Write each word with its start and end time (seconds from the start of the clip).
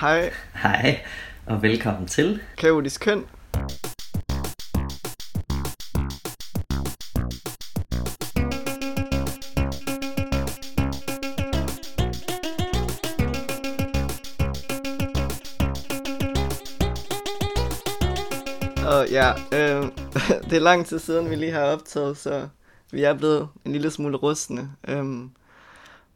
Hej, 0.00 0.32
Hej, 0.54 1.00
og 1.46 1.62
velkommen 1.62 2.08
til. 2.08 2.40
kaotisk 2.58 3.00
køn. 3.00 3.24
Og 18.86 19.08
ja, 19.10 19.32
øh, 19.52 19.82
det 20.50 20.52
er 20.52 20.60
lang 20.60 20.86
tid 20.86 20.98
siden, 20.98 21.30
vi 21.30 21.34
lige 21.34 21.52
har 21.52 21.64
optaget, 21.64 22.16
så 22.16 22.48
vi 22.92 23.02
er 23.02 23.14
blevet 23.14 23.48
en 23.64 23.72
lille 23.72 23.90
smule 23.90 24.16
rustne. 24.16 24.70
Øhm, 24.88 25.30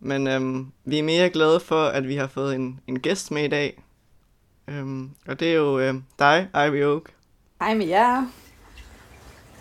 men 0.05 0.27
øhm, 0.27 0.67
vi 0.85 0.99
er 0.99 1.03
mere 1.03 1.31
glade 1.31 1.61
for, 1.61 1.85
at 1.85 2.09
vi 2.09 2.17
har 2.17 2.27
fået 2.27 2.55
en, 2.55 2.81
en 2.87 3.01
gæst 3.01 3.31
med 3.31 3.45
i 3.45 3.49
dag. 3.49 3.83
Øhm, 4.69 5.11
og 5.29 5.41
det 5.41 5.49
er 5.49 5.55
jo 5.55 5.79
øh, 5.79 5.95
dig, 6.19 6.49
Ivy 6.67 6.85
Oak. 6.85 7.03
Hej 7.61 7.75
med 7.75 7.87
jer. 7.87 8.27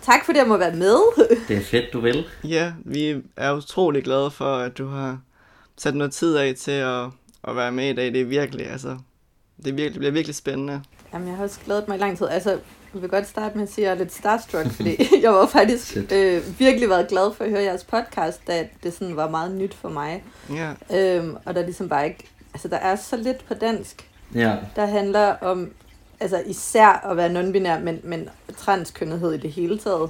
Tak 0.01 0.25
fordi 0.25 0.39
jeg 0.39 0.47
må 0.47 0.57
være 0.57 0.75
med. 0.75 0.97
Det 1.47 1.57
er 1.57 1.61
fedt, 1.61 1.93
du 1.93 1.99
vil. 1.99 2.25
Ja, 2.43 2.73
vi 2.85 3.21
er 3.37 3.53
utrolig 3.53 4.03
glade 4.03 4.31
for, 4.31 4.55
at 4.55 4.77
du 4.77 4.87
har 4.87 5.19
sat 5.77 5.95
noget 5.95 6.13
tid 6.13 6.35
af 6.35 6.55
til 6.55 6.71
at, 6.71 7.03
at 7.43 7.55
være 7.55 7.71
med 7.71 7.89
i 7.89 7.93
dag. 7.93 8.13
Det 8.13 8.21
er 8.21 8.25
virkelig, 8.25 8.69
altså, 8.69 8.97
det, 9.57 9.67
er 9.67 9.73
virkelig, 9.73 9.93
det 9.93 9.99
bliver 9.99 10.11
virkelig 10.11 10.35
spændende. 10.35 10.81
Jamen, 11.13 11.27
jeg 11.27 11.37
har 11.37 11.43
også 11.43 11.59
glædet 11.65 11.87
mig 11.87 11.95
i 11.95 11.99
lang 11.99 12.17
tid. 12.17 12.27
Altså, 12.27 12.59
jeg 12.93 13.01
vil 13.01 13.09
godt 13.09 13.27
starte 13.27 13.55
med 13.57 13.63
at 13.63 13.73
sige, 13.73 13.85
at 13.85 13.89
jeg 13.89 13.95
er 13.95 14.03
lidt 14.03 14.13
starstruck, 14.13 14.71
fordi 14.71 14.97
jeg 15.23 15.31
var 15.33 15.45
faktisk 15.47 15.87
Shit. 15.87 16.11
øh, 16.11 16.59
virkelig 16.59 16.89
været 16.89 17.07
glad 17.07 17.33
for 17.33 17.43
at 17.43 17.49
høre 17.49 17.61
jeres 17.63 17.83
podcast, 17.83 18.47
da 18.47 18.67
det 18.83 18.93
sådan 18.93 19.15
var 19.15 19.29
meget 19.29 19.51
nyt 19.51 19.73
for 19.73 19.89
mig. 19.89 20.23
Ja, 20.49 20.71
Øhm, 20.97 21.35
og 21.45 21.55
der 21.55 21.61
er 21.61 21.65
ligesom 21.65 21.89
bare 21.89 22.07
ikke... 22.07 22.23
Altså, 22.53 22.67
der 22.67 22.77
er 22.77 22.95
så 22.95 23.17
lidt 23.17 23.45
på 23.47 23.53
dansk, 23.53 24.09
Ja, 24.35 24.55
der 24.75 24.85
handler 24.85 25.27
om 25.41 25.71
altså 26.19 26.41
især 26.45 26.87
at 27.11 27.17
være 27.17 27.29
non-binær, 27.29 27.79
men, 27.83 27.99
men 28.03 28.29
transkønnethed 28.57 29.33
i 29.33 29.37
det 29.37 29.51
hele 29.51 29.79
taget. 29.79 30.09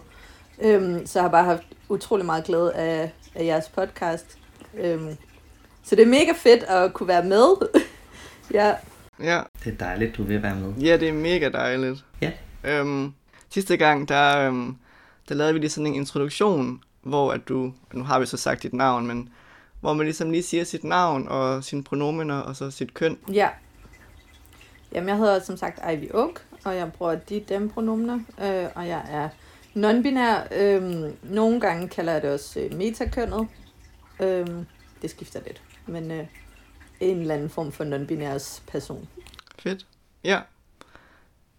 Øhm, 0.61 1.06
så 1.06 1.20
jeg 1.20 1.23
har 1.23 1.30
bare 1.31 1.44
haft 1.44 1.64
utrolig 1.89 2.26
meget 2.26 2.44
glæde 2.44 2.73
af, 2.73 3.11
af 3.36 3.45
jeres 3.45 3.70
podcast. 3.70 4.38
Øhm, 4.80 5.17
så 5.84 5.95
det 5.95 6.02
er 6.04 6.08
mega 6.08 6.31
fedt 6.38 6.64
at 6.64 6.94
kunne 6.94 7.08
være 7.08 7.23
med. 7.23 7.45
ja, 8.59 8.73
ja, 9.23 9.42
det 9.64 9.73
er 9.73 9.78
dejligt, 9.78 10.17
du 10.17 10.23
vil 10.23 10.44
være 10.44 10.56
med. 10.56 10.73
ja, 10.84 10.98
det 10.98 11.09
er 11.09 11.14
mega 11.14 11.50
dejligt. 11.50 12.06
Ja. 12.22 12.31
Øhm, 12.64 13.14
sidste 13.50 13.78
gang, 13.78 14.09
der, 14.09 14.47
øhm, 14.47 14.78
der 15.30 15.36
lavede 15.36 15.53
vi 15.53 15.59
lige 15.59 15.69
sådan 15.69 15.88
en 15.88 15.95
introduktion, 15.95 16.83
hvor 17.02 17.31
at 17.31 17.47
du, 17.47 17.73
nu 17.94 18.03
har 18.03 18.20
vi 18.20 18.25
så 18.25 18.38
sagt 18.38 18.64
dit 18.64 18.73
navn, 18.73 19.08
men 19.08 19.30
hvor 19.80 19.94
man 19.94 20.05
ligesom 20.05 20.31
lige 20.31 20.44
siger 20.44 20.64
sit 20.64 20.83
navn 20.83 21.28
og 21.28 21.64
sine 21.64 21.83
pronomener 21.83 22.39
og 22.39 22.55
så 22.55 22.72
sit 22.72 22.94
køn. 22.94 23.17
Ja. 23.33 23.50
Jamen, 24.92 25.09
jeg 25.09 25.17
hedder 25.17 25.44
som 25.44 25.58
sagt 25.58 25.80
Ivy 25.94 26.11
Oak, 26.14 26.42
og 26.66 26.75
jeg 26.75 26.92
bruger 26.94 27.16
de 27.16 27.39
dem 27.50 27.70
pronomner, 27.70 28.20
øh, 28.42 28.66
og 28.75 28.88
jeg 28.88 29.05
er 29.09 29.30
non-binær. 29.75 30.48
Øh, 30.52 31.11
nogle 31.23 31.61
gange 31.61 31.89
kalder 31.89 32.14
jeg 32.14 32.22
det 32.22 32.31
også 32.31 32.59
øh, 32.59 32.73
metakønnet. 32.73 33.48
Øh, 34.20 34.48
det 35.02 35.09
skifter 35.09 35.39
lidt, 35.45 35.61
men 35.88 36.11
øh, 36.11 36.25
en 37.00 37.20
eller 37.20 37.36
anden 37.36 37.50
form 37.50 37.72
for 37.72 37.83
non-binærs 37.83 38.61
person. 38.72 39.08
Fedt. 39.59 39.88
Ja. 40.23 40.39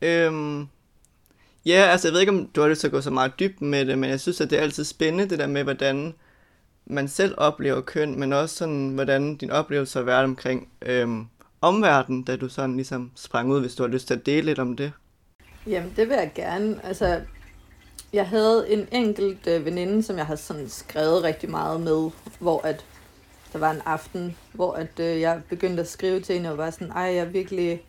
Øhm, 0.03 0.69
ja, 1.67 1.89
altså 1.91 2.09
jeg 2.09 2.13
ved 2.13 2.21
ikke, 2.21 2.33
om 2.33 2.47
du 2.47 2.61
har 2.61 2.69
lyst 2.69 2.81
til 2.81 2.89
at 2.89 2.93
gå 2.93 3.01
så 3.01 3.11
meget 3.11 3.33
dybt 3.41 3.61
med 3.61 3.87
det, 3.87 3.99
men 3.99 4.11
jeg 4.11 4.21
synes, 4.21 4.41
at 4.41 4.51
det 4.51 4.59
er 4.59 4.63
altid 4.63 4.85
spændende, 4.85 5.29
det 5.29 5.39
der 5.39 5.47
med, 5.47 5.63
hvordan 5.63 6.15
man 6.87 7.09
selv 7.09 7.35
oplever 7.37 7.81
køn, 7.81 8.21
men 8.21 8.33
også 8.33 8.57
sådan, 8.57 8.89
hvordan 8.89 9.37
din 9.37 9.51
oplevelse 9.51 9.99
har 9.99 10.05
været 10.05 10.25
omkring 10.25 10.69
øhm, 10.83 11.27
omverdenen, 11.61 12.23
da 12.23 12.37
du 12.37 12.49
sådan 12.49 12.77
ligesom 12.77 13.11
sprang 13.15 13.51
ud, 13.51 13.61
hvis 13.61 13.75
du 13.75 13.83
har 13.83 13.91
lyst 13.91 14.07
til 14.07 14.15
at 14.15 14.27
dele 14.27 14.47
lidt 14.47 14.59
om 14.59 14.77
det. 14.77 14.93
Jamen, 15.67 15.93
det 15.97 16.09
vil 16.09 16.15
jeg 16.15 16.31
gerne. 16.35 16.81
Altså, 16.85 17.21
jeg 18.13 18.29
havde 18.29 18.71
en 18.71 18.89
enkelt 18.93 19.47
øh, 19.47 19.65
veninde, 19.65 20.03
som 20.03 20.17
jeg 20.17 20.27
har 20.27 20.37
sådan 20.37 20.69
skrevet 20.69 21.23
rigtig 21.23 21.51
meget 21.51 21.81
med, 21.81 22.11
hvor 22.39 22.61
at 22.67 22.85
der 23.53 23.59
var 23.59 23.71
en 23.71 23.83
aften, 23.87 24.37
hvor 24.53 24.73
at 24.73 25.01
øh, 25.01 25.21
jeg 25.21 25.41
begyndte 25.49 25.81
at 25.81 25.89
skrive 25.89 26.21
til 26.21 26.35
hende, 26.35 26.51
og 26.51 26.59
var 26.59 26.71
sådan, 26.71 26.91
ej, 26.91 27.03
jeg 27.03 27.17
er 27.17 27.25
virkelig 27.25 27.83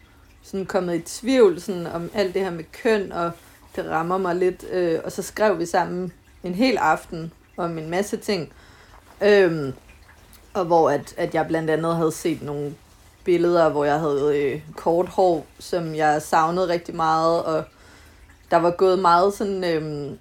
sådan 0.44 0.66
kommet 0.66 0.96
i 0.96 1.02
tvivl 1.02 1.62
sådan, 1.62 1.88
om 1.88 2.10
alt 2.14 2.34
det 2.34 2.42
her 2.42 2.52
med 2.52 2.64
køn, 2.84 3.12
og 3.12 3.32
det 3.76 3.86
rammer 3.90 4.18
mig 4.18 4.36
lidt. 4.36 4.66
Øh, 4.72 5.00
og 5.04 5.12
så 5.12 5.22
skrev 5.22 5.60
vi 5.60 5.66
sammen 5.66 6.14
en 6.44 6.54
hel 6.54 6.78
aften 6.78 7.32
om 7.58 7.78
en 7.78 7.90
masse 7.90 8.18
ting. 8.18 8.54
Øhm, 9.22 9.74
og 10.54 10.66
hvor 10.66 10.90
at, 10.90 11.14
at 11.18 11.36
jeg 11.36 11.48
blandt 11.48 11.70
andet 11.70 11.96
havde 11.96 12.12
set 12.12 12.42
nogle 12.42 12.76
billeder, 13.24 13.70
hvor 13.70 13.86
jeg 13.86 14.00
havde 14.00 14.38
øh, 14.38 14.62
kort 14.76 15.08
hår, 15.08 15.46
som 15.60 15.96
jeg 15.96 16.22
savnede 16.22 16.68
rigtig 16.68 16.96
meget, 16.96 17.44
og 17.44 17.64
der 18.52 18.58
var 18.58 18.72
gået 18.72 19.00
meget 19.00 19.34
sådan 19.34 19.64
øh, 19.64 20.12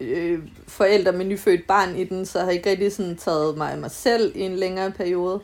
øh, 0.00 0.38
forældre 0.68 1.12
med 1.12 1.24
nyfødt 1.24 1.66
barn 1.66 1.96
i 1.96 2.04
den, 2.04 2.26
så 2.26 2.38
jeg 2.38 2.46
har 2.46 2.52
ikke 2.52 2.70
rigtig 2.70 2.92
sådan 2.92 3.16
taget 3.16 3.56
mig 3.56 3.72
af 3.72 3.78
mig 3.78 3.90
selv 3.90 4.32
i 4.36 4.40
en 4.40 4.56
længere 4.56 4.90
periode. 4.90 5.40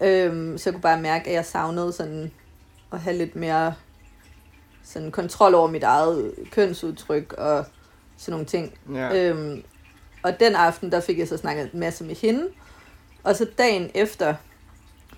Øh, 0.00 0.58
så 0.58 0.62
jeg 0.64 0.74
kunne 0.74 0.82
bare 0.82 1.00
mærke, 1.00 1.28
at 1.28 1.34
jeg 1.34 1.44
savnede 1.44 1.92
sådan 1.92 2.30
at 2.92 3.00
have 3.00 3.16
lidt 3.16 3.36
mere 3.36 3.74
sådan 4.88 5.10
kontrol 5.10 5.54
over 5.54 5.68
mit 5.70 5.82
eget 5.82 6.34
kønsudtryk 6.50 7.32
og 7.32 7.64
sådan 8.16 8.32
nogle 8.32 8.46
ting. 8.46 8.78
Ja. 8.94 9.30
Øhm, 9.30 9.62
og 10.22 10.40
den 10.40 10.54
aften, 10.54 10.92
der 10.92 11.00
fik 11.00 11.18
jeg 11.18 11.28
så 11.28 11.36
snakket 11.36 11.72
en 11.72 11.80
masse 11.80 12.04
med 12.04 12.14
hende. 12.14 12.48
Og 13.24 13.36
så 13.36 13.46
dagen 13.58 13.90
efter 13.94 14.34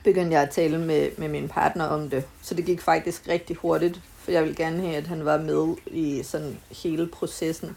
begyndte 0.05 0.33
jeg 0.33 0.43
at 0.43 0.51
tale 0.51 0.79
med, 0.79 1.09
med 1.19 1.29
min 1.29 1.49
partner 1.49 1.85
om 1.85 2.11
det. 2.11 2.25
Så 2.43 2.55
det 2.55 2.65
gik 2.65 2.81
faktisk 2.81 3.29
rigtig 3.29 3.57
hurtigt, 3.57 4.01
for 4.19 4.31
jeg 4.31 4.43
ville 4.43 4.57
gerne 4.57 4.81
have, 4.81 4.97
at 4.97 5.07
han 5.07 5.25
var 5.25 5.39
med 5.39 5.77
i 5.87 6.23
sådan 6.23 6.59
hele 6.83 7.07
processen. 7.07 7.77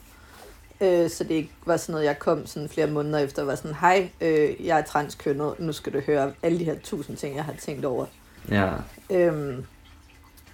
Øh, 0.82 1.10
så 1.10 1.24
det 1.24 1.32
ikke 1.32 1.52
var 1.66 1.78
sådan 1.78 1.94
noget, 1.94 2.06
jeg 2.06 2.20
kom 2.20 2.46
sådan 2.46 2.70
flere 2.70 2.88
måneder 2.88 3.20
efter 3.20 3.42
og 3.42 3.48
var 3.48 3.56
sådan, 3.56 3.76
hej, 3.76 4.10
øh, 4.22 4.66
jeg 4.66 4.80
er 4.80 4.84
transkønnet, 4.84 5.54
nu 5.60 5.74
skal 5.74 5.94
du 5.94 6.00
høre 6.00 6.34
alle 6.44 6.60
de 6.60 6.64
her 6.64 6.76
tusind 6.84 7.18
ting, 7.18 7.36
jeg 7.36 7.44
har 7.44 7.54
tænkt 7.62 7.86
over. 7.86 8.06
Ja, 8.50 8.72
Øhm, 9.10 9.66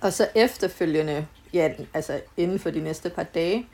og 0.01 0.13
så 0.13 0.27
efterfølgende, 0.35 1.27
ja, 1.53 1.71
altså 1.93 2.21
inden 2.37 2.59
for 2.59 2.69
de 2.69 2.79
næste 2.79 3.09
par 3.09 3.23
dage, 3.23 3.67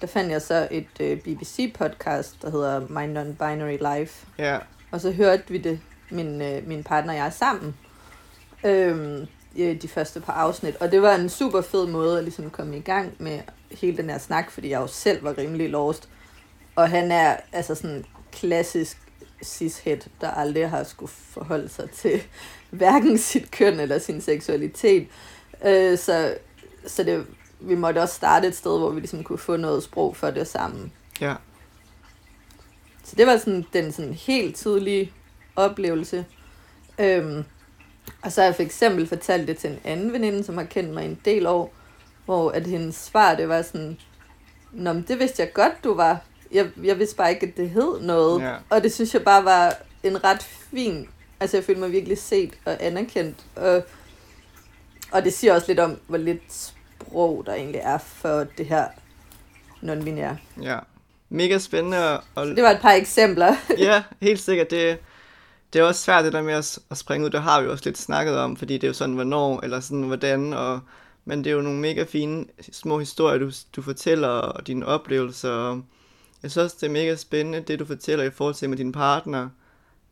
der 0.00 0.06
fandt 0.06 0.30
jeg 0.30 0.42
så 0.42 0.68
et 0.70 1.00
øh, 1.00 1.18
BBC-podcast, 1.18 2.42
der 2.42 2.50
hedder 2.50 2.80
My 2.80 3.16
Non-Binary 3.16 3.96
Life. 3.96 4.26
Ja, 4.38 4.58
Og 4.90 5.00
så 5.00 5.10
hørte 5.10 5.42
vi 5.48 5.58
det, 5.58 5.80
min, 6.10 6.42
øh, 6.42 6.68
min 6.68 6.82
partner 6.84 7.12
og 7.12 7.18
jeg 7.18 7.32
sammen, 7.32 7.76
øhm, 8.64 9.26
de 9.56 9.88
første 9.88 10.20
par 10.20 10.32
afsnit. 10.32 10.76
Og 10.76 10.92
det 10.92 11.02
var 11.02 11.14
en 11.14 11.28
super 11.28 11.60
fed 11.60 11.86
måde 11.86 12.18
at 12.18 12.24
ligesom 12.24 12.50
komme 12.50 12.76
i 12.76 12.80
gang 12.80 13.12
med 13.18 13.40
hele 13.70 13.96
den 13.96 14.10
her 14.10 14.18
snak, 14.18 14.50
fordi 14.50 14.70
jeg 14.70 14.80
jo 14.80 14.86
selv 14.86 15.24
var 15.24 15.38
rimelig 15.38 15.70
lost. 15.70 16.08
Og 16.76 16.90
han 16.90 17.12
er 17.12 17.36
altså 17.52 17.74
sådan 17.74 18.04
klassisk 18.32 18.98
cishet, 19.44 20.08
der 20.20 20.30
aldrig 20.30 20.70
har 20.70 20.84
skulle 20.84 21.12
forholde 21.12 21.68
sig 21.68 21.90
til 21.90 22.22
hverken 22.70 23.18
sit 23.18 23.50
køn 23.50 23.80
eller 23.80 23.98
sin 23.98 24.20
seksualitet. 24.20 25.08
Øh, 25.64 25.98
så 25.98 26.34
så 26.86 27.02
det, 27.02 27.26
vi 27.60 27.74
måtte 27.74 27.98
også 28.02 28.14
starte 28.14 28.48
et 28.48 28.56
sted, 28.56 28.78
hvor 28.78 28.90
vi 28.90 29.00
ligesom 29.00 29.24
kunne 29.24 29.38
få 29.38 29.56
noget 29.56 29.82
sprog 29.82 30.16
for 30.16 30.30
det 30.30 30.46
sammen. 30.46 30.92
ja, 31.20 31.34
Så 33.04 33.16
det 33.16 33.26
var 33.26 33.36
sådan 33.36 33.64
den 33.72 33.92
sådan 33.92 34.14
helt 34.14 34.56
tydelige 34.56 35.12
oplevelse. 35.56 36.26
Øhm, 36.98 37.44
og 38.22 38.32
så 38.32 38.40
har 38.40 38.46
jeg 38.46 38.54
for 38.54 38.62
eksempel 38.62 39.06
fortalt 39.06 39.48
det 39.48 39.58
til 39.58 39.70
en 39.70 39.78
anden 39.84 40.12
veninde, 40.12 40.44
som 40.44 40.56
har 40.56 40.64
kendt 40.64 40.94
mig 40.94 41.04
en 41.04 41.20
del 41.24 41.46
år, 41.46 41.74
hvor 42.24 42.50
at 42.50 42.66
hendes 42.66 42.94
svar, 42.96 43.34
det 43.34 43.48
var 43.48 43.62
sådan, 43.62 43.98
Nå, 44.72 44.92
men 44.92 45.04
det 45.08 45.18
vidste 45.18 45.42
jeg 45.42 45.52
godt, 45.52 45.84
du 45.84 45.94
var. 45.94 46.20
Jeg, 46.52 46.68
jeg 46.82 46.98
vidste 46.98 47.16
bare 47.16 47.30
ikke, 47.30 47.46
at 47.46 47.56
det 47.56 47.70
hed 47.70 48.00
noget. 48.00 48.42
Ja. 48.42 48.54
Og 48.70 48.82
det 48.82 48.92
synes 48.92 49.14
jeg 49.14 49.24
bare 49.24 49.44
var 49.44 49.76
en 50.02 50.24
ret 50.24 50.42
fin... 50.42 51.08
Altså, 51.40 51.56
jeg 51.56 51.64
følte 51.64 51.80
mig 51.80 51.92
virkelig 51.92 52.18
set 52.18 52.54
og 52.64 52.76
anerkendt. 52.80 53.36
Og, 53.56 53.82
og 55.14 55.24
det 55.24 55.32
siger 55.32 55.54
også 55.54 55.66
lidt 55.68 55.80
om, 55.80 55.98
hvor 56.06 56.18
lidt 56.18 56.42
sprog 56.48 57.42
der 57.46 57.54
egentlig 57.54 57.80
er 57.84 57.98
for 57.98 58.46
det 58.58 58.66
her 58.66 58.86
non-binære. 59.82 60.62
ja. 60.62 60.78
Mega 61.28 61.58
spændende, 61.58 62.18
og, 62.18 62.24
og 62.34 62.46
Det 62.46 62.62
var 62.62 62.70
et 62.70 62.80
par 62.80 62.92
eksempler. 62.92 63.54
ja, 63.78 64.02
helt 64.20 64.40
sikkert. 64.40 64.70
Det, 64.70 64.98
det 65.72 65.78
er 65.78 65.82
også 65.84 66.00
svært 66.02 66.24
det 66.24 66.32
der 66.32 66.42
med 66.42 66.54
at, 66.54 66.78
at 66.90 66.98
springe 66.98 67.26
ud. 67.26 67.30
Det 67.30 67.42
har 67.42 67.62
vi 67.62 67.68
også 67.68 67.84
lidt 67.84 67.98
snakket 67.98 68.38
om, 68.38 68.56
fordi 68.56 68.74
det 68.74 68.84
er 68.84 68.88
jo 68.88 68.94
sådan, 68.94 69.14
hvornår, 69.14 69.60
eller 69.60 69.80
sådan, 69.80 70.02
hvordan. 70.02 70.52
Og, 70.52 70.80
men 71.24 71.44
det 71.44 71.50
er 71.50 71.54
jo 71.54 71.60
nogle 71.62 71.80
mega 71.80 72.04
fine 72.04 72.44
små 72.72 72.98
historier, 72.98 73.38
du, 73.38 73.50
du 73.76 73.82
fortæller, 73.82 74.28
og 74.28 74.66
dine 74.66 74.86
oplevelser. 74.86 75.50
Og 75.50 75.82
jeg 76.42 76.50
synes 76.50 76.64
også, 76.64 76.76
det 76.80 76.86
er 76.86 76.90
mega 76.92 77.16
spændende, 77.16 77.60
det 77.60 77.78
du 77.78 77.84
fortæller 77.84 78.24
i 78.24 78.30
forhold 78.30 78.54
til 78.54 78.68
med 78.68 78.78
din 78.78 78.92
partner. 78.92 79.48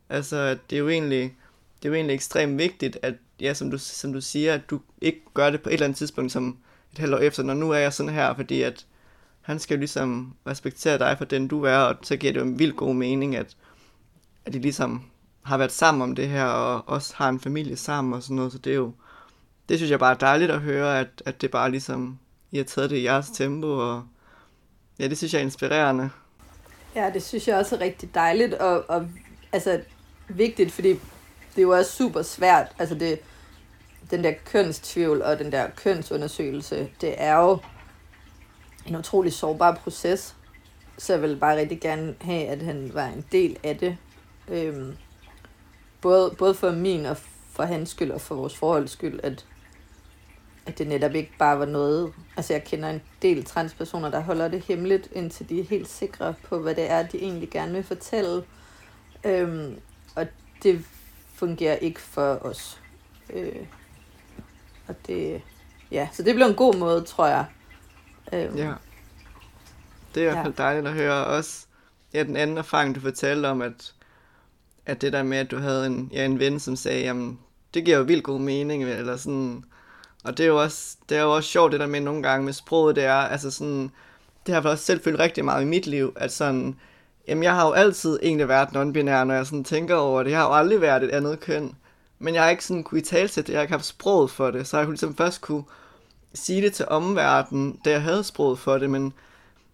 Altså, 0.09 0.37
at 0.37 0.57
det 0.69 0.75
er 0.75 0.79
jo 0.79 0.89
egentlig, 0.89 1.21
det 1.79 1.85
er 1.85 1.89
jo 1.89 1.95
egentlig 1.95 2.13
ekstremt 2.13 2.57
vigtigt, 2.57 2.97
at, 3.01 3.13
ja, 3.41 3.53
som 3.53 3.71
du, 3.71 3.77
som 3.77 4.13
du 4.13 4.21
siger, 4.21 4.53
at 4.53 4.69
du 4.69 4.79
ikke 5.01 5.21
gør 5.33 5.49
det 5.49 5.61
på 5.61 5.69
et 5.69 5.73
eller 5.73 5.85
andet 5.85 5.97
tidspunkt, 5.97 6.31
som 6.31 6.57
et 6.93 6.97
halvt 6.97 7.15
år 7.15 7.19
efter, 7.19 7.43
når 7.43 7.53
nu 7.53 7.71
er 7.71 7.77
jeg 7.77 7.93
sådan 7.93 8.13
her, 8.13 8.35
fordi 8.35 8.61
at 8.61 8.85
han 9.41 9.59
skal 9.59 9.75
jo 9.75 9.79
ligesom 9.79 10.33
respektere 10.47 10.97
dig 10.97 11.17
for 11.17 11.25
den 11.25 11.47
du 11.47 11.63
er, 11.63 11.77
og 11.77 11.95
så 12.01 12.17
giver 12.17 12.33
det 12.33 12.39
jo 12.39 12.45
en 12.45 12.59
vild 12.59 12.73
god 12.73 12.95
mening, 12.95 13.35
at, 13.35 13.55
at 14.45 14.53
de 14.53 14.59
ligesom 14.59 15.03
har 15.41 15.57
været 15.57 15.71
sammen 15.71 16.01
om 16.01 16.15
det 16.15 16.29
her, 16.29 16.45
og 16.45 16.83
også 16.87 17.13
har 17.17 17.29
en 17.29 17.39
familie 17.39 17.75
sammen 17.75 18.13
og 18.13 18.23
sådan 18.23 18.35
noget, 18.35 18.51
så 18.51 18.57
det 18.57 18.71
er 18.71 18.75
jo, 18.75 18.93
det 19.69 19.77
synes 19.77 19.91
jeg 19.91 19.99
bare 19.99 20.13
er 20.13 20.17
dejligt 20.17 20.51
at 20.51 20.61
høre, 20.61 20.99
at, 20.99 21.07
at 21.25 21.41
det 21.41 21.51
bare 21.51 21.71
ligesom, 21.71 22.19
I 22.51 22.57
har 22.57 22.63
taget 22.63 22.89
det 22.89 22.97
i 22.97 23.03
jeres 23.03 23.29
tempo, 23.29 23.67
og 23.67 24.03
ja, 24.99 25.07
det 25.07 25.17
synes 25.17 25.33
jeg 25.33 25.39
er 25.39 25.43
inspirerende. 25.43 26.09
Ja, 26.95 27.11
det 27.13 27.23
synes 27.23 27.47
jeg 27.47 27.57
også 27.57 27.75
er 27.75 27.79
rigtig 27.79 28.15
dejligt, 28.15 28.53
og, 28.53 28.89
og 28.89 29.07
altså 29.51 29.81
vigtigt, 30.29 30.71
fordi 30.71 30.99
det 31.55 31.61
er 31.61 31.63
jo 31.63 31.77
også 31.77 31.91
super 31.91 32.21
svært, 32.21 32.67
altså 32.79 32.95
det, 32.95 33.19
den 34.11 34.23
der 34.23 34.33
kønstvivl 34.45 35.21
og 35.21 35.39
den 35.39 35.51
der 35.51 35.69
kønsundersøgelse, 35.75 36.89
det 37.01 37.15
er 37.17 37.35
jo 37.35 37.57
en 38.87 38.95
utrolig 38.95 39.33
sårbar 39.33 39.75
proces, 39.75 40.35
så 40.97 41.13
jeg 41.13 41.21
ville 41.21 41.37
bare 41.37 41.57
rigtig 41.57 41.81
gerne 41.81 42.15
have, 42.21 42.47
at 42.47 42.61
han 42.61 42.91
var 42.93 43.05
en 43.05 43.25
del 43.31 43.57
af 43.63 43.77
det. 43.77 43.97
Øhm, 44.47 44.97
både, 46.01 46.35
både 46.37 46.53
for 46.53 46.71
min 46.71 47.05
og 47.05 47.17
for 47.51 47.63
hans 47.63 47.89
skyld 47.89 48.11
og 48.11 48.21
for 48.21 48.35
vores 48.35 48.57
forholds 48.57 48.91
skyld, 48.91 49.19
at, 49.23 49.45
at 50.65 50.77
det 50.77 50.87
netop 50.87 51.15
ikke 51.15 51.31
bare 51.39 51.59
var 51.59 51.65
noget... 51.65 52.13
Altså 52.37 52.53
jeg 52.53 52.63
kender 52.63 52.89
en 52.89 53.01
del 53.21 53.45
transpersoner, 53.45 54.09
der 54.09 54.19
holder 54.19 54.47
det 54.47 54.61
hemmeligt, 54.61 55.09
indtil 55.11 55.49
de 55.49 55.59
er 55.59 55.63
helt 55.63 55.87
sikre 55.87 56.33
på, 56.43 56.59
hvad 56.59 56.75
det 56.75 56.91
er, 56.91 57.03
de 57.07 57.17
egentlig 57.17 57.49
gerne 57.49 57.73
vil 57.73 57.83
fortælle. 57.83 58.43
Øhm, 59.23 59.79
og 60.15 60.27
det 60.63 60.85
fungerer 61.47 61.75
ikke 61.75 62.01
for 62.01 62.45
os. 62.45 62.79
Øh, 63.29 63.65
og 64.87 64.95
det... 65.07 65.41
Ja, 65.91 66.07
så 66.13 66.23
det 66.23 66.35
blev 66.35 66.47
en 66.47 66.55
god 66.55 66.75
måde, 66.75 67.01
tror 67.01 67.27
jeg. 67.27 67.45
Øhm, 68.33 68.57
ja. 68.57 68.73
Det 70.15 70.23
er 70.23 70.29
i 70.29 70.31
hvert 70.31 70.45
fald 70.45 70.53
dejligt 70.53 70.87
at 70.87 70.93
høre 70.93 71.25
også. 71.25 71.65
Ja, 72.13 72.23
den 72.23 72.35
anden 72.35 72.57
erfaring, 72.57 72.95
du 72.95 72.99
fortalte 72.99 73.47
om, 73.47 73.61
at, 73.61 73.93
at 74.85 75.01
det 75.01 75.13
der 75.13 75.23
med, 75.23 75.37
at 75.37 75.51
du 75.51 75.57
havde 75.57 75.85
en, 75.85 76.09
ja, 76.13 76.25
en 76.25 76.39
ven, 76.39 76.59
som 76.59 76.75
sagde, 76.75 77.01
jamen, 77.01 77.39
det 77.73 77.85
giver 77.85 77.97
jo 77.97 78.03
vildt 78.03 78.23
god 78.23 78.39
mening, 78.39 78.83
eller 78.83 79.17
sådan, 79.17 79.63
og 80.23 80.37
det 80.37 80.43
er 80.43 80.47
jo 80.47 80.61
også, 80.61 80.97
det 81.09 81.17
er 81.17 81.21
jo 81.21 81.35
også 81.35 81.49
sjovt 81.49 81.71
det 81.71 81.79
der 81.79 81.87
med 81.87 82.01
nogle 82.01 82.23
gange 82.23 82.45
med 82.45 82.53
sproget, 82.53 82.95
det 82.95 83.03
er, 83.03 83.13
altså 83.13 83.51
sådan, 83.51 83.91
det 84.45 84.53
har 84.53 84.61
jeg 84.61 84.71
også 84.71 84.85
selv 84.85 85.03
følt 85.03 85.19
rigtig 85.19 85.45
meget 85.45 85.61
i 85.61 85.65
mit 85.65 85.87
liv, 85.87 86.13
at 86.15 86.31
sådan, 86.31 86.79
jamen 87.27 87.43
jeg 87.43 87.55
har 87.55 87.67
jo 87.67 87.73
altid 87.73 88.19
egentlig 88.23 88.47
været 88.47 88.69
non-binær, 88.69 89.23
når 89.23 89.33
jeg 89.33 89.45
sådan 89.45 89.63
tænker 89.63 89.95
over 89.95 90.23
det, 90.23 90.31
jeg 90.31 90.39
har 90.39 90.47
jo 90.47 90.53
aldrig 90.53 90.81
været 90.81 91.03
et 91.03 91.09
andet 91.09 91.39
køn, 91.39 91.75
men 92.19 92.33
jeg 92.33 92.43
har 92.43 92.49
ikke 92.49 92.65
sådan 92.65 92.83
kunne 92.83 93.01
i 93.01 93.03
talsætte 93.03 93.47
det, 93.47 93.53
jeg 93.53 93.59
har 93.59 93.63
ikke 93.63 93.73
haft 93.73 93.85
sproget 93.85 94.31
for 94.31 94.51
det, 94.51 94.67
så 94.67 94.77
jeg 94.77 94.85
kunne 94.85 94.93
ligesom 94.93 95.15
først 95.15 95.41
kunne 95.41 95.63
sige 96.33 96.61
det 96.61 96.73
til 96.73 96.85
omverdenen, 96.87 97.79
da 97.85 97.91
jeg 97.91 98.01
havde 98.01 98.23
sproget 98.23 98.59
for 98.59 98.77
det, 98.77 98.89
men 98.89 99.13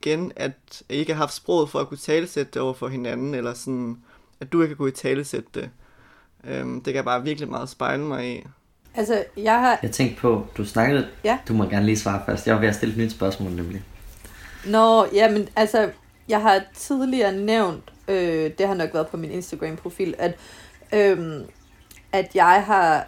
igen, 0.01 0.31
at 0.35 0.83
jeg 0.89 0.97
ikke 0.97 1.13
har 1.13 1.19
haft 1.19 1.33
sproget 1.33 1.69
for 1.69 1.79
at 1.79 1.87
kunne 1.87 1.97
talesætte 1.97 2.51
det 2.53 2.61
over 2.61 2.73
for 2.73 2.87
hinanden, 2.87 3.35
eller 3.35 3.53
sådan, 3.53 3.97
at 4.39 4.51
du 4.51 4.61
ikke 4.61 4.75
har 4.75 4.77
kunne 4.77 4.91
talesætte 4.91 5.49
det. 5.53 5.69
Øhm, 6.43 6.75
det 6.75 6.85
kan 6.85 6.95
jeg 6.95 7.05
bare 7.05 7.23
virkelig 7.23 7.49
meget 7.49 7.69
spejle 7.69 8.03
mig 8.03 8.35
i. 8.35 8.47
Altså, 8.95 9.23
jeg 9.37 9.59
har... 9.59 9.79
Jeg 9.83 9.91
tænkte 9.91 10.21
på, 10.21 10.45
du 10.57 10.65
snakkede... 10.65 11.07
Ja. 11.23 11.37
Du 11.47 11.53
må 11.53 11.63
gerne 11.63 11.85
lige 11.85 11.97
svare 11.97 12.21
først. 12.25 12.47
Jeg 12.47 12.55
var 12.55 12.61
ved 12.61 12.69
at 12.69 12.75
stille 12.75 12.93
et 12.93 12.97
nyt 12.97 13.11
spørgsmål, 13.11 13.51
nemlig. 13.51 13.83
Nå, 14.65 15.05
ja, 15.13 15.31
men 15.31 15.49
altså, 15.55 15.89
jeg 16.29 16.41
har 16.41 16.61
tidligere 16.75 17.33
nævnt, 17.33 17.83
øh, 18.07 18.51
det 18.57 18.67
har 18.67 18.73
nok 18.73 18.93
været 18.93 19.07
på 19.07 19.17
min 19.17 19.31
Instagram-profil, 19.31 20.15
at, 20.17 20.35
øh, 20.93 21.41
at 22.11 22.35
jeg 22.35 22.63
har... 22.65 23.07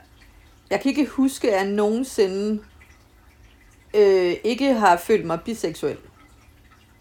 Jeg 0.70 0.82
kan 0.82 0.90
ikke 0.90 1.06
huske, 1.06 1.52
at 1.52 1.58
jeg 1.58 1.72
nogensinde 1.72 2.64
øh, 3.94 4.36
ikke 4.44 4.74
har 4.74 4.98
følt 4.98 5.26
mig 5.26 5.40
biseksuel. 5.46 5.98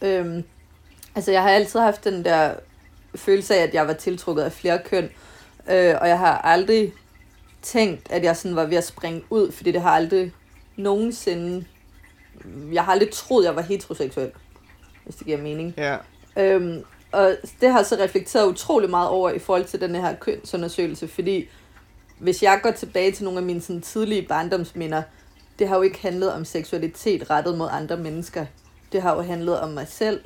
Øh, 0.02 0.42
altså, 1.14 1.32
jeg 1.32 1.42
har 1.42 1.50
altid 1.50 1.80
haft 1.80 2.04
den 2.04 2.24
der 2.24 2.54
følelse 3.14 3.54
af, 3.54 3.62
at 3.62 3.74
jeg 3.74 3.86
var 3.86 3.92
tiltrukket 3.92 4.42
af 4.42 4.52
flere 4.52 4.80
køn, 4.84 5.04
øh, 5.70 5.94
og 6.00 6.08
jeg 6.08 6.18
har 6.18 6.38
aldrig 6.38 6.92
tænkt, 7.62 8.12
at 8.12 8.24
jeg 8.24 8.36
sådan 8.36 8.56
var 8.56 8.64
ved 8.64 8.76
at 8.76 8.86
springe 8.86 9.22
ud, 9.30 9.52
fordi 9.52 9.72
det 9.72 9.80
har 9.80 9.90
aldrig 9.90 10.32
nogensinde... 10.76 11.64
Jeg 12.72 12.84
har 12.84 12.92
aldrig 12.92 13.10
troet, 13.10 13.44
jeg 13.44 13.56
var 13.56 13.62
heteroseksuel, 13.62 14.30
hvis 15.04 15.14
det 15.14 15.26
giver 15.26 15.42
mening. 15.42 15.74
Ja. 15.76 15.96
Øhm, 16.36 16.84
og 17.12 17.36
det 17.60 17.72
har 17.72 17.82
så 17.82 17.96
reflekteret 17.96 18.46
utrolig 18.46 18.90
meget 18.90 19.08
over 19.08 19.30
i 19.30 19.38
forhold 19.38 19.64
til 19.64 19.80
den 19.80 19.94
her 19.94 20.14
kønsundersøgelse, 20.14 21.08
fordi 21.08 21.48
hvis 22.18 22.42
jeg 22.42 22.60
går 22.62 22.70
tilbage 22.70 23.12
til 23.12 23.24
nogle 23.24 23.38
af 23.38 23.46
mine 23.46 23.60
sådan, 23.60 23.82
tidlige 23.82 24.22
barndomsminder, 24.22 25.02
det 25.58 25.68
har 25.68 25.76
jo 25.76 25.82
ikke 25.82 26.02
handlet 26.02 26.32
om 26.32 26.44
seksualitet 26.44 27.30
rettet 27.30 27.58
mod 27.58 27.68
andre 27.70 27.96
mennesker. 27.96 28.46
Det 28.92 29.02
har 29.02 29.14
jo 29.14 29.22
handlet 29.22 29.60
om 29.60 29.70
mig 29.70 29.88
selv. 29.88 30.20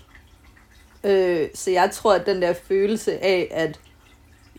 Øh, 1.05 1.49
så 1.55 1.71
jeg 1.71 1.91
tror, 1.91 2.15
at 2.15 2.27
den 2.27 2.43
der 2.43 2.53
følelse 2.53 3.25
af, 3.25 3.49
at 3.51 3.81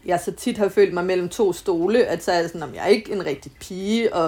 jeg 0.06 0.20
så 0.20 0.32
tit 0.32 0.58
har 0.58 0.70
følt 0.70 0.94
mig 0.94 1.06
mellem 1.06 1.30
to 1.30 1.54
stole, 1.54 2.06
at 2.06 2.24
så 2.24 2.32
er 2.32 2.36
jeg 2.36 2.48
sådan, 2.48 2.64
om 2.64 2.76
jeg 2.76 2.84
er 2.84 2.88
ikke 2.88 3.12
en 3.12 3.26
rigtig 3.26 3.52
pige, 3.60 4.14
og 4.14 4.24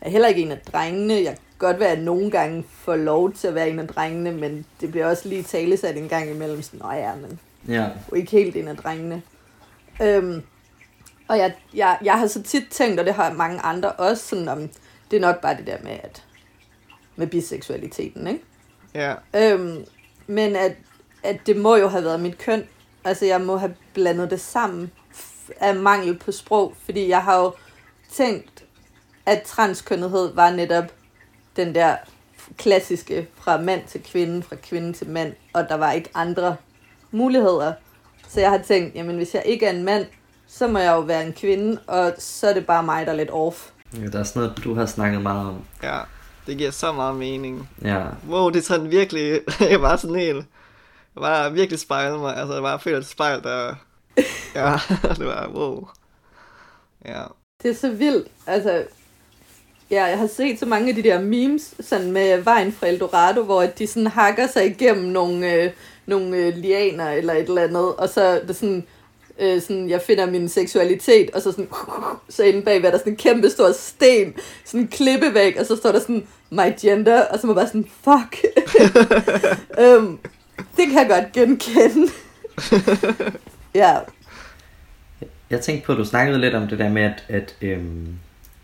jeg 0.00 0.06
er 0.06 0.10
heller 0.10 0.28
ikke 0.28 0.42
en 0.42 0.52
af 0.52 0.58
drengene. 0.72 1.14
Jeg 1.14 1.36
godt 1.64 1.80
være, 1.80 1.90
at 1.90 2.02
nogle 2.02 2.30
gange 2.30 2.64
får 2.68 2.96
lov 2.96 3.32
til 3.32 3.48
at 3.48 3.54
være 3.54 3.70
en 3.70 3.78
af 3.78 3.88
drengene, 3.88 4.32
men 4.32 4.66
det 4.80 4.90
bliver 4.90 5.06
også 5.06 5.28
lige 5.28 5.42
talesat 5.42 5.96
en 5.96 6.08
gang 6.08 6.30
imellem, 6.30 6.62
sådan, 6.62 6.80
nå 6.82 6.92
ja, 6.92 7.14
men 7.14 7.40
ja. 7.68 7.82
er 8.12 8.16
ikke 8.16 8.30
helt 8.30 8.56
en 8.56 8.68
af 8.68 8.76
drengene. 8.76 9.22
Øhm, 10.02 10.42
og 11.28 11.38
jeg, 11.38 11.54
jeg, 11.74 11.98
jeg 12.04 12.18
har 12.18 12.26
så 12.26 12.42
tit 12.42 12.64
tænkt, 12.70 13.00
og 13.00 13.06
det 13.06 13.14
har 13.14 13.32
mange 13.32 13.60
andre 13.60 13.92
også, 13.92 14.24
sådan 14.24 14.48
om, 14.48 14.68
det 15.10 15.16
er 15.16 15.20
nok 15.20 15.40
bare 15.40 15.56
det 15.56 15.66
der 15.66 15.76
med, 15.82 15.98
at 16.02 16.24
med 17.16 17.26
biseksualiteten, 17.26 18.26
ikke? 18.26 18.44
Ja. 18.94 19.14
Øhm, 19.34 19.84
men 20.26 20.56
at, 20.56 20.76
at 21.22 21.36
det 21.46 21.56
må 21.56 21.76
jo 21.76 21.88
have 21.88 22.04
været 22.04 22.20
mit 22.20 22.38
køn. 22.38 22.64
Altså, 23.04 23.26
jeg 23.26 23.40
må 23.40 23.56
have 23.56 23.74
blandet 23.94 24.30
det 24.30 24.40
sammen 24.40 24.90
af 25.60 25.76
mangel 25.76 26.18
på 26.18 26.32
sprog, 26.32 26.74
fordi 26.84 27.08
jeg 27.08 27.22
har 27.22 27.40
jo 27.40 27.52
tænkt, 28.12 28.64
at 29.26 29.42
transkønnethed 29.42 30.34
var 30.34 30.50
netop 30.50 30.84
den 31.56 31.74
der 31.74 31.96
klassiske 32.58 33.28
fra 33.34 33.60
mand 33.60 33.80
til 33.86 34.02
kvinde, 34.02 34.42
fra 34.42 34.56
kvinde 34.56 34.92
til 34.92 35.08
mand, 35.08 35.32
og 35.52 35.68
der 35.68 35.74
var 35.74 35.92
ikke 35.92 36.10
andre 36.14 36.56
muligheder. 37.10 37.72
Så 38.28 38.40
jeg 38.40 38.50
har 38.50 38.58
tænkt, 38.58 38.94
jamen 38.94 39.16
hvis 39.16 39.34
jeg 39.34 39.42
ikke 39.46 39.66
er 39.66 39.70
en 39.70 39.84
mand, 39.84 40.06
så 40.46 40.66
må 40.66 40.78
jeg 40.78 40.92
jo 40.92 41.00
være 41.00 41.26
en 41.26 41.32
kvinde, 41.32 41.80
og 41.86 42.14
så 42.18 42.48
er 42.48 42.54
det 42.54 42.66
bare 42.66 42.82
mig, 42.82 43.06
der 43.06 43.12
er 43.12 43.16
lidt 43.16 43.30
off. 43.30 43.70
Ja, 43.96 44.06
der 44.06 44.18
er 44.18 44.22
sådan 44.22 44.42
noget, 44.42 44.64
du 44.64 44.74
har 44.74 44.86
snakket 44.86 45.22
meget 45.22 45.48
om. 45.48 45.64
Ja, 45.82 46.00
det 46.46 46.58
giver 46.58 46.70
så 46.70 46.92
meget 46.92 47.16
mening. 47.16 47.68
Ja. 47.82 48.04
Wow, 48.28 48.50
det 48.50 48.58
er 48.58 48.62
sådan 48.62 48.90
virkelig, 48.90 49.40
jeg 49.70 49.82
var 49.82 49.96
sådan 49.96 50.16
helt, 50.16 50.46
jeg 51.14 51.22
var 51.22 51.50
virkelig 51.50 51.80
spejlet 51.80 52.20
mig, 52.20 52.36
altså 52.36 52.54
jeg 52.54 52.62
var 52.62 52.78
følt 52.78 52.96
et 52.96 53.06
spejl, 53.06 53.42
der, 53.42 53.74
ja, 54.54 54.78
det 55.18 55.26
var, 55.26 55.50
wow. 55.54 55.88
Ja. 57.04 57.22
Det 57.62 57.70
er 57.70 57.74
så 57.74 57.90
vildt, 57.90 58.28
altså, 58.46 58.84
ja, 59.90 60.04
jeg 60.04 60.18
har 60.18 60.26
set 60.26 60.58
så 60.58 60.66
mange 60.66 60.88
af 60.88 60.94
de 60.94 61.02
der 61.02 61.20
memes, 61.20 61.74
sådan 61.80 62.12
med 62.12 62.38
vejen 62.38 62.72
fra 62.72 62.86
Eldorado, 62.86 63.42
hvor 63.42 63.62
de 63.62 63.86
sådan 63.86 64.06
hakker 64.06 64.46
sig 64.46 64.66
igennem 64.66 65.04
nogle, 65.04 65.54
øh, 65.54 65.70
nogle 66.06 66.36
øh, 66.36 66.56
lianer 66.56 67.10
eller 67.10 67.32
et 67.32 67.48
eller 67.48 67.62
andet, 67.62 67.94
og 67.94 68.08
så 68.08 68.20
er 68.20 68.40
det 68.46 68.56
sådan, 68.56 68.84
øh, 69.38 69.62
sådan, 69.62 69.90
jeg 69.90 70.02
finder 70.02 70.30
min 70.30 70.48
seksualitet, 70.48 71.30
og 71.30 71.42
så 71.42 71.50
sådan, 71.50 71.68
så 72.28 72.44
inde 72.44 72.62
bagved 72.62 72.86
er 72.86 72.90
der 72.90 72.98
sådan 72.98 73.12
en 73.12 73.16
kæmpe 73.16 73.50
stor 73.50 73.72
sten, 73.72 74.34
sådan 74.64 74.80
en 74.80 74.88
klippevæg, 74.88 75.60
og 75.60 75.66
så 75.66 75.76
står 75.76 75.92
der 75.92 76.00
sådan, 76.00 76.26
my 76.50 76.80
gender, 76.80 77.22
og 77.22 77.38
så 77.38 77.46
må 77.46 77.54
bare 77.54 77.66
sådan, 77.66 77.88
fuck. 78.04 78.44
um, 79.78 80.18
det 80.76 80.86
kan 80.90 80.98
jeg 80.98 81.08
godt 81.08 81.32
genkende. 81.32 82.12
ja. 83.74 83.98
Jeg 85.50 85.60
tænkte 85.60 85.86
på, 85.86 85.92
at 85.92 85.98
du 85.98 86.04
snakkede 86.04 86.40
lidt 86.40 86.54
om 86.54 86.68
det 86.68 86.78
der 86.78 86.88
med, 86.88 87.02
at, 87.02 87.24
at, 87.28 87.56
øhm, 87.62 88.08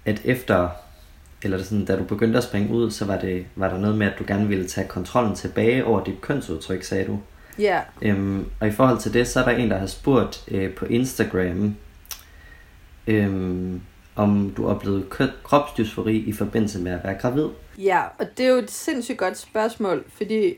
at 0.05 0.21
efter, 0.25 0.69
eller 1.43 1.63
sådan, 1.63 1.85
da 1.85 1.97
du 1.97 2.05
begyndte 2.05 2.39
at 2.39 2.45
springe 2.45 2.75
ud, 2.75 2.91
så 2.91 3.05
var, 3.05 3.19
det, 3.19 3.47
var 3.57 3.69
der 3.71 3.79
noget 3.79 3.99
med, 3.99 4.07
at 4.07 4.19
du 4.19 4.25
gerne 4.27 4.49
ville 4.49 4.69
tage 4.69 4.89
kontrollen 4.89 5.35
tilbage 5.35 5.85
over 5.85 6.05
dit 6.05 6.21
kønsudtryk, 6.21 6.83
sagde 6.83 7.07
du. 7.07 7.19
Ja. 7.59 7.81
Øhm, 8.03 8.47
og 8.61 8.69
i 8.69 8.71
forhold 8.71 8.99
til 8.99 9.15
det, 9.15 9.29
så 9.29 9.41
er 9.41 9.45
der 9.45 9.57
en, 9.57 9.71
der 9.71 9.79
har 9.79 9.87
spurgt 9.87 10.45
øh, 10.49 10.75
på 10.75 10.85
Instagram, 10.85 11.77
øhm, 13.07 13.81
om 14.17 14.53
du 14.57 14.69
oplevede 14.69 15.07
kropsdysfori 15.43 16.17
i 16.17 16.33
forbindelse 16.33 16.79
med 16.79 16.93
at 16.93 17.05
være 17.05 17.15
gravid. 17.15 17.47
Ja, 17.79 18.03
og 18.19 18.27
det 18.37 18.47
er 18.47 18.51
jo 18.51 18.57
et 18.57 18.71
sindssygt 18.71 19.19
godt 19.19 19.39
spørgsmål, 19.39 20.05
fordi 20.17 20.55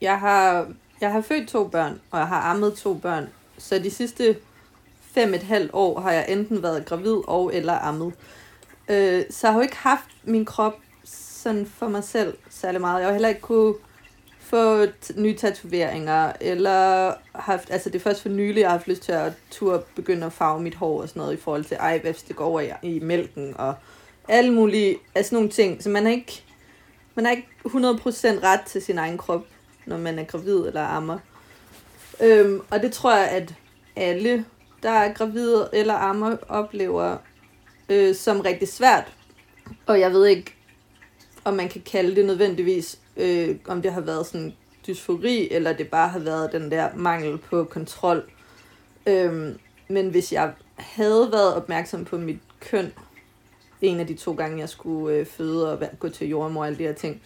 jeg 0.00 0.20
har, 0.20 0.68
jeg 1.00 1.12
har 1.12 1.20
født 1.20 1.48
to 1.48 1.68
børn, 1.68 2.00
og 2.10 2.18
jeg 2.18 2.28
har 2.28 2.40
ammet 2.40 2.74
to 2.74 2.94
børn. 2.94 3.28
Så 3.58 3.78
de 3.78 3.90
sidste 3.90 4.36
fem 5.14 5.34
et 5.34 5.42
halvt 5.42 5.70
år 5.72 6.00
har 6.00 6.12
jeg 6.12 6.26
enten 6.28 6.62
været 6.62 6.84
gravid 6.84 7.16
og 7.26 7.54
eller 7.54 7.78
ammet. 7.78 8.12
Øh, 8.88 9.24
så 9.30 9.46
jeg 9.46 9.52
har 9.52 9.58
jo 9.58 9.62
ikke 9.62 9.76
haft 9.76 10.10
min 10.24 10.44
krop 10.44 10.74
sådan 11.04 11.66
for 11.66 11.88
mig 11.88 12.04
selv 12.04 12.36
særlig 12.50 12.80
meget. 12.80 13.00
Jeg 13.00 13.06
har 13.06 13.12
heller 13.12 13.28
ikke 13.28 13.40
kunne 13.40 13.74
få 14.40 14.86
nye 15.16 15.36
tatoveringer, 15.36 16.32
eller 16.40 17.12
haft, 17.34 17.70
altså 17.70 17.90
det 17.90 17.98
er 17.98 18.02
først 18.02 18.22
for 18.22 18.28
nylig, 18.28 18.60
jeg 18.60 18.68
har 18.68 18.76
haft 18.76 18.88
lyst 18.88 19.02
til 19.02 19.12
at 19.12 19.32
turde 19.50 19.82
begynde 19.94 20.26
at 20.26 20.32
farve 20.32 20.62
mit 20.62 20.74
hår 20.74 21.02
og 21.02 21.08
sådan 21.08 21.20
noget 21.20 21.34
i 21.34 21.40
forhold 21.40 21.64
til, 21.64 21.76
ej, 21.80 21.98
hvad 21.98 22.14
det 22.28 22.36
går 22.36 22.44
over 22.44 22.60
i, 22.60 22.70
i 22.82 23.00
mælken, 23.00 23.54
og 23.58 23.74
alle 24.28 24.52
mulige, 24.52 24.98
altså 25.14 25.34
nogle 25.34 25.48
ting, 25.48 25.82
så 25.82 25.88
man 25.88 26.06
er 26.06 26.10
ikke, 26.10 26.42
man 27.14 27.26
er 27.26 27.30
ikke 27.30 27.48
100% 27.66 27.70
ret 28.42 28.60
til 28.66 28.82
sin 28.82 28.98
egen 28.98 29.18
krop, 29.18 29.44
når 29.86 29.98
man 29.98 30.18
er 30.18 30.24
gravid 30.24 30.66
eller 30.66 30.82
ammer. 30.82 31.18
Øhm, 32.22 32.60
og 32.70 32.82
det 32.82 32.92
tror 32.92 33.16
jeg, 33.16 33.28
at 33.28 33.54
alle, 33.96 34.44
der 34.82 34.90
er 34.90 35.12
gravide 35.12 35.68
eller 35.72 35.94
ammer, 35.94 36.36
oplever 36.48 37.16
øh, 37.88 38.14
som 38.14 38.40
rigtig 38.40 38.68
svært. 38.68 39.12
Og 39.86 40.00
jeg 40.00 40.12
ved 40.12 40.26
ikke, 40.26 40.54
om 41.44 41.54
man 41.54 41.68
kan 41.68 41.82
kalde 41.92 42.16
det 42.16 42.24
nødvendigvis, 42.24 42.98
øh, 43.16 43.56
om 43.68 43.82
det 43.82 43.92
har 43.92 44.00
været 44.00 44.26
sådan 44.26 44.54
dysfori, 44.86 45.48
eller 45.50 45.72
det 45.72 45.88
bare 45.88 46.08
har 46.08 46.18
været 46.18 46.52
den 46.52 46.70
der 46.70 46.88
mangel 46.94 47.38
på 47.38 47.64
kontrol. 47.64 48.30
Øhm, 49.06 49.58
men 49.88 50.10
hvis 50.10 50.32
jeg 50.32 50.52
havde 50.76 51.28
været 51.32 51.54
opmærksom 51.54 52.04
på 52.04 52.18
mit 52.18 52.38
køn, 52.60 52.92
en 53.80 54.00
af 54.00 54.06
de 54.06 54.14
to 54.14 54.32
gange, 54.34 54.58
jeg 54.58 54.68
skulle 54.68 55.16
øh, 55.16 55.26
føde 55.26 55.72
og 55.72 55.88
gå 55.98 56.08
til 56.08 56.28
jordmor 56.28 56.60
og 56.60 56.66
alle 56.66 56.78
de 56.78 56.82
her 56.82 56.92
ting, 56.92 57.22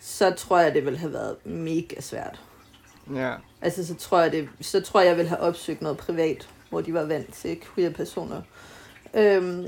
så 0.00 0.30
tror 0.30 0.58
jeg, 0.58 0.74
det 0.74 0.84
ville 0.84 0.98
have 0.98 1.12
været 1.12 1.46
mega 1.46 2.00
svært. 2.00 2.40
Ja. 3.14 3.34
Altså, 3.62 3.86
så 3.86 3.94
tror 3.94 4.20
jeg, 4.20 4.32
det, 4.32 4.48
så 4.60 4.80
tror 4.80 5.00
jeg, 5.00 5.08
jeg 5.08 5.16
ville 5.16 5.28
have 5.28 5.40
opsøgt 5.40 5.82
noget 5.82 5.98
privat, 5.98 6.48
hvor 6.70 6.80
de 6.80 6.94
var 6.94 7.04
vant 7.04 7.34
til 7.34 7.60
queer 7.60 7.90
personer. 7.90 8.42
Øhm, 9.14 9.66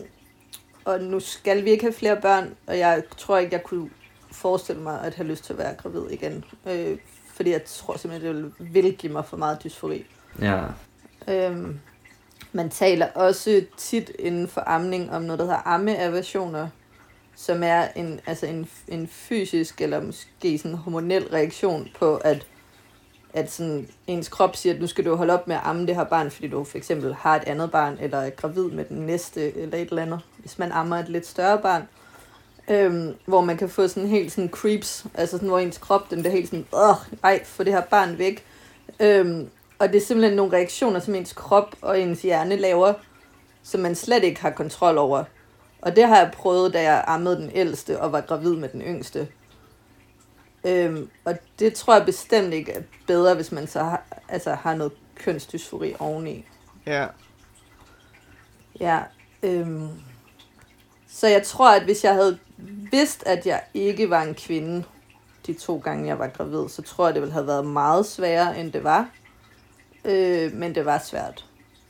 og 0.84 1.00
nu 1.00 1.20
skal 1.20 1.64
vi 1.64 1.70
ikke 1.70 1.84
have 1.84 1.92
flere 1.92 2.20
børn, 2.20 2.54
og 2.66 2.78
jeg 2.78 3.02
tror 3.16 3.38
ikke, 3.38 3.54
jeg 3.54 3.62
kunne 3.62 3.90
forestille 4.32 4.82
mig 4.82 5.00
at 5.00 5.14
have 5.14 5.28
lyst 5.28 5.44
til 5.44 5.52
at 5.52 5.58
være 5.58 5.75
gravid 5.75 6.10
igen. 6.10 6.44
Øh, 6.66 6.99
fordi 7.34 7.50
jeg 7.50 7.64
tror 7.64 7.96
simpelthen, 7.96 8.37
det 8.44 8.54
vil 8.58 8.96
give 8.96 9.12
mig 9.12 9.25
for 9.25 9.37
meget 9.37 9.64
dysfori. 9.64 10.06
Ja. 10.40 10.62
Øhm, 11.28 11.80
man 12.52 12.70
taler 12.70 13.06
også 13.14 13.64
tit 13.76 14.10
inden 14.18 14.49
for 14.49 14.62
amning 14.66 15.12
om 15.12 15.22
noget, 15.22 15.38
der 15.38 15.44
hedder 15.44 15.68
ammeaversioner, 15.68 16.68
som 17.37 17.62
er 17.62 17.88
en, 17.96 18.20
altså 18.26 18.46
en, 18.46 18.68
en 18.88 19.08
fysisk 19.08 19.80
eller 19.80 20.00
måske 20.00 20.58
sådan 20.58 20.76
hormonel 20.76 21.28
reaktion 21.28 21.88
på, 21.99 22.16
at, 22.16 22.46
at 23.32 23.50
sådan 23.50 23.88
ens 24.06 24.28
krop 24.28 24.56
siger, 24.56 24.75
at 24.75 24.80
nu 24.80 24.87
skal 24.87 25.04
du 25.04 25.14
holde 25.14 25.34
op 25.34 25.49
med 25.49 25.56
at 25.56 25.62
amme 25.64 25.87
det 25.87 25.94
her 25.94 26.04
barn, 26.04 26.30
fordi 26.30 26.49
du 26.49 26.64
for 26.64 26.78
eksempel 26.78 27.14
har 27.14 27.37
et 27.37 27.44
andet 27.46 27.70
barn, 27.70 27.96
eller 28.00 28.18
er 28.18 28.30
gravid 28.30 28.70
med 28.70 28.84
den 28.84 28.96
næste, 28.96 29.56
eller 29.56 29.78
et 29.78 29.88
eller 29.88 30.02
andet. 30.02 30.20
Hvis 30.38 30.58
man 30.58 30.72
ammer 30.72 30.96
et 30.96 31.08
lidt 31.08 31.26
større 31.26 31.58
barn, 31.58 31.82
øhm, 32.70 33.14
hvor 33.26 33.40
man 33.40 33.56
kan 33.56 33.68
få 33.68 33.88
sådan 33.88 34.08
helt 34.08 34.32
sådan 34.32 34.50
creeps, 34.50 35.06
altså 35.14 35.37
sådan, 35.37 35.49
hvor 35.49 35.58
ens 35.58 35.78
krop, 35.78 36.10
den 36.10 36.20
bliver 36.20 36.32
helt 36.32 36.49
sådan, 36.49 36.66
åh, 36.72 36.96
ej, 37.22 37.44
få 37.44 37.64
det 37.64 37.72
her 37.72 37.80
barn 37.80 38.18
væk. 38.18 38.44
Øhm, 39.00 39.49
og 39.78 39.88
det 39.88 39.96
er 39.96 40.06
simpelthen 40.06 40.37
nogle 40.37 40.52
reaktioner, 40.52 41.00
som 41.00 41.14
ens 41.14 41.32
krop 41.32 41.76
og 41.82 42.00
ens 42.00 42.22
hjerne 42.22 42.56
laver, 42.56 42.92
som 43.62 43.80
man 43.80 43.94
slet 43.94 44.25
ikke 44.25 44.40
har 44.40 44.50
kontrol 44.50 44.99
over. 44.99 45.25
Og 45.82 45.96
det 45.96 46.04
har 46.04 46.16
jeg 46.16 46.30
prøvet, 46.32 46.72
da 46.72 46.82
jeg 46.82 47.04
ammede 47.06 47.37
den 47.37 47.50
ældste 47.54 48.00
og 48.00 48.12
var 48.12 48.20
gravid 48.20 48.56
med 48.56 48.68
den 48.68 48.82
yngste. 48.82 49.28
Øhm, 50.64 51.11
og 51.25 51.35
det 51.59 51.75
tror 51.75 51.95
jeg 51.95 52.07
bestemt 52.07 52.55
ikke 52.55 52.73
er 52.73 52.83
bedre, 53.07 53.35
hvis 53.35 53.52
man 53.52 53.67
så 53.67 53.83
har, 53.83 54.02
altså 54.29 54.55
har 54.55 54.75
noget 54.75 54.93
kønsdysfori 55.14 55.95
oveni. 55.99 56.45
Ja. 56.87 57.07
Ja. 58.81 59.00
Øhm, 59.43 59.88
så 61.09 61.29
jeg 61.29 61.43
tror, 61.43 61.71
at 61.71 61.83
hvis 61.83 62.05
jeg 62.05 62.14
havde 62.14 62.38
vidst, 62.90 63.23
at 63.26 63.47
jeg 63.47 63.62
ikke 63.75 64.11
var 64.11 64.23
en 64.23 64.35
kvinde 64.35 64.85
de 65.47 65.55
to 65.55 65.79
gange, 65.79 66.07
jeg 66.09 66.19
var 66.19 66.29
gravid, 66.29 66.69
så 66.69 66.83
tror 66.83 67.07
jeg, 67.07 67.14
det 67.14 67.23
ville 67.23 67.33
have 67.33 67.47
været 67.47 67.67
meget 67.67 68.07
sværere, 68.07 68.59
end 68.59 68.73
det 68.73 68.85
var. 68.85 69.09
Øh, 70.05 70.52
men 70.52 70.75
det 70.75 70.85
var 70.85 70.99
svært. 70.99 71.47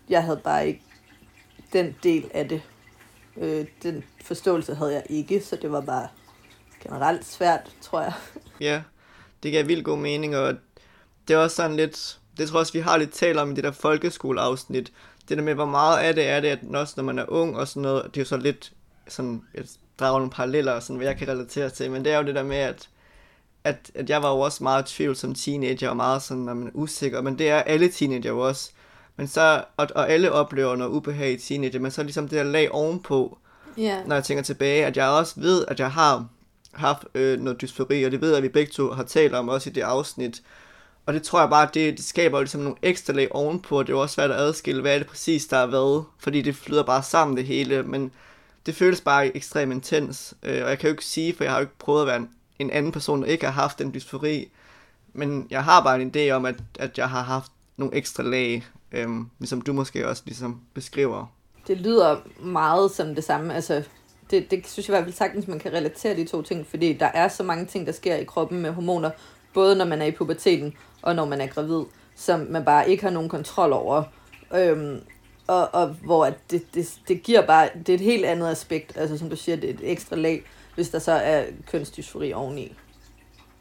Jeg 0.08 0.24
havde 0.24 0.40
bare 0.44 0.66
ikke 0.66 0.82
den 1.72 1.96
del 2.02 2.30
af 2.34 2.48
det. 2.48 2.62
Øh, 3.36 3.66
den 3.82 4.04
forståelse 4.24 4.74
havde 4.74 4.92
jeg 4.92 5.02
ikke, 5.08 5.40
så 5.40 5.56
det 5.56 5.72
var 5.72 5.80
bare 5.80 6.08
generelt 6.82 7.24
svært, 7.24 7.70
tror 7.80 8.00
jeg. 8.00 8.12
Ja, 8.60 8.82
det 9.42 9.50
giver 9.50 9.62
vildt 9.64 9.84
god 9.84 9.98
mening, 9.98 10.36
og 10.36 10.54
det 11.28 11.34
er 11.34 11.38
også 11.38 11.56
sådan 11.56 11.76
lidt, 11.76 12.18
det 12.38 12.48
tror 12.48 12.56
jeg 12.56 12.60
også, 12.60 12.72
vi 12.72 12.78
har 12.78 12.96
lidt 12.96 13.12
talt 13.12 13.38
om 13.38 13.50
i 13.50 13.54
det 13.54 13.64
der 13.64 13.70
folkeskoleafsnit, 13.72 14.92
det 15.28 15.38
der 15.38 15.44
med, 15.44 15.54
hvor 15.54 15.66
meget 15.66 15.98
af 15.98 16.14
det 16.14 16.26
er 16.28 16.40
det, 16.40 16.48
at 16.48 16.58
også 16.74 16.94
når 16.96 17.04
man 17.04 17.18
er 17.18 17.24
ung 17.28 17.56
og 17.56 17.68
sådan 17.68 17.82
noget, 17.82 18.04
det 18.04 18.16
er 18.16 18.20
jo 18.20 18.24
så 18.26 18.36
lidt 18.36 18.72
sådan, 19.08 19.42
jeg 19.54 19.64
drager 20.00 20.18
nogle 20.18 20.30
paralleller, 20.30 20.80
sådan, 20.80 20.96
hvad 20.96 21.06
jeg 21.06 21.16
kan 21.16 21.28
relatere 21.28 21.70
til, 21.70 21.90
men 21.90 22.04
det 22.04 22.12
er 22.12 22.18
jo 22.18 22.24
det 22.24 22.34
der 22.34 22.42
med, 22.42 22.56
at, 22.56 22.88
at, 23.64 23.90
at 23.94 24.10
jeg 24.10 24.22
var 24.22 24.30
jo 24.30 24.38
også 24.40 24.62
meget 24.62 24.86
tvivl 24.86 25.16
som 25.16 25.34
teenager, 25.34 25.88
og 25.88 25.96
meget 25.96 26.22
sådan, 26.22 26.42
når 26.42 26.54
man 26.54 26.66
er 26.66 26.70
usikker, 26.74 27.20
men 27.22 27.38
det 27.38 27.48
er 27.50 27.56
alle 27.62 27.88
teenager 27.88 28.30
jo 28.30 28.38
også. 28.40 28.70
Men 29.16 29.28
så, 29.28 29.64
og, 29.76 29.88
og 29.94 30.10
alle 30.10 30.32
oplever 30.32 30.76
noget 30.76 30.90
ubehag 30.90 31.32
i 31.32 31.36
teenager, 31.36 31.78
men 31.78 31.90
så 31.90 32.02
ligesom 32.02 32.28
det 32.28 32.36
der 32.38 32.42
lag 32.42 32.72
ovenpå, 32.72 33.38
Ja. 33.76 34.02
når 34.06 34.14
jeg 34.16 34.24
tænker 34.24 34.42
tilbage, 34.42 34.86
at 34.86 34.96
jeg 34.96 35.08
også 35.08 35.40
ved, 35.40 35.64
at 35.68 35.80
jeg 35.80 35.90
har 35.92 36.26
haft 36.72 37.04
øh, 37.14 37.40
noget 37.40 37.60
dysfori, 37.60 38.04
og 38.04 38.10
det 38.10 38.20
ved 38.20 38.28
jeg, 38.28 38.36
at 38.36 38.42
vi 38.42 38.48
begge 38.48 38.72
to 38.72 38.90
har 38.90 39.02
talt 39.02 39.34
om 39.34 39.48
også 39.48 39.70
i 39.70 39.72
det 39.72 39.82
afsnit. 39.82 40.42
Og 41.06 41.14
det 41.14 41.22
tror 41.22 41.40
jeg 41.40 41.50
bare, 41.50 41.68
det, 41.74 41.96
det 41.96 42.04
skaber 42.04 42.40
ligesom 42.40 42.60
nogle 42.60 42.76
ekstra 42.82 43.12
lag 43.12 43.28
ovenpå, 43.30 43.78
og 43.78 43.86
det 43.86 43.92
er 43.92 43.96
jo 43.96 44.02
også 44.02 44.14
svært 44.14 44.30
at 44.30 44.36
adskille, 44.36 44.80
hvad 44.80 44.94
er 44.94 44.98
det 44.98 45.06
præcis, 45.06 45.46
der 45.46 45.56
er 45.56 45.66
hvad, 45.66 46.04
fordi 46.18 46.42
det 46.42 46.56
flyder 46.56 46.82
bare 46.82 47.02
sammen 47.02 47.36
det 47.36 47.44
hele, 47.44 47.82
men 47.82 48.12
det 48.66 48.74
føles 48.74 49.00
bare 49.00 49.36
ekstremt 49.36 49.72
intens, 49.72 50.34
øh, 50.42 50.64
og 50.64 50.70
jeg 50.70 50.78
kan 50.78 50.88
jo 50.88 50.92
ikke 50.92 51.04
sige, 51.04 51.34
for 51.34 51.44
jeg 51.44 51.52
har 51.52 51.58
jo 51.58 51.62
ikke 51.62 51.78
prøvet 51.78 52.00
at 52.00 52.06
være 52.06 52.16
en, 52.16 52.30
en 52.58 52.70
anden 52.70 52.92
person, 52.92 53.22
der 53.22 53.28
ikke 53.28 53.44
har 53.44 53.52
haft 53.52 53.78
den 53.78 53.94
dysfori, 53.94 54.50
men 55.12 55.46
jeg 55.50 55.64
har 55.64 55.82
bare 55.82 56.02
en 56.02 56.12
idé 56.16 56.30
om, 56.30 56.44
at, 56.44 56.56
at 56.78 56.98
jeg 56.98 57.10
har 57.10 57.22
haft 57.22 57.52
nogle 57.76 57.94
ekstra 57.94 58.22
lag, 58.22 58.66
øh, 58.92 59.08
ligesom 59.38 59.60
du 59.60 59.72
måske 59.72 60.08
også 60.08 60.22
ligesom 60.26 60.60
beskriver. 60.74 61.26
Det 61.66 61.78
lyder 61.78 62.16
meget 62.40 62.90
som 62.90 63.14
det 63.14 63.24
samme. 63.24 63.54
Altså, 63.54 63.82
det, 64.30 64.50
det 64.50 64.66
synes 64.66 64.88
jeg 64.88 64.94
i 64.94 64.96
hvert 64.96 65.04
fald 65.04 65.14
sagtens, 65.14 65.48
man 65.48 65.58
kan 65.58 65.72
relatere 65.72 66.16
de 66.16 66.24
to 66.24 66.42
ting, 66.42 66.66
fordi 66.66 66.92
der 66.92 67.06
er 67.06 67.28
så 67.28 67.42
mange 67.42 67.66
ting, 67.66 67.86
der 67.86 67.92
sker 67.92 68.16
i 68.16 68.24
kroppen 68.24 68.62
med 68.62 68.70
hormoner, 68.70 69.10
både 69.54 69.76
når 69.76 69.84
man 69.84 70.02
er 70.02 70.06
i 70.06 70.10
puberteten 70.10 70.74
og 71.02 71.16
når 71.16 71.24
man 71.24 71.40
er 71.40 71.46
gravid, 71.46 71.84
som 72.16 72.40
man 72.40 72.64
bare 72.64 72.90
ikke 72.90 73.02
har 73.02 73.10
nogen 73.10 73.28
kontrol 73.28 73.72
over. 73.72 74.02
Øhm, 74.54 75.00
og, 75.46 75.74
og 75.74 75.88
hvor 75.88 76.30
det, 76.50 76.74
det, 76.74 77.00
det 77.08 77.22
giver 77.22 77.46
bare, 77.46 77.68
det 77.78 77.88
er 77.88 77.94
et 77.94 78.00
helt 78.00 78.24
andet 78.24 78.50
aspekt, 78.50 78.96
altså 78.96 79.18
som 79.18 79.30
du 79.30 79.36
siger, 79.36 79.56
det 79.56 79.70
er 79.70 79.74
et 79.74 79.90
ekstra 79.90 80.16
lag, 80.16 80.42
hvis 80.74 80.90
der 80.90 80.98
så 80.98 81.12
er 81.12 81.44
kønsdysfori 81.66 82.32
oveni. 82.32 82.74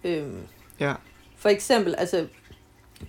Øhm, 0.03 0.41
Ja, 0.79 0.93
for 1.38 1.49
eksempel, 1.49 1.95
altså 1.97 2.27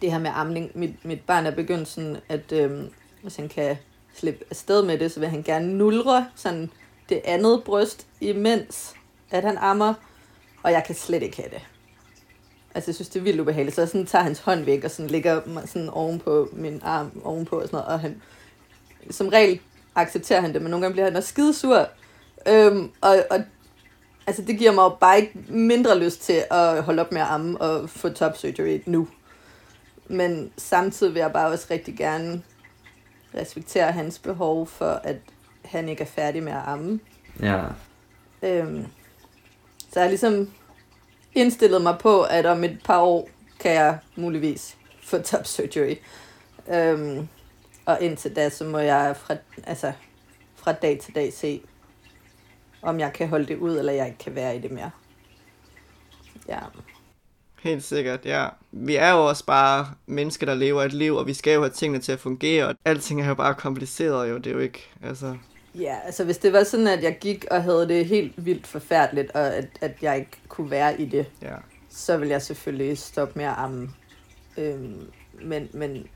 det 0.03 0.13
her 0.13 0.19
med 0.19 0.31
amning, 0.35 0.71
mit, 0.75 1.05
mit 1.05 1.21
barn 1.21 1.47
er 1.47 1.51
begyndt 1.51 1.89
sådan, 1.89 2.17
at 2.29 2.53
øhm, 2.53 2.91
hvis 3.23 3.37
han 3.37 3.49
kan 3.49 3.77
slippe 4.15 4.45
afsted 4.51 4.85
med 4.85 4.99
det, 4.99 5.13
så 5.13 5.21
vil 5.21 5.29
han 5.29 5.43
gerne 5.43 5.75
nulre 5.75 6.27
sådan 6.35 6.71
det 7.11 7.21
andet 7.25 7.65
bryst, 7.65 8.07
imens 8.21 8.95
at 9.31 9.45
han 9.45 9.59
ammer, 9.59 9.95
og 10.63 10.73
jeg 10.73 10.85
kan 10.87 10.95
slet 10.95 11.23
ikke 11.23 11.37
have 11.37 11.51
det. 11.51 11.63
Altså, 12.75 12.91
jeg 12.91 12.95
synes, 12.95 13.09
det 13.09 13.21
er 13.21 13.25
vildt 13.25 13.41
ubehageligt. 13.41 13.75
Så 13.75 13.81
jeg 13.81 13.89
sådan 13.89 14.07
tager 14.07 14.25
hans 14.25 14.39
hånd 14.39 14.65
væk, 14.65 14.85
og 14.85 14.91
sådan 14.91 15.11
ligger 15.11 15.41
mig 15.47 15.69
sådan 15.69 15.91
ovenpå 15.91 16.49
min 16.53 16.81
arm, 16.85 17.21
ovenpå 17.25 17.57
og 17.57 17.63
sådan 17.63 17.77
noget, 17.77 17.93
og 17.93 18.01
han, 18.01 18.23
som 19.11 19.29
regel 19.29 19.61
accepterer 19.95 20.41
han 20.41 20.53
det, 20.53 20.63
men 20.63 20.71
nogle 20.71 20.85
gange 20.85 20.93
bliver 20.93 21.05
han 21.05 21.17
også 21.17 21.29
skidesur. 21.29 21.89
Øhm, 22.49 22.91
og, 23.01 23.17
og 23.31 23.41
altså, 24.27 24.43
det 24.43 24.59
giver 24.59 24.73
mig 24.73 24.83
jo 24.83 24.97
bare 25.01 25.21
ikke 25.21 25.33
mindre 25.49 25.99
lyst 25.99 26.21
til 26.21 26.45
at 26.51 26.83
holde 26.83 27.03
op 27.03 27.13
med 27.13 27.21
at 27.21 27.27
amme 27.27 27.61
og 27.61 27.91
få 27.91 28.09
top 28.09 28.37
surgery 28.37 28.81
nu. 28.87 29.09
Men 30.09 30.53
samtidig 30.57 31.15
vil 31.15 31.21
jeg 31.21 31.33
bare 31.33 31.49
også 31.49 31.67
rigtig 31.71 31.97
gerne 31.97 32.43
respektere 33.35 33.93
hans 33.93 34.19
behov 34.19 34.67
for, 34.67 35.01
at 35.05 35.17
han 35.71 35.89
ikke 35.89 36.03
er 36.03 36.07
færdig 36.07 36.43
med 36.43 36.53
at 36.53 36.63
amme. 36.67 37.01
Ja. 37.43 37.63
Øhm, 38.43 38.87
så 39.79 40.01
jeg 40.01 40.03
har 40.03 40.09
ligesom 40.09 40.51
indstillet 41.35 41.83
mig 41.83 41.99
på, 42.01 42.23
at 42.23 42.47
om 42.47 42.65
et 42.65 42.79
par 42.85 43.01
år 43.01 43.29
kan 43.61 43.73
jeg 43.73 43.99
muligvis 44.17 44.77
få 45.03 45.19
top 45.31 45.47
surgery. 45.47 45.95
Øhm, 46.69 47.29
og 47.87 47.99
indtil 48.01 48.37
da, 48.37 48.51
så 48.51 48.65
må 48.65 48.79
jeg 48.79 49.17
fra, 49.17 49.37
altså, 49.65 49.93
fra 50.57 50.73
dag 50.73 50.99
til 51.01 51.15
dag 51.15 51.33
se, 51.33 51.63
om 52.83 53.01
jeg 53.01 53.13
kan 53.13 53.29
holde 53.29 53.47
det 53.47 53.57
ud, 53.57 53.79
eller 53.79 53.93
jeg 53.93 54.07
ikke 54.07 54.19
kan 54.19 54.35
være 54.35 54.57
i 54.57 54.61
det 54.61 54.71
mere. 54.71 54.91
Ja. 56.49 56.59
Helt 57.63 57.85
sikkert, 57.85 58.27
ja. 58.27 58.49
Vi 58.73 58.97
er 58.97 59.11
jo 59.11 59.29
også 59.29 59.45
bare 59.47 59.87
mennesker, 60.07 60.47
der 60.47 60.55
lever 60.55 60.83
et 60.83 60.93
liv, 60.93 61.15
og 61.15 61.27
vi 61.27 61.35
skal 61.35 61.55
jo 61.55 61.61
have 61.61 61.71
tingene 61.71 62.03
til 62.03 62.13
at 62.13 62.21
fungere, 62.21 62.67
og 62.67 62.75
alting 62.85 63.23
er 63.23 63.29
jo 63.29 63.35
bare 63.35 63.55
kompliceret 63.55 64.31
jo, 64.31 64.37
det 64.37 64.47
er 64.47 64.51
jo 64.51 64.59
ikke, 64.59 64.91
altså... 65.03 65.37
Ja, 65.75 65.97
altså 66.05 66.25
hvis 66.25 66.39
det 66.39 66.53
var 66.53 66.65
sådan, 66.65 66.87
at 66.87 67.03
jeg 67.03 67.19
gik 67.21 67.45
og 67.51 67.63
havde 67.63 67.89
det 67.89 68.07
helt 68.07 68.45
vildt 68.45 68.67
forfærdeligt, 68.67 69.31
og 69.31 69.55
at, 69.55 69.67
at 69.81 69.93
jeg 70.03 70.19
ikke 70.19 70.39
kunne 70.49 70.71
være 70.71 71.01
i 71.01 71.05
det, 71.05 71.27
Ja, 71.43 71.55
så 71.91 72.17
vil 72.17 72.29
jeg 72.29 72.43
selvfølgelig 72.43 72.99
stoppe 72.99 73.33
med 73.37 73.45
at 73.45 73.55
amme. 73.57 73.91
Øhm, 74.57 75.11
men, 75.43 75.69
men 75.73 76.07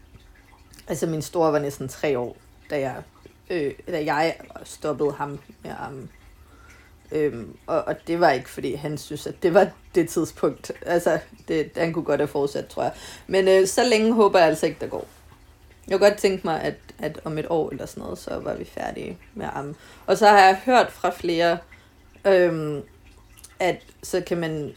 altså 0.89 1.07
min 1.07 1.23
store 1.23 1.53
var 1.53 1.59
næsten 1.59 1.89
tre 1.89 2.19
år, 2.19 2.37
da 2.71 2.81
jeg, 2.81 3.03
øh, 3.51 3.73
da 3.87 4.05
jeg 4.05 4.37
stoppede 4.65 5.13
ham 5.13 5.39
med 5.63 5.71
at 5.71 5.77
amme. 5.79 6.09
Øhm, 7.13 7.57
og, 7.67 7.85
og 7.85 7.97
det 8.07 8.21
var 8.21 8.31
ikke, 8.31 8.51
fordi 8.51 8.75
han 8.75 8.99
synes, 8.99 9.27
at 9.27 9.43
det 9.43 9.55
var 9.55 9.69
det 9.95 10.09
tidspunkt. 10.09 10.73
Altså, 10.87 11.19
det, 11.49 11.71
han 11.77 11.93
kunne 11.93 12.05
godt 12.05 12.21
have 12.21 12.29
fortsat, 12.29 12.67
tror 12.67 12.83
jeg. 12.83 12.93
Men 13.27 13.49
øh, 13.49 13.67
så 13.67 13.85
længe 13.85 14.13
håber 14.13 14.39
jeg 14.39 14.49
altså 14.49 14.67
ikke, 14.67 14.81
der 14.81 14.87
går. 14.87 15.07
Jeg 15.89 15.99
kunne 15.99 16.09
godt 16.09 16.19
tænke 16.19 16.47
mig, 16.47 16.61
at, 16.61 16.75
at 16.99 17.21
om 17.25 17.39
et 17.39 17.47
år 17.51 17.71
eller 17.71 17.87
sådan 17.87 18.03
noget, 18.03 18.19
så 18.19 18.39
var 18.39 18.55
vi 18.55 18.65
færdige 18.65 19.19
med 19.35 19.47
at 19.47 19.53
amme. 19.55 19.75
Og 20.07 20.19
så 20.19 20.27
har 20.27 20.39
jeg 20.39 20.61
hørt 20.65 20.93
fra 20.93 21.11
flere, 21.11 21.59
øhm, 22.27 22.83
at 23.61 23.83
så 24.03 24.21
kan 24.21 24.39
man 24.39 24.75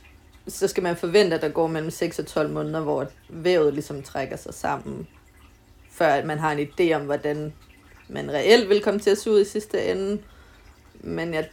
så 0.48 0.68
skal 0.68 0.84
man 0.84 0.96
forvente, 0.96 1.36
at 1.36 1.42
der 1.42 1.50
går 1.50 1.68
mellem 1.68 1.92
6 1.92 2.20
og 2.20 2.26
12 2.26 2.50
måneder, 2.50 2.82
hvor 2.82 3.08
vævet 3.30 3.74
ligesom 3.74 4.04
trækker 4.04 4.38
sig 4.38 4.54
sammen, 4.54 5.08
før 5.92 6.08
at 6.08 6.26
man 6.26 6.40
har 6.40 6.52
en 6.52 6.68
idé 6.68 6.94
om, 6.94 7.02
hvordan 7.02 7.54
man 8.10 8.32
reelt 8.32 8.70
vil 8.70 8.84
komme 8.84 9.00
til 9.00 9.10
at 9.10 9.18
se 9.18 9.32
ud 9.32 9.42
i 9.42 9.46
sidste 9.46 9.86
ende. 9.86 10.22
Men 10.94 11.34
jeg 11.34 11.50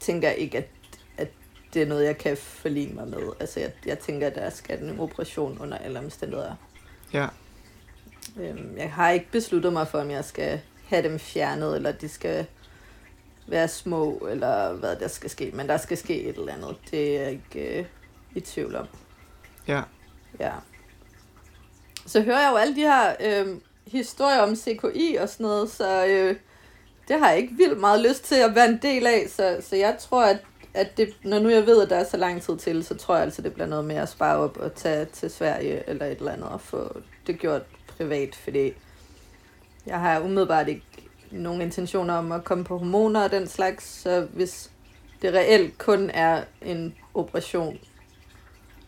tænker 0.00 0.30
ikke, 0.30 0.58
at, 0.58 0.68
at 1.16 1.28
det 1.74 1.82
er 1.82 1.86
noget, 1.86 2.04
jeg 2.04 2.18
kan 2.18 2.36
forlige 2.36 2.94
mig 2.94 3.08
med. 3.08 3.32
Altså, 3.40 3.60
jeg, 3.60 3.72
jeg 3.86 3.98
tænker, 3.98 4.26
at 4.26 4.34
der 4.34 4.50
skal 4.50 4.82
en 4.82 5.00
operation 5.00 5.58
under 5.60 5.78
alle 5.78 5.98
omstændigheder. 5.98 6.54
Ja. 7.12 7.28
Øhm, 8.40 8.76
jeg 8.76 8.92
har 8.92 9.10
ikke 9.10 9.30
besluttet 9.32 9.72
mig 9.72 9.88
for, 9.88 9.98
om 9.98 10.10
jeg 10.10 10.24
skal 10.24 10.60
have 10.88 11.02
dem 11.02 11.18
fjernet, 11.18 11.76
eller 11.76 11.92
de 11.92 12.08
skal 12.08 12.46
være 13.46 13.68
små, 13.68 14.28
eller 14.30 14.72
hvad 14.72 14.96
der 14.96 15.08
skal 15.08 15.30
ske. 15.30 15.50
Men 15.54 15.68
der 15.68 15.76
skal 15.76 15.96
ske 15.96 16.22
et 16.22 16.36
eller 16.36 16.52
andet. 16.52 16.76
Det 16.90 17.16
er 17.16 17.22
jeg 17.22 17.30
ikke 17.30 17.78
øh, 17.78 17.84
i 18.34 18.40
tvivl 18.40 18.76
om. 18.76 18.86
Ja. 19.68 19.82
Ja. 20.40 20.52
Så 22.06 22.22
hører 22.22 22.40
jeg 22.40 22.50
jo 22.52 22.56
alle 22.56 22.76
de 22.76 22.80
her 22.80 23.14
øh, 23.20 23.56
historier 23.86 24.40
om 24.40 24.56
CKI 24.56 25.16
og 25.20 25.28
sådan 25.28 25.44
noget, 25.44 25.70
så 25.70 26.06
øh, 26.06 26.36
det 27.08 27.18
har 27.20 27.28
jeg 27.28 27.38
ikke 27.38 27.54
vildt 27.54 27.80
meget 27.80 28.00
lyst 28.00 28.24
til 28.24 28.34
at 28.34 28.54
være 28.54 28.68
en 28.68 28.78
del 28.82 29.06
af. 29.06 29.26
Så, 29.28 29.56
så 29.60 29.76
jeg 29.76 29.96
tror, 30.00 30.24
at, 30.24 30.38
at 30.74 30.96
det, 30.96 31.14
når 31.24 31.38
nu 31.38 31.48
jeg 31.48 31.66
ved, 31.66 31.82
at 31.82 31.90
der 31.90 31.96
er 31.96 32.04
så 32.04 32.16
lang 32.16 32.42
tid 32.42 32.56
til, 32.56 32.84
så 32.84 32.94
tror 32.94 33.14
jeg 33.14 33.24
altså, 33.24 33.42
det 33.42 33.54
bliver 33.54 33.66
noget 33.66 33.84
med 33.84 33.96
at 33.96 34.08
spare 34.08 34.36
op 34.36 34.56
og 34.56 34.74
tage 34.74 35.04
til 35.04 35.30
Sverige 35.30 35.82
eller 35.88 36.06
et 36.06 36.18
eller 36.18 36.32
andet 36.32 36.48
og 36.48 36.60
få 36.60 36.96
det 37.26 37.38
gjort 37.38 37.62
privat, 38.02 38.34
fordi 38.34 38.72
jeg 39.86 40.00
har 40.00 40.20
umiddelbart 40.20 40.68
ikke 40.68 40.82
nogen 41.30 41.60
intentioner 41.62 42.14
om 42.14 42.32
at 42.32 42.44
komme 42.44 42.64
på 42.64 42.78
hormoner 42.78 43.24
og 43.24 43.30
den 43.30 43.48
slags, 43.48 43.84
så 43.84 44.26
hvis 44.32 44.70
det 45.22 45.34
reelt 45.34 45.78
kun 45.78 46.10
er 46.10 46.44
en 46.62 46.94
operation, 47.14 47.78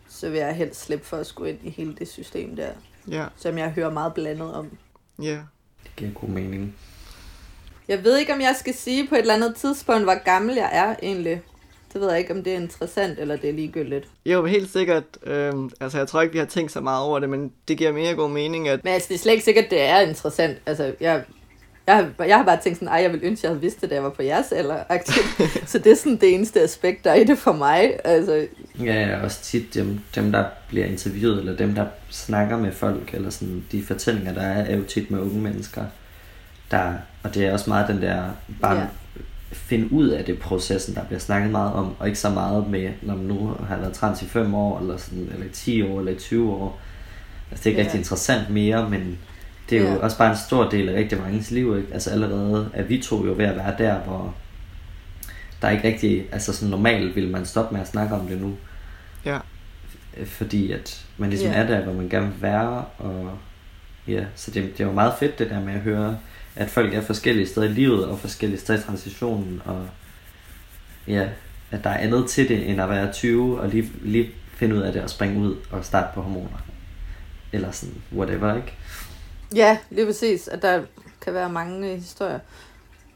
så 0.09 0.29
vil 0.29 0.39
jeg 0.39 0.55
helst 0.55 0.81
slippe 0.81 1.05
for 1.05 1.17
at 1.17 1.25
skulle 1.27 1.49
ind 1.51 1.59
i 1.63 1.69
hele 1.69 1.95
det 1.95 2.07
system 2.07 2.55
der, 2.55 2.69
Ja. 3.07 3.25
som 3.35 3.57
jeg 3.57 3.69
hører 3.71 3.89
meget 3.89 4.13
blandet 4.13 4.53
om. 4.53 4.77
Ja. 5.21 5.39
Det 5.83 5.91
giver 5.95 6.11
god 6.11 6.29
mening. 6.29 6.75
Jeg 7.87 8.03
ved 8.03 8.17
ikke, 8.17 8.33
om 8.33 8.41
jeg 8.41 8.55
skal 8.59 8.73
sige 8.73 9.07
på 9.07 9.15
et 9.15 9.19
eller 9.21 9.33
andet 9.33 9.55
tidspunkt, 9.55 10.03
hvor 10.03 10.23
gammel 10.23 10.55
jeg 10.55 10.69
er 10.73 10.95
egentlig. 11.03 11.41
Det 11.95 12.01
ved 12.01 12.09
jeg 12.09 12.19
ikke, 12.19 12.33
om 12.33 12.43
det 12.43 12.53
er 12.53 12.57
interessant, 12.57 13.19
eller 13.19 13.35
det 13.35 13.49
er 13.49 13.53
ligegyldigt. 13.53 14.07
Jo, 14.25 14.45
helt 14.45 14.69
sikkert. 14.69 15.03
Øhm, 15.23 15.69
altså, 15.79 15.97
jeg 15.97 16.07
tror 16.07 16.21
ikke, 16.21 16.33
vi 16.33 16.39
har 16.39 16.45
tænkt 16.45 16.71
så 16.71 16.81
meget 16.81 17.03
over 17.03 17.19
det, 17.19 17.29
men 17.29 17.51
det 17.67 17.77
giver 17.77 17.91
mere 17.91 18.15
god 18.15 18.29
mening, 18.29 18.67
at... 18.67 18.83
Men 18.83 18.93
altså, 18.93 19.07
det 19.09 19.15
er 19.15 19.19
slet 19.19 19.31
ikke 19.31 19.43
sikkert, 19.45 19.65
det 19.69 19.81
er 19.81 19.99
interessant. 19.99 20.57
Altså, 20.65 20.93
jeg, 21.01 21.23
jeg, 21.87 21.95
har, 21.95 22.25
jeg 22.25 22.37
har 22.37 22.43
bare 22.43 22.59
tænkt 22.63 22.77
sådan, 22.77 22.87
ej, 22.87 23.01
jeg 23.01 23.11
vil 23.11 23.19
ønske, 23.23 23.45
jeg 23.45 23.49
havde 23.49 23.61
vidst 23.61 23.81
det, 23.81 23.89
da 23.89 23.95
jeg 23.95 24.03
var 24.03 24.09
på 24.09 24.21
jeres 24.21 24.51
alder. 24.51 24.83
-agtigt." 24.91 25.43
så 25.71 25.79
det 25.79 25.91
er 25.91 25.95
sådan 25.95 26.17
det 26.17 26.33
eneste 26.33 26.61
aspekt, 26.61 27.03
der 27.03 27.11
er 27.11 27.15
i 27.15 27.23
det 27.23 27.37
for 27.37 27.53
mig. 27.53 27.99
Altså, 28.03 28.47
Ja, 28.79 28.93
ja, 28.93 29.23
også 29.23 29.41
tit 29.41 29.73
dem, 29.73 29.99
dem, 30.15 30.31
der 30.31 30.45
bliver 30.67 30.85
interviewet, 30.85 31.39
eller 31.39 31.55
dem, 31.55 31.75
der 31.75 31.85
snakker 32.09 32.57
med 32.57 32.71
folk, 32.71 33.13
eller 33.13 33.29
sådan, 33.29 33.65
de 33.71 33.83
fortællinger, 33.83 34.33
der 34.33 34.41
er, 34.41 34.65
er 34.65 34.75
jo 34.75 34.83
tit 34.83 35.11
med 35.11 35.19
unge 35.19 35.41
mennesker. 35.41 35.83
Der, 36.71 36.93
og 37.23 37.35
det 37.35 37.45
er 37.45 37.53
også 37.53 37.69
meget 37.69 37.87
den 37.87 38.01
der, 38.01 38.23
bare 38.61 38.75
Ja. 38.75 38.85
Finde 39.55 39.93
ud 39.93 40.07
af 40.07 40.25
det 40.25 40.39
processen, 40.39 40.95
der 40.95 41.03
bliver 41.05 41.19
snakket 41.19 41.51
meget 41.51 41.73
om, 41.73 41.95
og 41.99 42.07
ikke 42.07 42.19
så 42.19 42.29
meget 42.29 42.67
med, 42.69 42.89
når 43.01 43.15
man 43.15 43.25
nu 43.25 43.55
har 43.67 43.77
været 43.77 43.93
trans 43.93 44.21
i 44.21 44.25
5 44.25 44.53
år, 44.53 44.79
eller, 44.79 44.97
sådan, 44.97 45.29
eller 45.33 45.45
i 45.45 45.49
10 45.49 45.81
år, 45.81 45.99
eller 45.99 46.11
i 46.11 46.15
20 46.15 46.51
år. 46.53 46.79
Altså 47.51 47.63
det 47.63 47.65
er 47.65 47.69
ikke 47.71 47.81
Ja. 47.81 47.85
rigtig 47.85 47.97
interessant 47.99 48.49
mere, 48.49 48.89
men 48.89 49.17
det 49.69 49.77
er 49.77 49.81
jo 49.81 49.87
Ja. 49.87 49.93
ja. 49.93 49.99
også 49.99 50.17
bare 50.17 50.31
en 50.31 50.37
stor 50.37 50.69
del 50.69 50.89
af 50.89 50.95
rigtig 50.95 51.19
manges 51.19 51.51
liv, 51.51 51.77
ikke? 51.77 51.93
Altså 51.93 52.09
allerede 52.09 52.69
er 52.73 52.83
vi 52.83 53.01
to 53.01 53.25
jo 53.25 53.33
ved 53.37 53.45
at 53.45 53.55
være 53.55 53.73
der, 53.77 53.99
hvor 53.99 54.35
der 55.61 55.67
er 55.67 55.71
ikke 55.71 55.87
rigtig, 55.87 56.25
altså 56.31 56.53
sådan 56.53 56.69
normalt 56.69 57.15
vil 57.15 57.29
man 57.31 57.45
stoppe 57.45 57.73
med 57.73 57.81
at 57.81 57.87
snakke 57.87 58.15
om 58.15 58.27
det 58.27 58.41
nu. 58.41 58.53
Ja. 59.25 59.37
Øh, 60.17 60.25
fordi 60.27 60.71
at 60.71 61.05
man 61.17 61.29
ligesom 61.29 61.51
Ja. 61.51 61.57
er 61.57 61.67
der, 61.67 61.81
hvor 61.83 61.93
man 61.93 62.09
gerne 62.09 62.25
vil 62.27 62.41
være, 62.41 62.83
og 62.97 63.29
ja, 64.07 64.25
så 64.35 64.51
det, 64.51 64.63
det 64.77 64.81
er 64.83 64.87
jo 64.87 64.91
meget 64.93 65.13
fedt 65.19 65.39
det 65.39 65.49
der 65.49 65.59
med 65.61 65.73
at 65.73 65.79
høre, 65.79 66.17
at 66.55 66.69
folk 66.69 66.93
er 66.93 67.01
forskellige 67.01 67.47
steder 67.47 67.67
i 67.67 67.71
livet, 67.71 68.05
og 68.05 68.19
forskellige 68.19 68.59
steder 68.59 68.79
i 68.79 68.81
transitionen, 68.81 69.61
og 69.65 69.87
ja, 71.07 71.29
at 71.71 71.83
der 71.83 71.89
er 71.89 71.97
andet 71.97 72.29
til 72.29 72.49
det, 72.49 72.69
end 72.69 72.81
at 72.81 72.89
være 72.89 73.13
20, 73.13 73.61
og 73.61 73.69
lige, 73.69 73.91
lige 74.01 74.31
finde 74.53 74.75
ud 74.75 74.81
af 74.81 74.93
det, 74.93 75.03
og 75.03 75.09
springe 75.09 75.39
ud 75.39 75.55
og 75.71 75.85
starte 75.85 76.07
på 76.13 76.21
hormoner. 76.21 76.57
Eller 77.53 77.71
sådan, 77.71 77.95
whatever, 78.13 78.55
ikke? 78.55 78.73
ja, 79.55 79.77
lige 79.89 80.05
præcis. 80.05 80.47
At 80.47 80.61
der 80.61 80.83
kan 81.21 81.33
være 81.33 81.49
mange 81.49 81.91
øh, 81.91 81.95
historier. 81.95 82.39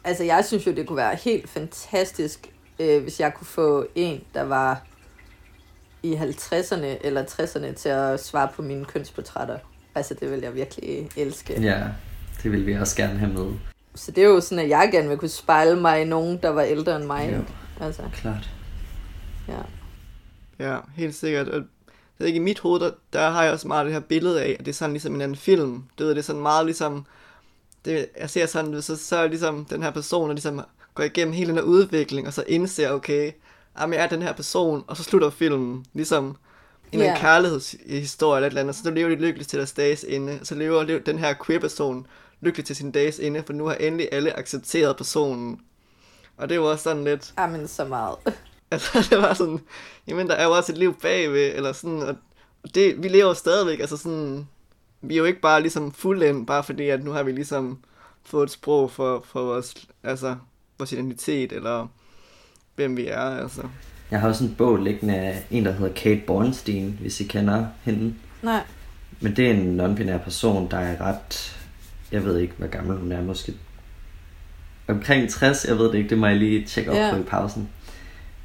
Altså, 0.04 0.24
jeg 0.24 0.46
synes 0.46 0.68
jo, 0.68 0.72
det 0.72 0.88
kunne 0.88 0.98
være 0.98 1.16
helt 1.16 1.50
fantastisk, 1.50 2.50
øh, 2.80 3.04
hvis 3.04 3.20
jeg 3.20 3.34
kunne 3.34 3.48
få 3.48 3.88
en, 3.96 4.24
der 4.34 4.44
var 4.44 4.82
i 6.04 6.14
50'erne 6.14 6.86
eller 7.02 7.24
60'erne 7.24 7.74
til 7.74 7.90
at 7.90 8.24
svare 8.24 8.50
på 8.56 8.62
mine 8.62 8.86
kønsportrætter. 8.86 9.58
Altså, 9.96 10.14
det 10.14 10.32
vil 10.32 10.40
jeg 10.40 10.56
virkelig 10.56 11.10
elske. 11.16 11.62
Ja, 11.62 11.84
det 12.44 12.52
vil 12.52 12.66
vi 12.66 12.74
også 12.74 12.96
gerne 12.96 13.20
have 13.20 13.34
med. 13.34 13.52
Så 13.96 14.12
det 14.12 14.24
er 14.24 14.28
jo 14.28 14.42
sådan, 14.42 14.64
at 14.64 14.70
jeg 14.70 14.90
gerne 14.92 15.10
vil 15.10 15.18
kunne 15.18 15.30
spejle 15.30 15.82
mig 15.82 16.02
i 16.02 16.06
nogen, 16.06 16.40
der 16.42 16.50
var 16.50 16.62
ældre 16.62 16.96
end 16.96 17.06
mig. 17.06 17.34
Jo, 17.34 17.44
Altså, 17.86 18.02
klart. 18.14 18.50
ja. 19.48 19.60
Ja, 20.60 20.78
helt 20.96 21.16
sikkert. 21.16 21.48
Og 21.48 21.62
det 22.18 22.24
er 22.24 22.26
ikke 22.26 22.38
i 22.38 22.44
mit 22.44 22.60
hoved, 22.60 22.80
der, 22.80 22.92
der 23.14 23.30
har 23.30 23.44
jeg 23.44 23.54
også 23.54 23.68
meget 23.68 23.86
det 23.86 23.94
her 23.94 24.00
billede 24.00 24.42
af, 24.44 24.56
at 24.60 24.66
det 24.66 24.72
er 24.72 24.76
sådan 24.76 24.94
ligesom 24.94 25.16
en 25.16 25.22
anden 25.22 25.38
film. 25.38 25.84
Du 26.00 26.04
ved, 26.04 26.10
det 26.10 26.18
er 26.18 26.22
sådan 26.22 26.42
meget 26.42 26.66
ligesom, 26.66 27.06
det, 27.86 28.06
jeg 28.20 28.30
ser 28.30 28.46
sådan, 28.46 28.82
så, 28.82 28.96
så 28.96 29.16
er 29.18 29.28
ligesom 29.28 29.66
den 29.66 29.84
her 29.84 29.92
person, 29.92 30.28
der 30.28 30.34
ligesom 30.34 30.62
går 30.96 31.04
igennem 31.04 31.34
hele 31.34 31.48
den 31.48 31.56
her 31.56 31.64
udvikling, 31.64 32.28
og 32.28 32.34
så 32.34 32.44
indser, 32.48 32.92
okay, 32.92 33.32
jamen 33.80 33.94
jeg 33.94 34.04
er 34.04 34.10
den 34.10 34.22
her 34.22 34.34
person, 34.34 34.84
og 34.88 34.98
så 34.98 35.04
slutter 35.04 35.30
filmen, 35.30 35.86
ligesom 35.94 36.38
en 36.92 37.00
yeah. 37.00 37.18
kærlighedshistorie 37.18 38.38
eller 38.38 38.48
et 38.48 38.52
eller 38.52 38.62
andet, 38.62 38.76
så 38.76 38.92
lever 38.92 39.10
de 39.10 39.16
lykkeligt 39.16 39.50
til 39.50 39.60
deres 39.60 39.72
dages 39.72 40.06
ende, 40.08 40.40
så 40.44 40.56
lever 40.56 41.00
den 41.06 41.20
her 41.20 41.34
queer-person 41.46 42.08
lykkeligt 42.42 42.68
til 42.68 42.76
sin 42.76 42.92
dages 42.92 43.20
ende, 43.20 43.44
for 43.46 43.54
nu 43.54 43.66
har 43.66 43.76
endelig 43.76 44.10
alle 44.12 44.40
accepteret 44.40 44.98
personen. 44.98 45.60
Og 46.38 46.50
det 46.50 46.60
var 46.60 46.66
også 46.66 46.84
sådan 46.84 47.04
lidt, 47.04 47.34
Jamen, 47.38 47.68
så 47.68 47.86
meget. 47.86 48.16
Altså, 48.72 49.08
det 49.10 49.18
var 49.18 49.34
sådan, 49.34 49.60
jamen, 50.08 50.28
der 50.28 50.34
er 50.34 50.44
jo 50.44 50.52
også 50.52 50.72
et 50.72 50.78
liv 50.78 51.00
bagved, 51.02 51.56
eller 51.56 51.74
sådan, 51.74 52.02
og 52.02 52.16
det, 52.76 53.04
vi 53.04 53.08
lever 53.08 53.28
jo 53.28 53.34
stadigvæk, 53.34 53.80
altså 53.80 53.98
sådan, 53.98 54.48
vi 55.02 55.14
er 55.14 55.18
jo 55.18 55.26
ikke 55.26 55.42
bare 55.42 55.62
ligesom 55.62 55.92
fuldendt, 55.92 56.48
bare 56.48 56.64
fordi, 56.64 56.90
at 56.90 57.04
nu 57.04 57.12
har 57.12 57.24
vi 57.24 57.32
ligesom 57.32 57.80
fået 58.24 58.44
et 58.44 58.52
sprog 58.52 58.92
for, 58.92 59.26
for 59.26 59.44
vores, 59.44 59.88
altså, 60.04 60.36
vores 60.78 60.92
identitet, 60.92 61.52
eller 61.52 61.88
hvem 62.76 62.98
vi 62.98 63.08
er, 63.08 63.20
altså. 63.20 63.62
Jeg 64.12 64.20
har 64.22 64.28
også 64.28 64.44
en 64.44 64.56
bog 64.58 64.78
liggende 64.78 65.16
af 65.16 65.46
en, 65.52 65.66
der 65.66 65.72
hedder 65.72 65.94
Kate 65.94 66.22
Bornstein, 66.28 66.98
hvis 67.02 67.22
I 67.22 67.24
kender 67.24 67.66
hende. 67.84 68.16
Nej. 68.42 68.64
Men 69.20 69.36
det 69.36 69.48
er 69.48 69.54
en 69.54 69.82
non-binær 69.82 70.18
person, 70.18 70.72
der 70.72 70.78
er 70.78 71.02
ret... 71.02 71.56
Jeg 72.12 72.26
ved 72.26 72.38
ikke, 72.40 72.54
hvor 72.58 72.68
gammel 72.68 72.98
hun 72.98 73.12
er. 73.12 73.22
Måske 73.24 73.54
omkring 74.88 75.30
60. 75.30 75.66
Jeg 75.66 75.78
ved 75.78 75.86
det 75.86 75.96
ikke. 75.96 76.10
Det 76.10 76.18
må 76.18 76.28
jeg 76.28 76.36
lige 76.38 76.66
tjekke 76.66 76.92
op 76.92 76.98
Ja. 76.98 77.12
på 77.14 77.20
i 77.20 77.24
pausen. 77.24 77.70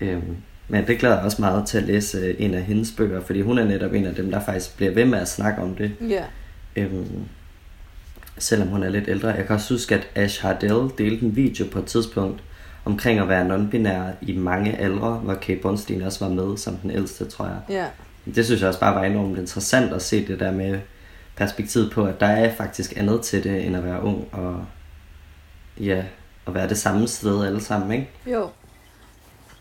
Øhm, 0.01 0.37
men 0.69 0.87
det 0.87 0.99
glæder 0.99 1.15
jeg 1.17 1.25
også 1.25 1.43
meget 1.43 1.67
til 1.67 1.79
at 1.79 1.85
læse 1.85 2.19
øh, 2.19 2.35
en 2.39 2.55
af 2.55 2.63
hendes 2.63 2.93
bøger, 2.97 3.21
fordi 3.21 3.41
hun 3.41 3.59
er 3.59 3.65
netop 3.65 3.93
en 3.93 4.07
af 4.07 4.15
dem, 4.15 4.31
der 4.31 4.41
faktisk 4.45 4.77
bliver 4.77 4.93
ved 4.95 5.05
med 5.05 5.19
at 5.19 5.29
snakke 5.29 5.63
om 5.63 5.75
det. 5.75 5.93
Ja. 6.09 6.25
Øhm, 6.77 7.07
selvom 8.39 8.69
hun 8.69 8.83
er 8.83 8.89
lidt 8.89 9.09
ældre. 9.09 9.29
Jeg 9.29 9.47
kan 9.47 9.55
også 9.55 9.75
huske, 9.75 9.95
at 9.95 10.09
Ash 10.15 10.43
Hardell 10.43 10.91
delte 10.99 11.25
en 11.27 11.37
video 11.37 11.67
på 11.73 11.79
et 11.79 11.85
tidspunkt 11.85 12.43
omkring 12.85 13.21
at 13.21 13.29
være 13.29 13.49
non-binær 13.49 14.13
i 14.23 14.37
mange 14.37 14.77
aldre, 14.79 15.13
hvor 15.13 15.35
Kate 15.35 15.61
Bornstein 15.61 16.03
også 16.03 16.25
var 16.25 16.35
med 16.35 16.57
som 16.57 16.77
den 16.77 16.91
ældste, 16.91 17.25
tror 17.25 17.47
jeg. 17.47 17.57
Ja. 17.69 17.85
Det 18.35 18.45
synes 18.45 18.61
jeg 18.61 18.69
også 18.69 18.81
bare 18.81 18.95
var 18.95 19.05
enormt 19.05 19.39
interessant 19.39 19.93
at 19.93 20.03
se 20.03 20.27
det 20.27 20.41
der 20.41 20.51
med 20.53 20.79
perspektivet 21.37 21.93
på, 21.93 22.05
at 22.07 22.21
der 22.21 22.27
er 22.27 22.55
faktisk 22.55 22.97
andet 22.97 23.23
til 23.23 23.45
det, 23.45 23.67
end 23.67 23.77
at 23.77 23.85
være 23.85 24.03
ung 24.03 24.29
og 24.33 24.65
ja, 25.81 26.05
at 26.47 26.55
være 26.55 26.69
det 26.69 26.79
samme 26.79 27.09
sted 27.09 27.47
alle 27.47 27.61
sammen, 27.61 27.93
ikke? 27.93 28.11
Jo. 28.27 28.49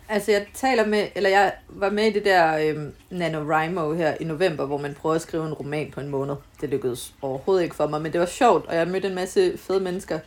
Altså, 0.10 0.32
jeg 0.32 0.46
taler 0.54 0.86
med, 0.86 1.08
eller 1.16 1.30
jeg 1.30 1.54
var 1.70 1.90
med 1.90 2.04
i 2.04 2.14
det 2.14 2.26
der 2.26 2.58
øhm, 2.58 2.94
NaNoWriMo 3.10 3.94
her 3.94 4.16
i 4.20 4.24
november, 4.24 4.66
hvor 4.66 4.78
man 4.78 4.94
prøver 4.94 5.16
at 5.16 5.22
skrive 5.22 5.48
en 5.48 5.54
roman 5.54 5.92
på 5.92 6.00
en 6.00 6.10
måned. 6.10 6.36
Det 6.62 6.70
lykkedes 6.70 7.14
overhovedet 7.22 7.64
ikke 7.64 7.76
for 7.76 7.88
mig, 7.88 8.02
men 8.02 8.14
det 8.14 8.20
var 8.20 8.26
sjovt, 8.26 8.66
og 8.66 8.76
jeg 8.76 8.88
mødte 8.88 9.08
en 9.08 9.16
masse 9.16 9.58
fede 9.58 9.80
mennesker. 9.80 10.20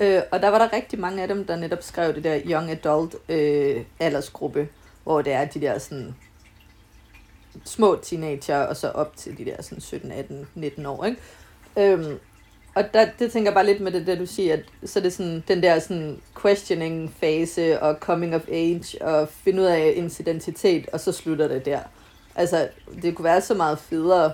Øh, 0.00 0.20
og 0.30 0.42
der 0.42 0.48
var 0.48 0.58
der 0.58 0.72
rigtig 0.72 1.00
mange 1.00 1.22
af 1.22 1.28
dem, 1.28 1.44
der 1.44 1.56
netop 1.56 1.82
skrev 1.82 2.14
det 2.14 2.24
der 2.24 2.40
young 2.46 2.70
adult 2.70 3.14
øh, 3.28 3.84
aldersgruppe, 4.00 4.68
hvor 5.04 5.22
det 5.22 5.32
er 5.32 5.44
de 5.44 5.60
der 5.60 5.78
sådan 5.78 6.14
små 7.64 7.98
teenager, 8.02 8.58
og 8.58 8.76
så 8.76 8.88
op 8.88 9.16
til 9.16 9.38
de 9.38 9.44
der 9.44 9.62
sådan 9.62 9.80
17, 9.80 10.12
18, 10.12 10.46
19 10.54 10.86
år, 10.86 11.04
ikke? 11.04 11.18
Øhm, 11.76 12.18
og 12.74 12.84
der, 12.94 13.08
det 13.18 13.32
tænker 13.32 13.50
jeg 13.50 13.54
bare 13.54 13.66
lidt 13.66 13.80
med 13.80 13.92
det, 13.92 14.06
der 14.06 14.14
du 14.14 14.26
siger, 14.26 14.52
at 14.52 14.64
så 14.84 14.98
er 14.98 15.02
det 15.02 15.12
sådan, 15.12 15.44
den 15.48 15.62
der 15.62 15.78
sådan 15.78 16.20
questioning 16.42 17.14
fase 17.20 17.82
og 17.82 17.96
coming 18.00 18.34
of 18.34 18.48
age 18.48 19.02
og 19.04 19.28
finde 19.28 19.62
ud 19.62 19.66
af 19.66 19.94
ens 19.96 20.20
identitet, 20.20 20.88
og 20.92 21.00
så 21.00 21.12
slutter 21.12 21.48
det 21.48 21.64
der. 21.64 21.80
Altså, 22.34 22.68
det 23.02 23.16
kunne 23.16 23.24
være 23.24 23.40
så 23.40 23.54
meget 23.54 23.78
federe 23.78 24.32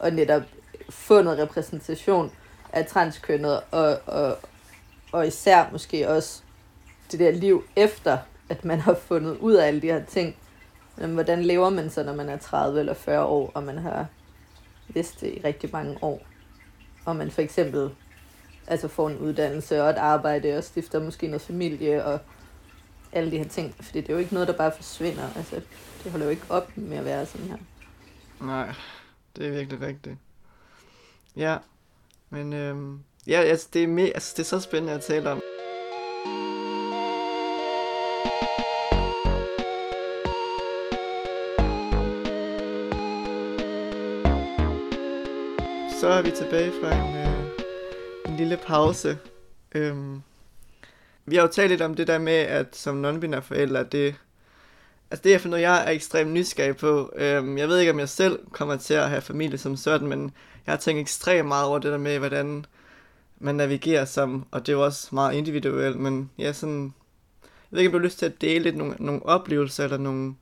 at 0.00 0.14
netop 0.14 0.42
få 0.90 1.22
noget 1.22 1.38
repræsentation 1.38 2.32
af 2.72 2.86
transkønnet, 2.86 3.60
og, 3.70 3.98
og, 4.06 4.36
og 5.12 5.26
især 5.26 5.68
måske 5.72 6.08
også 6.08 6.42
det 7.12 7.20
der 7.20 7.30
liv 7.30 7.64
efter, 7.76 8.18
at 8.48 8.64
man 8.64 8.80
har 8.80 8.94
fundet 8.94 9.36
ud 9.36 9.52
af 9.52 9.66
alle 9.66 9.82
de 9.82 9.86
her 9.86 10.04
ting. 10.04 10.36
Men 11.00 11.14
hvordan 11.14 11.42
lever 11.42 11.70
man 11.70 11.90
så, 11.90 12.02
når 12.02 12.14
man 12.14 12.28
er 12.28 12.36
30 12.36 12.80
eller 12.80 12.94
40 12.94 13.24
år, 13.24 13.50
og 13.54 13.62
man 13.62 13.78
har 13.78 14.06
vidst 14.88 15.20
det 15.20 15.34
i 15.34 15.40
rigtig 15.44 15.70
mange 15.72 15.98
år? 16.02 16.26
Og 17.04 17.16
man 17.16 17.30
for 17.30 17.42
eksempel 17.42 17.90
altså 18.66 18.88
får 18.88 19.08
en 19.10 19.18
uddannelse 19.18 19.82
og 19.82 19.90
et 19.90 19.96
arbejde 19.96 20.56
og 20.58 20.64
stifter 20.64 21.00
måske 21.00 21.26
noget 21.26 21.42
familie 21.42 22.04
og 22.04 22.18
alle 23.12 23.30
de 23.30 23.38
her 23.38 23.48
ting. 23.48 23.74
Fordi 23.80 24.00
det 24.00 24.08
er 24.08 24.12
jo 24.12 24.18
ikke 24.18 24.32
noget, 24.34 24.48
der 24.48 24.56
bare 24.56 24.72
forsvinder. 24.76 25.28
Altså, 25.36 25.60
det 26.04 26.10
holder 26.10 26.26
jo 26.26 26.30
ikke 26.30 26.46
op 26.48 26.76
med 26.76 26.96
at 26.96 27.04
være 27.04 27.26
sådan 27.26 27.46
her. 27.46 27.56
Nej, 28.40 28.74
det 29.36 29.46
er 29.46 29.50
virkelig 29.50 29.80
rigtigt. 29.80 30.16
Ja, 31.36 31.56
men 32.30 32.52
øhm, 32.52 33.00
ja, 33.26 33.40
altså, 33.40 33.68
det, 33.72 33.82
er 33.82 33.86
me- 33.88 34.12
altså, 34.14 34.34
det 34.36 34.42
er 34.42 34.46
så 34.46 34.60
spændende 34.60 34.92
at 34.94 35.00
tale 35.00 35.30
om. 35.30 35.42
Så 46.00 46.08
er 46.08 46.22
vi 46.22 46.30
tilbage 46.30 46.72
fra 46.80 46.94
en, 46.94 47.16
øh, 47.16 47.50
en 48.28 48.36
lille 48.36 48.56
pause. 48.56 49.18
Øhm, 49.74 50.22
vi 51.26 51.36
har 51.36 51.42
jo 51.42 51.48
talt 51.48 51.70
lidt 51.70 51.82
om 51.82 51.94
det 51.94 52.06
der 52.06 52.18
med, 52.18 52.32
at 52.32 52.76
som 52.76 53.04
non-binære 53.04 53.38
forældre, 53.38 53.84
det, 53.84 54.14
altså 55.10 55.22
det 55.22 55.34
er 55.34 55.38
for 55.38 55.48
noget, 55.48 55.62
jeg 55.62 55.86
er 55.86 55.90
ekstremt 55.90 56.30
nysgerrig 56.30 56.76
på. 56.76 57.12
Øhm, 57.16 57.58
jeg 57.58 57.68
ved 57.68 57.78
ikke, 57.78 57.92
om 57.92 57.98
jeg 57.98 58.08
selv 58.08 58.38
kommer 58.52 58.76
til 58.76 58.94
at 58.94 59.08
have 59.08 59.20
familie 59.20 59.58
som 59.58 59.76
sådan, 59.76 60.08
men 60.08 60.32
jeg 60.66 60.72
har 60.72 60.76
tænkt 60.78 61.00
ekstremt 61.00 61.48
meget 61.48 61.66
over 61.66 61.78
det 61.78 61.92
der 61.92 61.98
med, 61.98 62.18
hvordan 62.18 62.64
man 63.38 63.54
navigerer 63.54 64.04
som, 64.04 64.46
og 64.50 64.66
det 64.66 64.72
er 64.72 64.76
jo 64.76 64.84
også 64.84 65.08
meget 65.12 65.34
individuelt, 65.34 65.96
men 65.96 66.30
ja, 66.38 66.52
sådan, 66.52 66.94
jeg 67.42 67.50
ved 67.70 67.78
ikke, 67.80 67.88
om 67.88 67.92
du 67.92 67.98
har 67.98 68.04
lyst 68.04 68.18
til 68.18 68.26
at 68.26 68.40
dele 68.40 68.64
lidt 68.64 68.76
nogle, 68.76 68.94
nogle 68.98 69.26
oplevelser 69.26 69.84
eller 69.84 69.98
nogle, 69.98 70.34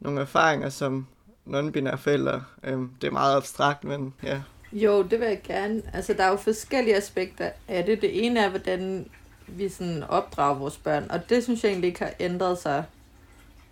nogle 0.00 0.20
erfaringer 0.20 0.68
som 0.68 1.06
non-binære 1.46 1.96
forældre. 1.96 2.44
Øhm, 2.64 2.90
det 3.00 3.06
er 3.06 3.12
meget 3.12 3.36
abstrakt, 3.36 3.84
men 3.84 4.14
ja. 4.22 4.40
Jo, 4.72 5.02
det 5.02 5.20
vil 5.20 5.28
jeg 5.28 5.40
gerne. 5.44 5.82
Altså, 5.92 6.12
der 6.12 6.24
er 6.24 6.30
jo 6.30 6.36
forskellige 6.36 6.96
aspekter 6.96 7.50
af 7.68 7.84
det. 7.84 8.02
Det 8.02 8.26
ene 8.26 8.40
er, 8.40 8.48
hvordan 8.48 9.06
vi 9.46 9.68
sådan 9.68 10.02
opdrager 10.08 10.58
vores 10.58 10.76
børn, 10.76 11.06
og 11.10 11.30
det 11.30 11.44
synes 11.44 11.64
jeg 11.64 11.70
egentlig 11.70 11.88
ikke 11.88 12.02
har 12.02 12.12
ændret 12.20 12.58
sig. 12.58 12.84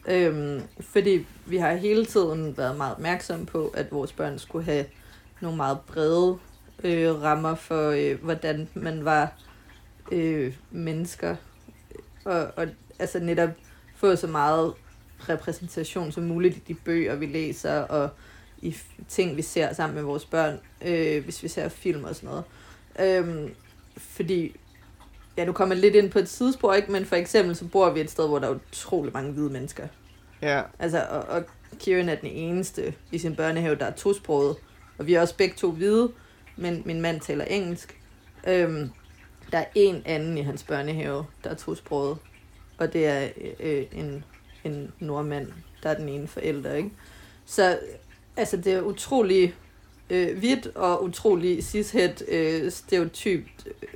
Øhm, 0.09 0.63
fordi 0.81 1.27
vi 1.47 1.57
har 1.57 1.75
hele 1.75 2.07
tiden 2.07 2.57
været 2.57 2.77
meget 2.77 2.95
opmærksomme 2.95 3.47
på, 3.47 3.69
at 3.69 3.93
vores 3.93 4.13
børn 4.13 4.39
skulle 4.39 4.65
have 4.65 4.85
nogle 5.41 5.57
meget 5.57 5.79
brede 5.87 6.39
øh, 6.85 7.23
rammer 7.23 7.55
for, 7.55 7.91
øh, 7.91 8.25
hvordan 8.25 8.69
man 8.75 9.05
var 9.05 9.33
øh, 10.13 10.55
mennesker. 10.71 11.37
Og, 12.25 12.47
og 12.57 12.67
altså 12.99 13.19
netop 13.19 13.51
få 13.97 14.17
så 14.17 14.27
meget 14.27 14.73
repræsentation 15.29 16.13
som 16.13 16.25
muligt 16.25 16.57
i 16.57 16.61
de 16.69 16.75
bøger, 16.75 17.15
vi 17.15 17.27
læser, 17.27 17.81
og 17.81 18.11
i 18.67 18.77
ting, 19.09 19.37
vi 19.37 19.43
ser 19.43 19.75
sammen 19.75 19.95
med 19.95 20.03
vores 20.03 20.25
børn, 20.25 20.61
øh, 20.83 21.25
hvis 21.25 21.43
vi 21.43 21.49
ser 21.49 21.69
film 21.69 22.05
og 22.05 22.17
sådan 22.17 22.29
noget. 22.29 22.45
Øhm, 23.01 23.55
fordi, 23.97 24.57
ja, 25.37 25.45
du 25.45 25.53
kommer 25.53 25.75
lidt 25.75 25.95
ind 25.95 26.11
på 26.11 26.19
et 26.19 26.29
sidespor, 26.29 26.75
ikke? 26.75 26.93
men 26.93 27.05
for 27.05 27.17
eksempel 27.17 27.57
så 27.57 27.65
bor 27.65 27.91
vi 27.91 28.01
et 28.01 28.11
sted, 28.11 28.29
hvor 28.29 28.39
der 28.39 28.49
er 28.49 28.55
utrolig 28.55 29.13
mange 29.13 29.33
hvide 29.33 29.51
mennesker. 29.51 29.89
Ja, 30.43 30.63
Altså, 30.79 31.07
og, 31.11 31.21
og 31.21 31.45
Kieran 31.79 32.09
er 32.09 32.15
den 32.15 32.31
eneste 32.31 32.95
i 33.13 33.19
sin 33.19 33.37
børnehave, 33.37 33.75
der 33.75 33.87
er 33.87 33.95
tosproget. 33.95 34.57
Og 34.99 35.07
vi 35.07 35.15
er 35.15 35.21
også 35.21 35.37
begge 35.37 35.55
to 35.57 35.71
hvide, 35.71 36.13
men 36.57 36.83
min 36.85 37.01
mand 37.01 37.21
taler 37.21 37.45
engelsk. 37.45 38.01
Øhm, 38.47 38.91
der 39.53 39.59
er 39.59 39.65
en 39.75 40.03
anden 40.05 40.39
i 40.39 40.43
hans 40.43 40.63
børnehave, 40.63 41.27
der 41.45 41.51
er 41.51 41.55
tosproget. 41.55 42.19
Og 42.79 42.93
det 42.93 43.07
er 43.07 43.29
øh, 43.61 43.85
en, 43.93 44.25
en 44.65 44.93
nordmand, 44.99 45.49
der 45.83 45.91
er 45.91 45.95
den 45.95 46.09
ene 46.09 46.29
forælder, 46.29 46.75
ikke? 46.75 46.91
Så 47.47 47.79
altså, 48.37 48.57
det 48.57 48.73
er 48.73 48.83
utrolig 48.83 49.55
øh, 50.11 50.43
vidt 50.43 50.67
og 50.67 51.05
utrolig 51.05 51.65
cishet 51.65 52.23
øh, 52.29 52.73
stereotypt 52.73 53.67
øh, 53.67 53.89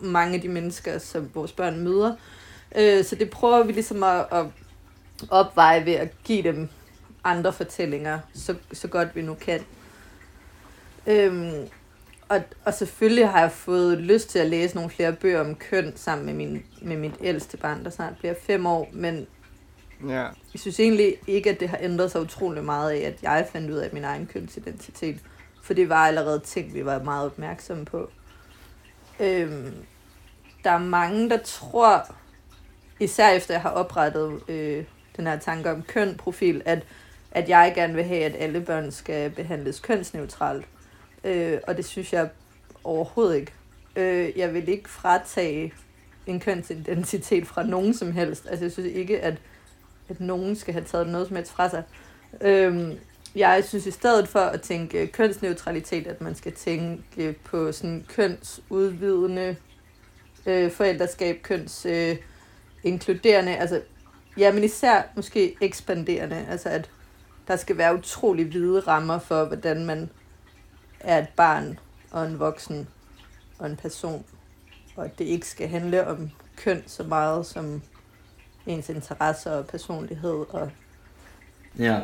mange 0.00 0.34
af 0.34 0.40
de 0.40 0.48
mennesker, 0.48 0.98
som 0.98 1.30
vores 1.34 1.52
børn 1.52 1.80
møder. 1.80 2.14
Øh, 2.76 3.04
så 3.04 3.14
det 3.14 3.30
prøver 3.30 3.62
vi 3.62 3.72
ligesom 3.72 4.02
at, 4.02 4.26
at 4.32 4.46
opveje 5.30 5.86
ved 5.86 5.92
at 5.92 6.08
give 6.24 6.42
dem 6.42 6.68
andre 7.24 7.52
fortællinger, 7.52 8.18
så, 8.34 8.54
så 8.72 8.88
godt 8.88 9.16
vi 9.16 9.22
nu 9.22 9.34
kan. 9.34 9.60
Øhm, 11.06 11.68
og, 12.28 12.40
og 12.64 12.74
selvfølgelig 12.74 13.28
har 13.28 13.40
jeg 13.40 13.52
fået 13.52 13.98
lyst 13.98 14.28
til 14.28 14.38
at 14.38 14.46
læse 14.46 14.74
nogle 14.74 14.90
flere 14.90 15.12
bøger 15.12 15.40
om 15.40 15.54
køn 15.54 15.92
sammen 15.96 16.26
med, 16.26 16.34
min, 16.34 16.62
med 16.82 16.96
mit 16.96 17.14
ældste 17.20 17.56
barn, 17.56 17.84
der 17.84 17.90
snart 17.90 18.12
bliver 18.18 18.34
fem 18.46 18.66
år, 18.66 18.88
men 18.92 19.26
ja, 20.08 20.22
jeg 20.22 20.60
synes 20.60 20.80
egentlig 20.80 21.16
ikke, 21.26 21.50
at 21.50 21.60
det 21.60 21.68
har 21.68 21.78
ændret 21.80 22.10
sig 22.10 22.20
utrolig 22.20 22.64
meget 22.64 22.90
af, 22.90 22.98
at 22.98 23.22
jeg 23.22 23.48
fandt 23.52 23.70
ud 23.70 23.76
af 23.76 23.90
min 23.92 24.04
egen 24.04 24.26
kønsidentitet. 24.26 25.18
For 25.62 25.74
det 25.74 25.88
var 25.88 26.06
allerede 26.06 26.38
ting, 26.38 26.74
vi 26.74 26.84
var 26.84 27.02
meget 27.02 27.26
opmærksomme 27.26 27.84
på. 27.84 28.10
Øhm, 29.20 29.74
der 30.64 30.70
er 30.70 30.78
mange, 30.78 31.30
der 31.30 31.36
tror, 31.36 32.14
især 33.00 33.28
efter 33.30 33.54
jeg 33.54 33.62
har 33.62 33.70
oprettet 33.70 34.40
øh, 34.48 34.84
den 35.16 35.26
her 35.26 35.38
tanke 35.38 35.70
om 35.70 35.82
køn-profil, 35.82 36.62
at, 36.64 36.86
at 37.30 37.48
jeg 37.48 37.72
gerne 37.74 37.94
vil 37.94 38.04
have, 38.04 38.24
at 38.24 38.36
alle 38.38 38.60
børn 38.60 38.92
skal 38.92 39.30
behandles 39.30 39.80
kønsneutralt. 39.80 40.66
Øh, 41.24 41.58
og 41.66 41.76
det 41.76 41.84
synes 41.84 42.12
jeg 42.12 42.28
overhovedet 42.84 43.36
ikke. 43.36 43.52
Øh, 43.96 44.38
jeg 44.38 44.54
vil 44.54 44.68
ikke 44.68 44.88
fratage 44.88 45.72
en 46.26 46.40
kønsidentitet 46.40 47.46
fra 47.46 47.62
nogen 47.62 47.94
som 47.94 48.12
helst. 48.12 48.46
Altså 48.50 48.64
jeg 48.64 48.72
synes 48.72 48.92
ikke, 48.94 49.20
at, 49.20 49.34
at 50.10 50.20
nogen 50.20 50.56
skal 50.56 50.74
have 50.74 50.84
taget 50.84 51.08
noget 51.08 51.26
som 51.26 51.36
helst 51.36 51.52
fra 51.52 51.68
sig. 51.68 51.82
Øhm, 52.40 52.98
jeg 53.34 53.64
synes 53.64 53.86
i 53.86 53.90
stedet 53.90 54.28
for 54.28 54.40
at 54.40 54.62
tænke 54.62 55.02
øh, 55.02 55.08
kønsneutralitet, 55.08 56.06
at 56.06 56.20
man 56.20 56.34
skal 56.34 56.52
tænke 56.52 57.34
på 57.44 57.72
sådan 57.72 58.04
kønsudvidende 58.08 59.56
øh, 60.46 60.70
forældreskab, 60.70 61.42
køns 61.42 61.86
øh, 61.86 62.16
inkluderende, 62.82 63.56
altså 63.56 63.80
ja, 64.36 64.52
men 64.52 64.64
især 64.64 65.02
måske 65.16 65.56
ekspanderende, 65.60 66.46
altså 66.50 66.68
at 66.68 66.90
der 67.48 67.56
skal 67.56 67.76
være 67.78 67.94
utrolig 67.94 68.46
hvide 68.46 68.80
rammer 68.80 69.18
for, 69.18 69.44
hvordan 69.44 69.86
man 69.86 70.10
er 71.00 71.18
et 71.18 71.28
barn 71.36 71.78
og 72.10 72.26
en 72.26 72.38
voksen 72.38 72.88
og 73.58 73.66
en 73.66 73.76
person, 73.76 74.24
og 74.96 75.04
at 75.04 75.18
det 75.18 75.24
ikke 75.24 75.46
skal 75.46 75.68
handle 75.68 76.06
om 76.06 76.30
køn 76.56 76.82
så 76.86 77.02
meget 77.02 77.46
som 77.46 77.82
ens 78.70 78.88
interesser 78.88 79.50
og 79.50 79.66
personlighed 79.66 80.44
og 80.50 80.70
Ja. 81.78 82.00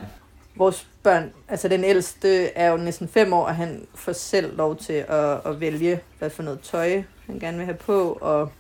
vores 0.57 0.89
børn, 1.03 1.33
altså 1.49 1.69
den 1.69 1.85
ældste 1.85 2.47
er 2.47 2.71
jo 2.71 2.77
næsten 2.77 3.09
fem 3.09 3.33
år, 3.33 3.45
og 3.47 3.57
han 3.57 3.87
får 3.95 4.13
selv 4.13 4.57
lov 4.57 4.77
til 4.77 4.93
at, 5.09 5.41
at 5.47 5.61
vælge, 5.61 6.01
hvad 6.19 6.31
for 6.31 6.43
noget 6.43 6.61
tøj 6.61 7.03
han 7.27 7.39
gerne 7.39 7.57
vil 7.57 7.67
have 7.67 7.77
på, 7.79 8.19
og 8.21 8.53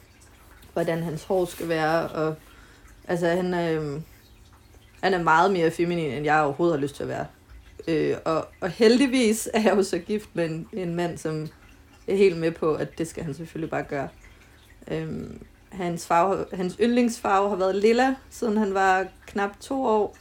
hvordan 0.72 1.02
hans 1.02 1.24
hår 1.24 1.44
skal 1.44 1.68
være, 1.68 2.08
og 2.08 2.34
altså 3.08 3.26
han 3.28 3.54
er, 3.54 3.72
øhm, 3.80 4.02
han 5.02 5.14
er 5.14 5.22
meget 5.22 5.52
mere 5.52 5.70
feminin, 5.70 6.10
end 6.10 6.24
jeg 6.24 6.40
overhovedet 6.42 6.76
har 6.78 6.82
lyst 6.82 6.96
til 6.96 7.02
at 7.02 7.08
være. 7.08 7.26
Øh, 7.88 8.16
og, 8.24 8.48
og 8.60 8.70
heldigvis 8.70 9.48
er 9.54 9.60
jeg 9.60 9.76
jo 9.76 9.82
så 9.82 9.98
gift 9.98 10.28
med 10.34 10.44
en, 10.50 10.68
en 10.72 10.94
mand, 10.94 11.18
som 11.18 11.48
er 12.08 12.16
helt 12.16 12.36
med 12.36 12.50
på, 12.50 12.74
at 12.74 12.98
det 12.98 13.08
skal 13.08 13.24
han 13.24 13.34
selvfølgelig 13.34 13.70
bare 13.70 13.82
gøre. 13.82 14.08
Øhm, 14.88 15.42
hans, 15.76 16.06
farve, 16.06 16.46
hans 16.52 16.76
yndlingsfarve 16.80 17.48
har 17.48 17.56
været 17.56 17.74
lilla, 17.74 18.14
siden 18.30 18.56
han 18.56 18.74
var 18.74 19.06
knap 19.26 19.50
to 19.60 19.84
år. 19.84 20.16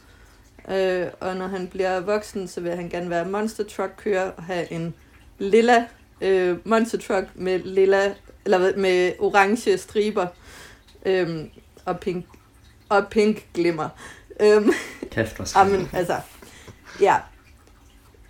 Øh, 0.68 1.06
og 1.20 1.36
når 1.36 1.46
han 1.46 1.68
bliver 1.68 2.00
voksen, 2.00 2.48
så 2.48 2.60
vil 2.60 2.76
han 2.76 2.88
gerne 2.88 3.10
være 3.10 3.24
monster 3.24 3.64
truck 3.64 3.92
kører 3.96 4.30
og 4.30 4.42
have 4.42 4.72
en 4.72 4.94
lilla 5.38 5.86
øh, 6.20 6.58
monster 6.64 6.98
truck 6.98 7.26
med 7.34 7.58
lilla 7.58 8.14
eller 8.44 8.76
med 8.76 9.12
orange 9.18 9.78
striber 9.78 10.26
øhm, 11.06 11.50
og 11.84 12.00
pink 12.00 12.26
og 12.88 13.08
pink 13.08 13.46
glimmer. 13.54 13.88
Øhm, 14.40 14.70
Kæft. 15.10 15.40
Amen, 15.56 15.90
altså, 15.92 16.20
ja. 17.00 17.16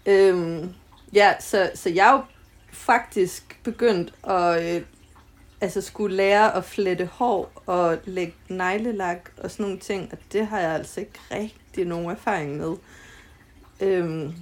Øhm, 0.07 0.75
ja, 1.13 1.35
så, 1.41 1.71
så 1.75 1.91
jeg 1.91 2.09
er 2.09 2.13
jo 2.13 2.21
faktisk 2.73 3.59
begyndt 3.63 4.15
at 4.25 4.77
øh, 4.77 4.83
altså 5.61 5.81
skulle 5.81 6.17
lære 6.17 6.57
at 6.57 6.65
flette 6.65 7.07
hår 7.07 7.63
og 7.67 7.99
lægge 8.05 8.35
neglelak 8.49 9.31
og 9.37 9.51
sådan 9.51 9.65
nogle 9.65 9.79
ting, 9.79 10.09
og 10.13 10.19
det 10.33 10.47
har 10.47 10.61
jeg 10.61 10.71
altså 10.71 11.01
ikke 11.01 11.21
rigtig 11.31 11.85
nogen 11.85 12.11
erfaring 12.11 12.57
med. 12.57 12.77
Øhm, 13.81 14.35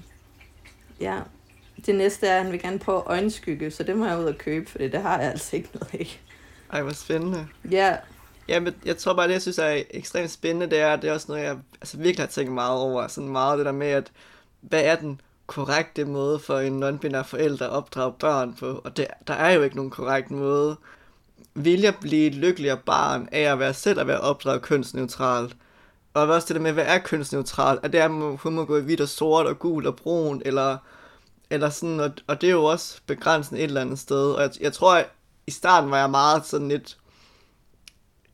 ja, 1.00 1.20
det 1.87 1.94
næste 1.94 2.27
er, 2.27 2.37
at 2.37 2.42
han 2.42 2.53
vil 2.53 2.61
gerne 2.61 2.79
prøve 2.79 3.03
øjenskygge, 3.07 3.70
så 3.70 3.83
det 3.83 3.96
må 3.96 4.07
jeg 4.07 4.18
ud 4.18 4.24
og 4.24 4.38
købe, 4.38 4.70
for 4.70 4.79
det 4.79 5.03
har 5.03 5.18
jeg 5.18 5.31
altså 5.31 5.57
ikke 5.57 5.68
noget 5.74 5.94
af. 5.94 6.20
ej, 6.72 6.83
hvor 6.83 6.92
spændende. 6.92 7.46
Ja, 7.70 7.96
Ja, 8.48 8.61
men 8.61 8.74
jeg 8.85 8.96
tror 8.96 9.14
bare, 9.14 9.27
det 9.27 9.33
jeg 9.33 9.42
synes 9.42 9.59
er 9.59 9.83
ekstremt 9.90 10.31
spændende, 10.31 10.70
det 10.70 10.79
er, 10.79 10.96
det 10.96 11.11
er 11.11 11.14
også 11.14 11.27
noget, 11.29 11.42
jeg 11.44 11.57
altså, 11.81 11.96
virkelig 11.96 12.22
har 12.22 12.27
tænkt 12.31 12.53
meget 12.53 12.81
over. 12.81 13.07
Sådan 13.07 13.31
meget 13.31 13.59
det 13.59 13.66
der 13.66 13.72
med, 13.72 13.87
at 13.87 14.12
hvad 14.61 14.85
er 14.85 14.96
den 14.96 15.20
korrekte 15.46 16.05
måde 16.05 16.38
for 16.38 16.59
en 16.59 16.83
non-binær 16.83 17.22
forælder 17.22 17.66
at 17.66 17.70
opdrage 17.70 18.12
børn 18.12 18.55
på? 18.55 18.81
Og 18.85 18.96
det, 18.96 19.07
der 19.27 19.35
er 19.35 19.53
jo 19.53 19.62
ikke 19.62 19.77
nogen 19.77 19.90
korrekt 19.90 20.31
måde. 20.31 20.77
Vil 21.55 21.81
jeg 21.81 21.95
blive 22.01 22.27
et 22.27 22.35
lykkeligere 22.35 22.79
barn 22.87 23.29
af 23.33 23.40
at 23.40 23.59
være 23.59 23.75
selv 23.75 24.01
at 24.01 24.07
være 24.07 24.21
opdraget 24.21 24.62
kønsneutralt? 24.62 25.57
Og 26.14 26.23
også 26.29 26.49
det 26.49 26.57
der 26.57 26.62
med, 26.62 26.73
hvad 26.73 26.85
er 26.87 26.99
kønsneutralt? 26.99 27.81
Er 27.83 27.88
det, 27.88 27.99
at 27.99 28.11
hun 28.11 28.55
må 28.55 28.64
gå 28.64 28.77
i 28.77 28.81
hvidt 28.81 29.01
og 29.01 29.09
sort 29.09 29.47
og 29.47 29.59
gul 29.59 29.87
og 29.87 29.97
brun, 29.97 30.43
eller, 30.45 30.77
eller 31.51 31.71
sådan, 31.71 32.01
og, 32.01 32.11
og 32.27 32.40
det 32.40 32.47
er 32.47 32.53
jo 32.53 32.64
også 32.64 33.01
begrænsende 33.07 33.61
et 33.61 33.64
eller 33.64 33.81
andet 33.81 33.99
sted. 33.99 34.33
Og 34.33 34.43
jeg, 34.43 34.51
jeg 34.61 34.73
tror, 34.73 34.95
at 34.95 35.09
i 35.47 35.51
starten 35.51 35.90
var 35.90 35.99
jeg 35.99 36.11
meget 36.11 36.47
sådan 36.47 36.69
lidt, 36.69 36.99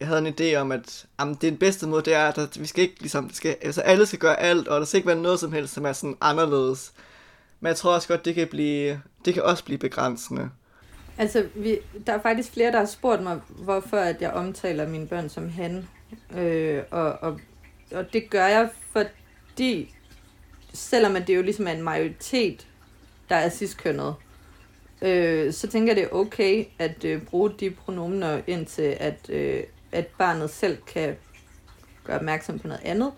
jeg 0.01 0.09
havde 0.09 0.29
en 0.29 0.35
idé 0.41 0.55
om, 0.57 0.73
at 0.73 1.07
jamen, 1.21 1.35
det 1.35 1.45
er 1.45 1.51
den 1.51 1.59
bedste 1.59 1.87
måde, 1.87 2.03
det 2.03 2.15
er, 2.15 2.29
at 2.29 2.61
vi 2.61 2.67
skal 2.67 2.83
ikke 2.83 3.01
ligesom, 3.01 3.27
det 3.29 3.37
skal, 3.37 3.57
altså 3.63 3.81
alle 3.81 4.07
skal 4.07 4.19
gøre 4.19 4.41
alt, 4.41 4.69
og 4.69 4.81
der 4.81 4.87
skal 4.87 4.99
ikke 4.99 5.07
være 5.07 5.17
noget 5.17 5.41
som 5.41 5.53
helst, 5.53 5.75
som 5.75 5.87
er 5.87 5.93
sådan 5.93 6.17
anderledes. 6.21 6.93
Men 7.61 7.69
jeg 7.69 7.77
tror 7.77 7.95
også 7.95 8.09
godt, 8.09 8.25
det 8.25 8.35
kan 8.35 8.49
blive, 8.49 9.03
det 9.25 9.35
kan 9.35 9.43
også 9.43 9.65
blive 9.65 9.79
begrænsende. 9.79 10.51
Altså, 11.19 11.47
vi, 11.55 11.79
der 12.07 12.13
er 12.13 12.23
faktisk 12.23 12.53
flere, 12.53 12.73
der 12.73 12.79
har 12.79 12.87
spurgt 12.87 13.23
mig, 13.23 13.41
hvorfor 13.49 13.97
at 13.97 14.23
jeg 14.23 14.31
omtaler 14.31 14.89
mine 14.89 15.07
børn 15.07 15.29
som 15.29 15.49
han. 15.49 15.89
Øh, 16.37 16.83
og, 16.91 17.13
og, 17.13 17.41
og 17.93 18.13
det 18.13 18.31
gør 18.31 18.47
jeg, 18.47 18.69
fordi 18.93 19.95
selvom 20.73 21.17
at 21.17 21.27
det 21.27 21.37
jo 21.37 21.43
ligesom 21.43 21.67
er 21.67 21.73
en 21.73 21.83
majoritet, 21.83 22.67
der 23.29 23.37
er 23.37 23.49
sidstkønnet, 23.49 24.15
øh, 25.03 25.53
så 25.53 25.69
tænker 25.69 25.89
jeg, 25.89 25.97
det 25.97 26.05
er 26.05 26.17
okay 26.17 26.65
at 26.79 27.05
øh, 27.05 27.23
bruge 27.23 27.51
de 27.61 27.71
pronomener 27.71 28.41
indtil, 28.47 28.97
at, 29.01 29.31
øh, 29.31 29.63
at 29.93 30.07
barnet 30.07 30.51
selv 30.51 30.79
kan 30.87 31.17
gøre 32.05 32.17
opmærksom 32.17 32.59
på 32.59 32.69
noget 32.69 32.83
andet. 32.85 33.13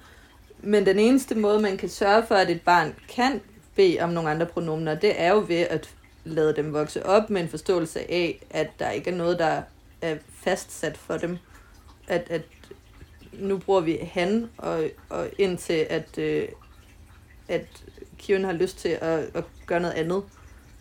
Men 0.59 0.87
den 0.87 0.99
eneste 0.99 1.35
måde, 1.35 1.61
man 1.61 1.77
kan 1.77 1.89
sørge 1.89 2.27
for, 2.27 2.35
at 2.35 2.51
et 2.51 2.63
barn 2.63 2.95
kan 3.09 3.41
bede 3.77 4.01
om 4.01 4.11
nogle 4.11 4.31
andre 4.31 4.47
pronomener, 4.47 4.95
det 4.95 5.21
er 5.21 5.33
jo 5.33 5.45
ved 5.49 5.57
at 5.57 5.95
lade 6.25 6.57
dem 6.57 6.73
vokse 6.73 7.07
op 7.07 7.31
med 7.31 7.43
en 7.43 7.49
forståelse 7.49 8.11
af, 8.11 8.47
at 8.51 8.69
der 8.79 8.91
ikke 8.91 9.11
er 9.11 9.15
noget, 9.15 9.39
der 9.39 9.63
er 10.03 10.17
fastsat 10.33 10.97
for 10.97 11.17
dem. 11.17 11.39
At, 12.09 12.27
at 12.31 12.43
nu 13.33 13.59
bruger 13.59 13.81
vi 13.81 13.99
han, 14.13 14.51
og, 14.59 14.85
og 15.09 15.29
indtil 15.39 15.87
at, 15.91 16.19
øh, 16.19 16.49
at 17.49 17.67
Kieran 18.19 18.45
har 18.45 18.53
lyst 18.53 18.79
til 18.79 18.89
at, 18.89 19.19
at 19.35 19.45
gøre 19.67 19.81
noget 19.81 19.95
andet, 19.95 20.23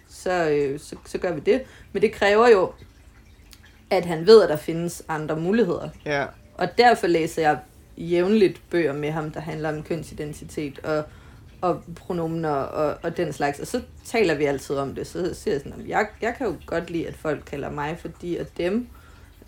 så, 0.09 0.49
øh, 0.49 0.79
så, 0.79 0.95
så 1.05 1.17
gør 1.17 1.33
vi 1.33 1.39
det. 1.39 1.63
Men 1.91 2.01
det 2.01 2.11
kræver 2.11 2.47
jo, 2.47 2.73
at 3.89 4.05
han 4.05 4.27
ved, 4.27 4.43
at 4.43 4.49
der 4.49 4.57
findes 4.57 5.03
andre 5.07 5.35
muligheder. 5.35 5.89
Ja. 6.05 6.25
Og 6.53 6.77
derfor 6.77 7.07
læser 7.07 7.41
jeg 7.41 7.59
jævnligt 7.97 8.61
bøger 8.69 8.93
med 8.93 9.11
ham, 9.11 9.31
der 9.31 9.39
handler 9.39 9.69
om 9.69 9.83
kønsidentitet 9.83 10.79
og, 10.79 11.03
og 11.61 11.83
pronomen 11.95 12.45
og, 12.45 12.97
og 13.03 13.17
den 13.17 13.33
slags. 13.33 13.59
Og 13.59 13.67
så 13.67 13.81
taler 14.05 14.35
vi 14.35 14.45
altid 14.45 14.75
om 14.75 14.95
det. 14.95 15.07
Så 15.07 15.33
siger 15.33 15.53
jeg 15.53 15.61
sådan, 15.61 15.87
jeg, 15.87 16.07
jeg 16.21 16.35
kan 16.37 16.47
jo 16.47 16.55
godt 16.65 16.89
lide, 16.89 17.07
at 17.07 17.15
folk 17.15 17.43
kalder 17.45 17.71
mig 17.71 17.97
for 17.99 18.07
de 18.21 18.39
og 18.39 18.45
dem. 18.57 18.87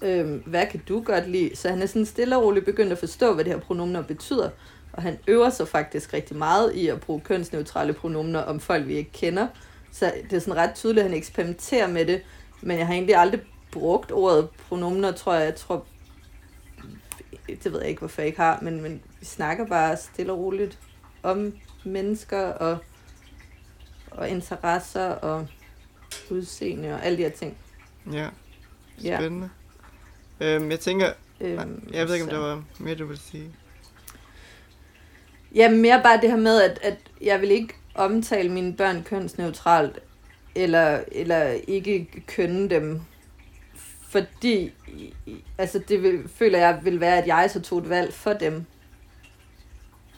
Øhm, 0.02 0.44
hvad 0.46 0.66
kan 0.66 0.82
du 0.88 1.02
godt 1.02 1.30
lide? 1.30 1.56
Så 1.56 1.70
han 1.70 1.82
er 1.82 1.86
sådan 1.86 2.06
stille 2.06 2.38
og 2.38 2.44
roligt 2.44 2.66
begyndt 2.66 2.92
at 2.92 2.98
forstå, 2.98 3.34
hvad 3.34 3.44
det 3.44 3.54
her 3.54 3.60
pronomener 3.60 4.02
betyder. 4.02 4.50
Og 4.94 5.02
han 5.02 5.18
øver 5.28 5.50
sig 5.50 5.68
faktisk 5.68 6.14
rigtig 6.14 6.38
meget 6.38 6.74
i 6.74 6.88
at 6.88 7.00
bruge 7.02 7.22
kønsneutrale 7.22 7.94
pronomener 7.94 8.40
om 8.40 8.60
folk, 8.60 8.88
vi 8.88 8.94
ikke 8.94 9.12
kender. 9.12 9.48
Så 9.92 10.14
det 10.30 10.34
er 10.34 10.40
sådan 10.40 10.58
ret 10.58 10.76
tydeligt, 10.76 11.04
at 11.04 11.10
han 11.10 11.18
eksperimenterer 11.18 11.88
med 11.88 12.06
det. 12.06 12.22
Men 12.62 12.78
jeg 12.78 12.88
har 12.88 12.94
egentlig 12.94 13.16
aldrig 13.16 13.42
brugt 13.72 14.12
ordet 14.12 14.50
pronomener, 14.68 15.12
tror 15.12 15.34
jeg. 15.34 15.46
Jeg 15.46 15.56
tror, 15.56 15.86
det 17.48 17.74
ved 17.74 17.80
jeg 17.80 17.90
ikke, 17.90 18.00
hvorfor 18.00 18.22
jeg 18.22 18.28
ikke 18.28 18.40
har, 18.40 18.60
men, 18.62 18.82
men 18.82 19.02
vi 19.20 19.26
snakker 19.26 19.66
bare 19.66 19.98
stille 19.98 20.32
og 20.32 20.40
roligt 20.40 20.80
om 21.24 21.54
mennesker 21.86 22.42
og, 22.48 22.78
og 24.12 24.30
interesser 24.30 25.06
og 25.10 25.48
udseende 26.30 26.94
og 26.94 27.06
alle 27.06 27.18
de 27.18 27.24
her 27.24 27.30
ting. 27.30 27.58
Ja, 28.12 28.30
spændende. 29.18 29.50
Ja. 30.40 30.56
Øhm, 30.56 30.72
jeg 30.72 30.80
tænker, 30.80 31.14
Øhm, 31.42 31.90
jeg 31.94 32.08
ved 32.08 32.14
ikke, 32.14 32.24
om 32.24 32.30
så- 32.30 32.36
der 32.36 32.42
var 32.42 32.64
mere, 32.80 32.96
du 32.96 33.06
ville 33.06 33.22
sige. 33.22 33.52
Ja, 35.56 35.70
mere 35.70 36.02
bare 36.04 36.22
det 36.22 36.30
her 36.30 36.38
med, 36.38 36.62
at, 36.62 36.80
at 36.82 36.98
jeg 37.22 37.42
vil 37.42 37.52
ikke 37.52 37.74
omtale 37.96 38.50
mine 38.52 38.74
børn 38.74 39.04
kønsneutralt, 39.04 40.00
eller, 40.56 41.04
eller 41.12 41.44
ikke 41.68 42.08
kønne 42.28 42.70
dem, 42.70 43.02
fordi 44.10 44.72
altså 45.58 45.80
det 45.88 46.04
vil, 46.04 46.30
føler 46.36 46.60
jeg 46.60 46.80
vil 46.84 47.00
være, 47.00 47.18
at 47.18 47.28
jeg 47.28 47.50
så 47.54 47.62
tog 47.62 47.80
et 47.80 47.90
valg 47.90 48.14
for 48.14 48.34
dem. 48.34 48.66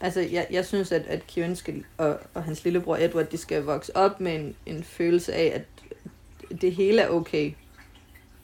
Altså, 0.00 0.20
jeg, 0.20 0.46
jeg 0.50 0.64
synes, 0.66 0.92
at, 0.92 1.02
at 1.06 1.26
Kieran 1.26 1.56
skal, 1.56 1.84
og, 1.98 2.18
og 2.34 2.44
hans 2.44 2.64
lillebror 2.64 2.96
Edward, 2.96 3.26
de 3.26 3.36
skal 3.36 3.62
vokse 3.62 3.96
op 3.96 4.20
med 4.20 4.34
en, 4.34 4.56
en 4.66 4.84
følelse 4.84 5.34
af, 5.34 5.52
at 5.54 5.62
det 6.60 6.72
hele 6.74 7.02
er 7.02 7.08
okay. 7.08 7.52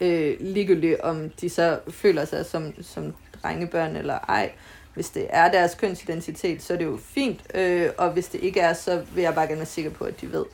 Øh, 0.01 0.37
ligegyldigt 0.39 0.99
om 0.99 1.29
de 1.29 1.49
så 1.49 1.79
føler 1.89 2.25
sig 2.25 2.45
som, 2.45 2.73
som 2.83 3.13
drengebørn 3.43 3.95
eller 3.95 4.19
ej. 4.19 4.51
Hvis 4.93 5.09
det 5.09 5.27
er 5.29 5.51
deres 5.51 5.75
kønsidentitet, 5.75 6.61
så 6.63 6.73
er 6.73 6.77
det 6.77 6.85
jo 6.85 6.97
fint. 7.03 7.41
Øh, 7.55 7.89
og 7.97 8.11
hvis 8.11 8.27
det 8.27 8.41
ikke 8.41 8.59
er, 8.59 8.73
så 8.73 9.05
vil 9.15 9.21
jeg 9.21 9.35
bare 9.35 9.45
gerne 9.47 9.57
være 9.57 9.65
sikker 9.65 9.91
på, 9.91 10.03
at 10.03 10.21
de 10.21 10.31
ved, 10.31 10.45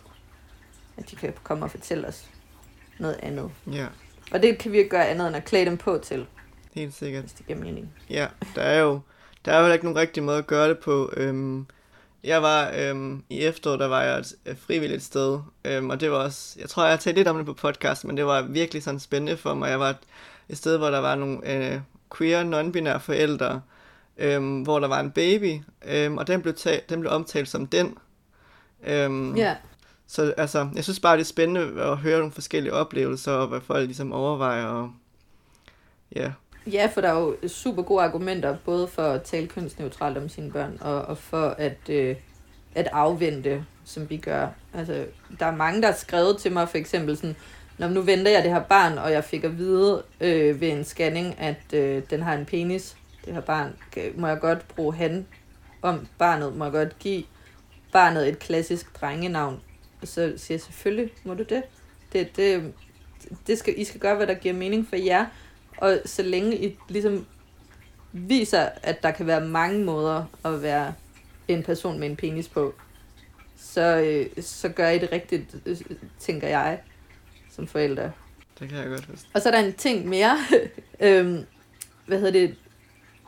at 0.98 1.12
de 1.12 1.16
kan 1.16 1.34
komme 1.44 1.66
og 1.66 1.72
fortælle 1.72 2.08
os 2.08 2.26
noget 3.00 3.20
andet. 3.24 3.52
Ja, 3.74 3.86
Og 4.32 4.42
det 4.42 4.58
kan 4.58 4.72
vi 4.72 4.78
ikke 4.78 4.90
gøre 4.90 5.08
andet 5.08 5.28
end 5.28 5.36
at 5.36 5.46
klæde 5.46 5.66
dem 5.66 5.78
på 5.78 5.98
til, 6.04 6.26
helt 6.74 6.94
sikkert. 6.94 7.24
hvis 7.24 7.34
det 7.34 7.46
giver 7.48 7.60
mening. 7.60 7.90
Ja, 8.10 8.28
der 8.56 8.62
er 8.62 8.80
jo 8.80 9.00
der 9.46 9.54
er 9.54 9.68
jo 9.68 9.74
ikke 9.74 9.86
nogen 9.86 9.98
rigtig 10.00 10.24
måde 10.24 10.38
at 10.38 10.48
gøre 10.48 10.70
det 10.70 10.80
på. 10.80 11.14
Øhm, 11.18 11.66
jeg 12.24 12.42
var 12.42 12.72
øhm, 12.78 13.24
i 13.30 13.40
efteråret, 13.40 13.80
der 13.80 13.88
var 13.88 14.02
jeg 14.02 14.18
et, 14.20 14.58
frivilligt 14.68 15.04
sted, 15.04 15.40
øhm, 15.66 15.90
og 15.90 16.00
det 16.00 16.12
var 16.12 16.18
også, 16.18 16.60
jeg 16.60 16.70
tror, 16.70 16.84
jeg 16.84 16.92
har 16.92 16.98
talt 16.98 17.16
lidt 17.18 17.28
om 17.28 17.38
det 17.38 17.46
på 17.46 17.54
podcast, 17.54 18.06
men 18.06 18.18
det 18.18 18.26
var 18.26 18.42
virkelig 18.42 18.84
sådan 18.84 19.00
spændende 19.00 19.38
for 19.38 19.54
mig. 19.54 19.70
Jeg 19.70 19.80
var 19.80 19.90
et, 19.90 19.98
et 20.50 20.58
sted, 20.58 20.78
hvor 20.78 20.90
der 20.90 21.00
var 21.00 21.16
nogle 21.16 21.54
øh, 21.74 21.80
queer, 22.18 22.44
non-binære 22.44 22.98
forældre, 22.98 23.62
øhm, 24.18 24.62
hvor 24.62 24.80
der 24.80 24.88
var 24.88 25.00
en 25.00 25.12
baby, 25.12 25.60
øhm, 25.86 26.18
og 26.18 26.28
den 26.28 26.42
blev, 26.42 26.54
den 26.90 27.00
blev 27.00 27.12
omtalt 27.12 27.50
som 27.50 27.68
den. 27.68 27.98
Øhm, 28.84 29.36
Ja, 29.36 29.56
Så 30.08 30.34
altså, 30.38 30.70
jeg 30.76 30.84
synes 30.84 31.00
bare, 31.00 31.16
det 31.16 31.22
er 31.22 31.26
spændende 31.26 31.82
at 31.82 31.98
høre 31.98 32.18
nogle 32.18 32.32
forskellige 32.32 32.74
oplevelser, 32.74 33.32
og 33.32 33.48
hvad 33.48 33.62
folk 33.62 33.86
ligesom 33.86 34.12
overvejer, 34.14 34.66
og 34.66 34.92
ja, 36.16 36.32
Ja, 36.68 36.90
for 36.94 37.02
der 37.02 37.10
er 37.10 37.20
jo 37.20 37.48
super 37.48 37.84
gode 37.84 38.04
argumenter, 38.04 38.58
både 38.66 38.88
for 38.88 39.04
at 39.04 39.22
tale 39.22 39.48
kønsneutralt 39.48 40.18
om 40.18 40.30
sine 40.30 40.52
børn, 40.52 40.78
og, 40.82 41.02
og 41.02 41.18
for 41.18 41.48
at, 41.58 41.90
øh, 41.90 42.16
at 42.76 42.88
afvente, 42.92 43.66
som 43.86 44.10
vi 44.10 44.18
gør. 44.18 44.48
Altså, 44.74 45.06
der 45.40 45.46
er 45.46 45.56
mange, 45.56 45.82
der 45.82 45.88
har 45.88 45.96
skrevet 45.96 46.38
til 46.38 46.52
mig, 46.52 46.70
for 46.70 46.78
eksempel 46.78 47.18
sådan, 47.18 47.36
Nå, 47.80 47.88
nu 47.88 48.02
venter 48.02 48.32
jeg 48.32 48.44
det 48.44 48.52
her 48.52 48.64
barn, 48.64 48.98
og 48.98 49.12
jeg 49.12 49.24
fik 49.24 49.44
at 49.44 49.58
vide 49.58 50.04
øh, 50.22 50.62
ved 50.62 50.68
en 50.68 50.84
scanning, 50.84 51.40
at 51.40 51.74
øh, 51.74 52.04
den 52.10 52.22
har 52.22 52.34
en 52.34 52.46
penis. 52.46 52.98
Det 53.26 53.34
her 53.34 53.42
barn, 53.42 53.76
må 54.16 54.28
jeg 54.28 54.40
godt 54.40 54.68
bruge 54.68 54.96
han 54.96 55.28
om 55.82 56.08
barnet? 56.18 56.56
Må 56.56 56.64
jeg 56.66 56.72
godt 56.72 57.00
give 57.00 57.24
barnet 57.92 58.28
et 58.28 58.40
klassisk 58.40 59.02
drengenavn? 59.02 59.60
Og 60.02 60.08
så 60.08 60.34
siger 60.38 60.56
jeg, 60.56 60.62
selvfølgelig 60.62 61.12
må 61.24 61.34
du 61.34 61.44
det. 61.44 61.64
Det, 62.14 62.36
det, 62.36 62.74
det 63.48 63.58
skal, 63.58 63.80
I 63.80 63.84
skal 63.84 64.00
gøre, 64.00 64.16
hvad 64.16 64.28
der 64.28 64.34
giver 64.34 64.54
mening 64.54 64.88
for 64.90 64.96
jer. 64.96 65.26
Og 65.82 66.00
så 66.06 66.24
længe 66.24 66.66
I 66.66 66.78
ligesom 66.90 67.26
viser, 68.12 68.70
at 68.84 69.04
der 69.04 69.12
kan 69.12 69.28
være 69.28 69.42
mange 69.42 69.84
måder 69.84 70.26
at 70.46 70.62
være 70.62 70.94
en 71.48 71.64
person 71.64 72.00
med 72.00 72.10
en 72.10 72.16
penis 72.16 72.48
på, 72.48 72.74
så, 73.58 73.82
øh, 73.82 74.44
så 74.44 74.70
gør 74.70 74.90
I 74.90 75.00
det 75.00 75.12
rigtigt, 75.12 75.56
øh, 75.66 75.78
tænker 76.20 76.48
jeg, 76.48 76.80
som 77.52 77.68
forældre. 77.68 78.12
det 78.60 78.70
kan 78.70 78.78
jeg 78.78 78.88
godt 78.88 79.06
forstå. 79.06 79.28
Og 79.34 79.42
så 79.42 79.50
er 79.50 79.54
der 79.54 79.60
en 79.60 79.74
ting 79.74 80.08
mere. 80.08 80.38
øhm, 81.00 81.46
hvad 82.06 82.18
hedder 82.18 82.32
det? 82.32 82.56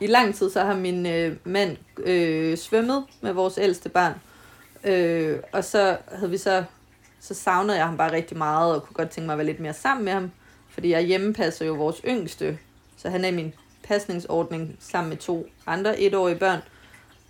I 0.00 0.06
lang 0.06 0.34
tid 0.34 0.50
så 0.50 0.64
har 0.64 0.76
min 0.76 1.06
øh, 1.06 1.36
mand 1.44 1.76
øh, 1.98 2.56
svømmet 2.56 3.04
med 3.20 3.32
vores 3.32 3.58
ældste 3.58 3.88
barn. 3.88 4.14
Øh, 4.84 5.38
og 5.52 5.64
så 5.64 5.98
havde 6.12 6.30
vi 6.30 6.38
så, 6.38 6.64
så 7.20 7.34
savnede 7.34 7.78
jeg 7.78 7.86
ham 7.86 7.96
bare 7.96 8.12
rigtig 8.12 8.36
meget, 8.38 8.74
og 8.74 8.82
kunne 8.82 8.94
godt 8.94 9.10
tænke 9.10 9.26
mig 9.26 9.32
at 9.32 9.38
være 9.38 9.46
lidt 9.46 9.60
mere 9.60 9.74
sammen 9.74 10.04
med 10.04 10.12
ham. 10.12 10.30
Fordi 10.72 10.90
jeg 10.90 11.02
hjemmepasser 11.02 11.66
jo 11.66 11.74
vores 11.74 12.00
yngste, 12.06 12.58
så 12.96 13.10
han 13.10 13.24
er 13.24 13.28
i 13.28 13.34
min 13.34 13.54
pasningsordning 13.82 14.76
sammen 14.80 15.08
med 15.08 15.16
to 15.16 15.46
andre 15.66 16.00
etårige 16.00 16.36
børn. 16.38 16.58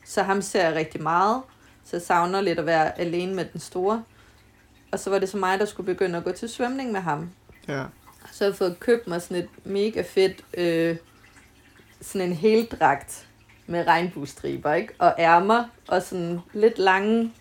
Så 0.04 0.22
ham 0.22 0.42
ser 0.42 0.64
jeg 0.68 0.74
rigtig 0.74 1.02
meget, 1.02 1.42
så 1.84 1.96
jeg 1.96 2.02
savner 2.02 2.40
lidt 2.40 2.58
at 2.58 2.66
være 2.66 3.00
alene 3.00 3.34
med 3.34 3.44
den 3.52 3.60
store. 3.60 4.04
Og 4.92 4.98
så 4.98 5.10
var 5.10 5.18
det 5.18 5.28
så 5.28 5.36
mig, 5.36 5.58
der 5.58 5.64
skulle 5.64 5.86
begynde 5.94 6.18
at 6.18 6.24
gå 6.24 6.32
til 6.32 6.48
svømning 6.48 6.92
med 6.92 7.00
ham. 7.00 7.30
Ja, 7.68 7.84
Så 8.32 8.44
har 8.44 8.50
jeg 8.50 8.56
fået 8.56 8.80
købt 8.80 9.06
mig 9.06 9.22
sådan 9.22 9.36
et 9.36 9.48
mega 9.64 10.02
fedt, 10.02 10.44
øh, 10.54 10.96
sådan 12.00 12.28
en 12.28 12.36
heldragt 12.36 13.26
med 13.66 13.86
regnbuestriber, 13.86 14.74
ikke? 14.74 14.94
Og 14.98 15.14
ærmer, 15.18 15.64
og 15.88 16.02
sådan 16.02 16.40
lidt 16.52 16.78
lange 16.78 17.32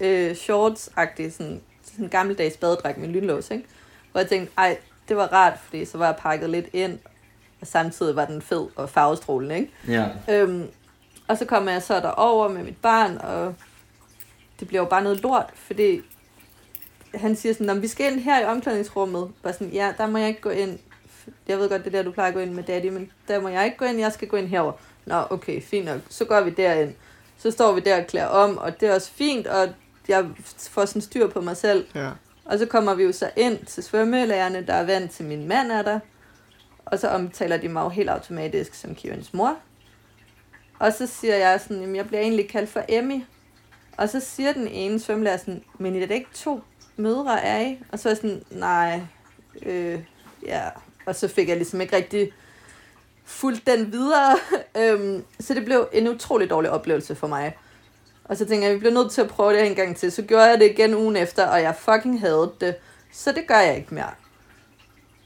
øh, 0.00 0.30
shorts-agtige, 0.30 1.30
sådan, 1.30 1.60
sådan 1.84 2.04
en 2.04 2.08
gammeldags 2.08 2.56
badedragt 2.56 2.98
med 2.98 3.08
lynlås, 3.08 3.50
ikke? 3.50 3.64
Hvor 4.12 4.20
jeg 4.20 4.28
tænkte, 4.28 4.52
ej, 4.58 4.78
det 5.10 5.18
var 5.18 5.26
rart, 5.26 5.58
fordi 5.64 5.84
så 5.84 5.98
var 5.98 6.06
jeg 6.06 6.16
pakket 6.16 6.50
lidt 6.50 6.66
ind, 6.72 6.98
og 7.60 7.66
samtidig 7.66 8.16
var 8.16 8.24
den 8.24 8.42
fed 8.42 8.66
og 8.76 8.90
farvestrålende, 8.90 9.56
ikke? 9.58 9.72
Ja. 9.88 10.06
Øhm, 10.28 10.66
og 11.28 11.38
så 11.38 11.44
kommer 11.44 11.72
jeg 11.72 11.82
så 11.82 12.00
derover 12.00 12.48
med 12.48 12.62
mit 12.64 12.76
barn, 12.82 13.16
og 13.18 13.54
det 14.60 14.68
bliver 14.68 14.82
jo 14.82 14.88
bare 14.88 15.02
noget 15.02 15.20
lort, 15.20 15.50
fordi 15.54 16.00
han 17.14 17.36
siger 17.36 17.52
sådan, 17.52 17.66
"Nå, 17.66 17.72
men 17.72 17.82
vi 17.82 17.88
skal 17.88 18.12
ind 18.12 18.20
her 18.20 18.40
i 18.40 18.44
omklædningsrummet. 18.44 19.30
Bare 19.42 19.52
sådan, 19.52 19.68
ja, 19.68 19.92
der 19.98 20.06
må 20.06 20.18
jeg 20.18 20.28
ikke 20.28 20.40
gå 20.40 20.50
ind. 20.50 20.78
Jeg 21.48 21.58
ved 21.58 21.68
godt, 21.68 21.84
det 21.84 21.94
er 21.94 21.98
der, 21.98 22.02
du 22.02 22.12
plejer 22.12 22.28
at 22.28 22.34
gå 22.34 22.40
ind 22.40 22.52
med 22.52 22.62
daddy, 22.62 22.86
men 22.86 23.10
der 23.28 23.40
må 23.40 23.48
jeg 23.48 23.64
ikke 23.64 23.76
gå 23.76 23.84
ind, 23.84 23.98
jeg 23.98 24.12
skal 24.12 24.28
gå 24.28 24.36
ind 24.36 24.46
herover. 24.46 24.72
Nå, 25.06 25.22
okay, 25.30 25.62
fint 25.62 25.84
nok. 25.86 26.00
Så 26.08 26.24
går 26.24 26.40
vi 26.40 26.50
derind. 26.50 26.94
Så 27.38 27.50
står 27.50 27.72
vi 27.72 27.80
der 27.80 28.00
og 28.00 28.06
klæder 28.06 28.26
om, 28.26 28.58
og 28.58 28.80
det 28.80 28.88
er 28.88 28.94
også 28.94 29.10
fint, 29.10 29.46
og 29.46 29.68
jeg 30.08 30.26
får 30.70 30.84
sådan 30.84 31.02
styr 31.02 31.28
på 31.28 31.40
mig 31.40 31.56
selv. 31.56 31.86
ja, 31.94 32.10
og 32.50 32.58
så 32.58 32.66
kommer 32.66 32.94
vi 32.94 33.02
jo 33.02 33.12
så 33.12 33.30
ind 33.36 33.66
til 33.66 33.82
svømmelærerne, 33.82 34.66
der 34.66 34.74
er 34.74 34.84
vant 34.84 35.10
til 35.10 35.24
min 35.24 35.48
mand 35.48 35.72
er 35.72 35.82
der. 35.82 36.00
Og 36.84 36.98
så 36.98 37.08
omtaler 37.08 37.56
de 37.56 37.68
mig 37.68 37.82
jo 37.82 37.88
helt 37.88 38.10
automatisk 38.10 38.74
som 38.74 38.94
Kivens 38.94 39.34
mor. 39.34 39.56
Og 40.78 40.92
så 40.92 41.06
siger 41.06 41.36
jeg 41.36 41.60
sådan, 41.60 41.82
at 41.82 41.96
jeg 41.96 42.06
bliver 42.06 42.20
egentlig 42.20 42.48
kaldt 42.48 42.70
for 42.70 42.84
Emmy. 42.88 43.22
Og 43.96 44.08
så 44.08 44.20
siger 44.20 44.52
den 44.52 44.68
ene 44.68 45.00
svømmelærer 45.00 45.36
sådan, 45.36 45.62
men 45.78 46.02
er 46.02 46.06
det 46.06 46.14
ikke 46.14 46.30
to 46.34 46.60
mødre 46.96 47.40
er 47.40 47.60
I? 47.60 47.78
Og 47.92 47.98
så 47.98 48.08
er 48.08 48.10
jeg 48.10 48.16
sådan, 48.16 48.42
nej, 48.50 49.00
øh, 49.62 50.00
ja. 50.46 50.62
Og 51.06 51.16
så 51.16 51.28
fik 51.28 51.48
jeg 51.48 51.56
ligesom 51.56 51.80
ikke 51.80 51.96
rigtig 51.96 52.32
fulgt 53.24 53.66
den 53.66 53.92
videre. 53.92 54.36
øhm, 54.80 55.24
så 55.40 55.54
det 55.54 55.64
blev 55.64 55.88
en 55.92 56.08
utrolig 56.08 56.50
dårlig 56.50 56.70
oplevelse 56.70 57.14
for 57.14 57.26
mig. 57.26 57.56
Og 58.30 58.36
så 58.36 58.44
tænkte 58.44 58.64
jeg, 58.64 58.70
at 58.70 58.74
vi 58.74 58.78
bliver 58.78 58.94
nødt 58.94 59.12
til 59.12 59.20
at 59.20 59.28
prøve 59.28 59.52
det 59.52 59.66
en 59.66 59.74
gang 59.74 59.96
til. 59.96 60.12
Så 60.12 60.22
gjorde 60.22 60.44
jeg 60.44 60.60
det 60.60 60.70
igen 60.70 60.94
ugen 60.94 61.16
efter, 61.16 61.46
og 61.46 61.62
jeg 61.62 61.74
fucking 61.78 62.20
havde 62.20 62.52
det. 62.60 62.76
Så 63.12 63.32
det 63.32 63.46
gør 63.48 63.58
jeg 63.58 63.76
ikke 63.76 63.94
mere. 63.94 64.10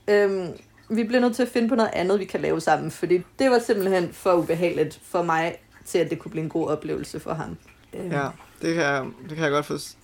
Øhm, 0.09 0.49
vi 0.88 1.05
bliver 1.05 1.21
nødt 1.21 1.37
til 1.37 1.43
at 1.43 1.49
finde 1.49 1.69
på 1.69 1.75
noget 1.75 1.90
andet, 1.93 2.21
vi 2.21 2.25
kan 2.25 2.40
lave 2.40 2.61
sammen, 2.61 2.90
fordi 2.90 3.23
det 3.38 3.51
var 3.51 3.59
simpelthen 3.59 4.12
for 4.12 4.33
ubehageligt 4.33 5.01
for 5.05 5.23
mig, 5.23 5.57
til 5.85 5.99
at 5.99 6.11
det 6.11 6.19
kunne 6.19 6.31
blive 6.31 6.43
en 6.43 6.49
god 6.49 6.69
oplevelse 6.69 7.21
for 7.21 7.35
ham. 7.35 7.57
Øhm. 7.95 8.11
Ja, 8.11 8.29
det 8.62 8.75
kan, 8.75 8.83
jeg, 8.83 9.05
det 9.23 9.35
kan 9.35 9.45
jeg 9.45 9.51
godt 9.51 9.67
forstå. 9.67 9.99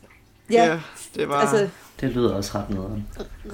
Ja, 0.51 0.65
ja, 0.65 0.81
det 1.15 1.29
var... 1.29 1.41
Altså, 1.41 1.69
det 2.01 2.11
lyder 2.11 2.35
også 2.35 2.59
ret 2.59 2.71
noget. 2.71 3.03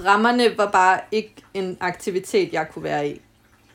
Rammerne 0.05 0.57
var 0.57 0.71
bare 0.71 0.99
ikke 1.11 1.35
en 1.53 1.77
aktivitet, 1.79 2.53
jeg 2.53 2.67
kunne 2.73 2.83
være 2.83 3.09
i. 3.09 3.21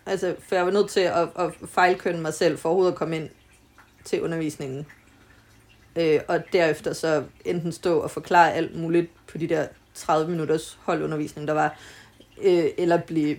Altså, 0.07 0.35
for 0.49 0.55
jeg 0.55 0.65
var 0.65 0.73
nødt 0.73 0.91
til 0.91 1.01
at, 1.01 1.29
at 1.37 1.53
fejlkønne 1.69 2.21
mig 2.21 2.35
selv 2.35 2.59
for 2.59 2.69
overhovedet 2.69 2.93
at 2.93 2.99
komme 2.99 3.17
ind 3.17 3.29
til 4.05 4.23
undervisningen. 4.23 4.87
Øh, 5.97 6.21
og 6.29 6.43
derefter 6.53 6.93
så 6.93 7.25
enten 7.45 7.73
stå 7.73 7.99
og 7.99 8.11
forklare 8.11 8.53
alt 8.53 8.77
muligt 8.77 9.11
på 9.27 9.39
de 9.39 9.49
der 9.49 9.67
30 9.95 10.31
minutters 10.31 10.79
holdundervisning, 10.83 11.49
der 11.49 11.55
var, 11.55 11.77
øh, 12.43 12.65
eller 12.79 12.97
blive 12.97 13.37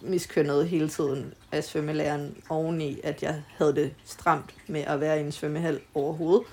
miskønnet 0.00 0.68
hele 0.68 0.88
tiden 0.88 1.34
af 1.52 1.64
svømmelæreren 1.64 2.36
oveni, 2.48 3.00
at 3.04 3.22
jeg 3.22 3.42
havde 3.56 3.74
det 3.74 3.94
stramt 4.04 4.54
med 4.66 4.80
at 4.80 5.00
være 5.00 5.18
i 5.18 5.24
en 5.24 5.32
svømmehal 5.32 5.80
overhovedet. 5.94 6.46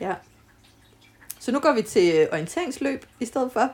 Ja. 0.00 0.14
Så 1.38 1.52
nu 1.52 1.60
går 1.60 1.72
vi 1.72 1.82
til 1.82 2.28
orienteringsløb 2.32 3.06
i 3.20 3.24
stedet 3.24 3.52
for. 3.52 3.72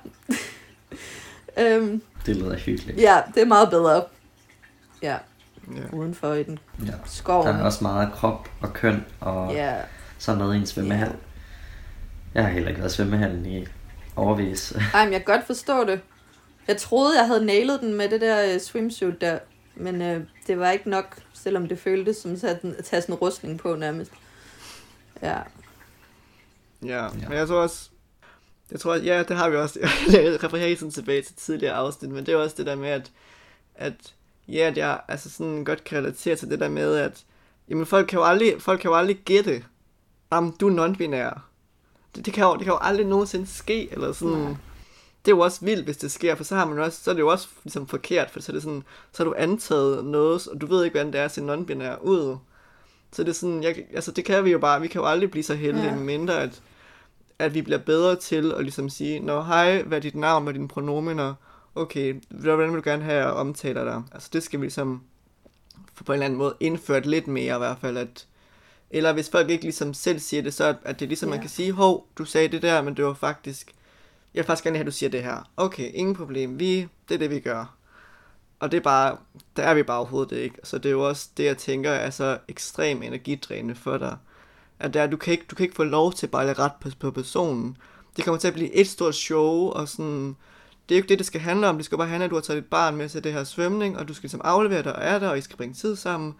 øhm, 1.62 2.03
det 2.27 2.37
lyder 2.37 2.57
hyggeligt. 2.57 3.01
Ja, 3.01 3.22
det 3.35 3.42
er 3.42 3.46
meget 3.46 3.70
bedre. 3.70 4.05
Ja, 5.03 5.16
ja. 5.77 5.96
udenfor 5.96 6.33
i 6.33 6.42
den 6.42 6.59
ja. 6.87 6.92
skoven. 7.05 7.46
Der 7.46 7.55
er 7.55 7.64
også 7.64 7.85
meget 7.85 8.12
krop 8.12 8.49
og 8.61 8.72
køn 8.72 9.05
og 9.20 9.53
ja. 9.53 9.77
Sådan 10.18 10.38
noget 10.38 10.55
i 10.55 10.59
en 10.59 10.66
svømmehal. 10.66 11.09
Ja. 11.09 11.14
Jeg 12.35 12.44
har 12.44 12.50
heller 12.50 12.68
ikke 12.68 12.81
været 12.81 12.92
i 12.92 12.94
svømmehallen 12.94 13.46
i 13.46 13.66
overvis. 14.16 14.74
Nej, 14.92 15.05
men 15.05 15.12
jeg 15.12 15.24
kan 15.24 15.35
godt 15.35 15.46
forstå 15.46 15.85
det. 15.85 16.00
Jeg 16.68 16.76
troede, 16.76 17.18
jeg 17.18 17.26
havde 17.26 17.44
nailet 17.44 17.81
den 17.81 17.94
med 17.94 18.09
det 18.09 18.20
der 18.20 18.55
uh, 18.55 18.61
swimsuit 18.61 19.20
der, 19.20 19.38
men 19.74 19.94
uh, 19.94 20.22
det 20.46 20.59
var 20.59 20.70
ikke 20.70 20.90
nok, 20.90 21.18
selvom 21.33 21.68
det 21.68 21.79
føltes 21.79 22.16
som 22.16 22.33
at 22.33 22.40
tage 22.85 23.02
sådan 23.02 23.14
en 23.14 23.14
rustning 23.14 23.59
på 23.59 23.76
nærmest. 23.76 24.12
Ja. 25.22 25.38
Ja, 26.85 27.05
ja. 27.05 27.29
men 27.29 27.33
jeg 27.33 27.48
tror 27.48 27.61
også, 27.61 27.90
jeg 28.70 28.81
tror, 28.81 28.94
ja, 28.94 29.22
det 29.22 29.37
har 29.37 29.48
vi 29.50 29.57
også. 29.57 29.79
Jeg 30.12 30.44
refererer 30.44 30.76
sådan 30.76 30.90
tilbage 30.90 31.22
til 31.22 31.35
tidligere 31.37 31.74
afsnit, 31.74 32.11
men 32.11 32.26
det 32.26 32.35
er 32.35 32.38
også 32.38 32.55
det 32.59 32.66
der 32.66 32.76
med, 32.76 32.88
at, 32.88 33.11
at 33.74 34.14
ja, 34.48 34.59
at 34.59 34.76
jeg 34.76 35.00
altså 35.09 35.31
sådan 35.31 35.64
godt 35.64 35.85
kan 35.85 35.98
relatere 35.98 36.37
til 36.37 36.50
det 36.50 36.61
der 36.61 36.68
med, 36.68 36.96
at 36.96 37.24
jamen, 37.68 37.87
folk 37.87 38.09
kan 38.09 38.18
jo 38.18 38.24
aldrig, 38.24 38.62
folk 38.62 38.81
kan 38.81 38.88
jo 38.88 38.96
aldrig 38.96 39.16
gætte, 39.24 39.64
om 40.30 40.56
du 40.60 40.68
er 40.68 40.86
non-binær. 40.86 41.40
Det, 42.14 42.26
det, 42.26 42.34
kan 42.34 42.44
jo, 42.44 42.52
det 42.52 42.62
kan 42.62 42.72
jo 42.72 42.78
aldrig 42.80 43.06
nogensinde 43.06 43.46
ske, 43.46 43.92
eller 43.92 44.12
sådan... 44.12 44.42
Ja. 44.42 44.56
Det 45.24 45.32
er 45.32 45.36
jo 45.36 45.42
også 45.42 45.64
vildt, 45.64 45.84
hvis 45.84 45.96
det 45.96 46.12
sker, 46.12 46.34
for 46.34 46.44
så 46.44 46.56
har 46.56 46.66
man 46.66 46.78
også, 46.78 47.02
så 47.02 47.10
er 47.10 47.14
det 47.14 47.20
jo 47.20 47.28
også 47.28 47.48
ligesom 47.64 47.86
forkert, 47.86 48.30
for 48.30 48.40
så 48.40 48.52
er 48.52 48.54
det 48.54 48.62
sådan, 48.62 48.82
så 49.12 49.22
har 49.22 49.30
du 49.30 49.34
antaget 49.38 50.04
noget, 50.04 50.46
og 50.46 50.60
du 50.60 50.66
ved 50.66 50.84
ikke, 50.84 50.94
hvordan 50.94 51.12
det 51.12 51.20
er 51.20 51.24
at 51.24 51.30
se 51.30 51.40
non-binær 51.40 52.02
ud. 52.02 52.36
Så 53.12 53.22
det 53.22 53.28
er 53.28 53.34
sådan, 53.34 53.62
jeg, 53.62 53.76
altså 53.94 54.10
det 54.12 54.24
kan 54.24 54.44
vi 54.44 54.50
jo 54.50 54.58
bare, 54.58 54.80
vi 54.80 54.88
kan 54.88 55.00
jo 55.00 55.06
aldrig 55.06 55.30
blive 55.30 55.42
så 55.42 55.54
heldige, 55.54 55.84
ja. 55.84 55.94
mindre 55.94 56.42
at, 56.42 56.62
at 57.38 57.54
vi 57.54 57.62
bliver 57.62 57.78
bedre 57.78 58.16
til 58.16 58.52
at 58.52 58.62
ligesom 58.62 58.88
sige, 58.88 59.20
nå 59.20 59.42
hej, 59.42 59.82
hvad 59.82 59.98
er 59.98 60.02
dit 60.02 60.14
navn 60.14 60.48
og 60.48 60.54
dine 60.54 60.68
pronomener, 60.68 61.34
okay, 61.74 62.22
hvordan 62.28 62.70
vil 62.70 62.76
du 62.76 62.90
gerne 62.90 63.04
have, 63.04 63.24
at 63.24 63.32
omtaler 63.32 63.84
dig? 63.84 64.02
Altså 64.12 64.28
det 64.32 64.42
skal 64.42 64.60
vi 64.60 64.64
ligesom 64.64 65.02
på 66.04 66.12
en 66.12 66.14
eller 66.14 66.24
anden 66.24 66.38
måde 66.38 66.54
indført 66.60 67.06
lidt 67.06 67.26
mere 67.26 67.54
i 67.54 67.58
hvert 67.58 67.78
fald, 67.80 67.96
at 67.96 68.26
eller 68.90 69.12
hvis 69.12 69.31
folk 69.31 69.51
ikke 69.51 69.64
ligesom 69.64 69.94
selv 69.94 70.18
siger 70.18 70.42
det, 70.42 70.55
så 70.55 70.75
at 70.85 71.01
det 71.01 71.07
er 71.07 71.09
ligesom, 71.09 71.29
ja. 71.29 71.35
man 71.35 71.40
kan 71.40 71.51
sige, 71.51 71.72
hov, 71.72 72.07
du 72.18 72.25
sagde 72.25 72.49
det 72.49 72.62
der, 72.62 72.83
men 72.83 72.96
det 72.96 73.05
var 73.05 73.14
faktisk, 73.14 73.75
jeg 74.35 74.40
vil 74.40 74.46
faktisk 74.46 74.64
gerne 74.64 74.77
have, 74.77 74.83
at 74.83 74.87
du 74.87 74.92
siger 74.92 75.11
det 75.11 75.22
her. 75.22 75.51
Okay, 75.57 75.90
ingen 75.94 76.16
problem, 76.16 76.59
vi, 76.59 76.88
det 77.09 77.14
er 77.14 77.18
det, 77.18 77.31
vi 77.31 77.40
gør. 77.40 77.77
Og 78.61 78.70
det 78.70 78.77
er 78.77 78.83
bare, 78.83 79.16
der 79.57 79.62
er 79.62 79.75
vi 79.75 79.83
bare 79.83 79.99
overhovedet 79.99 80.31
det 80.31 80.37
ikke. 80.37 80.59
Så 80.64 80.79
det 80.79 80.87
er 80.87 80.92
jo 80.92 81.09
også 81.09 81.29
det, 81.37 81.44
jeg 81.44 81.59
tænker 81.59 81.90
er 81.90 82.11
så 82.11 82.38
ekstremt 82.49 83.05
energidrænende 83.05 83.75
for 83.75 83.99
dig. 83.99 84.16
At 84.79 84.94
der, 84.94 85.07
du, 85.07 85.16
kan 85.16 85.33
ikke, 85.33 85.44
du 85.51 85.55
kan 85.55 85.64
ikke 85.64 85.77
få 85.77 85.85
lov 85.85 86.12
til 86.12 86.27
bare 86.27 86.51
at 86.51 86.59
ret 86.59 86.72
på, 86.81 86.88
på 87.01 87.11
personen. 87.11 87.77
Det 88.16 88.25
kommer 88.25 88.38
til 88.38 88.49
at 88.49 88.55
blive 88.55 88.72
et 88.72 88.88
stort 88.88 89.14
show, 89.14 89.68
og 89.70 89.88
sådan, 89.88 90.37
det 90.88 90.94
er 90.94 90.99
jo 90.99 91.03
ikke 91.03 91.09
det, 91.09 91.18
det 91.18 91.27
skal 91.27 91.40
handle 91.40 91.68
om. 91.68 91.77
Det 91.77 91.85
skal 91.85 91.99
bare 91.99 92.09
handle 92.09 92.25
om, 92.25 92.27
at 92.27 92.31
du 92.31 92.35
har 92.35 92.42
taget 92.42 92.62
dit 92.62 92.70
barn 92.70 92.96
med 92.96 93.09
til 93.09 93.25
det 93.25 93.33
her 93.33 93.44
svømning, 93.44 93.99
og 93.99 94.09
du 94.09 94.14
skal 94.14 94.22
ligesom 94.22 94.40
aflevere 94.44 94.83
dig 94.83 94.96
og 94.96 95.03
er 95.03 95.18
der, 95.18 95.29
og 95.29 95.38
I 95.38 95.40
skal 95.40 95.57
bringe 95.57 95.75
tid 95.75 95.96
sammen. 95.96 96.35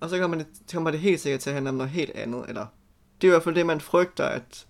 Og 0.00 0.10
så 0.10 0.18
kommer 0.18 0.36
det, 0.36 0.46
kommer 0.72 0.90
det 0.90 1.00
helt 1.00 1.20
sikkert 1.20 1.40
til 1.40 1.50
at 1.50 1.54
handle 1.54 1.68
om 1.68 1.74
noget 1.74 1.90
helt 1.90 2.16
andet. 2.16 2.44
Eller, 2.48 2.66
det 3.20 3.26
er 3.26 3.30
i 3.30 3.34
hvert 3.34 3.42
fald 3.42 3.54
det, 3.54 3.66
man 3.66 3.80
frygter, 3.80 4.24
at... 4.24 4.66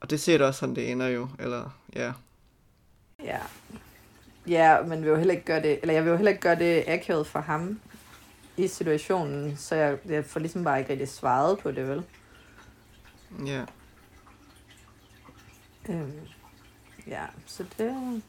Og 0.00 0.10
det 0.10 0.20
ser 0.20 0.38
det 0.38 0.46
også 0.46 0.60
sådan, 0.60 0.74
det 0.74 0.90
ender 0.90 1.08
jo. 1.08 1.28
Eller, 1.38 1.78
ja. 1.96 2.12
Ja. 3.24 3.38
Ja, 4.46 4.82
men 4.82 5.02
vil 5.02 5.08
jo 5.08 5.16
heller 5.16 5.34
ikke 5.34 5.46
gøre 5.46 5.62
det, 5.62 5.78
eller 5.82 5.94
jeg 5.94 6.04
vil 6.04 6.10
jo 6.10 6.16
heller 6.16 6.30
ikke 6.30 6.42
gøre 6.42 6.58
det 6.58 6.84
akavet 6.86 7.26
for 7.26 7.40
ham 7.40 7.80
i 8.56 8.68
situationen, 8.68 9.56
så 9.56 9.74
jeg, 9.74 9.98
jeg 10.08 10.24
får 10.24 10.40
ligesom 10.40 10.64
bare 10.64 10.78
ikke 10.78 10.90
rigtig 10.90 11.08
svaret 11.08 11.58
på 11.58 11.70
det, 11.70 11.88
vel? 11.88 12.02
Ja. 13.46 13.64
Øhm, 15.88 16.12
ja, 17.06 17.24
så 17.46 17.64
det... 17.78 18.22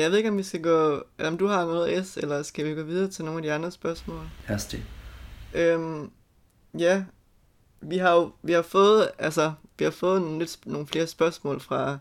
jeg 0.00 0.10
ved 0.10 0.18
ikke, 0.18 0.30
om 0.30 0.38
vi 0.38 0.42
skal 0.42 0.62
gå... 0.62 1.02
Eller 1.18 1.30
om 1.30 1.38
du 1.38 1.46
har 1.46 1.64
noget 1.64 2.06
S, 2.06 2.16
eller 2.16 2.42
skal 2.42 2.64
vi 2.64 2.74
gå 2.74 2.82
videre 2.82 3.10
til 3.10 3.24
nogle 3.24 3.38
af 3.38 3.42
de 3.42 3.52
andre 3.52 3.70
spørgsmål? 3.70 4.20
Hastigt. 4.44 4.82
Øhm, 5.54 6.10
ja, 6.78 7.04
vi 7.80 7.98
har 7.98 8.14
jo 8.14 8.32
vi 8.42 8.52
har 8.52 8.62
fået, 8.62 9.10
altså, 9.18 9.52
vi 9.78 9.84
har 9.84 9.92
fået 9.92 10.22
nogle, 10.22 10.38
lidt, 10.38 10.58
nogle 10.66 10.86
flere 10.86 11.06
spørgsmål 11.06 11.60
fra 11.60 11.98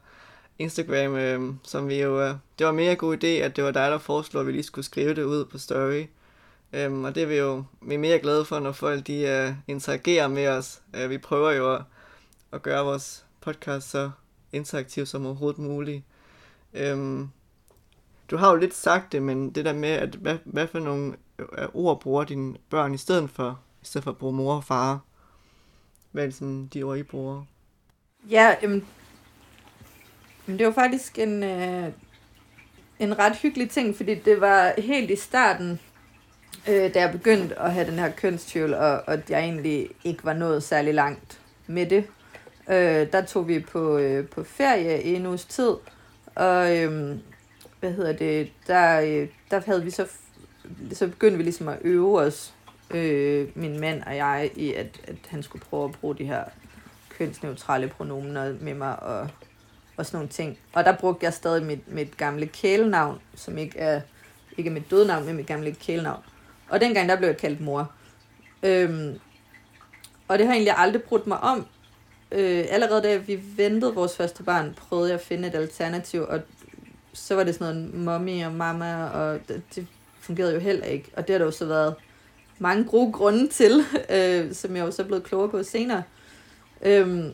Instagram, 0.60 1.16
øh, 1.16 1.54
som 1.64 1.88
vi 1.88 2.02
jo, 2.02 2.22
øh, 2.22 2.36
det 2.60 2.66
var 2.66 2.72
mere 2.72 2.96
god 2.96 3.24
idé, 3.24 3.28
at 3.28 3.56
det 3.56 3.64
var 3.64 3.72
dig, 3.72 3.92
der 3.92 3.98
foreslog, 3.98 4.42
at 4.42 4.48
vi 4.48 4.52
lige 4.52 4.64
skulle 4.64 4.86
skrive 4.86 5.14
det 5.16 5.24
ud 5.24 5.46
på 5.46 5.58
story. 5.58 6.06
Øhm, 6.74 7.04
og 7.04 7.16
det 7.16 7.24
er 7.24 7.28
vi 7.28 7.36
jo 7.36 7.64
vi 7.82 7.94
er 7.94 8.00
mere 8.00 8.20
glade 8.20 8.46
for, 8.46 8.60
når 8.60 8.72
folk 8.72 9.08
de 9.08 9.22
øh, 9.22 9.54
interagerer 9.68 10.28
med 10.28 10.48
os. 10.48 10.82
Øh, 10.96 11.10
vi 11.10 11.18
prøver 11.18 11.52
jo 11.52 11.74
at, 11.76 11.82
at 12.52 12.62
gøre 12.62 12.86
vores 12.86 13.26
podcast 13.42 13.90
så 13.90 14.12
interaktiv 14.52 15.06
som 15.06 15.26
overhovedet 15.26 15.60
muligt. 15.60 16.04
Øhm, 16.74 17.30
du 18.32 18.38
har 18.38 18.50
jo 18.50 18.56
lidt 18.56 18.74
sagt 18.74 19.12
det, 19.12 19.24
men 19.24 19.50
det 19.50 19.65
der 19.65 19.74
med, 19.74 19.89
at 19.89 20.15
hvad, 20.15 20.38
hvad 20.46 20.68
for 20.68 20.80
nogle 20.80 21.13
øh, 21.39 21.68
ord 21.74 22.00
bruger 22.00 22.24
dine 22.24 22.56
børn 22.70 22.94
i 22.94 22.98
stedet 22.98 23.30
for, 23.30 23.60
i 23.82 23.86
stedet 23.86 24.04
for 24.04 24.12
at 24.12 24.18
bruge 24.18 24.34
mor 24.34 24.56
og 24.56 24.63
far? 24.63 25.00
Hvad 26.12 26.24
er 26.24 26.28
det 26.28 26.36
sådan, 26.36 26.68
de 26.74 26.84
ord, 26.84 26.98
I 26.98 27.04
bruger? 27.04 27.44
Ja, 28.30 28.56
men 30.46 30.60
det 30.60 30.65
var 30.65 30.74
faktisk 30.74 31.20
en, 31.20 31.44
øh, 31.44 31.92
en 33.00 33.20
ret 33.20 33.36
hyggelig 33.36 33.70
ting, 33.70 33.96
fordi 33.96 34.15
det 34.15 34.42
var 34.42 34.74
helt 34.78 35.12
i 35.12 35.15
starten, 35.15 35.80
øh, 36.68 36.94
da 36.94 37.00
jeg 37.00 37.12
begyndte 37.12 37.60
at 37.60 37.74
have 37.74 37.92
den 37.92 38.00
her 38.00 38.12
kønstvivl, 38.12 38.74
og, 38.74 39.04
og 39.08 39.20
jeg 39.30 39.39
egentlig 39.39 39.89
ikke 40.03 40.26
var 40.26 40.34
nået 40.34 40.64
særlig 40.64 40.93
langt 40.93 41.41
med 41.68 41.86
det. 41.86 42.06
Øh, 42.70 43.12
der 43.12 43.26
tog 43.26 43.47
vi 43.47 43.60
på, 43.60 43.97
øh, 43.97 44.28
på 44.28 44.43
ferie 44.43 45.03
i 45.03 45.16
en 45.16 45.26
uges 45.26 45.45
tid, 45.45 45.74
og 46.36 46.78
øh, 46.78 47.18
hvad 47.80 47.93
hedder 47.93 48.13
det, 48.13 48.51
der, 48.67 49.01
øh, 49.01 49.27
der 49.51 49.61
havde 49.65 49.84
vi 49.84 49.89
så, 49.89 50.07
så 50.91 51.07
begyndte 51.07 51.38
vi 51.38 51.43
ligesom 51.43 51.67
at 51.67 51.77
øve 51.82 52.19
os, 52.19 52.53
øh, 52.91 53.47
min 53.55 53.80
mand 53.80 54.03
og 54.03 54.15
jeg, 54.15 54.51
i 54.55 54.73
at, 54.73 55.01
at 55.07 55.15
han 55.27 55.43
skulle 55.43 55.65
prøve 55.65 55.86
at 55.86 55.91
bruge 55.91 56.15
de 56.15 56.25
her 56.25 56.43
kønsneutrale 57.09 57.88
pronomener 57.88 58.55
med 58.61 58.73
mig, 58.73 59.03
og 59.03 59.30
og 59.99 60.05
sådan 60.05 60.17
nogle 60.17 60.30
ting. 60.30 60.57
Og 60.73 60.86
der 60.86 60.97
brugte 60.97 61.25
jeg 61.25 61.34
stadig 61.34 61.63
mit, 61.63 61.93
mit 61.93 62.17
gamle 62.17 62.47
kælenavn, 62.47 63.19
som 63.36 63.57
ikke 63.57 63.80
er, 63.80 64.01
ikke 64.57 64.69
er 64.69 64.73
mit 64.73 64.91
dødnavn, 64.91 65.25
men 65.25 65.36
mit 65.36 65.47
gamle 65.47 65.71
kælenavn. 65.71 66.23
Og 66.69 66.82
dengang 66.82 67.09
der 67.09 67.15
blev 67.15 67.27
jeg 67.27 67.38
kaldt 67.38 67.61
mor. 67.61 67.91
Øhm, 68.63 69.19
og 70.27 70.39
det 70.39 70.45
har 70.45 70.53
jeg 70.53 70.57
egentlig 70.57 70.73
aldrig 70.77 71.03
brudt 71.03 71.27
mig 71.27 71.39
om. 71.39 71.65
Øh, 72.32 72.65
allerede 72.69 73.03
da 73.03 73.17
vi 73.17 73.39
ventede 73.55 73.93
vores 73.93 74.17
første 74.17 74.43
barn, 74.43 74.73
prøvede 74.77 75.09
jeg 75.09 75.19
at 75.19 75.25
finde 75.25 75.47
et 75.47 75.55
alternativ, 75.55 76.21
og 76.21 76.41
så 77.20 77.36
var 77.36 77.43
det 77.43 77.55
sådan 77.55 77.76
noget 77.76 77.93
mommy 77.93 78.45
og 78.45 78.53
mama, 78.53 79.05
og 79.05 79.39
det, 79.47 79.61
det 79.76 79.88
fungerede 80.20 80.53
jo 80.53 80.59
heller 80.59 80.86
ikke. 80.86 81.11
Og 81.17 81.28
det 81.28 81.34
har 81.34 81.38
det 81.38 81.45
jo 81.45 81.51
så 81.51 81.65
været 81.65 81.95
mange 82.59 82.84
gode 82.84 83.11
grunde 83.11 83.47
til, 83.47 83.84
øh, 84.15 84.53
som 84.53 84.76
jeg 84.76 84.86
jo 84.86 84.91
så 84.91 85.01
er 85.01 85.05
blevet 85.07 85.24
klogere 85.24 85.49
på 85.49 85.63
senere. 85.63 86.03
Øhm, 86.82 87.34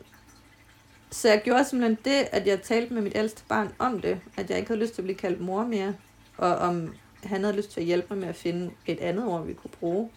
så 1.12 1.30
jeg 1.30 1.42
gjorde 1.44 1.64
simpelthen 1.64 1.98
det, 2.06 2.28
at 2.32 2.48
jeg 2.48 2.62
talte 2.62 2.94
med 2.94 3.02
mit 3.02 3.16
ældste 3.16 3.44
barn 3.50 3.72
om 3.80 4.02
det, 4.02 4.20
at 4.38 4.50
jeg 4.50 4.58
ikke 4.58 4.68
havde 4.70 4.82
lyst 4.82 4.94
til 4.94 5.02
at 5.02 5.06
blive 5.06 5.18
kaldt 5.18 5.42
mor 5.42 5.64
mere, 5.64 5.96
og 6.38 6.56
om 6.56 6.94
han 7.24 7.44
havde 7.44 7.56
lyst 7.56 7.72
til 7.72 7.80
at 7.80 7.86
hjælpe 7.86 8.08
mig 8.10 8.18
med 8.18 8.28
at 8.28 8.36
finde 8.36 8.72
et 8.86 9.00
andet 9.00 9.26
ord, 9.26 9.46
vi 9.46 9.54
kunne 9.54 9.72
bruge. 9.80 10.10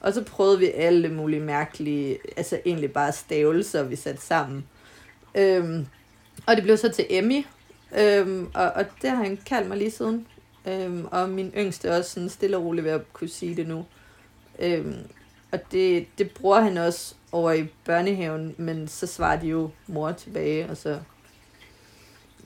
Og 0.00 0.14
så 0.14 0.24
prøvede 0.24 0.58
vi 0.58 0.70
alle 0.70 1.08
mulige 1.08 1.40
mærkelige, 1.40 2.18
altså 2.36 2.60
egentlig 2.66 2.92
bare 2.92 3.12
stavelser, 3.12 3.82
vi 3.82 3.96
satte 3.96 4.22
sammen. 4.22 4.66
Øhm, 5.34 5.86
og 6.46 6.56
det 6.56 6.64
blev 6.64 6.76
så 6.76 6.88
til 6.88 7.06
Emmy, 7.10 7.44
øhm, 7.96 8.50
og, 8.54 8.70
og 8.70 8.84
det 9.02 9.10
har 9.10 9.16
han 9.16 9.38
kaldt 9.46 9.68
mig 9.68 9.78
lige 9.78 9.90
siden. 9.90 10.26
Øhm, 10.66 11.06
og 11.10 11.28
min 11.28 11.52
yngste 11.56 11.88
er 11.88 11.98
også 11.98 12.10
sådan 12.10 12.28
stille 12.28 12.56
og 12.56 12.64
roligt 12.64 12.84
ved 12.84 12.92
at 12.92 13.12
kunne 13.12 13.28
sige 13.28 13.56
det 13.56 13.68
nu. 13.68 13.84
Øhm, 14.58 14.96
og 15.52 15.58
det, 15.72 16.06
det 16.18 16.30
bruger 16.30 16.60
han 16.60 16.76
også 16.76 17.14
over 17.32 17.52
i 17.52 17.66
børnehaven, 17.84 18.54
men 18.58 18.88
så 18.88 19.06
svarer 19.06 19.40
de 19.40 19.46
jo 19.46 19.70
mor 19.86 20.12
tilbage, 20.12 20.70
og 20.70 20.76
så, 20.76 20.98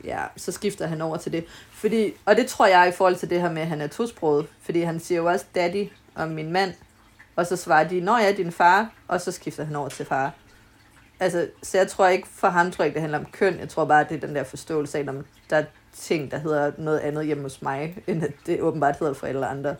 ja, 0.05 0.21
så 0.37 0.53
skifter 0.53 0.87
han 0.87 1.01
over 1.01 1.17
til 1.17 1.33
det. 1.33 1.45
Fordi, 1.73 2.13
og 2.25 2.37
det 2.37 2.47
tror 2.47 2.67
jeg 2.67 2.89
i 2.89 2.93
forhold 2.93 3.17
til 3.17 3.31
det 3.31 3.41
her 3.41 3.53
med, 3.53 3.63
at 3.63 3.69
han 3.69 3.81
er 3.81 3.87
tosproget, 3.87 4.47
fordi 4.63 4.81
han 4.81 5.01
siger 5.01 5.19
jo 5.19 5.27
også 5.27 5.45
daddy 5.55 5.89
om 6.15 6.29
min 6.29 6.53
mand, 6.53 6.75
og 7.37 7.47
så 7.47 7.57
svarer 7.57 7.89
de, 7.89 8.01
når 8.01 8.19
jeg 8.19 8.31
er 8.31 8.37
din 8.37 8.53
far, 8.53 8.93
og 9.09 9.21
så 9.21 9.33
skifter 9.33 9.65
han 9.65 9.77
over 9.77 9.89
til 9.89 10.07
far. 10.07 10.33
Altså, 11.21 11.49
så 11.63 11.79
jeg 11.79 11.89
tror 11.89 12.07
ikke, 12.07 12.29
for 12.29 12.49
ham 12.49 12.71
tror 12.71 12.83
jeg 12.83 12.87
ikke, 12.87 12.95
det 12.95 13.01
handler 13.01 13.19
om 13.19 13.27
køn. 13.33 13.59
Jeg 13.59 13.69
tror 13.69 13.85
bare, 13.85 14.07
det 14.09 14.17
er 14.17 14.27
den 14.27 14.37
der 14.37 14.45
forståelse 14.45 14.99
af, 14.99 15.03
at 15.03 15.15
der 15.51 15.57
er 15.57 15.65
ting, 15.93 16.31
der 16.31 16.39
hedder 16.39 16.73
noget 16.79 16.99
andet 16.99 17.27
hjemme 17.27 17.43
hos 17.43 17.63
mig, 17.63 18.03
end 18.07 18.25
at 18.25 18.33
det 18.47 18.61
åbenbart 18.61 18.97
hedder 18.99 19.15
for 19.15 19.27
alle 19.27 19.47
andre. 19.47 19.77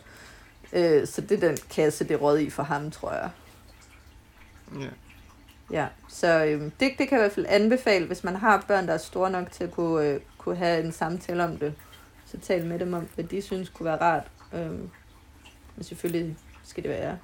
Øh, 0.73 1.07
så 1.07 1.21
det 1.21 1.43
er 1.43 1.47
den 1.47 1.57
kasse, 1.69 2.07
det 2.07 2.21
råd 2.21 2.39
i 2.39 2.49
for 2.49 2.63
ham, 2.63 2.91
tror 2.91 3.11
jeg. 3.13 3.29
Ja. 4.79 4.89
Ja, 5.71 5.87
så 6.09 6.45
øh, 6.45 6.61
det, 6.61 6.71
det 6.79 6.97
kan 6.97 7.11
jeg 7.11 7.19
i 7.19 7.23
hvert 7.23 7.31
fald 7.31 7.45
anbefale, 7.49 8.07
hvis 8.07 8.23
man 8.23 8.35
har 8.35 8.63
børn, 8.67 8.87
der 8.87 8.93
er 8.93 8.97
store 8.97 9.31
nok 9.31 9.51
til 9.51 9.63
at 9.63 9.71
kunne, 9.71 10.07
øh, 10.07 10.19
kunne 10.37 10.55
have 10.55 10.83
en 10.83 10.91
samtale 10.91 11.43
om 11.43 11.57
det. 11.57 11.73
Så 12.25 12.37
tal 12.39 12.65
med 12.65 12.79
dem 12.79 12.93
om, 12.93 13.07
hvad 13.15 13.25
de 13.25 13.41
synes 13.41 13.69
kunne 13.69 13.85
være 13.85 14.01
rart. 14.01 14.31
Øh, 14.53 14.71
men 15.75 15.83
selvfølgelig 15.83 16.37
skal 16.63 16.83
det 16.83 16.91
være 16.91 17.17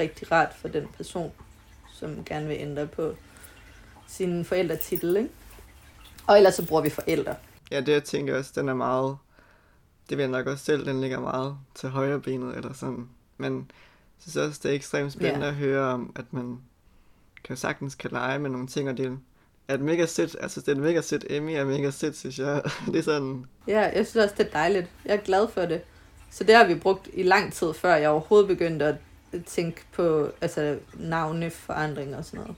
rigtig 0.00 0.32
rart 0.32 0.54
for 0.54 0.68
den 0.68 0.86
person, 0.96 1.32
som 2.00 2.24
gerne 2.24 2.46
vil 2.48 2.56
ændre 2.60 2.86
på 2.86 3.14
sin 4.08 4.44
forældretitel, 4.44 5.16
ikke? 5.16 5.28
Og 6.26 6.36
ellers 6.36 6.54
så 6.54 6.66
bruger 6.66 6.82
vi 6.82 6.90
forældre. 6.90 7.34
Ja, 7.70 7.80
det 7.80 7.92
jeg 7.92 8.04
tænker 8.04 8.38
også, 8.38 8.52
den 8.54 8.68
er 8.68 8.74
meget, 8.74 9.16
det 10.10 10.18
vil 10.18 10.22
jeg 10.22 10.30
nok 10.30 10.46
også 10.46 10.64
selv, 10.64 10.86
den 10.86 11.00
ligger 11.00 11.20
meget 11.20 11.56
til 11.74 11.88
højre 11.88 12.20
benet, 12.20 12.56
eller 12.56 12.72
sådan. 12.72 13.08
Men 13.38 13.54
jeg 13.58 14.22
synes 14.32 14.36
også, 14.36 14.60
det 14.62 14.70
er 14.70 14.74
ekstremt 14.74 15.12
spændende 15.12 15.46
Ja. 15.46 15.52
at 15.52 15.54
høre 15.56 15.82
om, 15.92 16.12
at 16.16 16.24
man 16.32 16.58
kan 17.44 17.56
sagtens 17.56 17.94
kan 17.94 18.10
lege 18.10 18.38
med 18.38 18.50
nogle 18.50 18.66
ting, 18.66 18.88
og 18.88 18.96
det 18.96 19.18
er 19.68 19.74
et 19.74 19.80
mega 19.80 20.06
sødt, 20.06 20.36
altså 20.40 20.60
det 20.60 20.68
er 20.68 20.72
et 20.72 20.78
mega 20.82 21.00
sødt 21.00 21.24
Emmy 21.30 21.50
er 21.50 21.64
mega 21.64 21.90
sødt, 21.90 22.16
synes 22.16 22.38
jeg. 22.38 22.62
det 22.86 22.96
er 22.96 23.02
sådan, 23.02 23.44
Ja, 23.66 23.80
jeg 23.80 24.06
synes 24.06 24.24
også, 24.24 24.34
det 24.38 24.46
er 24.46 24.50
dejligt. 24.50 24.86
Jeg 25.04 25.16
er 25.16 25.20
glad 25.20 25.48
for 25.48 25.60
det. 25.60 25.80
Så 26.30 26.44
det 26.44 26.54
har 26.54 26.66
vi 26.66 26.74
brugt 26.74 27.08
i 27.12 27.22
lang 27.22 27.52
tid, 27.52 27.72
før 27.74 27.94
jeg 27.94 28.10
overhovedet 28.10 28.48
begyndte 28.48 28.84
at 28.84 28.94
tænke 29.46 29.82
på 29.92 30.32
altså, 30.40 30.78
navneforandring 30.94 32.16
og 32.16 32.24
sådan 32.24 32.40
noget. 32.40 32.56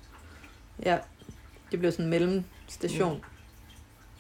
Ja, 0.85 0.99
det 1.71 1.79
blev 1.79 1.93
sådan 1.93 2.05
en 2.05 2.11
mellemstation 2.11 3.25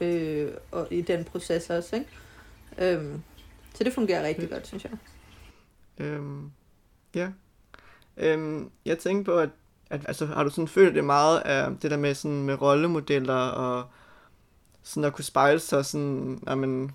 øh, 0.00 0.52
og 0.70 0.88
i 0.90 1.00
den 1.00 1.24
proces 1.24 1.70
også, 1.70 1.96
ikke? 1.96 2.08
Øhm, 2.78 3.22
så 3.74 3.84
det 3.84 3.92
fungerer 3.92 4.26
rigtig 4.26 4.50
godt, 4.50 4.66
synes 4.66 4.84
jeg. 4.84 4.92
øhm, 5.98 6.50
ja. 7.14 7.30
Øhm, 8.16 8.70
jeg 8.84 8.98
tænker 8.98 9.24
på, 9.24 9.38
at, 9.38 9.50
at 9.90 10.00
altså, 10.08 10.26
har 10.26 10.44
du 10.44 10.50
sådan 10.50 10.68
følt 10.68 10.94
det 10.94 11.04
meget 11.04 11.40
af 11.40 11.76
det 11.82 11.90
der 11.90 11.96
med 11.96 12.14
sådan 12.14 12.42
med 12.42 12.60
rollemodeller 12.62 13.34
og 13.34 13.84
sådan 14.82 15.04
at 15.04 15.12
kunne 15.12 15.24
spejle 15.24 15.58
sig 15.58 15.84
sådan, 15.84 16.42
jamen, 16.46 16.92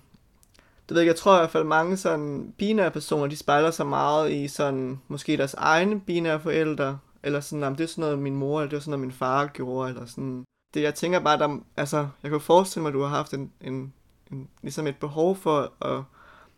det 0.88 0.94
ved 0.94 1.02
jeg, 1.02 1.06
jeg 1.06 1.16
tror 1.16 1.34
i 1.34 1.38
hvert 1.38 1.50
fald 1.50 1.64
mange 1.64 1.96
sådan 1.96 2.54
binære 2.58 2.90
personer, 2.90 3.26
de 3.26 3.36
spejler 3.36 3.70
sig 3.70 3.86
meget 3.86 4.32
i 4.32 4.48
sådan, 4.48 5.00
måske 5.08 5.36
deres 5.36 5.54
egne 5.54 6.00
binære 6.00 6.40
forældre, 6.40 6.98
eller 7.22 7.40
sådan, 7.40 7.62
om 7.62 7.76
det 7.76 7.84
er 7.84 7.88
sådan 7.88 8.02
noget 8.02 8.18
min 8.18 8.36
mor, 8.36 8.60
eller 8.60 8.70
det 8.70 8.76
er 8.76 8.80
sådan 8.80 8.90
noget 8.90 9.06
min 9.06 9.12
far 9.12 9.46
gjorde, 9.46 9.88
eller 9.88 10.06
sådan. 10.06 10.44
Det, 10.74 10.82
jeg 10.82 10.94
tænker 10.94 11.20
bare, 11.20 11.38
der, 11.38 11.58
altså, 11.76 12.08
jeg 12.22 12.30
kan 12.30 12.40
forestille 12.40 12.82
mig, 12.82 12.88
at 12.88 12.94
du 12.94 13.02
har 13.02 13.08
haft 13.08 13.34
en, 13.34 13.52
en, 13.60 13.92
en, 14.32 14.48
ligesom 14.62 14.86
et 14.86 14.96
behov 14.96 15.36
for 15.36 15.72
at 15.80 16.02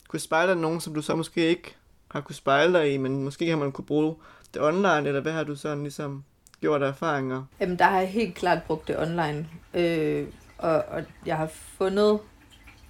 kunne 0.09 0.21
spejle 0.21 0.53
dig 0.53 0.59
i 0.59 0.61
nogen, 0.63 0.81
som 0.81 0.95
du 0.95 1.03
så 1.03 1.17
måske 1.17 1.47
ikke 1.47 1.77
har 2.11 2.21
kunne 2.21 2.35
spejle 2.35 2.73
dig 2.73 2.95
i, 2.95 2.97
men 2.97 3.25
måske 3.25 3.51
har 3.51 3.57
man 3.57 3.73
kunne 3.73 3.85
bruge 3.85 4.15
det 4.55 4.63
online, 4.63 5.09
eller 5.09 5.21
hvad 5.21 5.33
har 5.33 5.45
du 5.45 5.57
sådan 5.57 5.83
ligesom 5.83 6.25
gjort 6.61 6.83
af 6.83 6.89
erfaringer? 6.89 7.45
Jamen, 7.61 7.79
der 7.79 7.85
har 7.85 7.99
jeg 7.99 8.09
helt 8.09 8.35
klart 8.35 8.63
brugt 8.63 8.89
det 8.89 8.99
online. 8.99 9.49
Øh, 9.75 10.27
og, 10.59 10.85
og 10.89 11.03
jeg 11.27 11.37
har 11.37 11.47
fundet, 11.53 12.19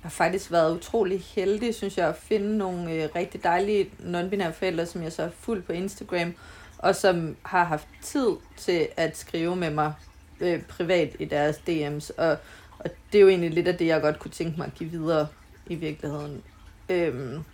har 0.02 0.10
faktisk 0.10 0.52
været 0.52 0.76
utrolig 0.76 1.20
heldig, 1.20 1.74
synes 1.74 1.98
jeg, 1.98 2.08
at 2.08 2.16
finde 2.16 2.58
nogle 2.58 2.92
øh, 2.92 3.08
rigtig 3.16 3.44
dejlige 3.44 3.90
non-binære 3.98 4.50
forældre, 4.50 4.86
som 4.86 5.02
jeg 5.02 5.12
så 5.12 5.22
har 5.22 5.30
fulgt 5.40 5.66
på 5.66 5.72
Instagram, 5.72 6.34
og 6.78 6.96
som 6.96 7.36
har 7.42 7.64
haft 7.64 7.88
tid 8.02 8.28
til 8.56 8.88
at 8.96 9.16
skrive 9.16 9.56
med 9.56 9.70
mig 9.70 9.92
øh, 10.40 10.62
privat 10.62 11.16
i 11.18 11.24
deres 11.24 11.56
DM's. 11.56 12.10
Og, 12.18 12.36
og 12.78 12.90
det 13.12 13.18
er 13.18 13.22
jo 13.22 13.28
egentlig 13.28 13.50
lidt 13.50 13.68
af 13.68 13.76
det, 13.76 13.86
jeg 13.86 14.00
godt 14.00 14.18
kunne 14.18 14.30
tænke 14.30 14.58
mig 14.58 14.66
at 14.66 14.74
give 14.74 14.90
videre 14.90 15.26
i 15.66 15.74
virkeligheden. 15.74 16.42
Øhm, 16.88 17.44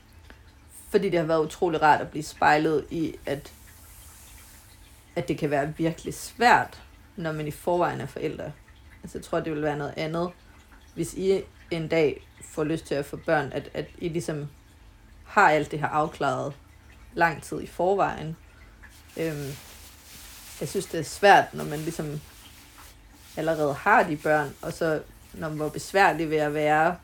fordi 0.90 1.11
det 1.11 1.18
har 1.18 1.26
været 1.26 1.44
utrolig 1.44 1.82
rart 1.82 2.01
at 2.01 2.09
blive 2.09 2.22
spejlet 2.22 2.84
i, 2.90 3.14
at 3.26 3.53
at 5.16 5.28
det 5.28 5.38
kan 5.38 5.51
være 5.51 5.74
virkelig 5.76 6.14
svært, 6.14 6.82
når 7.16 7.32
man 7.32 7.47
i 7.47 7.51
forvejen 7.51 8.01
er 8.01 8.07
forældre. 8.07 8.53
Altså, 9.03 9.18
jeg 9.18 9.24
tror, 9.24 9.40
det 9.40 9.53
vil 9.53 9.62
være 9.62 9.78
noget 9.78 9.94
andet, 9.97 10.30
hvis 10.97 11.14
I 11.14 11.42
en 11.70 11.88
dag 11.88 12.26
får 12.40 12.64
lyst 12.64 12.86
til 12.86 12.94
at 12.94 13.05
få 13.05 13.16
børn, 13.16 13.53
at, 13.53 13.70
at 13.74 13.86
I 13.99 14.09
ligesom 14.09 14.49
har 15.24 15.51
alt 15.51 15.70
det 15.70 15.80
her 15.80 15.88
afklaret 15.88 16.53
lang 17.14 17.42
tid 17.42 17.61
i 17.61 17.66
forvejen. 17.66 18.36
Øhm, 19.16 19.51
jeg 20.61 20.68
synes, 20.68 20.86
det 20.86 21.01
er 21.01 21.05
svært, 21.05 21.55
når 21.55 21.64
man 21.64 21.78
ligesom 21.78 22.20
allerede 23.36 23.74
har 23.74 24.03
de 24.03 24.16
børn, 24.16 24.55
og 24.62 24.72
så 24.72 25.03
når 25.34 25.49
hvor 25.49 25.68
besværligt 25.68 26.30
ved 26.30 26.36
at 26.36 26.55
være, 26.55 26.97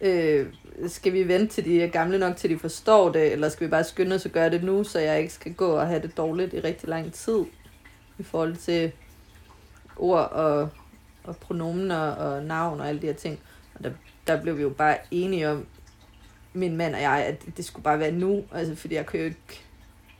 øh, 0.00 0.46
skal 0.88 1.12
vi 1.12 1.28
vente 1.28 1.54
til 1.54 1.64
de 1.64 1.82
er 1.82 1.88
gamle 1.88 2.18
nok, 2.18 2.36
til 2.36 2.50
de 2.50 2.58
forstår 2.58 3.12
det, 3.12 3.32
eller 3.32 3.48
skal 3.48 3.66
vi 3.66 3.70
bare 3.70 3.84
skynde 3.84 4.16
os 4.16 4.26
at 4.26 4.32
gøre 4.32 4.50
det 4.50 4.64
nu, 4.64 4.84
så 4.84 4.98
jeg 4.98 5.18
ikke 5.18 5.32
skal 5.32 5.54
gå 5.54 5.70
og 5.70 5.86
have 5.86 6.02
det 6.02 6.16
dårligt 6.16 6.54
i 6.54 6.60
rigtig 6.60 6.88
lang 6.88 7.12
tid, 7.12 7.44
i 8.18 8.22
forhold 8.22 8.56
til 8.56 8.92
ord 9.96 10.30
og, 10.30 10.68
og 11.30 11.36
pronomen 11.36 11.90
og 11.90 12.42
navn 12.42 12.80
og 12.80 12.88
alle 12.88 13.00
de 13.00 13.06
her 13.06 13.14
ting. 13.14 13.40
Og 13.74 13.84
der, 13.84 13.90
der 14.26 14.42
blev 14.42 14.56
vi 14.56 14.62
jo 14.62 14.70
bare 14.70 14.96
enige 15.10 15.50
om, 15.50 15.66
min 16.52 16.76
mand 16.76 16.94
og 16.94 17.00
jeg, 17.00 17.24
at 17.26 17.56
det 17.56 17.64
skulle 17.64 17.84
bare 17.84 17.98
være 17.98 18.12
nu, 18.12 18.44
altså 18.52 18.74
fordi 18.74 18.94
jeg 18.94 19.06
kunne 19.06 19.18
jo 19.18 19.24
ikke 19.24 19.60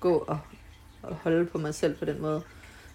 gå 0.00 0.18
og, 0.18 0.38
og 1.02 1.14
holde 1.14 1.46
på 1.46 1.58
mig 1.58 1.74
selv 1.74 1.96
på 1.96 2.04
den 2.04 2.22
måde. 2.22 2.42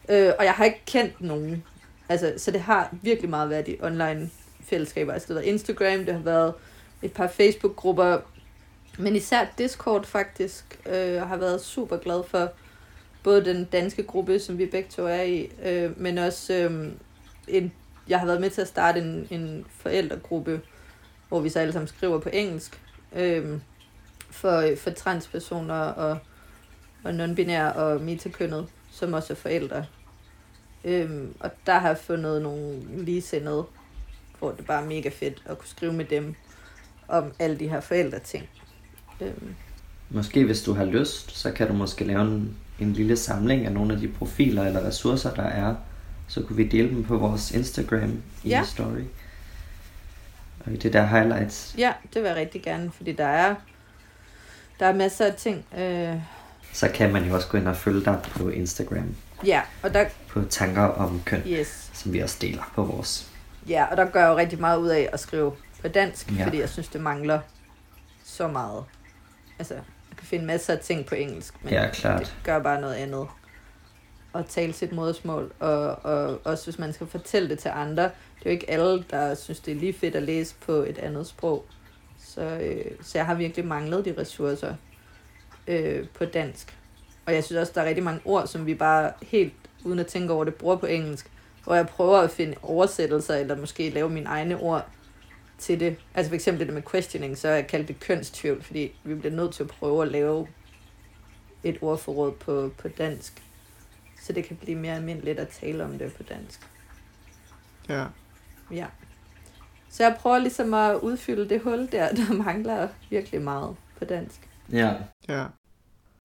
Øh, 0.09 0.31
og 0.39 0.45
jeg 0.45 0.53
har 0.53 0.65
ikke 0.65 0.81
kendt 0.85 1.21
nogen, 1.21 1.63
altså, 2.09 2.33
så 2.37 2.51
det 2.51 2.61
har 2.61 2.89
virkelig 3.01 3.29
meget 3.29 3.49
været 3.49 3.67
i 3.67 3.77
online 3.81 4.29
fællesskaber. 4.63 5.13
Altså 5.13 5.27
det 5.27 5.35
har 5.35 5.41
været 5.41 5.51
Instagram, 5.51 6.05
det 6.05 6.13
har 6.13 6.21
været 6.21 6.53
et 7.01 7.13
par 7.13 7.27
Facebook-grupper, 7.27 8.17
men 8.99 9.15
især 9.15 9.45
Discord 9.57 10.05
faktisk, 10.05 10.79
øh, 10.85 11.21
har 11.21 11.37
været 11.37 11.61
super 11.61 11.97
glad 11.97 12.23
for 12.27 12.51
både 13.23 13.45
den 13.45 13.65
danske 13.65 14.03
gruppe, 14.03 14.39
som 14.39 14.57
vi 14.57 14.65
begge 14.65 14.89
to 14.89 15.05
er 15.05 15.21
i, 15.21 15.49
øh, 15.65 16.01
men 16.01 16.17
også 16.17 16.53
øh, 16.53 16.91
en, 17.47 17.73
jeg 18.07 18.19
har 18.19 18.25
været 18.25 18.41
med 18.41 18.49
til 18.49 18.61
at 18.61 18.67
starte 18.67 18.99
en, 18.99 19.27
en 19.29 19.65
forældregruppe, 19.69 20.61
hvor 21.29 21.39
vi 21.39 21.49
så 21.49 21.59
alle 21.59 21.73
sammen 21.73 21.87
skriver 21.87 22.19
på 22.19 22.29
engelsk, 22.33 22.81
øh, 23.15 23.59
for, 24.29 24.63
for 24.77 24.89
transpersoner 24.89 25.79
og, 25.79 26.17
og 27.03 27.11
non-binære 27.11 27.73
og 27.75 28.01
metakønnet, 28.01 28.67
som 28.91 29.13
også 29.13 29.33
er 29.33 29.37
forældre. 29.37 29.85
Øh, 30.83 31.09
og 31.39 31.51
der 31.65 31.79
har 31.79 31.87
jeg 31.87 31.97
fundet 31.97 32.41
nogle 32.41 32.81
ligesindede, 33.03 33.65
hvor 34.39 34.51
det 34.51 34.65
bare 34.65 34.83
er 34.83 34.87
mega 34.87 35.09
fedt 35.09 35.43
at 35.45 35.57
kunne 35.57 35.67
skrive 35.67 35.93
med 35.93 36.05
dem 36.05 36.35
om 37.07 37.31
alle 37.39 37.59
de 37.59 37.69
her 37.69 37.79
forældreting. 37.81 38.49
Øhm, 39.21 39.55
Måske 40.09 40.45
hvis 40.45 40.63
du 40.63 40.73
har 40.73 40.85
lyst, 40.85 41.31
så 41.31 41.51
kan 41.51 41.67
du 41.67 41.73
måske 41.73 42.05
lave 42.05 42.21
en, 42.21 42.57
en 42.79 42.93
lille 42.93 43.17
samling 43.17 43.65
af 43.65 43.71
nogle 43.71 43.93
af 43.93 43.99
de 43.99 44.07
profiler 44.07 44.63
eller 44.63 44.85
ressourcer, 44.85 45.33
der 45.33 45.43
er. 45.43 45.75
Så 46.27 46.41
kunne 46.43 46.55
vi 46.57 46.67
dele 46.67 46.89
dem 46.89 47.03
på 47.03 47.17
vores 47.17 47.51
Instagram 47.51 48.21
i 48.43 48.49
Ja. 48.49 48.63
story. 48.63 49.01
Og 50.65 50.71
i 50.71 50.75
det 50.77 50.93
der 50.93 51.05
highlights. 51.05 51.75
ja, 51.77 51.93
det 52.13 52.21
vil 52.21 52.27
jeg 52.27 52.35
rigtig 52.37 52.63
gerne, 52.63 52.91
fordi 52.91 53.11
der 53.13 53.25
er, 53.27 53.55
der 54.79 54.85
er 54.85 54.93
masser 54.93 55.25
af 55.25 55.33
ting. 55.35 55.65
Øh, 55.77 56.15
Så 56.73 56.89
kan 56.93 57.13
man 57.13 57.25
jo 57.25 57.35
også 57.35 57.47
gå 57.47 57.57
ind 57.57 57.67
og 57.67 57.75
følge 57.77 58.05
dig 58.05 58.19
på 58.31 58.49
Instagram. 58.49 59.15
ja, 59.45 59.61
og 59.83 59.93
der, 59.93 60.05
På 60.29 60.41
tanker 60.49 60.81
om 60.81 61.21
køn, 61.25 61.41
yes, 61.47 61.89
som 61.93 62.13
vi 62.13 62.19
også 62.19 62.37
deler 62.41 62.71
på 62.75 62.83
vores. 62.83 63.31
ja, 63.67 63.85
og 63.85 63.97
der 63.97 64.05
gør 64.05 64.19
jeg 64.21 64.29
jo 64.29 64.37
rigtig 64.37 64.59
meget 64.59 64.77
ud 64.77 64.87
af 64.87 65.09
at 65.13 65.19
skrive 65.19 65.53
på 65.81 65.87
dansk, 65.87 66.31
Ja. 66.37 66.45
fordi 66.45 66.59
jeg 66.59 66.69
synes, 66.69 66.87
det 66.87 67.01
mangler 67.01 67.39
så 68.23 68.47
meget. 68.47 68.83
Altså, 69.59 69.73
du 70.11 70.15
kan 70.17 70.27
finde 70.27 70.45
masser 70.45 70.73
af 70.73 70.79
ting 70.79 71.05
på 71.05 71.15
engelsk, 71.15 71.53
men 71.63 71.73
Ja, 71.73 71.89
klart. 71.93 72.19
det 72.19 72.35
gør 72.43 72.59
bare 72.59 72.81
noget 72.81 72.93
andet. 72.95 73.27
At 74.35 74.45
tale 74.45 74.73
sit 74.73 74.91
modersmål, 74.91 75.51
og, 75.59 76.05
og 76.05 76.39
også 76.43 76.65
hvis 76.65 76.79
man 76.79 76.93
skal 76.93 77.07
fortælle 77.07 77.49
det 77.49 77.59
til 77.59 77.69
andre. 77.69 78.03
Det 78.03 78.11
er 78.41 78.45
jo 78.45 78.49
ikke 78.49 78.69
alle, 78.69 79.05
der 79.11 79.35
synes, 79.35 79.59
det 79.59 79.71
er 79.71 79.75
lige 79.75 79.93
fedt 79.93 80.15
at 80.15 80.23
læse 80.23 80.55
på 80.65 80.71
et 80.71 80.97
andet 80.97 81.27
sprog. 81.27 81.65
Så, 82.19 82.41
øh, 82.41 82.91
så 83.01 83.17
jeg 83.17 83.25
har 83.25 83.35
virkelig 83.35 83.65
manglet 83.65 84.05
de 84.05 84.15
ressourcer 84.17 84.75
øh, 85.67 86.07
på 86.13 86.25
dansk. 86.25 86.77
Og 87.25 87.33
jeg 87.33 87.43
synes 87.43 87.59
også, 87.59 87.71
der 87.75 87.81
er 87.81 87.85
rigtig 87.85 88.03
mange 88.03 88.21
ord, 88.25 88.47
som 88.47 88.65
vi 88.65 88.75
bare 88.75 89.11
helt 89.21 89.53
uden 89.83 89.99
at 89.99 90.07
tænke 90.07 90.33
over 90.33 90.43
det, 90.43 90.55
bruger 90.55 90.75
på 90.75 90.85
engelsk. 90.85 91.31
Hvor 91.63 91.75
jeg 91.75 91.87
prøver 91.87 92.17
at 92.17 92.31
finde 92.31 92.55
oversættelser, 92.61 93.35
eller 93.35 93.57
måske 93.57 93.89
lave 93.89 94.09
mine 94.09 94.25
egne 94.25 94.59
ord 94.59 94.87
til 95.57 95.79
det. 95.79 95.95
Altså 96.13 96.29
for 96.29 96.35
eksempel 96.35 96.65
det 96.65 96.73
med 96.73 96.81
questioning, 96.91 97.37
så 97.37 97.47
har 97.47 97.55
jeg 97.55 97.67
kaldt 97.67 97.87
det 97.87 97.99
kønstvivl, 97.99 98.63
fordi 98.63 98.95
vi 99.03 99.15
bliver 99.15 99.35
nødt 99.35 99.53
til 99.53 99.63
at 99.63 99.69
prøve 99.69 100.01
at 100.01 100.11
lave 100.11 100.47
et 101.63 101.77
ordforråd 101.81 102.31
på, 102.31 102.71
på 102.77 102.87
dansk. 102.87 103.44
Så 104.25 104.33
det 104.33 104.45
kan 104.45 104.55
blive 104.55 104.77
mere 104.77 104.95
almindeligt 104.95 105.39
at 105.39 105.47
tale 105.47 105.83
om 105.83 105.97
det 105.97 106.13
på 106.13 106.23
dansk. 106.23 106.59
Ja. 107.89 108.05
Ja. 108.71 108.85
Så 109.89 110.03
jeg 110.03 110.17
prøver 110.19 110.37
ligesom 110.37 110.73
at 110.73 110.95
udfylde 110.95 111.49
det 111.49 111.61
hul 111.61 111.89
der, 111.91 112.11
der 112.11 112.33
mangler 112.43 112.87
virkelig 113.09 113.41
meget 113.41 113.75
på 113.99 114.05
dansk. 114.05 114.49
Ja, 114.71 114.93
Ja. 115.29 115.45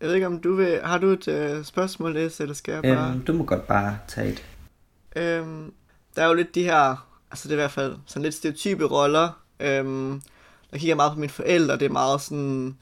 Jeg 0.01 0.09
ved 0.09 0.15
ikke, 0.15 0.27
om 0.27 0.41
du 0.41 0.55
vil... 0.55 0.81
Har 0.85 0.99
du 0.99 1.07
et 1.07 1.29
øh, 1.29 1.65
spørgsmål, 1.65 2.15
Læs, 2.15 2.41
eller 2.41 2.55
skal 2.55 2.73
jeg 2.73 2.83
bare... 2.83 3.11
øhm, 3.11 3.25
du 3.25 3.33
må 3.33 3.45
godt 3.45 3.67
bare 3.67 3.99
tage 4.09 4.29
et. 4.33 4.45
Øhm, 5.17 5.73
der 6.17 6.23
er 6.23 6.27
jo 6.29 6.35
lidt 6.35 6.55
de 6.55 6.63
her, 6.63 7.09
altså 7.31 7.49
det 7.49 7.55
er 7.55 7.59
i 7.59 7.63
hvert 7.63 7.71
fald 7.71 7.97
sådan 8.07 8.23
lidt 8.23 8.35
stereotype 8.35 8.85
roller. 8.85 9.43
Øhm, 9.61 10.23
jeg 10.73 10.81
kigger 10.81 10.97
meget 10.97 11.13
på 11.13 11.19
mine 11.19 11.31
forældre, 11.33 11.75
det 11.75 11.83
er 11.83 11.93
meget 11.93 12.21
sådan, 12.21 12.77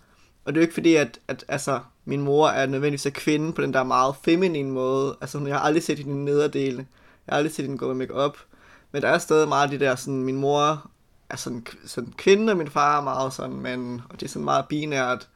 og 0.45 0.55
det 0.55 0.61
er 0.61 0.63
jo 0.63 0.65
ikke 0.65 0.75
fordi, 0.75 0.95
at, 0.95 1.19
at 1.29 1.45
altså, 1.49 1.81
min 2.09 2.21
mor 2.21 2.49
er 2.49 2.67
nødvendigvis 2.67 3.07
en 3.07 3.13
kvinde 3.13 3.53
på 3.53 3.63
den 3.63 3.73
der 3.73 3.83
meget 3.83 4.15
feminine 4.23 4.71
måde. 4.71 5.17
Altså 5.21 5.39
jeg 5.47 5.55
har 5.55 5.61
aldrig 5.61 5.83
set 5.83 5.99
hende 5.99 6.25
nederdele. 6.25 6.77
Jeg 7.27 7.33
har 7.33 7.37
aldrig 7.37 7.53
set 7.55 7.65
hende 7.65 7.79
gå 7.79 7.87
med 7.87 7.95
makeup. 7.95 8.39
Men 8.93 9.03
der 9.03 9.09
er 9.09 9.19
stadig 9.19 9.49
meget 9.49 9.71
de 9.71 9.79
der 9.79 9.97
sådan, 9.97 10.23
min 10.23 10.37
mor 10.37 10.91
er 11.31 11.37
sådan, 11.37 11.67
sådan 11.87 12.13
kvinde, 12.13 12.53
og 12.53 12.57
min 12.57 12.71
far 12.71 12.99
er 12.99 13.05
meget 13.05 13.33
sådan 13.33 13.57
mand, 13.57 14.01
og 14.11 14.21
det 14.21 14.27
er 14.27 14.31
sådan 14.31 14.45
meget 14.45 14.65
binært. 14.69 15.29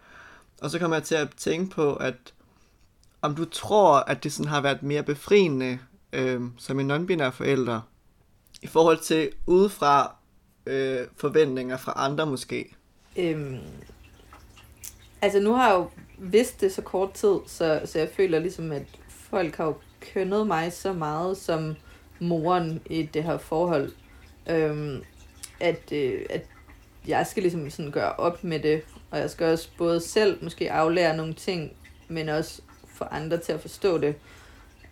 Og 0.63 0.71
så 0.71 0.79
kommer 0.79 0.97
jeg 0.97 1.05
til 1.05 1.15
at 1.15 1.29
tænke 1.37 1.75
på, 1.75 1.95
at 1.95 2.15
om 3.23 3.35
du 3.35 3.45
tror, 3.45 3.97
at 3.97 4.25
det 4.25 4.33
sådan 4.33 4.51
har 4.51 4.61
været 4.61 4.83
mere 4.83 5.03
befriende 5.03 5.79
øh, 6.13 6.41
som 6.59 6.81
en 6.81 6.91
non-binær 6.91 7.31
forælder, 7.31 7.81
i 8.63 8.67
forhold 8.67 8.99
til 8.99 9.31
udefra 9.47 10.15
øh, 10.67 11.07
forventninger 11.17 11.77
fra 11.77 11.93
andre 11.97 12.27
måske. 12.27 12.75
Øhm, 13.17 13.59
altså 15.23 15.41
nu 15.41 15.55
har 15.55 15.69
jeg 15.69 15.75
jo 15.75 15.91
vidst 16.23 16.61
det 16.61 16.73
så 16.73 16.83
kort 16.83 17.13
tid, 17.13 17.37
så, 17.47 17.81
så 17.85 17.99
jeg 17.99 18.09
føler 18.09 18.39
ligesom, 18.39 18.73
at 18.73 18.83
folk 19.09 19.57
har 19.57 19.65
jo 19.65 19.75
kønnet 20.01 20.47
mig 20.47 20.73
så 20.73 20.93
meget 20.93 21.37
som 21.37 21.77
moren 22.21 22.81
i 22.87 23.03
det 23.03 23.25
her 23.25 23.39
forhold, 23.39 23.93
øhm, 24.51 25.03
at, 25.61 25.93
øh, 25.93 26.27
at 26.31 26.47
jeg 27.09 27.27
skal 27.27 27.43
ligesom 27.43 27.71
sådan 27.71 27.93
gøre 27.93 28.13
op 28.13 28.45
med 28.45 28.59
det, 28.59 28.83
og 29.11 29.19
jeg 29.19 29.31
skal 29.31 29.47
også 29.47 29.69
både 29.79 30.01
selv 30.01 30.45
måske 30.45 30.73
aflære 30.73 31.17
nogle 31.17 31.35
ting, 31.35 31.73
men 32.09 32.29
også 32.29 32.63
få 32.87 33.05
andre 33.05 33.37
til 33.39 33.53
at 33.53 33.61
forstå 33.61 33.99
det. 33.99 34.15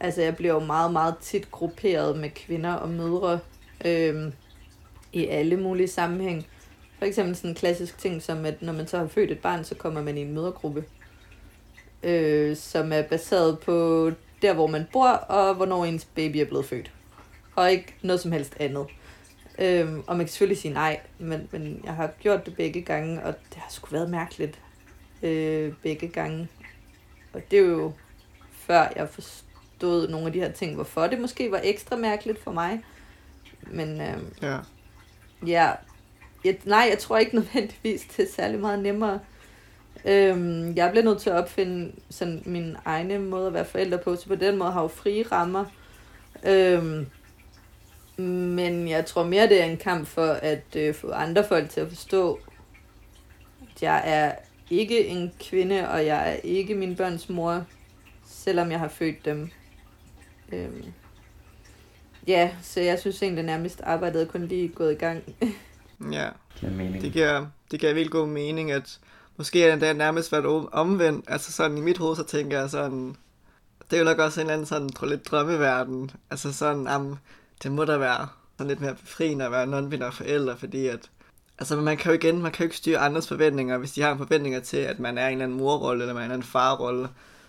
Altså 0.01 0.23
jeg 0.23 0.37
bliver 0.37 0.55
jo 0.55 0.61
meget, 0.61 0.93
meget 0.93 1.15
tit 1.21 1.51
grupperet 1.51 2.19
med 2.19 2.31
kvinder 2.31 2.73
og 2.73 2.89
mødre 2.89 3.39
øhm, 3.85 4.33
i 5.13 5.27
alle 5.27 5.57
mulige 5.57 5.89
sammenhæng. 5.89 6.47
For 6.99 7.07
eksempel 7.07 7.37
sådan 7.37 7.51
en 7.51 7.55
klassisk 7.55 7.99
ting, 7.99 8.23
som 8.23 8.45
at 8.45 8.63
når 8.63 8.73
man 8.73 8.87
så 8.87 8.99
har 8.99 9.07
født 9.07 9.31
et 9.31 9.39
barn, 9.39 9.65
så 9.65 9.75
kommer 9.75 10.03
man 10.03 10.19
i 10.19 10.21
en 10.21 10.35
mødergruppe, 10.35 10.85
øh, 12.03 12.57
som 12.57 12.93
er 12.93 13.03
baseret 13.03 13.59
på 13.59 14.11
der, 14.43 14.55
hvor 14.55 14.67
man 14.67 14.87
bor, 14.93 15.09
og 15.09 15.55
hvornår 15.55 15.85
ens 15.85 16.05
baby 16.05 16.37
er 16.37 16.45
blevet 16.45 16.67
født. 16.67 16.93
Og 17.57 17.71
ikke 17.73 17.95
noget 18.03 18.21
som 18.21 18.33
helst 18.33 18.57
andet. 18.61 18.87
Øhm, 19.59 20.03
og 20.07 20.17
man 20.17 20.27
kan 20.27 20.29
selvfølgelig 20.29 20.59
sige 20.59 20.75
nej, 20.75 21.01
men, 21.19 21.49
men 21.53 21.81
jeg 21.85 21.95
har 21.95 22.11
gjort 22.21 22.47
det 22.47 22.57
begge 22.57 22.83
gange, 22.83 23.23
og 23.23 23.35
det 23.49 23.57
har 23.57 23.71
sgu 23.71 23.89
været 23.91 24.11
mærkeligt 24.11 24.59
øh, 25.23 25.73
begge 25.83 26.09
gange. 26.09 26.49
Og 27.33 27.41
det 27.51 27.59
er 27.59 27.63
jo 27.63 27.93
før 28.53 28.93
jeg 28.97 29.09
forstod 29.09 30.09
nogle 30.09 30.27
af 30.27 30.33
de 30.33 30.41
her 30.41 30.53
ting, 30.53 30.75
hvorfor 30.75 31.07
det 31.07 31.21
måske 31.21 31.51
var 31.51 31.61
ekstra 31.65 31.97
mærkeligt 31.97 32.43
for 32.43 32.53
mig. 32.53 32.85
Men 33.63 34.01
øh, 34.01 34.19
Ja. 34.43 34.59
ja, 35.47 35.73
jeg, 36.45 36.59
nej, 36.65 36.87
jeg 36.91 36.99
tror 36.99 37.19
ikke 37.19 37.35
nødvendigvis, 37.35 38.03
det 38.17 38.23
er 38.29 38.33
særlig 38.33 38.61
meget 38.61 38.79
nemmere. 38.79 39.21
Øhm, 40.05 40.77
jeg 40.77 40.91
bliver 40.91 41.05
nødt 41.05 41.21
til 41.21 41.31
at 41.31 41.37
opfinde 41.37 41.93
sådan 42.11 42.43
min 42.47 42.77
egne 42.85 43.19
måde 43.19 43.47
at 43.47 43.55
være 43.55 43.65
forældre 43.65 43.99
på, 43.99 44.17
så 44.17 44.29
på 44.29 44.35
den 44.35 44.57
måde 44.57 44.71
har 44.71 44.81
jeg 44.81 44.85
jo 44.85 44.89
frie 44.89 45.23
rammer. 45.33 45.65
Øhm, 46.47 47.07
men 48.27 48.89
jeg 48.89 49.07
tror 49.07 49.25
mere, 49.25 49.49
det 49.49 49.61
er 49.61 49.65
en 49.65 49.77
kamp 49.77 50.07
for 50.07 50.27
at 50.27 50.77
øh, 50.77 50.95
få 50.95 51.11
andre 51.11 51.45
folk 51.49 51.71
til 51.71 51.81
at 51.81 51.89
forstå, 51.89 52.41
at 53.77 53.83
jeg 53.83 54.03
er 54.05 54.33
ikke 54.71 55.07
en 55.07 55.33
kvinde, 55.41 55.89
og 55.89 56.07
jeg 56.07 56.31
er 56.31 56.35
ikke 56.35 56.75
min 56.75 56.97
børns 56.97 57.29
mor, 57.29 57.65
selvom 58.27 58.71
jeg 58.71 58.79
har 58.79 58.89
født 58.89 59.25
dem. 59.25 59.51
Øhm, 60.53 60.85
ja, 62.27 62.51
så 62.63 62.81
jeg 62.81 62.99
synes 62.99 63.23
egentlig 63.23 63.45
nærmest 63.45 63.81
arbejdet 63.85 64.29
kun 64.29 64.47
lige 64.47 64.69
gået 64.69 64.93
i 64.93 64.99
gang. 64.99 65.23
Ja, 66.13 66.29
det 67.03 67.13
giver, 67.13 67.47
det 67.71 67.81
giver 67.81 67.95
vildt 67.95 68.11
god 68.11 68.29
mening, 68.29 68.73
at 68.73 68.99
måske 69.41 69.65
er 69.65 69.77
det 69.77 69.97
nærmest 69.97 70.33
været 70.33 70.47
om- 70.47 70.69
omvendt. 70.73 71.25
Altså 71.29 71.53
sådan 71.53 71.79
i 71.79 71.81
mit 71.81 71.99
hoved, 71.99 72.17
så 72.17 72.23
tænker 72.25 72.61
jeg 72.61 72.71
sådan, 72.71 73.17
det 73.91 73.97
er 73.97 73.99
jo 73.99 74.05
nok 74.05 74.19
også 74.19 74.41
en 74.41 74.45
eller 74.47 74.55
anden 74.55 74.67
sådan, 74.67 74.89
tror 74.89 75.07
lidt 75.07 75.27
drømmeverden. 75.27 76.11
Altså 76.31 76.53
sådan, 76.53 76.89
um, 76.97 77.19
det 77.63 77.73
må 77.73 77.85
da 77.85 77.97
være 77.97 78.29
sådan 78.59 78.69
lidt 78.69 78.81
mere 78.81 78.95
befriende 78.95 79.45
at 79.45 79.53
være 79.53 79.65
non-binær 79.79 80.11
forældre, 80.11 80.57
fordi 80.57 80.87
at, 80.87 81.11
altså 81.59 81.77
man 81.77 81.97
kan 81.97 82.13
jo 82.13 82.19
igen, 82.19 82.43
man 82.43 82.53
kan 82.53 82.65
jo 82.65 82.67
ikke 82.67 82.77
styre 82.77 82.99
andres 82.99 83.29
forventninger, 83.29 83.79
hvis 83.79 83.93
de 83.93 84.03
har 84.03 84.13
en 84.13 84.19
forventninger 84.19 84.61
til, 84.61 84.77
at 84.77 84.99
man 84.99 85.19
er 85.19 85.27
en 85.27 85.33
eller 85.33 85.45
anden 85.45 85.59
morrolle, 85.59 86.03
eller 86.03 86.15
man 86.15 86.21
er 86.21 86.25
en 86.25 86.31
eller 86.31 86.35
anden 86.35 86.49
farrolle, 86.49 87.09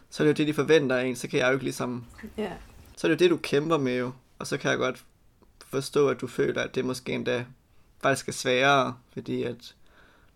så 0.09 0.23
er 0.23 0.27
det 0.27 0.39
jo 0.39 0.43
det, 0.43 0.47
de 0.47 0.53
forventer 0.53 0.95
af 0.95 1.05
en, 1.05 1.15
så 1.15 1.27
kan 1.27 1.39
jeg 1.39 1.47
jo 1.47 1.53
ikke 1.53 1.63
ligesom 1.63 2.05
ja. 2.37 2.51
så 2.97 3.07
er 3.07 3.09
det 3.11 3.21
jo 3.21 3.23
det, 3.25 3.31
du 3.31 3.37
kæmper 3.37 3.77
med 3.77 3.97
jo. 3.99 4.11
Og 4.39 4.47
så 4.47 4.57
kan 4.57 4.69
jeg 4.71 4.77
godt 4.77 5.03
forstå, 5.69 6.09
at 6.09 6.21
du 6.21 6.27
føler, 6.27 6.61
at 6.61 6.75
det 6.75 6.85
måske 6.85 7.11
endda 7.13 7.45
faktisk 8.03 8.27
er 8.27 8.31
sværere, 8.31 8.93
fordi 9.13 9.43
at 9.43 9.75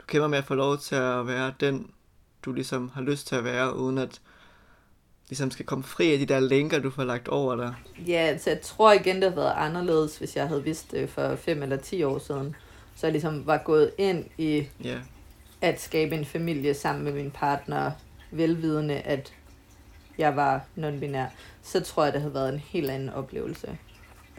kæmper 0.07 0.27
med 0.27 0.37
at 0.37 0.43
få 0.45 0.55
lov 0.55 0.77
til 0.77 0.95
at 0.95 1.27
være 1.27 1.53
den, 1.59 1.91
du 2.45 2.53
ligesom 2.53 2.91
har 2.93 3.01
lyst 3.01 3.27
til 3.27 3.35
at 3.35 3.43
være, 3.43 3.75
uden 3.75 3.97
at 3.97 4.21
ligesom 5.29 5.51
skal 5.51 5.65
komme 5.65 5.83
fri 5.83 6.13
af 6.13 6.19
de 6.19 6.25
der 6.25 6.39
lænker, 6.39 6.79
du 6.79 6.89
får 6.89 7.03
lagt 7.03 7.27
over 7.27 7.55
dig. 7.55 7.75
Ja, 8.07 8.13
altså 8.13 8.49
jeg 8.49 8.61
tror 8.61 8.91
igen, 8.91 9.15
det 9.15 9.23
havde 9.23 9.35
været 9.35 9.53
anderledes, 9.55 10.17
hvis 10.17 10.35
jeg 10.35 10.47
havde 10.47 10.63
vidst 10.63 10.91
det 10.91 11.09
for 11.09 11.35
5 11.35 11.63
eller 11.63 11.77
10 11.77 12.03
år 12.03 12.19
siden. 12.19 12.55
Så 12.95 13.07
jeg 13.07 13.11
ligesom 13.11 13.47
var 13.47 13.57
gået 13.57 13.91
ind 13.97 14.25
i 14.37 14.67
Ja, 14.83 14.99
at 15.61 15.81
skabe 15.81 16.15
en 16.15 16.25
familie 16.25 16.73
sammen 16.73 17.03
med 17.03 17.13
min 17.13 17.31
partner, 17.31 17.91
velvidende, 18.31 18.95
at 18.95 19.33
jeg 20.17 20.35
var 20.35 20.61
non-binær, 20.77 21.25
så 21.63 21.79
tror 21.79 22.03
jeg, 22.03 22.13
det 22.13 22.21
havde 22.21 22.33
været 22.33 22.53
en 22.53 22.59
helt 22.59 22.89
anden 22.89 23.09
oplevelse. 23.09 23.77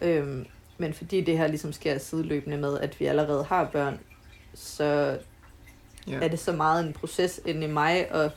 Øhm, 0.03 0.47
men 0.79 0.95
fordi 0.95 1.21
det 1.21 1.39
her 1.39 1.47
ligesom 1.47 1.73
sker 1.73 1.99
sideløbende 1.99 2.57
med, 2.57 2.79
at 2.79 3.01
vi 3.01 3.07
allerede 3.07 3.45
har 3.45 3.65
børn, 3.65 4.01
så 4.55 5.19
ja, 6.09 6.19
er 6.23 6.29
det 6.29 6.39
så 6.39 6.53
meget 6.53 6.87
en 6.87 6.93
proces 6.93 7.41
inde 7.47 7.67
i 7.67 7.71
mig, 7.71 8.13
og, 8.13 8.31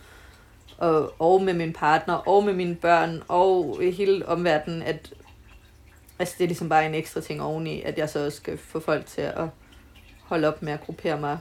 og, 0.78 1.14
og 1.20 1.42
med 1.42 1.54
min 1.54 1.74
partner, 1.74 2.14
og 2.14 2.44
med 2.44 2.54
mine 2.54 2.76
børn, 2.76 3.24
og 3.28 3.80
hele 3.94 4.28
omverdenen, 4.28 4.82
at 4.82 5.14
altså 6.20 6.36
det 6.38 6.44
er 6.44 6.48
ligesom 6.48 6.70
bare 6.70 6.86
en 6.86 6.96
ekstra 6.96 7.22
ting 7.22 7.42
oveni, 7.42 7.82
at 7.82 7.98
jeg 7.98 8.10
så 8.10 8.26
også 8.26 8.38
skal 8.38 8.58
få 8.58 8.80
folk 8.80 9.06
til 9.06 9.22
at 9.22 9.48
holde 10.24 10.48
op 10.48 10.62
med 10.62 10.74
at 10.74 10.82
gruppere 10.82 11.20
mig 11.20 11.38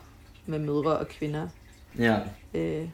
med 0.46 0.58
mødre 0.58 0.98
og 0.98 1.08
kvinder 1.08 1.48
Ja, 1.98 2.18
øh, 2.54 2.88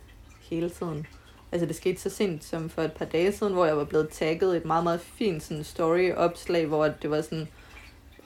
hele 0.51 0.70
tiden. 0.70 1.07
Altså 1.53 1.66
det 1.66 1.76
skete 1.76 2.01
så 2.01 2.11
sent 2.11 2.45
som 2.45 2.70
for 2.70 2.82
et 2.82 2.93
par 2.93 3.05
dage 3.05 3.32
siden, 3.32 3.53
hvor 3.53 3.66
jeg 3.66 3.76
var 3.76 3.85
blevet 3.85 4.09
tagget 4.09 4.57
et 4.57 4.64
meget, 4.64 4.85
meget 4.85 5.01
fint 5.01 5.43
sådan 5.43 5.64
story-opslag, 5.64 6.66
hvor 6.66 6.89
det 6.89 7.11
var 7.11 7.20
sådan 7.20 7.41
øh, 7.41 7.64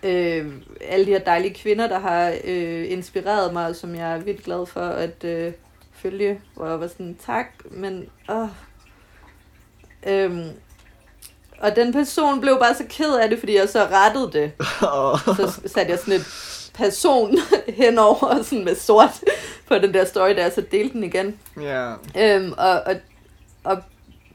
alle 0.03 1.07
de 1.07 1.11
her 1.11 1.19
dejlige 1.19 1.55
kvinder, 1.55 1.89
der 1.89 1.99
har 1.99 2.35
øh, 2.45 2.93
inspireret 2.93 3.53
mig, 3.53 3.77
som 3.77 3.95
jeg 3.95 4.15
er 4.15 4.19
vildt 4.19 4.45
glad 4.45 4.67
for 4.67 4.81
at 4.81 5.25
øh, 5.25 5.53
følge, 5.93 6.41
hvor 6.55 6.67
jeg 6.67 6.81
var 6.81 6.87
sådan, 6.87 7.19
tak, 7.27 7.47
men 7.71 8.09
åh. 8.29 8.49
Øhm, 10.07 10.49
og 11.61 11.77
den 11.77 11.93
person 11.93 12.41
blev 12.41 12.59
bare 12.59 12.75
så 12.75 12.85
ked 12.89 13.15
af 13.15 13.31
det, 13.31 13.39
fordi 13.39 13.57
jeg 13.57 13.69
så 13.69 13.87
rettede 13.93 14.33
det. 14.33 14.53
og, 14.81 15.19
Så 15.37 15.61
satte 15.67 15.91
jeg 15.93 15.99
sådan 15.99 16.15
et 16.15 16.27
person 16.75 17.39
henover 17.83 18.43
sådan 18.43 18.65
med 18.65 18.75
sort 18.77 19.21
på 19.69 19.75
den 19.75 19.95
der 19.95 20.05
story, 20.05 20.31
der 20.37 20.51
så 20.51 20.61
delte 20.61 20.95
den 20.95 21.05
igen. 21.05 21.39
ja, 21.61 21.93
Øhm, 22.19 22.53
og, 22.59 22.83
og, 22.87 22.95
og 23.65 23.83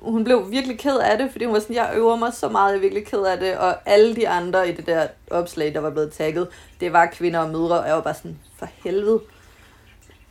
hun 0.03 0.23
blev 0.23 0.51
virkelig 0.51 0.79
ked 0.79 0.97
af 0.97 1.17
det, 1.17 1.31
fordi 1.31 1.45
hun 1.45 1.53
var 1.53 1.59
sådan, 1.59 1.75
jeg 1.75 1.93
øver 1.95 2.15
mig 2.15 2.33
så 2.33 2.49
meget, 2.49 2.71
jeg 2.71 2.77
er 2.77 2.81
virkelig 2.81 3.05
ked 3.05 3.23
af 3.23 3.37
det, 3.39 3.57
og 3.57 3.89
alle 3.89 4.15
de 4.15 4.29
andre 4.29 4.69
i 4.69 4.75
det 4.75 4.85
der 4.85 5.07
opslag, 5.31 5.73
der 5.73 5.79
var 5.79 5.89
blevet 5.89 6.13
tagget, 6.13 6.47
det 6.79 6.93
var 6.93 7.05
kvinder 7.05 7.39
og 7.39 7.49
mødre, 7.49 7.79
og 7.79 7.87
jeg 7.87 7.95
var 7.95 8.01
bare 8.01 8.13
sådan, 8.13 8.39
for 8.55 8.69
helvede. 8.83 9.21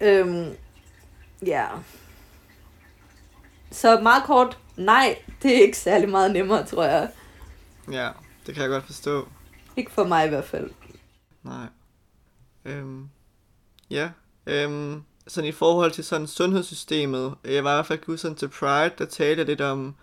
Øhm, 0.01 0.57
ja. 1.47 1.67
så 3.71 4.01
meget 4.01 4.25
kort, 4.25 4.59
nej, 4.77 5.19
det 5.43 5.57
er 5.57 5.63
ikke 5.63 5.79
særlig 5.79 6.09
meget 6.09 6.33
nemmere, 6.33 6.67
tror 6.67 6.85
jeg. 6.85 7.09
Ja, 7.93 8.11
det 8.47 8.55
kan 8.55 8.63
jeg 8.63 8.71
godt 8.71 8.85
forstå. 8.85 9.29
Ikke 9.77 9.91
for 9.91 10.05
mig 10.05 10.27
i 10.27 10.29
hvert 10.29 10.45
fald. 10.45 10.71
Nej. 11.43 11.67
Øhm, 12.65 13.09
ja. 13.91 14.11
Øhm, 14.47 15.03
sådan 15.27 15.49
i 15.49 15.53
forhold 15.53 15.91
til 15.91 16.05
sådan 16.05 16.27
sundhedssystemet, 16.27 17.35
øh, 17.45 17.55
jeg 17.55 17.65
var 17.65 17.73
i 17.73 17.77
hvert 17.77 17.87
fald 17.87 18.07
huske 18.07 18.19
sådan 18.19 18.37
til 18.37 18.49
Pride, 18.49 18.95
der 18.99 19.05
talte 19.05 19.41
jeg 19.41 19.47
lidt 19.47 19.61
om, 19.61 19.95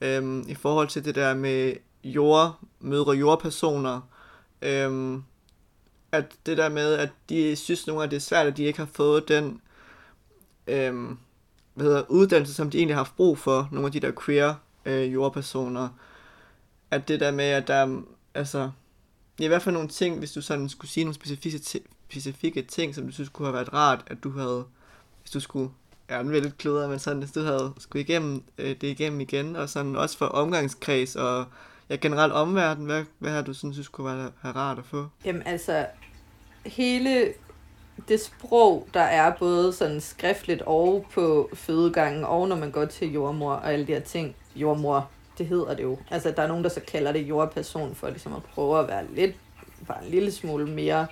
øhm, 0.00 0.44
i 0.48 0.54
forhold 0.54 0.88
til 0.88 1.04
det 1.04 1.14
der 1.14 1.34
med 1.34 1.74
jord, 2.04 2.58
mødre 2.80 3.12
jordpersoner, 3.12 4.00
øhm, 4.62 5.22
at 6.12 6.24
det 6.46 6.56
der 6.58 6.68
med, 6.68 6.94
at 6.94 7.10
de 7.28 7.56
synes 7.56 7.86
nogle 7.86 8.00
gange, 8.00 8.10
det 8.10 8.16
er 8.16 8.20
svært, 8.20 8.46
at 8.46 8.56
de 8.56 8.64
ikke 8.64 8.78
har 8.78 8.88
fået 8.92 9.28
den 9.28 9.60
øhm, 10.66 11.18
hvad 11.74 11.86
hedder, 11.86 12.02
uddannelse, 12.08 12.54
som 12.54 12.70
de 12.70 12.78
egentlig 12.78 12.96
har 12.96 13.04
haft 13.04 13.16
brug 13.16 13.38
for, 13.38 13.68
nogle 13.72 13.86
af 13.86 13.92
de 13.92 14.00
der 14.00 14.12
queer 14.24 14.54
øh, 14.84 15.12
jordpersoner, 15.12 15.88
at 16.90 17.08
det 17.08 17.20
der 17.20 17.30
med, 17.30 17.44
at 17.44 17.68
der 17.68 18.02
altså, 18.34 18.70
i 19.38 19.46
hvert 19.46 19.62
fald 19.62 19.72
nogle 19.72 19.88
ting, 19.88 20.18
hvis 20.18 20.32
du 20.32 20.42
sådan 20.42 20.68
skulle 20.68 20.90
sige 20.90 21.04
nogle 21.04 21.14
specifikke, 21.14 21.58
specifikke 22.10 22.62
ting, 22.62 22.94
som 22.94 23.06
du 23.06 23.12
synes 23.12 23.28
kunne 23.28 23.46
have 23.46 23.54
været 23.54 23.72
rart, 23.72 24.04
at 24.06 24.24
du 24.24 24.30
havde, 24.30 24.64
hvis 25.22 25.30
du 25.30 25.40
skulle, 25.40 25.70
ja, 26.10 26.22
nu 26.22 26.30
er 26.30 26.40
lidt 26.40 26.58
kløder, 26.58 26.88
men 26.88 26.98
sådan, 26.98 27.18
hvis 27.18 27.32
du 27.32 27.40
havde 27.40 27.72
skulle 27.78 28.02
igennem 28.02 28.42
øh, 28.58 28.70
det 28.80 28.82
igennem 28.82 29.20
igen, 29.20 29.56
og 29.56 29.68
sådan 29.68 29.96
også 29.96 30.18
for 30.18 30.26
omgangskreds, 30.26 31.16
og 31.16 31.44
ja, 31.90 31.96
generelt 31.96 32.32
omverden, 32.32 32.84
hvad, 32.84 33.04
hvad 33.18 33.30
har 33.30 33.42
du 33.42 33.54
sådan 33.54 33.72
synes 33.72 33.88
kunne 33.88 34.16
være 34.16 34.30
have 34.40 34.54
rart 34.54 34.78
at 34.78 34.84
få? 34.84 35.06
Jamen 35.24 35.42
altså, 35.46 35.86
hele 36.66 37.32
det 38.08 38.20
sprog, 38.20 38.88
der 38.94 39.00
er 39.00 39.32
både 39.38 39.72
sådan 39.72 40.00
skriftligt 40.00 40.62
og 40.62 41.06
på 41.14 41.50
fødegangen, 41.54 42.24
og 42.24 42.48
når 42.48 42.56
man 42.56 42.70
går 42.70 42.84
til 42.84 43.12
jordmor 43.12 43.52
og 43.52 43.72
alle 43.72 43.86
de 43.86 43.92
her 43.92 44.00
ting. 44.00 44.36
Jordmor, 44.56 45.10
det 45.38 45.46
hedder 45.46 45.74
det 45.74 45.82
jo. 45.82 45.98
Altså, 46.10 46.30
der 46.36 46.42
er 46.42 46.46
nogen, 46.46 46.64
der 46.64 46.70
så 46.70 46.80
kalder 46.80 47.12
det 47.12 47.20
jordperson, 47.20 47.94
for 47.94 48.08
ligesom 48.08 48.32
at 48.32 48.42
prøve 48.42 48.78
at 48.78 48.88
være 48.88 49.04
lidt, 49.14 49.36
bare 49.88 50.04
en 50.04 50.10
lille 50.10 50.32
smule 50.32 50.66
mere 50.66 51.00
øh, 51.00 51.06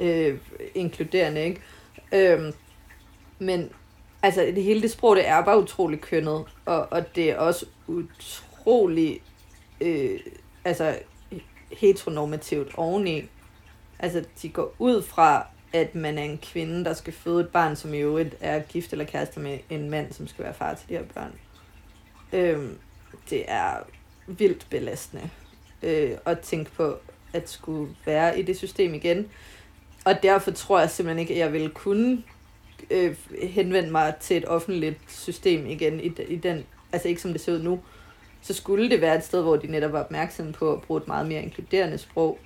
Øh, 0.00 0.38
inkluderende, 0.74 1.44
ikke? 1.44 1.60
Øhm, 2.12 2.52
men 3.38 3.70
altså, 4.22 4.40
det 4.40 4.62
hele 4.62 4.82
det 4.82 4.90
sprog, 4.90 5.16
det 5.16 5.28
er 5.28 5.44
bare 5.44 5.62
utrolig 5.62 6.00
kønnet, 6.00 6.44
og, 6.64 6.88
og 6.90 7.16
det 7.16 7.30
er 7.30 7.36
også 7.36 7.66
utrolig 7.86 9.20
øh, 9.80 10.20
altså, 10.64 10.98
heteronormativt 11.72 12.74
oveni. 12.74 13.24
Altså, 13.98 14.24
de 14.42 14.48
går 14.48 14.74
ud 14.78 15.02
fra, 15.02 15.46
at 15.72 15.94
man 15.94 16.18
er 16.18 16.22
en 16.22 16.38
kvinde, 16.38 16.84
der 16.84 16.92
skal 16.92 17.12
føde 17.12 17.40
et 17.40 17.48
barn, 17.48 17.76
som 17.76 17.94
i 17.94 17.98
øvrigt 17.98 18.36
er 18.40 18.58
gift 18.58 18.92
eller 18.92 19.04
kæreste 19.04 19.40
med 19.40 19.58
en 19.70 19.90
mand, 19.90 20.12
som 20.12 20.26
skal 20.26 20.44
være 20.44 20.54
far 20.54 20.74
til 20.74 20.88
de 20.88 20.94
her 20.94 21.04
børn. 21.14 21.32
Øhm, 22.32 22.78
det 23.30 23.44
er 23.48 23.72
vildt 24.26 24.66
belastende 24.70 25.30
øh, 25.82 26.10
at 26.24 26.40
tænke 26.40 26.70
på, 26.70 26.96
at 27.32 27.50
skulle 27.50 27.94
være 28.04 28.38
i 28.38 28.42
det 28.42 28.56
system 28.56 28.94
igen. 28.94 29.28
Og 30.08 30.22
derfor 30.22 30.50
tror 30.50 30.80
jeg 30.80 30.90
simpelthen 30.90 31.18
ikke, 31.18 31.34
at 31.34 31.40
jeg 31.40 31.52
ville 31.52 31.68
kunne 31.68 32.22
øh, 32.90 33.16
henvende 33.42 33.90
mig 33.90 34.14
til 34.20 34.36
et 34.36 34.48
offentligt 34.48 34.98
system 35.08 35.66
igen 35.66 36.00
i, 36.00 36.12
i 36.28 36.36
den, 36.36 36.64
altså 36.92 37.08
ikke 37.08 37.22
som 37.22 37.32
det 37.32 37.40
ser 37.40 37.52
ud 37.52 37.62
nu. 37.62 37.80
Så 38.42 38.54
skulle 38.54 38.90
det 38.90 39.00
være 39.00 39.16
et 39.16 39.24
sted, 39.24 39.42
hvor 39.42 39.56
de 39.56 39.66
netop 39.66 39.92
var 39.92 40.00
opmærksomme 40.00 40.52
på 40.52 40.72
at 40.72 40.82
bruge 40.82 41.00
et 41.00 41.08
meget 41.08 41.28
mere 41.28 41.42
inkluderende 41.42 41.98
sprog, 41.98 42.38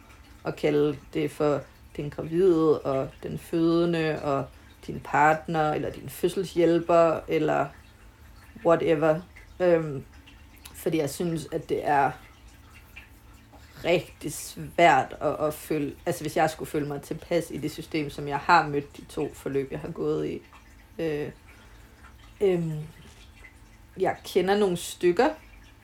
og 0.45 0.57
kalde 0.57 0.97
det 1.15 1.31
for 1.31 1.61
den 1.97 2.11
gravide 2.11 2.81
og 2.81 3.09
den 3.23 3.39
fødende 3.39 4.23
og 4.23 4.45
din 4.87 5.01
partner 5.05 5.73
eller 5.73 5.91
din 5.91 6.09
fødselshjælper 6.09 7.21
eller 7.29 7.67
whatever. 8.67 9.21
Øhm, 9.61 10.05
fordi 10.75 10.99
jeg 10.99 11.11
synes, 11.11 11.49
at 11.53 11.69
det 11.69 11.89
er 11.89 12.11
rigtig 13.85 14.33
svært 14.33 15.17
at, 15.21 15.47
at 15.47 15.55
føle, 15.55 15.95
altså 16.07 16.25
hvis 16.25 16.37
jeg 16.37 16.51
skulle 16.51 16.71
føle 16.71 16.87
mig 16.87 17.03
tilpas 17.03 17.51
i 17.51 17.59
det 17.59 17.71
system, 17.71 18.11
som 18.11 18.29
jeg 18.29 18.39
har 18.39 18.69
mødt 18.69 18.97
de 18.97 19.05
to 19.05 19.35
forløb, 19.35 19.73
jeg 19.73 19.81
har 19.81 19.91
gået 19.91 20.29
i. 20.29 20.43
Øh, 20.99 21.29
øh, 22.41 22.65
jeg 23.99 24.17
kender 24.25 24.59
nogle 24.59 24.77
stykker, 24.77 25.29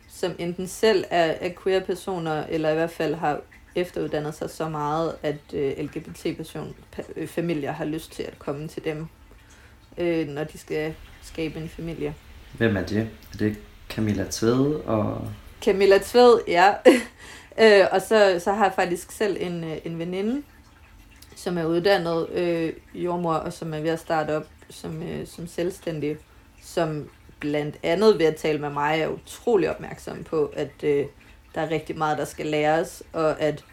som 0.08 0.32
enten 0.38 0.66
selv 0.66 1.04
er, 1.10 1.24
er 1.24 1.50
queer-personer, 1.62 2.46
eller 2.46 2.70
i 2.70 2.74
hvert 2.74 2.90
fald 2.90 3.14
har 3.14 3.40
efteruddannet 3.74 4.34
sig 4.34 4.50
så 4.50 4.68
meget, 4.68 5.14
at 5.22 5.54
øh, 5.54 5.72
LGBT-familier 5.78 7.72
har 7.72 7.84
lyst 7.84 8.12
til 8.12 8.22
at 8.22 8.38
komme 8.38 8.68
til 8.68 8.84
dem, 8.84 9.06
øh, 9.98 10.28
når 10.28 10.44
de 10.44 10.58
skal 10.58 10.94
skabe 11.22 11.60
en 11.60 11.68
familie. 11.68 12.14
Hvem 12.52 12.76
er 12.76 12.82
det? 12.82 13.08
Er 13.32 13.36
det 13.38 13.56
Camilla 13.88 14.26
Tved 14.30 14.74
og... 14.74 15.28
Camilla 15.62 15.98
Tved, 16.02 16.40
ja. 16.48 16.74
øh, 17.60 17.86
og 17.92 18.02
så, 18.02 18.40
så 18.44 18.52
har 18.52 18.64
jeg 18.64 18.74
faktisk 18.74 19.12
selv 19.12 19.36
en, 19.40 19.64
øh, 19.64 19.76
en 19.84 19.98
veninde, 19.98 20.42
som 21.36 21.58
er 21.58 21.64
uddannet 21.64 22.30
øh, 22.30 22.72
jordmor, 22.94 23.34
og 23.34 23.52
som 23.52 23.74
er 23.74 23.80
ved 23.80 23.90
at 23.90 24.00
starte 24.00 24.36
op 24.36 24.46
som, 24.70 25.02
øh, 25.02 25.26
som 25.26 25.46
selvstændig, 25.46 26.16
som 26.62 27.10
blandt 27.40 27.76
andet 27.82 28.18
ved 28.18 28.26
at 28.26 28.36
tale 28.36 28.58
med 28.58 28.70
mig 28.70 29.00
er 29.00 29.08
utrolig 29.08 29.70
opmærksom 29.70 30.24
på, 30.24 30.52
at 30.56 30.84
øh, 30.84 31.06
der 31.54 31.60
er 31.60 31.70
rigtig 31.70 31.98
meget, 31.98 32.18
der 32.18 32.24
skal 32.24 32.46
læres, 32.46 33.02
og 33.12 33.40
at, 33.40 33.64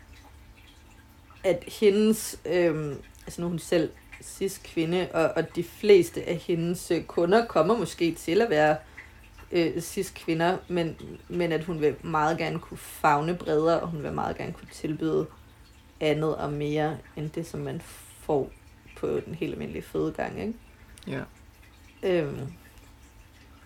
at 1.43 1.63
hendes, 1.79 2.39
øh, 2.45 2.95
altså 3.25 3.41
nu 3.41 3.47
er 3.47 3.49
hun 3.49 3.59
selv 3.59 3.89
cis 4.23 4.61
kvinde, 4.63 5.07
og, 5.13 5.31
og 5.35 5.55
de 5.55 5.63
fleste 5.63 6.23
af 6.23 6.35
hendes 6.35 6.91
øh, 6.91 7.03
kunder 7.03 7.45
kommer 7.45 7.77
måske 7.77 8.13
til 8.13 8.41
at 8.41 8.49
være 8.49 8.77
øh, 9.51 9.81
cis 9.81 10.09
kvinder, 10.15 10.57
men, 10.67 10.97
men 11.29 11.51
at 11.51 11.63
hun 11.63 11.81
vil 11.81 11.95
meget 12.01 12.37
gerne 12.37 12.59
kunne 12.59 12.77
fagne 12.77 13.35
bredere, 13.35 13.79
og 13.79 13.87
hun 13.87 14.03
vil 14.03 14.11
meget 14.13 14.37
gerne 14.37 14.53
kunne 14.53 14.67
tilbyde 14.71 15.27
andet 15.99 16.35
og 16.35 16.53
mere, 16.53 16.97
end 17.15 17.29
det, 17.29 17.47
som 17.47 17.59
man 17.59 17.81
får 18.19 18.49
på 18.97 19.19
den 19.25 19.35
helt 19.35 19.53
almindelige 19.53 19.83
fødegang, 19.83 20.41
ikke? 20.41 20.53
Ja. 21.07 21.21
Øhm, 22.03 22.39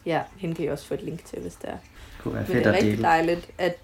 ja, 0.06 0.22
hende 0.38 0.56
kan 0.56 0.66
I 0.66 0.68
også 0.68 0.86
få 0.86 0.94
et 0.94 1.04
link 1.04 1.26
til, 1.26 1.40
hvis 1.40 1.56
det 1.56 1.70
er. 1.70 1.78
Det 1.78 2.24
kunne 2.24 2.34
være 2.34 2.44
Men 2.44 2.52
fedt 2.52 2.66
det 2.66 2.70
er 2.70 2.74
rigtig 2.74 2.92
dele. 2.92 3.04
dejligt, 3.04 3.52
at 3.58 3.78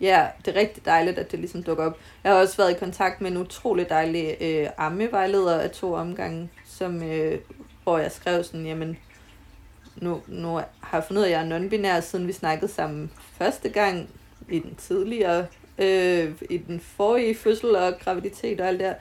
ja, 0.00 0.26
det 0.44 0.56
er 0.56 0.60
rigtig 0.60 0.84
dejligt, 0.84 1.18
at 1.18 1.30
det 1.30 1.38
ligesom 1.38 1.62
dukker 1.62 1.84
op. 1.84 1.98
Jeg 2.24 2.32
har 2.32 2.38
også 2.38 2.56
været 2.56 2.70
i 2.70 2.78
kontakt 2.78 3.20
med 3.20 3.30
en 3.30 3.36
utrolig 3.36 3.88
dejlig 3.88 4.36
øh, 4.40 4.66
ammevejleder 4.76 5.60
af 5.60 5.70
to 5.70 5.92
omgange, 5.92 6.50
som, 6.66 7.02
øh, 7.02 7.38
hvor 7.82 7.98
jeg 7.98 8.12
skrev 8.12 8.44
sådan, 8.44 8.66
jamen, 8.66 8.98
nu, 9.96 10.22
nu 10.26 10.48
har 10.80 10.96
jeg 10.98 11.04
fundet 11.04 11.20
ud 11.20 11.26
af, 11.26 11.30
at 11.30 11.32
jeg 11.32 11.56
er 11.56 11.58
non-binær, 11.58 12.00
siden 12.00 12.26
vi 12.26 12.32
snakkede 12.32 12.72
sammen 12.72 13.10
første 13.38 13.68
gang 13.68 14.08
i 14.48 14.58
den 14.58 14.74
tidligere, 14.74 15.46
øh, 15.78 16.32
i 16.50 16.56
den 16.58 16.80
forrige 16.80 17.34
fødsel 17.34 17.76
og 17.76 17.94
graviditet 18.04 18.60
og 18.60 18.68
alt 18.68 18.80
det 18.80 18.96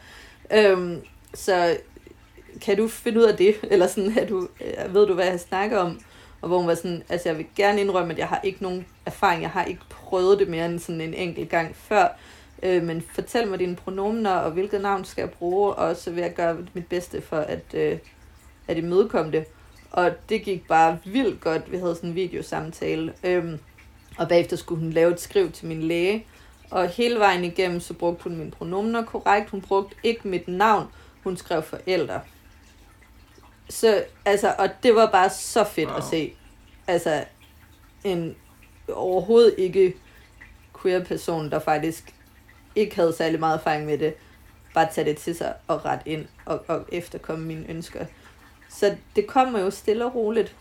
der. 0.52 0.72
Øhm, 0.72 1.02
så 1.34 1.78
kan 2.62 2.78
du 2.78 2.88
finde 2.88 3.20
ud 3.20 3.24
af 3.24 3.38
det? 3.38 3.56
Eller 3.72 3.88
sådan, 3.88 4.18
at 4.18 4.30
du, 4.30 4.48
øh, 4.62 4.94
ved 4.94 5.08
du, 5.08 5.14
hvad 5.14 5.26
jeg 5.26 5.40
snakker 5.40 5.78
om? 5.78 6.00
Og 6.42 6.48
hvor 6.48 6.58
hun 6.58 6.68
var 6.68 6.76
sådan, 6.76 7.04
altså 7.10 7.30
jeg 7.30 7.38
vil 7.38 7.46
gerne 7.56 7.82
indrømme, 7.82 8.14
at 8.14 8.20
jeg 8.20 8.28
har 8.28 8.40
ikke 8.44 8.64
nogen 8.64 8.86
erfaring, 9.06 9.42
jeg 9.42 9.50
har 9.50 9.64
ikke 9.64 9.82
prøvet 9.90 10.40
det 10.40 10.48
mere 10.48 10.66
end 10.66 10.80
sådan 10.80 11.02
en 11.02 11.14
enkelt 11.14 11.50
gang 11.50 11.76
før. 11.76 12.08
Øh, 12.64 12.84
men 12.84 13.02
fortæl 13.02 13.48
mig 13.48 13.60
dine 13.60 13.76
pronomener, 13.76 14.32
og 14.32 14.52
hvilket 14.52 14.82
navn 14.82 15.06
skal 15.06 15.22
jeg 15.22 15.30
bruge, 15.30 15.74
og 15.74 15.96
så 15.96 16.12
vil 16.12 16.22
jeg 16.22 16.34
gøre 16.34 16.58
mit 16.74 16.88
bedste 16.88 17.22
for 17.22 17.38
at, 17.38 17.74
øh, 17.74 17.98
at 18.68 18.78
imødekomme 18.78 19.32
det. 19.32 19.46
Og 19.92 20.12
det 20.30 20.44
gik 20.44 20.68
bare 20.68 21.00
vildt 21.06 21.42
godt. 21.42 21.72
Vi 21.72 21.78
havde 21.78 21.96
sådan 21.96 22.10
en 22.10 22.16
videosamtale. 22.16 23.14
Øhm, 23.24 23.60
og 24.18 24.28
bagefter 24.28 24.58
skulle 24.58 24.82
hun 24.82 24.94
lave 24.94 25.14
et 25.14 25.22
skriv 25.22 25.52
til 25.52 25.68
min 25.68 25.84
læge. 25.84 26.26
Og 26.72 26.88
hele 26.88 27.20
vejen 27.20 27.44
igennem, 27.44 27.80
så 27.80 27.94
brugte 27.94 28.24
hun 28.24 28.38
mine 28.38 28.52
pronomener 28.52 29.06
korrekt. 29.06 29.50
Hun 29.50 29.62
brugte 29.62 29.96
ikke 30.04 30.28
mit 30.28 30.48
navn. 30.48 30.88
Hun 31.24 31.38
skrev 31.38 31.64
forældre. 31.64 32.22
Så, 33.70 34.04
altså, 34.26 34.56
og 34.60 34.70
det 34.84 34.96
var 34.96 35.12
bare 35.12 35.30
så 35.30 35.64
fedt 35.64 35.90
wow. 35.90 35.98
at 35.98 36.04
se. 36.04 36.34
Altså, 36.88 37.24
en 38.04 38.36
overhovedet 38.94 39.56
ikke 39.58 39.94
queer 40.82 41.04
person, 41.04 41.52
der 41.52 41.60
faktisk 41.60 42.14
ikke 42.76 42.96
havde 42.96 43.14
særlig 43.14 43.40
meget 43.40 43.58
erfaring 43.58 43.86
med 43.86 43.98
det, 43.98 44.14
bare 44.74 44.88
tage 44.92 45.10
det 45.10 45.18
til 45.18 45.36
sig 45.36 45.54
og 45.68 45.86
ret 45.86 46.02
ind 46.06 46.26
og, 46.46 46.64
og 46.68 46.86
efterkomme 46.92 47.46
mine 47.46 47.66
ønsker. 47.70 48.06
Så 48.70 48.96
det 49.16 49.28
kommer 49.28 49.60
jo 49.60 49.70
stille 49.70 50.06
og 50.06 50.16
roligt. 50.16 50.56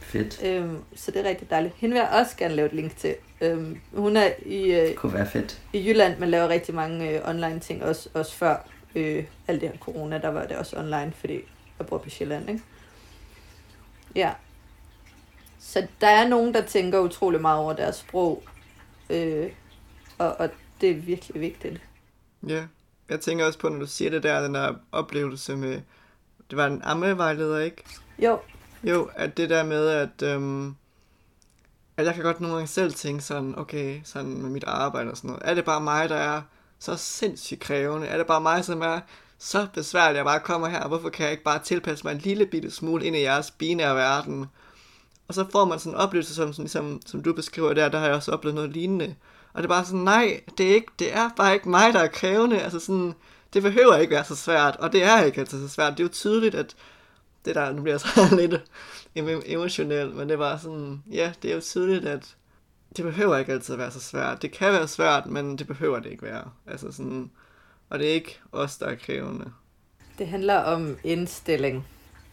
Fedt. 0.00 0.42
Øhm, 0.44 0.78
så 0.96 1.10
det 1.10 1.20
er 1.24 1.28
rigtig 1.28 1.50
dejligt. 1.50 1.74
Hende 1.76 1.94
vil 1.94 2.00
jeg 2.00 2.10
også 2.20 2.36
gerne 2.36 2.54
lave 2.54 2.66
et 2.66 2.72
link 2.74 2.96
til. 2.96 3.14
Øhm, 3.40 3.80
hun 3.94 4.16
er 4.16 4.30
i, 4.46 4.62
øh, 4.72 4.88
Det 4.88 4.96
kunne 4.96 5.12
være 5.12 5.26
fedt. 5.30 5.60
i 5.72 5.88
Jylland, 5.88 6.18
man 6.18 6.28
laver 6.30 6.48
rigtig 6.48 6.74
mange 6.74 7.10
øh, 7.10 7.28
online 7.28 7.60
ting, 7.60 7.84
også, 7.84 8.08
også 8.14 8.32
før 8.34 8.68
øh, 8.94 9.24
alt 9.48 9.60
det 9.60 9.68
her 9.68 9.78
corona, 9.78 10.18
der 10.18 10.28
var 10.28 10.46
det 10.46 10.56
også 10.56 10.76
online, 10.78 11.12
fordi 11.16 11.40
jeg 11.78 11.86
bor 11.86 11.98
på 11.98 12.10
Sjælland, 12.10 12.48
ikke? 12.50 12.62
Ja. 14.14 14.32
Så 15.60 15.86
der 16.00 16.06
er 16.08 16.28
nogen, 16.28 16.54
der 16.54 16.62
tænker 16.62 16.98
utrolig 16.98 17.40
meget 17.40 17.58
over 17.58 17.72
deres 17.72 17.96
sprog, 17.96 18.42
øh, 19.10 19.50
og, 20.18 20.36
og 20.40 20.50
det 20.80 20.90
er 20.90 20.94
virkelig 20.94 21.40
vigtigt. 21.40 21.80
Ja, 22.48 22.64
jeg 23.08 23.20
tænker 23.20 23.44
også 23.44 23.58
på, 23.58 23.68
når 23.68 23.78
du 23.78 23.86
siger 23.86 24.10
det 24.10 24.22
der, 24.22 24.42
den 24.42 24.54
der 24.54 24.74
oplevelse 24.92 25.56
med, 25.56 25.80
det 26.50 26.58
var 26.58 26.66
en 26.66 26.82
ammevejleder, 26.82 27.58
ikke? 27.58 27.84
Jo, 28.18 28.38
Jo, 28.84 29.10
at 29.14 29.36
det 29.36 29.50
der 29.50 29.64
med, 29.64 29.88
at, 29.88 30.22
øhm, 30.22 30.74
at 31.96 32.06
jeg 32.06 32.14
kan 32.14 32.22
godt 32.24 32.40
nogle 32.40 32.56
gange 32.56 32.68
selv 32.68 32.92
tænke 32.92 33.24
sådan, 33.24 33.58
okay, 33.58 34.00
sådan 34.04 34.42
med 34.42 34.50
mit 34.50 34.64
arbejde 34.64 35.10
og 35.10 35.16
sådan 35.16 35.30
noget. 35.30 35.42
Er 35.44 35.54
det 35.54 35.64
bare 35.64 35.80
mig, 35.80 36.08
der 36.08 36.16
er 36.16 36.42
så 36.78 36.96
sindssygt 36.96 37.60
krævende? 37.60 38.06
Er 38.06 38.16
det 38.16 38.26
bare 38.26 38.40
mig, 38.40 38.64
som 38.64 38.82
er 38.82 39.00
så 39.38 39.66
besværligt, 39.74 40.10
at 40.10 40.16
jeg 40.16 40.24
bare 40.24 40.40
kommer 40.40 40.68
her? 40.68 40.88
Hvorfor 40.88 41.08
kan 41.08 41.24
jeg 41.24 41.32
ikke 41.32 41.44
bare 41.44 41.58
tilpasse 41.58 42.04
mig 42.04 42.12
en 42.12 42.18
lille 42.18 42.46
bitte 42.46 42.70
smule 42.70 43.04
ind 43.04 43.16
i 43.16 43.22
jeres 43.22 43.50
binære 43.50 43.94
verden? 43.94 44.46
Og 45.28 45.34
så 45.34 45.46
får 45.52 45.64
man 45.64 45.78
sådan 45.78 45.92
en 45.92 46.00
oplevelse, 46.00 46.34
som, 46.34 46.52
som, 46.52 46.66
som, 46.66 47.00
som 47.06 47.22
du 47.22 47.32
beskriver 47.32 47.72
der, 47.72 47.88
der 47.88 47.98
har 47.98 48.06
jeg 48.06 48.14
også 48.14 48.32
oplevet 48.32 48.54
noget 48.54 48.70
lignende. 48.70 49.14
Og 49.52 49.62
det 49.62 49.64
er 49.64 49.74
bare 49.74 49.84
sådan, 49.84 50.00
nej, 50.00 50.40
det 50.58 50.70
er, 50.70 50.74
ikke, 50.74 50.92
det 50.98 51.14
er 51.14 51.30
bare 51.36 51.54
ikke 51.54 51.68
mig, 51.68 51.92
der 51.92 52.00
er 52.00 52.08
krævende. 52.08 52.60
Altså 52.60 52.78
sådan, 52.80 53.14
det 53.54 53.62
behøver 53.62 53.96
ikke 53.96 54.14
være 54.14 54.24
så 54.24 54.36
svært, 54.36 54.76
og 54.76 54.92
det 54.92 55.02
er 55.02 55.22
ikke 55.22 55.40
altid 55.40 55.68
så 55.68 55.74
svært. 55.74 55.92
Det 55.92 56.00
er 56.00 56.04
jo 56.04 56.12
tydeligt, 56.12 56.54
at 56.54 56.76
det 57.44 57.54
der, 57.54 57.72
nu 57.72 57.82
bliver 57.82 57.94
jeg 57.94 58.00
så 58.00 58.36
lidt 58.40 58.62
emotionel, 59.46 60.10
men 60.10 60.28
det 60.28 60.38
var 60.38 60.56
sådan, 60.56 61.02
ja, 61.10 61.32
det 61.42 61.50
er 61.50 61.54
jo 61.54 61.60
tydeligt, 61.60 62.04
at 62.04 62.36
det 62.96 63.04
behøver 63.04 63.36
ikke 63.36 63.52
altid 63.52 63.74
at 63.74 63.78
være 63.78 63.90
så 63.90 64.00
svært. 64.00 64.42
Det 64.42 64.52
kan 64.52 64.72
være 64.72 64.88
svært, 64.88 65.26
men 65.26 65.58
det 65.58 65.66
behøver 65.66 66.00
det 66.00 66.10
ikke 66.10 66.22
være. 66.22 66.44
Altså 66.66 66.92
sådan, 66.92 67.30
og 67.90 67.98
det 67.98 68.08
er 68.10 68.14
ikke 68.14 68.40
os, 68.52 68.76
der 68.76 68.86
er 68.86 68.94
krævende. 68.94 69.52
Det 70.18 70.26
handler 70.26 70.58
om 70.58 70.96
indstilling. 71.04 71.86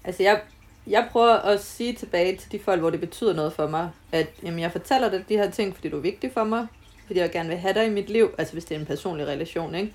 Altså 0.04 0.24
jeg, 0.24 0.42
jeg 0.88 1.08
prøver 1.12 1.36
at 1.36 1.64
sige 1.64 1.94
tilbage 1.94 2.38
til 2.38 2.52
de 2.52 2.60
folk, 2.60 2.80
hvor 2.80 2.90
det 2.90 3.00
betyder 3.00 3.34
noget 3.34 3.54
for 3.54 3.68
mig, 3.68 3.92
at 4.12 4.28
jamen, 4.44 4.60
jeg 4.60 4.72
fortæller 4.72 5.10
dig 5.10 5.26
de 5.30 5.38
her 5.38 5.52
ting, 5.52 5.76
fordi 5.76 5.90
du 5.90 5.98
er 5.98 6.02
vigtig 6.02 6.32
for 6.34 6.44
mig, 6.44 6.68
fordi 7.08 7.20
jeg 7.20 7.32
gerne 7.32 7.50
vil 7.50 7.58
have 7.58 7.74
dig 7.74 7.86
i 7.86 7.90
mit 7.90 8.10
liv, 8.10 8.30
altså 8.38 8.54
hvis 8.54 8.66
det 8.66 8.76
er 8.76 8.80
en 8.80 8.86
personlig 8.86 9.28
relation, 9.28 9.76
ikke? 9.76 9.94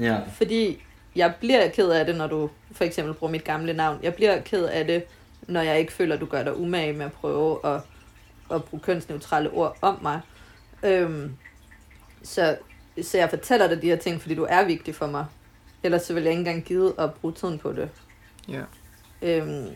Ja. 0.00 0.20
Fordi 0.32 0.82
jeg 1.16 1.34
bliver 1.40 1.68
ked 1.68 1.90
af 1.90 2.06
det, 2.06 2.16
når 2.16 2.26
du 2.26 2.50
for 2.72 2.84
eksempel 2.84 3.14
bruger 3.14 3.30
mit 3.30 3.44
gamle 3.44 3.72
navn. 3.72 3.98
Jeg 4.02 4.14
bliver 4.14 4.40
ked 4.40 4.64
af 4.64 4.86
det, 4.86 5.04
når 5.48 5.60
jeg 5.60 5.78
ikke 5.78 5.92
føler, 5.92 6.14
at 6.14 6.20
du 6.20 6.26
gør 6.26 6.42
dig 6.42 6.56
umage 6.56 6.92
med 6.92 7.06
at 7.06 7.12
prøve 7.12 7.66
at, 7.66 7.80
at 8.50 8.64
bruge 8.64 8.80
kønsneutrale 8.80 9.50
ord 9.50 9.76
om 9.80 9.98
mig. 10.02 10.20
Øhm, 10.82 11.36
så, 12.22 12.56
så 13.02 13.18
jeg 13.18 13.30
fortæller 13.30 13.68
dig 13.68 13.82
de 13.82 13.86
her 13.86 13.96
ting, 13.96 14.20
fordi 14.20 14.34
du 14.34 14.46
er 14.48 14.64
vigtig 14.64 14.94
for 14.94 15.06
mig. 15.06 15.26
Ellers 15.82 16.02
så 16.02 16.14
vil 16.14 16.22
jeg 16.22 16.32
ikke 16.32 16.38
engang 16.38 16.64
give 16.64 17.00
at 17.00 17.14
bruge 17.14 17.34
tiden 17.34 17.58
på 17.58 17.72
det. 17.72 17.88
Ja. 18.48 18.62
Øhm, 19.22 19.68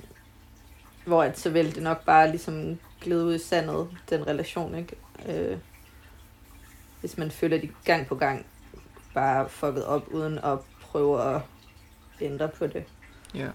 hvor 1.05 1.23
at 1.23 1.39
så 1.39 1.51
vil 1.51 1.75
det 1.75 1.83
nok 1.83 2.05
bare 2.05 2.31
ligesom 2.31 2.79
glide 3.01 3.25
ud 3.25 3.35
i 3.35 3.39
sandet, 3.39 3.89
den 4.11 4.27
relation, 4.27 4.75
ikke? 4.75 4.97
Øh, 5.29 5.59
hvis 7.01 7.19
man 7.19 7.31
føler 7.31 7.59
de 7.59 7.69
gang 7.85 8.07
på 8.07 8.15
gang 8.15 8.47
bare 9.19 9.49
fucket 9.49 9.85
op, 9.85 10.09
uden 10.11 10.39
at 10.39 10.59
prøve 10.83 11.35
at 11.35 11.41
ændre 12.21 12.49
på 12.49 12.67
det. 12.67 12.85
Ja. 13.35 13.49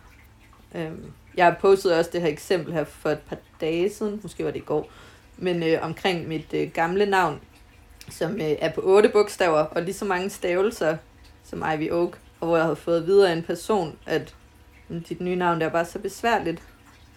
Øhm, 0.76 1.12
jeg 1.38 1.46
har 1.46 1.56
postet 1.62 1.98
også 1.98 2.10
det 2.14 2.22
her 2.22 2.30
eksempel 2.30 2.74
her 2.74 2.84
for 2.84 3.10
et 3.10 3.20
par 3.20 3.38
dage 3.62 3.90
siden, 3.90 4.20
måske 4.24 4.46
var 4.46 4.52
det 4.52 4.60
i 4.60 4.64
går, 4.66 4.90
men 5.38 5.64
øh, 5.64 5.80
omkring 5.82 6.28
mit 6.28 6.54
øh, 6.54 6.72
gamle 6.72 7.06
navn, 7.06 7.42
som 8.10 8.32
øh, 8.34 8.42
er 8.60 8.72
på 8.74 8.82
otte 8.82 9.10
bogstaver, 9.10 9.60
og 9.60 9.82
lige 9.82 9.94
så 9.94 10.06
mange 10.06 10.30
stavelser 10.30 10.98
som 11.44 11.64
Ivy 11.76 11.92
Oak, 11.92 12.18
og 12.40 12.48
hvor 12.48 12.56
jeg 12.58 12.66
havde 12.66 12.76
fået 12.76 13.06
videre 13.06 13.30
af 13.30 13.34
en 13.36 13.44
person, 13.44 13.98
at 14.06 14.36
"Mm, 14.88 15.04
dit 15.04 15.22
nye 15.22 15.36
navn 15.36 15.60
det 15.60 15.66
er 15.66 15.70
bare 15.72 15.86
så 15.86 16.00
besværligt. 16.00 16.62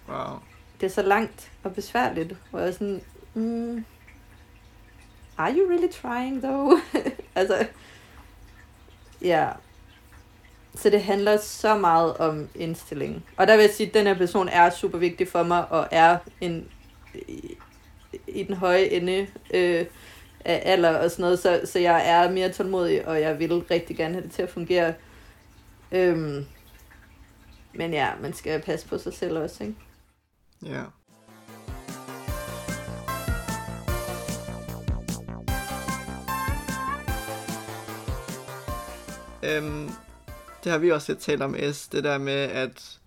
Wow. 0.08 0.38
Det 0.80 0.86
er 0.86 0.90
så 0.90 1.02
langt 1.02 1.52
og 1.62 1.74
besværligt, 1.74 2.34
hvor 2.50 2.58
jeg 2.58 2.68
er 2.68 2.72
sådan, 2.72 3.00
mm, 3.34 3.84
are 5.38 5.52
you 5.52 5.68
really 5.68 5.88
trying 5.92 6.42
though? 6.42 6.78
altså, 7.34 7.66
ja. 9.22 9.48
Så 10.74 10.90
det 10.90 11.02
handler 11.02 11.36
så 11.36 11.78
meget 11.78 12.16
om 12.16 12.48
indstilling. 12.54 13.24
Og 13.36 13.46
der 13.46 13.56
vil 13.56 13.62
jeg 13.62 13.74
sige, 13.74 13.88
at 13.88 13.94
den 13.94 14.06
her 14.06 14.14
person 14.14 14.48
er 14.48 14.70
super 14.70 14.98
vigtig 14.98 15.28
for 15.28 15.42
mig, 15.42 15.68
og 15.70 15.88
er 15.90 16.18
en 16.40 16.68
i, 17.14 17.56
i 18.28 18.42
den 18.42 18.54
høje 18.54 18.84
ende 18.84 19.26
øh, 19.54 19.86
af 20.44 20.62
alder 20.64 20.98
og 20.98 21.10
sådan 21.10 21.22
noget, 21.22 21.38
så, 21.38 21.60
så 21.64 21.78
jeg 21.78 22.08
er 22.08 22.30
mere 22.30 22.52
tålmodig, 22.52 23.08
og 23.08 23.20
jeg 23.20 23.38
vil 23.38 23.52
rigtig 23.52 23.96
gerne 23.96 24.14
have 24.14 24.24
det 24.24 24.32
til 24.32 24.42
at 24.42 24.50
fungere. 24.50 24.94
Øhm, 25.92 26.46
men 27.74 27.92
ja, 27.92 28.10
man 28.20 28.32
skal 28.32 28.62
passe 28.62 28.88
på 28.88 28.98
sig 28.98 29.14
selv 29.14 29.38
også, 29.38 29.64
ikke? 29.64 29.76
Ja. 30.64 30.82
Øhm, 39.46 39.90
det 40.64 40.72
har 40.72 40.78
vi 40.78 40.90
også 40.90 41.12
lidt 41.12 41.22
talt 41.22 41.42
om, 41.42 41.56
S, 41.72 41.88
det 41.88 42.04
der 42.04 42.18
med, 42.18 42.32
at, 42.32 42.98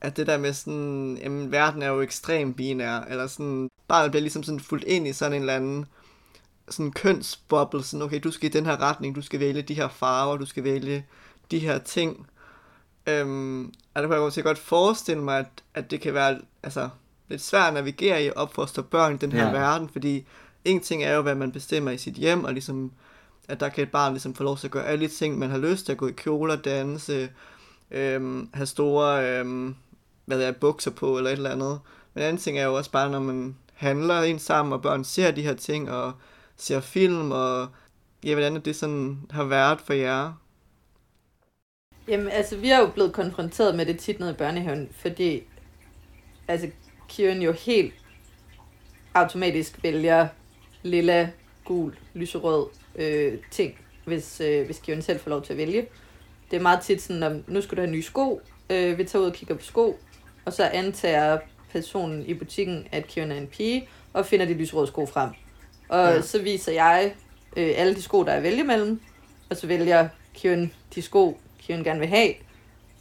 at 0.00 0.16
det 0.16 0.26
der 0.26 0.38
med 0.38 0.52
sådan, 0.52 1.18
jamen, 1.22 1.52
verden 1.52 1.82
er 1.82 1.88
jo 1.88 2.00
ekstrem 2.00 2.54
binær, 2.54 3.00
eller 3.00 3.26
sådan, 3.26 3.70
barnet 3.88 4.10
bliver 4.10 4.20
ligesom 4.20 4.42
sådan 4.42 4.60
fuldt 4.60 4.84
ind 4.84 5.06
i 5.06 5.12
sådan 5.12 5.32
en 5.32 5.42
eller 5.42 5.56
anden 5.56 5.86
sådan 6.68 6.92
kønsboble, 6.92 7.84
sådan, 7.84 8.02
okay, 8.02 8.20
du 8.24 8.30
skal 8.30 8.48
i 8.50 8.52
den 8.52 8.66
her 8.66 8.80
retning, 8.80 9.14
du 9.14 9.22
skal 9.22 9.40
vælge 9.40 9.62
de 9.62 9.74
her 9.74 9.88
farver, 9.88 10.36
du 10.36 10.46
skal 10.46 10.64
vælge 10.64 11.06
de 11.50 11.58
her 11.58 11.78
ting. 11.78 12.26
Øhm, 13.06 13.66
og 13.66 14.02
der 14.02 14.08
kan 14.08 14.12
jeg 14.12 14.18
godt- 14.18 14.44
godt 14.44 14.58
forestille 14.58 15.22
mig, 15.22 15.38
at, 15.38 15.46
at 15.74 15.90
det 15.90 16.00
kan 16.00 16.14
være 16.14 16.38
altså, 16.62 16.88
lidt 17.28 17.42
svært 17.42 17.68
at 17.68 17.74
navigere 17.74 18.22
i 18.24 18.26
at 18.26 18.36
opfostre 18.36 18.82
børn 18.82 19.14
i 19.14 19.18
den 19.18 19.32
her 19.32 19.46
ja. 19.46 19.52
verden, 19.52 19.88
fordi 19.88 20.26
en 20.64 20.80
ting 20.80 21.04
er 21.04 21.14
jo, 21.14 21.22
hvad 21.22 21.34
man 21.34 21.52
bestemmer 21.52 21.90
i 21.90 21.98
sit 21.98 22.14
hjem, 22.14 22.44
og 22.44 22.52
ligesom, 22.52 22.92
at 23.48 23.60
der 23.60 23.68
kan 23.68 23.82
et 23.82 23.90
barn 23.90 24.12
ligesom 24.12 24.34
få 24.34 24.42
lov 24.42 24.56
til 24.56 24.66
at 24.66 24.70
gøre 24.70 24.86
alle 24.86 25.08
de 25.08 25.12
ting, 25.12 25.38
man 25.38 25.50
har 25.50 25.58
lyst 25.58 25.84
til 25.84 25.92
at 25.92 25.98
gå 25.98 26.08
i 26.08 26.12
kjoler, 26.12 26.56
danse, 26.56 27.30
øhm, 27.90 28.48
have 28.54 28.66
store 28.66 29.38
øhm, 29.38 29.76
hvad 30.24 30.38
det 30.38 30.46
er, 30.46 30.52
bukser 30.52 30.90
på, 30.90 31.16
eller 31.18 31.30
et 31.30 31.36
eller 31.36 31.50
andet. 31.50 31.80
Men 32.14 32.22
en 32.22 32.28
anden 32.28 32.42
ting 32.42 32.58
er 32.58 32.64
jo 32.64 32.74
også 32.74 32.90
bare, 32.90 33.10
når 33.10 33.20
man 33.20 33.56
handler 33.74 34.22
ind 34.22 34.38
sammen, 34.38 34.72
og 34.72 34.82
børn 34.82 35.04
ser 35.04 35.30
de 35.30 35.42
her 35.42 35.54
ting, 35.54 35.90
og 35.90 36.12
ser 36.56 36.80
film, 36.80 37.30
og 37.30 37.68
ja, 38.24 38.34
hvordan 38.34 38.60
det 38.60 38.76
sådan 38.76 39.18
har 39.30 39.44
været 39.44 39.80
for 39.80 39.92
jer. 39.92 40.32
Jamen, 42.08 42.28
altså, 42.28 42.56
vi 42.56 42.70
er 42.70 42.78
jo 42.78 42.90
blevet 42.90 43.12
konfronteret 43.12 43.74
med 43.74 43.86
det 43.86 43.98
tit 43.98 44.20
nede 44.20 44.30
i 44.30 44.34
børnehaven, 44.34 44.88
fordi 44.98 45.42
altså, 46.48 46.70
Kieran 47.08 47.42
jo 47.42 47.52
helt 47.52 47.94
automatisk 49.14 49.82
vælger 49.82 50.28
lilla, 50.82 51.30
gul, 51.64 51.96
lyserød 52.14 52.66
øh, 52.96 53.38
ting, 53.50 53.78
hvis, 54.04 54.40
øh, 54.40 54.66
hvis 54.66 54.78
Kieran 54.78 55.02
selv 55.02 55.20
får 55.20 55.30
lov 55.30 55.42
til 55.42 55.52
at 55.52 55.56
vælge. 55.56 55.86
Det 56.50 56.56
er 56.56 56.60
meget 56.60 56.80
tit 56.80 57.02
sådan, 57.02 57.22
at 57.22 57.48
nu 57.48 57.60
skal 57.60 57.76
du 57.76 57.82
have 57.82 57.92
nye 57.92 58.02
sko, 58.02 58.40
øh, 58.70 58.98
vi 58.98 59.04
tager 59.04 59.22
ud 59.22 59.30
og 59.30 59.34
kigger 59.34 59.54
på 59.54 59.62
sko, 59.62 59.98
og 60.44 60.52
så 60.52 60.64
antager 60.64 61.38
personen 61.72 62.26
i 62.26 62.34
butikken, 62.34 62.86
at 62.92 63.06
Kieran 63.06 63.32
er 63.32 63.36
en 63.36 63.46
pige, 63.46 63.88
og 64.12 64.26
finder 64.26 64.46
de 64.46 64.54
lyserøde 64.54 64.86
sko 64.86 65.06
frem. 65.06 65.30
Og 65.88 66.14
ja. 66.14 66.20
Så 66.20 66.42
viser 66.42 66.72
jeg 66.72 67.14
øh, 67.56 67.72
alle 67.76 67.94
de 67.94 68.02
sko, 68.02 68.24
der 68.24 68.32
er 68.32 68.36
at 68.36 68.42
vælge 68.42 68.64
mellem, 68.64 69.00
og 69.50 69.56
så 69.56 69.66
vælger 69.66 70.08
Kieran 70.34 70.72
de 70.94 71.02
sko, 71.02 71.38
Kieran 71.58 71.84
gerne 71.84 72.00
vil 72.00 72.08
have. 72.08 72.34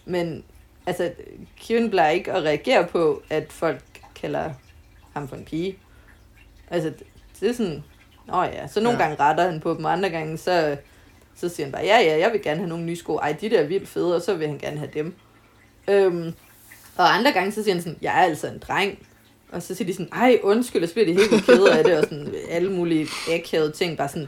Men 0.05 0.43
altså, 0.85 1.11
Kieran 1.57 1.89
bliver 1.89 2.09
ikke 2.09 2.31
at 2.31 2.43
reagere 2.43 2.87
på, 2.87 3.23
at 3.29 3.51
folk 3.51 3.83
kalder 4.15 4.53
ham 5.13 5.27
for 5.27 5.35
en 5.35 5.45
pige. 5.45 5.77
Altså, 6.69 6.93
det 7.39 7.49
er 7.49 7.53
sådan, 7.53 7.83
nå 8.27 8.43
ja, 8.43 8.67
så 8.67 8.79
nogle 8.79 8.99
ja. 8.99 9.03
Gange 9.03 9.23
retter 9.23 9.51
han 9.51 9.59
på 9.59 9.73
dem, 9.73 9.85
og 9.85 9.91
andre 9.91 10.09
gange, 10.09 10.37
så, 10.37 10.77
så 11.35 11.49
siger 11.49 11.65
han 11.65 11.71
bare, 11.71 11.83
ja, 11.83 11.99
ja, 11.99 12.19
jeg 12.19 12.31
vil 12.31 12.41
gerne 12.41 12.57
have 12.57 12.69
nogle 12.69 12.83
nye 12.83 12.95
sko. 12.95 13.15
Ej, 13.15 13.31
de 13.41 13.49
der 13.49 13.59
er 13.59 13.67
vildt 13.67 13.87
fede, 13.87 14.15
og 14.15 14.21
så 14.21 14.33
vil 14.35 14.47
han 14.47 14.57
gerne 14.57 14.77
have 14.77 14.89
dem. 14.93 15.15
Øhm, 15.87 16.33
og 16.97 17.15
andre 17.15 17.31
gange, 17.31 17.51
så 17.51 17.63
siger 17.63 17.75
han 17.75 17.83
sådan, 17.83 17.97
jeg 18.01 18.19
er 18.19 18.23
altså 18.23 18.47
en 18.47 18.59
dreng. 18.59 19.07
Og 19.51 19.61
så 19.61 19.75
siger 19.75 19.87
de 19.87 19.93
sådan, 19.93 20.13
ej, 20.13 20.39
undskyld, 20.43 20.83
og 20.83 20.89
så 20.89 20.93
bliver 20.93 21.05
de 21.05 21.13
helt 21.13 21.45
kede 21.45 21.77
af 21.77 21.83
det, 21.83 21.97
og 21.97 22.03
sådan 22.03 22.35
alle 22.49 22.71
mulige 22.71 23.07
akavede 23.31 23.71
ting, 23.71 23.97
bare 23.97 24.09
sådan, 24.09 24.27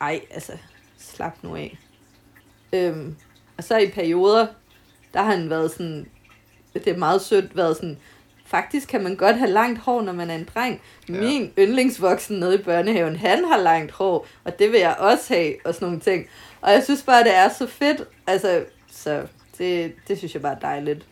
ej, 0.00 0.20
altså, 0.30 0.52
slap 0.98 1.36
nu 1.42 1.56
af. 1.56 1.78
Øhm, 2.72 3.16
og 3.56 3.64
så 3.64 3.78
i 3.78 3.90
perioder, 3.90 4.46
der 5.14 5.22
har 5.22 5.36
han 5.36 5.50
været 5.50 5.70
sådan, 5.70 6.06
det 6.74 6.86
er 6.86 6.96
meget 6.96 7.22
sødt, 7.22 7.56
været 7.56 7.76
sådan, 7.76 7.98
faktisk 8.50 8.88
kan 8.88 9.02
man 9.02 9.16
godt 9.16 9.36
have 9.36 9.50
langt 9.50 9.78
hår, 9.78 10.02
når 10.02 10.12
man 10.12 10.30
er 10.30 10.34
en 10.34 10.48
dreng. 10.54 10.80
Ja. 11.08 11.12
Min 11.12 11.52
yndlingsvoksen 11.58 12.40
nede 12.40 12.54
i 12.54 12.62
børnehaven, 12.62 13.16
han 13.16 13.44
har 13.44 13.58
langt 13.58 13.92
hår, 13.92 14.26
og 14.44 14.58
det 14.58 14.72
vil 14.72 14.80
jeg 14.80 14.96
også 14.98 15.34
have, 15.34 15.54
og 15.64 15.74
sådan 15.74 15.86
nogle 15.86 16.00
ting. 16.00 16.26
Og 16.60 16.72
jeg 16.72 16.84
synes 16.84 17.02
bare, 17.02 17.24
det 17.24 17.34
er 17.34 17.48
så 17.48 17.66
fedt. 17.66 18.04
Altså, 18.26 18.64
så 18.92 19.26
det, 19.58 19.92
det 20.08 20.18
synes 20.18 20.34
jeg 20.34 20.42
bare 20.42 20.54
er 20.54 20.58
dejligt. 20.58 21.06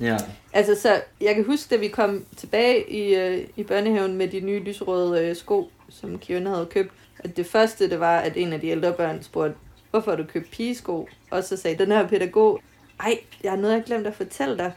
Ja. 0.00 0.16
Altså, 0.52 0.74
så 0.74 1.00
jeg 1.20 1.34
kan 1.34 1.44
huske, 1.44 1.74
da 1.74 1.80
vi 1.80 1.88
kom 1.88 2.24
tilbage 2.36 2.90
i, 2.90 3.14
øh, 3.14 3.46
i 3.56 3.62
børnehaven 3.62 4.16
med 4.16 4.28
de 4.28 4.40
nye 4.40 4.60
lyserøde 4.60 5.26
øh, 5.26 5.36
sko, 5.36 5.70
som 5.88 6.18
Kieran 6.18 6.46
havde 6.46 6.68
købt, 6.70 6.92
at 7.18 7.36
det 7.36 7.46
første, 7.46 7.90
det 7.90 8.00
var, 8.00 8.18
at 8.18 8.36
en 8.36 8.52
af 8.52 8.60
de 8.60 8.68
ældre 8.68 8.92
børn 8.92 9.22
spurgte, 9.22 9.56
hvorfor 9.90 10.10
har 10.10 10.16
du 10.16 10.24
købt 10.24 10.50
pigesko? 10.50 11.08
Og 11.30 11.44
så 11.44 11.56
sagde 11.56 11.78
den 11.78 11.92
her 11.92 12.08
pædagog, 12.08 12.60
ej, 13.00 13.18
jeg 13.42 13.52
har 13.52 13.58
noget, 13.58 13.74
jeg 13.74 13.84
glemt 13.84 14.06
at 14.06 14.14
fortælle 14.14 14.58
dig. 14.58 14.72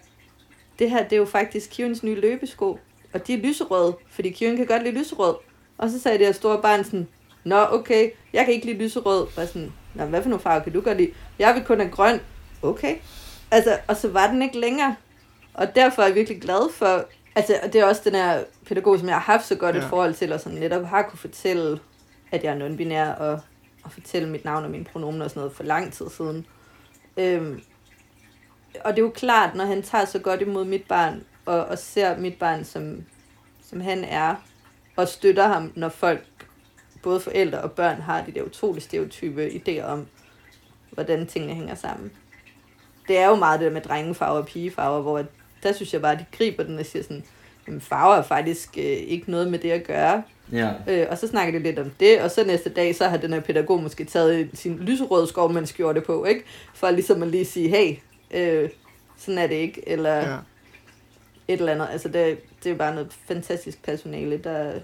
Det 0.80 0.90
her, 0.90 1.04
det 1.04 1.14
er 1.14 1.18
jo 1.18 1.26
faktisk 1.26 1.70
Kierans 1.70 2.04
nye 2.04 2.16
løbesko, 2.16 2.80
og 3.14 3.28
de 3.28 3.34
er 3.34 3.38
lyserøde, 3.38 3.96
fordi 4.10 4.30
Kieran 4.30 4.58
kan 4.58 4.66
godt 4.66 4.84
lide 4.84 4.98
lyserød. 5.00 5.36
Og 5.78 5.90
så 5.90 6.00
sagde 6.00 6.18
det 6.18 6.26
her 6.26 6.34
store 6.34 6.62
barn 6.62 6.84
sådan, 6.84 7.08
Nå, 7.44 7.66
okay, 7.72 8.10
jeg 8.34 8.46
kan 8.46 8.54
ikke 8.54 8.66
lide 8.66 8.78
lyserød. 8.78 9.28
Bare 9.36 9.48
sådan, 9.48 9.72
Nå, 9.94 10.06
hvad 10.06 10.22
for 10.22 10.30
nogle 10.30 10.44
farver 10.44 10.64
kan 10.64 10.74
du 10.74 10.82
godt 10.82 10.98
lide? 10.98 11.12
Jeg 11.40 11.56
vil 11.56 11.64
kun 11.64 11.80
have 11.80 11.92
grøn. 11.92 12.20
Okay. 12.62 12.96
Altså, 13.52 13.78
og 13.88 13.98
så 13.98 14.10
var 14.10 14.28
den 14.28 14.42
ikke 14.42 14.60
længere. 14.60 14.96
Og 15.54 15.76
derfor 15.76 16.02
er 16.02 16.06
jeg 16.06 16.16
virkelig 16.16 16.42
glad 16.42 16.72
for, 16.74 17.06
altså 17.36 17.60
og 17.64 17.74
det 17.74 17.82
er 17.82 17.86
også 17.86 18.02
den 18.06 18.16
her 18.16 18.44
pædagog, 18.66 19.00
som 19.00 19.08
jeg 19.08 19.16
har 19.16 19.34
haft 19.34 19.46
så 19.46 19.56
godt 19.56 19.76
ja. 19.76 19.82
et 19.82 19.88
forhold 19.90 20.14
til, 20.14 20.34
og 20.34 20.40
som 20.40 20.52
netop 20.52 20.86
har 20.86 21.02
kunne 21.02 21.20
fortælle, 21.20 21.80
at 22.32 22.44
jeg 22.44 22.54
er 22.54 22.68
non-binær, 22.68 23.20
og, 23.20 23.40
og 23.84 23.92
fortælle 23.92 24.30
mit 24.30 24.46
navn 24.46 24.64
og 24.64 24.72
mine 24.72 24.86
pronomer 24.86 25.24
og 25.24 25.30
sådan 25.30 25.40
noget 25.40 25.56
for 25.56 25.64
lang 25.64 25.94
tid 25.94 26.10
siden. 26.10 26.46
Øhm, 27.18 27.62
og 28.84 28.92
det 28.92 29.02
er 29.02 29.06
jo 29.06 29.10
klart, 29.10 29.56
når 29.56 29.66
han 29.66 29.82
tager 29.82 30.06
så 30.06 30.20
godt 30.20 30.42
imod 30.42 30.66
mit 30.66 30.84
barn, 30.88 31.24
og, 31.46 31.66
og 31.66 31.78
ser 31.78 32.18
mit 32.18 32.40
barn, 32.40 32.64
som, 32.64 33.04
som 33.70 33.82
han 33.82 34.04
er, 34.04 34.36
og 34.96 35.08
støtter 35.08 35.48
ham, 35.48 35.72
når 35.76 35.90
folk, 35.90 36.24
både 37.04 37.20
forældre 37.20 37.62
og 37.62 37.72
børn, 37.72 38.02
har 38.02 38.24
de 38.24 38.32
der 38.32 38.42
utrolig 38.42 38.84
stereotype 38.84 39.48
idéer 39.48 39.84
om, 39.84 40.08
hvordan 40.92 41.28
tingene 41.28 41.54
hænger 41.54 41.76
sammen. 41.76 42.12
Det 43.08 43.18
er 43.18 43.28
jo 43.28 43.36
meget 43.36 43.60
det 43.60 43.66
der 43.66 43.74
med 43.74 43.82
drengefarver 43.82 44.40
og 44.40 44.46
pigefarver, 44.46 45.02
hvor 45.02 45.24
der 45.64 45.72
synes 45.72 45.94
jeg 45.94 46.02
bare, 46.02 46.12
at 46.12 46.20
de 46.20 46.26
griber 46.38 46.64
den 46.64 46.80
og 46.80 46.86
siger 46.86 47.04
sådan, 47.04 47.24
jamen 47.68 47.82
farver 47.82 48.16
er 48.16 48.22
faktisk 48.22 48.78
øh, 48.78 48.84
ikke 48.84 49.32
noget 49.32 49.52
med 49.52 49.60
det 49.60 49.72
at 49.72 49.88
gøre. 49.88 50.24
Ja. 50.52 50.72
Øh, 50.88 51.08
og 51.10 51.18
så 51.18 51.28
snakker 51.28 51.60
de 51.60 51.64
lidt 51.64 51.80
om 51.80 51.92
det, 52.00 52.22
og 52.22 52.32
så 52.32 52.44
næste 52.44 52.70
dag, 52.70 52.96
så 52.96 53.08
har 53.08 53.18
den 53.18 53.34
her 53.34 53.40
pædagog 53.40 53.84
måske 53.84 54.06
taget 54.06 54.50
sin 54.54 54.78
lyserøde 54.78 55.28
skovmandsskjorte 55.28 56.02
på, 56.02 56.26
ikke? 56.26 56.44
For 56.74 56.92
ligesom 56.92 57.24
at 57.24 57.28
lige 57.28 57.46
sige, 57.46 57.70
hey, 57.70 57.96
øh, 58.34 58.70
sådan 59.18 59.38
er 59.38 59.48
det 59.48 59.56
ikke, 59.56 59.90
eller 59.90 60.16
ja. 60.16 60.38
et 61.48 61.60
eller 61.60 61.72
andet. 61.72 61.88
Altså 61.92 62.10
det, 62.10 62.40
det 62.64 62.72
er 62.72 62.76
bare 62.76 62.96
noget 62.96 63.14
fantastisk 63.14 63.84
personale, 63.84 64.38
der 64.38 64.80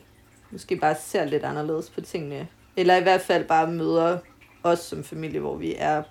måske 0.51 0.75
bare 0.75 0.95
ser 0.95 1.25
lidt 1.25 1.43
anderledes 1.43 1.89
på 1.89 2.01
tingene. 2.01 2.47
Eller 2.77 2.95
i 2.95 3.03
hvert 3.03 3.21
fald 3.21 3.45
bare 3.45 3.71
møder 3.71 4.19
os 4.63 4.79
som 4.79 5.03
familie, 5.03 5.39
hvor 5.39 5.55
vi 5.55 5.75
er 5.77 6.03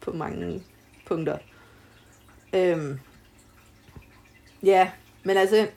på 0.00 0.12
mange 0.12 0.62
punkter. 1.06 1.38
Øhm, 2.52 3.00
ja, 4.62 4.90
men 5.22 5.36
altså, 5.36 5.68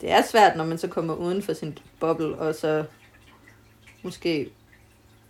det 0.00 0.10
er 0.10 0.22
svært, 0.22 0.56
når 0.56 0.64
man 0.64 0.78
så 0.78 0.88
kommer 0.88 1.14
uden 1.14 1.42
for 1.42 1.52
sin 1.52 1.78
boble, 2.00 2.36
og 2.36 2.54
så 2.54 2.84
måske, 4.02 4.50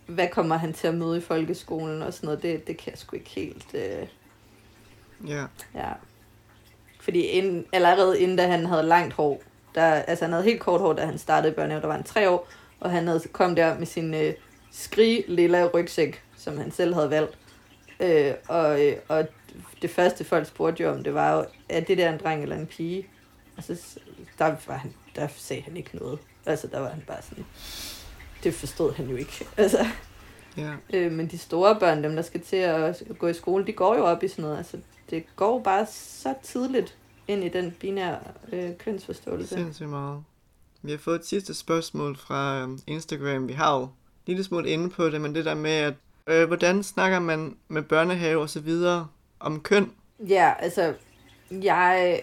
hvad 0.05 0.27
kommer 0.27 0.57
han 0.57 0.73
til 0.73 0.87
at 0.87 0.95
møde 0.95 1.17
i 1.17 1.21
folkeskolen 1.21 2.01
og 2.01 2.13
sådan 2.13 2.27
noget, 2.27 2.43
det, 2.43 2.67
det 2.67 2.77
kan 2.77 2.91
jeg 2.91 2.97
sgu 2.97 3.15
ikke 3.15 3.29
helt... 3.29 3.73
Øh, 3.73 4.07
ja. 5.27 5.45
Ja. 5.75 5.89
Fordi 6.99 7.21
inden, 7.21 7.65
allerede 7.73 8.19
inden 8.19 8.37
da 8.37 8.47
han 8.47 8.65
havde 8.65 8.83
langt 8.83 9.13
hår, 9.13 9.41
der, 9.75 9.83
altså 9.83 10.25
han 10.25 10.31
havde 10.31 10.45
helt 10.45 10.59
kort 10.59 10.81
hår, 10.81 10.93
da 10.93 11.05
han 11.05 11.17
startede 11.17 11.51
i 11.51 11.55
børnehave, 11.55 11.81
der 11.81 11.87
var 11.87 11.95
han 11.95 12.03
tre 12.03 12.29
år, 12.29 12.47
og 12.79 12.91
han 12.91 13.07
havde 13.07 13.21
kom 13.31 13.55
der 13.55 13.77
med 13.77 13.85
sin 13.85 14.13
øh, 14.13 14.33
skrig 14.71 15.25
lilla 15.27 15.67
rygsæk, 15.67 16.23
som 16.37 16.57
han 16.57 16.71
selv 16.71 16.93
havde 16.93 17.09
valgt. 17.09 17.37
Øh, 17.99 18.33
og, 18.47 18.85
øh, 18.85 18.95
og 19.07 19.27
det 19.81 19.89
første 19.89 20.23
folk 20.23 20.47
spurgte 20.47 20.83
jo 20.83 20.91
om, 20.91 21.03
det 21.03 21.13
var 21.13 21.37
jo, 21.37 21.45
er 21.69 21.79
det 21.79 21.97
der 21.97 22.13
en 22.13 22.19
dreng 22.23 22.43
eller 22.43 22.55
en 22.55 22.67
pige? 22.67 23.07
Og 23.57 23.63
så 23.63 23.99
der, 24.39 24.55
var 24.67 24.75
han, 24.75 24.93
der 25.15 25.27
sagde 25.37 25.61
han 25.61 25.77
ikke 25.77 25.97
noget. 25.97 26.19
Altså 26.45 26.67
der 26.67 26.79
var 26.79 26.89
han 26.89 27.03
bare 27.07 27.21
sådan, 27.21 27.45
det 28.43 28.53
forstod 28.53 28.93
han 28.93 29.09
jo 29.09 29.15
ikke. 29.15 29.47
Altså, 29.57 29.85
ja. 30.57 30.73
øh, 30.93 31.11
men 31.11 31.27
de 31.27 31.37
store 31.37 31.79
børn, 31.79 32.03
dem 32.03 32.15
der 32.15 32.21
skal 32.21 32.41
til 32.41 32.55
at 32.57 33.03
gå 33.19 33.27
i 33.27 33.33
skole, 33.33 33.67
de 33.67 33.73
går 33.73 33.95
jo 33.95 34.05
op 34.05 34.23
i 34.23 34.27
sådan 34.27 34.43
noget. 34.43 34.57
Altså 34.57 34.77
det 35.09 35.23
går 35.35 35.59
bare 35.59 35.85
så 35.91 36.33
tidligt 36.43 36.97
ind 37.27 37.43
i 37.43 37.49
den 37.49 37.71
binære 37.79 38.19
øh, 38.51 38.77
kønsforståelse. 38.77 39.55
Sindssygt 39.55 39.89
meget. 39.89 40.23
Vi 40.81 40.91
har 40.91 40.97
fået 40.97 41.19
et 41.19 41.25
sidste 41.25 41.53
spørgsmål 41.53 42.17
fra 42.17 42.61
øhm, 42.61 42.79
Instagram. 42.87 43.47
Vi 43.47 43.53
har 43.53 43.79
jo 43.79 43.87
lille 44.27 44.43
smule 44.43 44.69
inde 44.69 44.89
på 44.89 45.09
det, 45.09 45.21
men 45.21 45.35
det 45.35 45.45
der 45.45 45.55
med, 45.55 45.71
at 45.71 45.93
øh, 46.27 46.47
hvordan 46.47 46.83
snakker 46.83 47.19
man 47.19 47.57
med 47.67 47.81
børnehave 47.81 48.41
og 48.41 48.49
så 48.49 48.59
videre 48.59 49.07
om 49.39 49.59
køn? 49.59 49.91
Ja, 50.19 50.53
altså, 50.59 50.93
jeg 51.51 52.21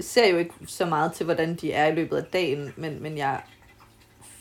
ser 0.00 0.28
jo 0.28 0.36
ikke 0.36 0.54
så 0.66 0.86
meget 0.86 1.12
til, 1.12 1.24
hvordan 1.24 1.54
de 1.54 1.72
er 1.72 1.86
i 1.86 1.94
løbet 1.94 2.16
af 2.16 2.24
dagen, 2.24 2.72
men, 2.76 3.02
men 3.02 3.18
jeg 3.18 3.40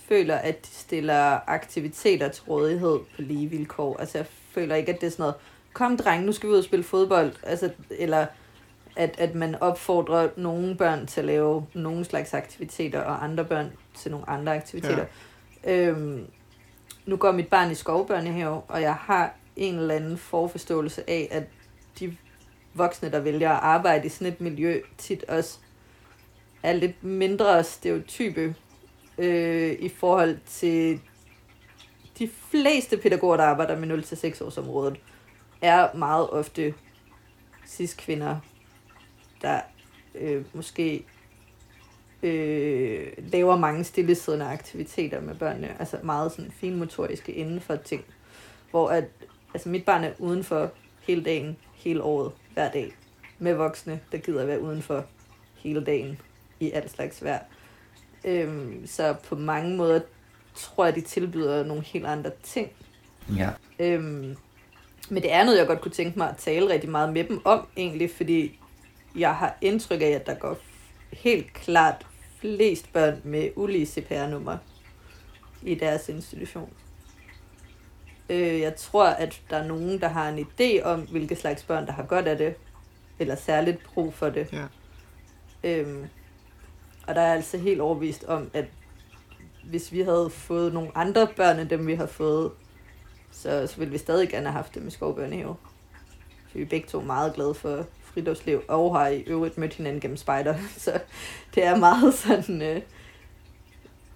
føler, 0.07 0.35
at 0.35 0.65
de 0.65 0.71
stiller 0.71 1.49
aktiviteter 1.49 2.27
til 2.27 2.43
rådighed 2.43 2.99
på 3.15 3.21
lige 3.21 3.47
vilkår. 3.47 3.97
Altså, 3.99 4.17
jeg 4.17 4.25
føler 4.51 4.75
ikke, 4.75 4.93
at 4.93 5.01
det 5.01 5.07
er 5.07 5.11
sådan 5.11 5.23
noget, 5.23 5.35
kom 5.73 5.97
dreng, 5.97 6.25
nu 6.25 6.31
skal 6.31 6.49
vi 6.49 6.53
ud 6.53 6.57
og 6.57 6.63
spille 6.63 6.83
fodbold. 6.83 7.33
Altså, 7.43 7.69
eller 7.89 8.25
at, 8.95 9.15
at 9.19 9.35
man 9.35 9.55
opfordrer 9.55 10.29
nogle 10.37 10.75
børn 10.75 11.07
til 11.07 11.19
at 11.19 11.25
lave 11.25 11.65
nogle 11.73 12.05
slags 12.05 12.33
aktiviteter, 12.33 13.01
og 13.01 13.23
andre 13.23 13.45
børn 13.45 13.71
til 13.95 14.11
nogle 14.11 14.29
andre 14.29 14.55
aktiviteter. 14.55 15.05
Ja. 15.63 15.87
Øhm, 15.87 16.27
nu 17.05 17.17
går 17.17 17.31
mit 17.31 17.47
barn 17.47 17.71
i 17.71 17.75
skovbørnehave, 17.75 18.61
og 18.67 18.81
jeg 18.81 18.95
har 18.95 19.33
en 19.55 19.75
eller 19.75 19.95
anden 19.95 20.17
forforståelse 20.17 21.09
af, 21.09 21.27
at 21.31 21.43
de 21.99 22.17
voksne, 22.73 23.11
der 23.11 23.19
vælger 23.19 23.51
at 23.51 23.59
arbejde 23.61 24.05
i 24.05 24.09
sådan 24.09 24.33
et 24.33 24.41
miljø, 24.41 24.81
tit 24.97 25.23
også 25.23 25.57
er 26.63 26.73
lidt 26.73 27.03
mindre 27.03 27.63
stereotype 27.63 28.55
øh, 29.17 29.71
i 29.79 29.89
forhold 29.89 30.37
til 30.45 31.01
de 32.19 32.27
fleste 32.27 32.97
pædagoger, 32.97 33.37
der 33.37 33.43
arbejder 33.43 33.79
med 33.79 34.03
0-6 34.03 34.45
års 34.45 34.57
området, 34.57 34.99
er 35.61 35.93
meget 35.93 36.29
ofte 36.29 36.73
cis-kvinder, 37.67 38.37
der 39.41 39.59
øh, 40.15 40.45
måske 40.53 41.05
øh, 42.23 43.07
laver 43.17 43.57
mange 43.57 43.83
stillesiddende 43.83 44.45
aktiviteter 44.45 45.21
med 45.21 45.35
børnene, 45.35 45.79
altså 45.79 45.97
meget 46.03 46.31
sådan 46.31 46.51
finmotoriske 46.51 47.31
inden 47.31 47.61
for 47.61 47.75
ting, 47.75 48.05
hvor 48.71 48.89
at, 48.89 49.03
altså 49.53 49.69
mit 49.69 49.85
barn 49.85 50.03
er 50.03 50.11
udenfor 50.19 50.71
hele 51.01 51.23
dagen, 51.23 51.57
hele 51.73 52.03
året, 52.03 52.31
hver 52.53 52.71
dag, 52.71 52.95
med 53.39 53.53
voksne, 53.53 53.99
der 54.11 54.17
gider 54.17 54.41
at 54.41 54.47
være 54.47 54.61
udenfor 54.61 55.05
hele 55.55 55.85
dagen 55.85 56.19
i 56.59 56.71
alt 56.71 56.91
slags 56.91 57.23
vejr. 57.23 57.39
Øhm, 58.25 58.87
så 58.87 59.15
på 59.23 59.35
mange 59.35 59.77
måder 59.77 59.99
tror 60.55 60.85
jeg, 60.85 60.95
de 60.95 61.01
tilbyder 61.01 61.63
nogle 61.65 61.83
helt 61.83 62.05
andre 62.05 62.31
ting. 62.43 62.71
Ja. 63.37 63.49
Øhm, 63.79 64.35
men 65.09 65.23
det 65.23 65.33
er 65.33 65.43
noget, 65.43 65.57
jeg 65.57 65.67
godt 65.67 65.81
kunne 65.81 65.91
tænke 65.91 66.17
mig 66.17 66.29
at 66.29 66.37
tale 66.37 66.69
rigtig 66.69 66.89
meget 66.89 67.13
med 67.13 67.23
dem 67.23 67.45
om, 67.45 67.67
egentlig, 67.77 68.11
fordi 68.11 68.59
jeg 69.15 69.35
har 69.35 69.57
indtryk 69.61 70.01
af, 70.01 70.05
at 70.05 70.25
der 70.25 70.33
går 70.33 70.57
helt 71.13 71.53
klart 71.53 72.05
flest 72.39 72.93
børn 72.93 73.21
med 73.23 73.49
ulige 73.55 73.85
CPR-nummer 73.85 74.57
i 75.61 75.75
deres 75.75 76.09
institution. 76.09 76.69
Øh, 78.29 78.59
jeg 78.59 78.75
tror, 78.75 79.07
at 79.07 79.41
der 79.49 79.57
er 79.57 79.67
nogen, 79.67 80.01
der 80.01 80.07
har 80.07 80.29
en 80.29 80.39
idé 80.39 80.83
om, 80.83 81.01
hvilke 81.01 81.35
slags 81.35 81.63
børn, 81.63 81.85
der 81.85 81.91
har 81.91 82.03
godt 82.03 82.27
af 82.27 82.37
det, 82.37 82.55
eller 83.19 83.35
særligt 83.35 83.83
brug 83.93 84.13
for 84.13 84.29
det. 84.29 84.53
Ja. 84.53 84.65
Øhm, 85.63 86.05
og 87.07 87.15
der 87.15 87.21
er 87.21 87.33
altså 87.33 87.57
helt 87.57 87.81
overvist 87.81 88.23
om, 88.23 88.49
at 88.53 88.65
hvis 89.63 89.91
vi 89.91 90.01
havde 90.01 90.29
fået 90.29 90.73
nogle 90.73 90.97
andre 90.97 91.27
børn 91.35 91.59
end 91.59 91.69
dem, 91.69 91.87
vi 91.87 91.93
har 91.95 92.05
fået, 92.05 92.51
så, 93.31 93.67
så 93.67 93.77
ville 93.77 93.91
vi 93.91 93.97
stadig 93.97 94.29
gerne 94.29 94.45
have 94.45 94.53
haft 94.53 94.75
dem 94.75 94.87
i 94.87 94.91
skovbørnehave. 94.91 95.55
For 96.49 96.57
vi 96.57 96.61
er 96.61 96.65
begge 96.65 96.87
to 96.87 97.01
meget 97.01 97.33
glade 97.33 97.53
for 97.53 97.85
friluftsliv, 98.01 98.61
og 98.67 98.97
har 98.97 99.07
i 99.07 99.21
øvrigt 99.21 99.57
mødt 99.57 99.73
hinanden 99.73 100.01
gennem 100.01 100.17
spejder. 100.17 100.55
Så 100.77 101.01
det 101.55 101.63
er 101.63 101.77
meget 101.77 102.13
sådan, 102.13 102.61
øh, 102.61 102.81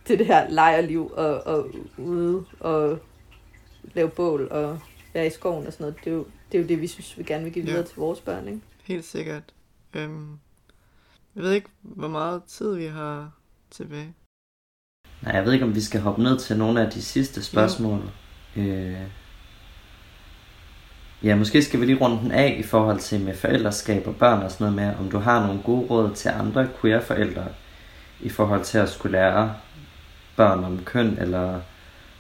det, 0.08 0.20
det 0.20 0.28
her 0.28 0.50
lejerliv 0.50 1.12
og, 1.14 1.48
og 1.48 1.70
ude 1.98 2.46
og 2.60 3.00
lave 3.94 4.10
bål 4.10 4.48
og 4.52 4.80
være 5.14 5.28
i 5.28 5.30
skoven 5.30 5.68
og 5.68 5.74
sådan 5.74 5.84
noget. 5.84 6.06
Det 6.06 6.12
er 6.12 6.16
jo 6.16 6.26
det, 6.52 6.58
er 6.58 6.62
jo 6.62 6.68
det 6.68 6.82
vi 6.82 6.88
synes, 6.88 7.18
vi 7.18 7.24
gerne 7.24 7.44
vil 7.44 7.54
give 7.54 7.66
videre 7.66 7.80
ja. 7.80 7.86
til 7.86 7.96
vores 7.96 8.22
børn. 8.22 8.48
Ikke? 8.48 8.60
Helt 8.84 9.06
sikkert. 9.06 9.44
Øhm, 9.94 10.40
jeg 11.36 11.44
ved 11.44 11.52
ikke, 11.52 11.70
hvor 11.82 12.08
meget 12.08 12.44
tid 12.44 12.76
vi 12.76 12.86
har 12.86 13.32
tilbage. 13.72 14.14
Nej, 15.22 15.36
jeg 15.36 15.46
ved 15.46 15.54
ikke, 15.54 15.66
om 15.66 15.76
vi 15.76 15.82
skal 15.82 16.02
hoppe 16.02 16.24
ned 16.24 16.40
til 16.40 16.58
nogle 16.58 16.82
af 16.82 16.92
de 16.92 17.02
sidste 17.02 17.44
spørgsmål. 17.44 18.02
Ja. 18.56 18.62
Øh, 18.62 19.02
ja, 21.24 21.36
måske 21.36 21.64
skal 21.64 21.80
vi 21.80 21.86
lige 21.86 22.00
runde 22.00 22.18
den 22.18 22.32
af 22.32 22.58
i 22.60 22.64
forhold 22.64 23.00
til 23.00 23.22
med 23.22 23.36
forældreskab 23.36 24.08
og 24.08 24.16
børn 24.16 24.44
og 24.44 24.52
sådan 24.52 24.74
noget 24.74 24.76
med, 24.76 25.06
om 25.06 25.12
du 25.12 25.18
har 25.18 25.48
nogle 25.48 25.62
gode 25.64 25.88
råd 25.88 26.16
til 26.16 26.30
andre 26.30 26.68
queer-forældre 26.82 27.46
i 28.20 28.30
forhold 28.30 28.64
til 28.64 28.78
at 28.78 28.90
skulle 28.90 29.12
lære 29.12 29.56
børn 30.36 30.64
om 30.64 30.84
køn 30.86 31.18
eller 31.18 31.62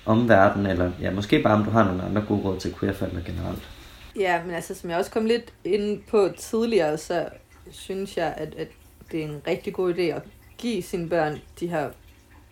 om 0.05 0.29
verden, 0.29 0.65
eller 0.65 0.91
ja, 1.01 1.11
måske 1.11 1.43
bare 1.43 1.53
om 1.53 1.63
du 1.63 1.69
har 1.69 1.83
nogle 1.83 2.03
andre 2.03 2.25
gode 2.27 2.41
råd 2.41 2.59
til 2.59 2.75
queer-forældre 2.79 3.21
generelt. 3.25 3.69
Ja, 4.15 4.43
men 4.45 4.55
altså 4.55 4.75
som 4.75 4.89
jeg 4.89 4.97
også 4.97 5.11
kom 5.11 5.25
lidt 5.25 5.53
ind 5.63 6.01
på 6.09 6.29
tidligere, 6.37 6.97
så 6.97 7.29
synes 7.71 8.17
jeg, 8.17 8.33
at, 8.37 8.55
at 8.55 8.67
det 9.11 9.19
er 9.19 9.25
en 9.25 9.41
rigtig 9.47 9.73
god 9.73 9.93
idé 9.93 10.01
at 10.01 10.21
give 10.57 10.81
sine 10.81 11.09
børn 11.09 11.37
de 11.59 11.67
her 11.67 11.89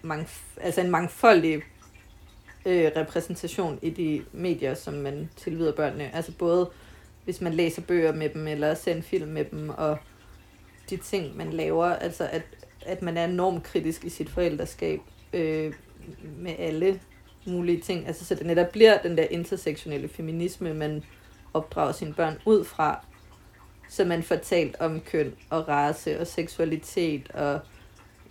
mange, 0.02 0.28
altså 0.62 0.82
en 0.82 0.92
mangfoldig 0.92 1.62
øh, 2.66 2.92
repræsentation 2.96 3.80
i 3.82 3.90
de 3.90 4.24
medier, 4.32 4.74
som 4.74 4.94
man 4.94 5.30
tilbyder 5.36 5.72
børnene. 5.72 6.16
Altså 6.16 6.32
både 6.32 6.70
hvis 7.26 7.42
man 7.42 7.54
læser 7.54 7.82
bøger 7.82 8.14
med 8.14 8.30
dem, 8.30 8.48
eller 8.48 8.74
ser 8.74 8.94
en 8.96 9.04
film 9.04 9.32
med 9.32 9.46
dem, 9.46 9.70
og 9.70 9.98
de 10.90 10.98
ting, 10.98 11.38
man 11.38 11.54
laver. 11.54 11.86
Altså 11.86 12.30
at, 12.32 12.42
at 12.86 13.02
man 13.02 13.18
er 13.18 13.26
enormt 13.26 13.64
kritisk 13.64 14.06
i 14.06 14.10
sit 14.10 14.30
forældreskab 14.30 15.00
øh, 15.34 15.74
med 16.38 16.56
alle 16.60 17.00
mulige 17.46 17.82
ting. 17.82 18.08
Altså 18.08 18.26
så 18.26 18.36
det 18.36 18.46
netop 18.46 18.72
bliver 18.72 18.98
den 19.02 19.18
der 19.18 19.26
intersektionelle 19.32 20.08
feminisme, 20.08 20.74
man 20.74 21.04
opdrager 21.54 21.92
sine 21.92 22.14
børn 22.14 22.38
ud 22.46 22.64
fra 22.64 23.06
så 23.90 24.06
man 24.06 24.24
får 24.24 24.36
talt 24.36 24.76
om 24.80 25.00
køn 25.02 25.34
og 25.50 25.68
race 25.68 26.20
og 26.20 26.28
seksualitet 26.28 27.32
og 27.34 27.60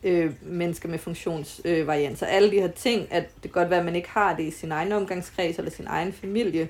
øh, 0.02 0.32
mennesker 0.42 0.88
med 0.88 0.98
funktionsvarianser. 0.98 2.26
Øh, 2.28 2.34
alle 2.36 2.50
de 2.50 2.60
her 2.60 2.68
ting, 2.70 3.12
at 3.12 3.22
det 3.22 3.42
kan 3.42 3.50
godt 3.50 3.70
være, 3.70 3.78
at 3.78 3.84
man 3.84 3.96
ikke 3.96 4.10
har 4.10 4.36
det 4.36 4.42
i 4.42 4.50
sin 4.50 4.72
egen 4.72 4.92
omgangskreds 4.92 5.58
eller 5.58 5.70
sin 5.70 5.86
egen 5.86 6.12
familie, 6.12 6.68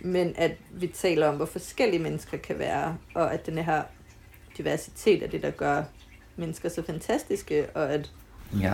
men 0.00 0.34
at 0.36 0.52
vi 0.70 0.86
taler 0.86 1.28
om, 1.28 1.36
hvor 1.36 1.46
forskellige 1.46 2.02
mennesker 2.02 2.36
kan 2.36 2.58
være, 2.58 2.96
og 3.14 3.34
at 3.34 3.46
den 3.46 3.58
her 3.58 3.82
diversitet 4.58 5.22
er 5.22 5.26
det, 5.28 5.42
der 5.42 5.50
gør 5.50 5.82
mennesker 6.36 6.68
så 6.68 6.82
fantastiske, 6.82 7.66
og 7.74 7.90
at, 7.92 8.10
Ja. 8.60 8.72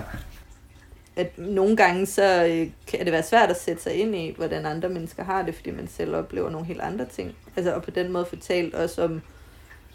at 1.16 1.38
nogle 1.38 1.76
gange 1.76 2.06
så 2.06 2.44
øh, 2.46 2.70
kan 2.86 3.04
det 3.04 3.12
være 3.12 3.22
svært 3.22 3.50
at 3.50 3.60
sætte 3.60 3.82
sig 3.82 3.94
ind 3.94 4.14
i, 4.16 4.34
hvordan 4.36 4.66
andre 4.66 4.88
mennesker 4.88 5.24
har 5.24 5.42
det, 5.42 5.54
fordi 5.54 5.70
man 5.70 5.88
selv 5.88 6.14
oplever 6.16 6.50
nogle 6.50 6.66
helt 6.66 6.80
andre 6.80 7.04
ting. 7.04 7.34
Altså, 7.56 7.74
og 7.74 7.82
på 7.82 7.90
den 7.90 8.12
måde 8.12 8.24
fortalt 8.26 8.74
også 8.74 9.04
om 9.04 9.22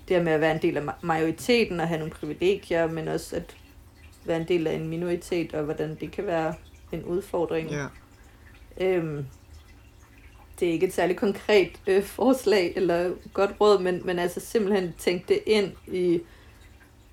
det 0.09 0.17
her 0.17 0.23
med 0.23 0.31
at 0.33 0.41
være 0.41 0.55
en 0.55 0.61
del 0.61 0.77
af 0.77 0.81
ma- 0.81 1.05
majoriteten 1.05 1.79
og 1.79 1.87
have 1.87 1.99
nogle 1.99 2.13
privilegier, 2.13 2.87
men 2.87 3.07
også 3.07 3.35
at 3.35 3.55
være 4.25 4.37
en 4.37 4.47
del 4.47 4.67
af 4.67 4.73
en 4.73 4.87
minoritet, 4.87 5.53
og 5.53 5.63
hvordan 5.63 5.95
det 5.95 6.11
kan 6.11 6.25
være 6.25 6.53
en 6.91 7.03
udfordring. 7.03 7.69
Ja. 7.71 7.85
Øhm, 8.77 9.25
det 10.59 10.67
er 10.67 10.71
ikke 10.71 10.87
et 10.87 10.93
særligt 10.93 11.19
konkret 11.19 11.71
øh, 11.87 12.03
forslag 12.03 12.73
eller 12.75 13.11
godt 13.33 13.51
råd, 13.61 13.81
men, 13.81 14.01
men 14.05 14.19
altså 14.19 14.39
simpelthen 14.39 14.93
tænke 14.97 15.25
det 15.27 15.39
ind 15.45 15.71
i, 15.87 16.21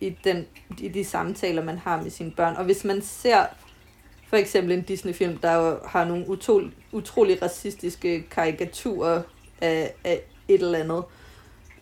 i, 0.01 0.17
den, 0.25 0.47
i 0.81 0.89
de 0.89 1.05
samtaler, 1.05 1.65
man 1.65 1.79
har 1.79 2.03
med 2.03 2.11
sine 2.11 2.31
børn. 2.31 2.57
Og 2.57 2.65
hvis 2.65 2.85
man 2.85 3.03
ser 3.03 3.47
for 4.29 4.37
eksempel 4.37 4.73
en 4.73 4.83
Disney-film, 4.83 5.37
der 5.37 5.55
jo 5.55 5.79
har 5.87 6.05
nogle 6.05 6.29
utrolig, 6.29 6.73
utrolig 6.93 7.43
racistiske 7.43 8.23
karikaturer 8.31 9.23
af, 9.61 9.95
af 10.05 10.21
et 10.49 10.63
eller 10.63 10.79
andet, 10.79 11.05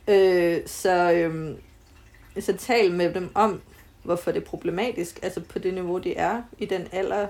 øh, 0.09 0.61
så, 0.67 1.13
øh, 1.13 1.55
så 2.41 2.57
tal 2.57 2.93
med 2.93 3.15
dem 3.15 3.31
om, 3.35 3.61
hvorfor 4.03 4.33
det 4.33 4.43
er 4.43 4.47
problematisk, 4.47 5.19
altså 5.23 5.41
på 5.41 5.59
det 5.59 5.75
niveau, 5.75 5.99
de 5.99 6.17
er, 6.17 6.43
i 6.59 6.67
den 6.67 6.87
alder 6.93 7.27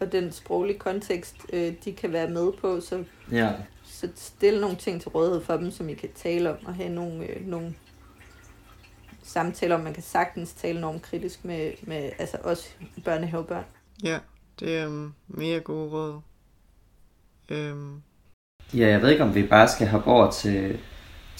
og 0.00 0.12
den 0.12 0.32
sproglige 0.32 0.78
kontekst, 0.78 1.36
øh, 1.52 1.72
de 1.84 1.92
kan 1.92 2.12
være 2.12 2.30
med 2.30 2.52
på, 2.60 2.80
så, 2.80 3.04
Ja. 3.32 3.52
så 3.84 4.08
stille 4.16 4.60
nogle 4.60 4.76
ting 4.76 5.00
til 5.00 5.10
rådighed 5.10 5.40
for 5.44 5.56
dem, 5.56 5.70
som 5.70 5.88
I 5.88 5.94
kan 5.94 6.08
tale 6.14 6.50
om, 6.50 6.56
og 6.66 6.74
have 6.74 6.88
nogle, 6.88 7.24
øh, 7.26 7.46
nogle 7.46 7.74
samtaler 9.22 9.74
om, 9.74 9.80
man 9.80 9.94
kan 9.94 10.02
sagtens 10.02 10.52
tale 10.52 10.78
enormt 10.78 11.02
kritisk 11.02 11.44
med, 11.44 11.72
med 11.82 12.10
altså 12.18 12.36
også 12.42 12.68
børnehavebørn. 13.04 13.64
Ja, 14.04 14.18
det 14.60 14.76
er 14.78 14.86
um, 14.86 15.14
mega 15.28 15.58
gode 15.58 15.90
råd. 15.90 16.20
Øhm, 17.48 18.02
Ja, 18.74 18.88
jeg 18.88 19.02
ved 19.02 19.10
ikke, 19.10 19.24
om 19.24 19.34
vi 19.34 19.46
bare 19.46 19.68
skal 19.68 19.88
hoppe 19.88 20.10
over 20.10 20.30
til, 20.30 20.78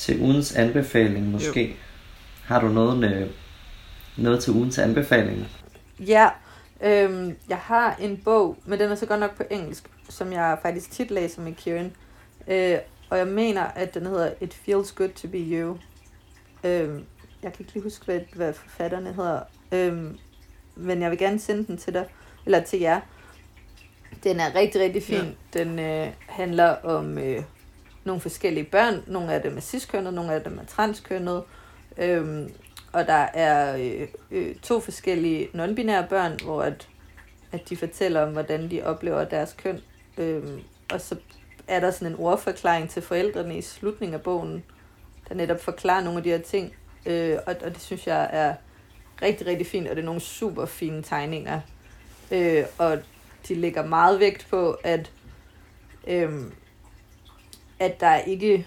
til 0.00 0.20
ugens 0.20 0.56
anbefaling, 0.56 1.26
måske. 1.26 1.68
Jo. 1.68 1.74
Har 2.44 2.60
du 2.60 2.68
noget, 2.68 3.04
øh, 3.04 3.30
noget 4.16 4.42
til 4.42 4.52
ugens 4.52 4.78
anbefaling? 4.78 5.46
Ja, 5.98 6.28
øhm, 6.82 7.36
jeg 7.48 7.56
har 7.56 7.96
en 8.00 8.16
bog, 8.16 8.56
men 8.64 8.78
den 8.78 8.90
er 8.90 8.94
så 8.94 9.06
godt 9.06 9.20
nok 9.20 9.36
på 9.36 9.42
engelsk, 9.50 9.84
som 10.08 10.32
jeg 10.32 10.58
faktisk 10.62 10.90
tit 10.90 11.10
læser 11.10 11.42
med 11.42 11.52
Kieran. 11.52 11.92
Øh, 12.48 12.78
og 13.10 13.18
jeg 13.18 13.26
mener, 13.26 13.62
at 13.62 13.94
den 13.94 14.06
hedder 14.06 14.32
It 14.40 14.54
Feels 14.54 14.92
Good 14.92 15.08
to 15.08 15.28
Be 15.28 15.38
You. 15.38 15.78
Øhm, 16.64 17.04
jeg 17.42 17.52
kan 17.52 17.60
ikke 17.60 17.72
lige 17.72 17.82
huske, 17.82 18.04
hvad, 18.04 18.20
hvad 18.34 18.52
forfatterne 18.52 19.12
hedder. 19.12 19.40
Øhm, 19.72 20.18
men 20.76 21.02
jeg 21.02 21.10
vil 21.10 21.18
gerne 21.18 21.38
sende 21.40 21.66
den 21.66 21.76
til 21.76 21.94
dig, 21.94 22.06
eller 22.46 22.60
til 22.60 22.80
jer. 22.80 23.00
Den 24.24 24.40
er 24.40 24.54
rigtig, 24.54 24.80
rigtig 24.80 25.02
fin. 25.02 25.36
Ja. 25.54 25.62
Den 25.62 25.78
øh, 25.78 26.08
handler 26.26 26.68
om 26.68 27.18
øh, 27.18 27.42
nogle 28.04 28.20
forskellige 28.20 28.64
børn. 28.64 29.02
Nogle 29.06 29.32
af 29.32 29.42
dem 29.42 29.56
er 29.56 29.60
ciskønnet, 29.60 30.14
nogle 30.14 30.34
af 30.34 30.42
dem 30.42 30.58
er 30.58 30.64
transkønnet. 30.64 31.42
Øhm, 31.98 32.54
og 32.92 33.06
der 33.06 33.26
er 33.34 33.76
øh, 33.76 34.08
øh, 34.30 34.54
to 34.54 34.80
forskellige 34.80 35.48
non-binære 35.54 36.08
børn, 36.08 36.38
hvor 36.44 36.62
at, 36.62 36.88
at 37.52 37.68
de 37.68 37.76
fortæller 37.76 38.22
om, 38.22 38.32
hvordan 38.32 38.70
de 38.70 38.82
oplever 38.82 39.24
deres 39.24 39.54
køn. 39.58 39.80
Øhm, 40.18 40.60
og 40.92 41.00
så 41.00 41.16
er 41.68 41.80
der 41.80 41.90
sådan 41.90 42.12
en 42.12 42.18
ordforklaring 42.18 42.90
til 42.90 43.02
forældrene 43.02 43.58
i 43.58 43.62
slutningen 43.62 44.14
af 44.14 44.22
bogen, 44.22 44.64
der 45.28 45.34
netop 45.34 45.60
forklarer 45.60 46.04
nogle 46.04 46.18
af 46.18 46.22
de 46.22 46.30
her 46.30 46.38
ting. 46.38 46.74
Øh, 47.06 47.38
og, 47.46 47.54
og 47.64 47.70
det 47.70 47.80
synes 47.80 48.06
jeg 48.06 48.30
er 48.32 48.54
rigtig, 49.22 49.46
rigtig 49.46 49.66
fint, 49.66 49.88
og 49.88 49.96
det 49.96 50.02
er 50.02 50.06
nogle 50.06 50.20
super 50.20 50.66
fine 50.66 51.02
tegninger. 51.02 51.60
Øh, 52.32 52.64
og 52.78 52.98
de 53.48 53.54
lægger 53.54 53.86
meget 53.86 54.20
vægt 54.20 54.46
på, 54.50 54.76
at, 54.84 55.12
øhm, 56.06 56.52
at 57.80 58.00
der 58.00 58.16
ikke 58.16 58.66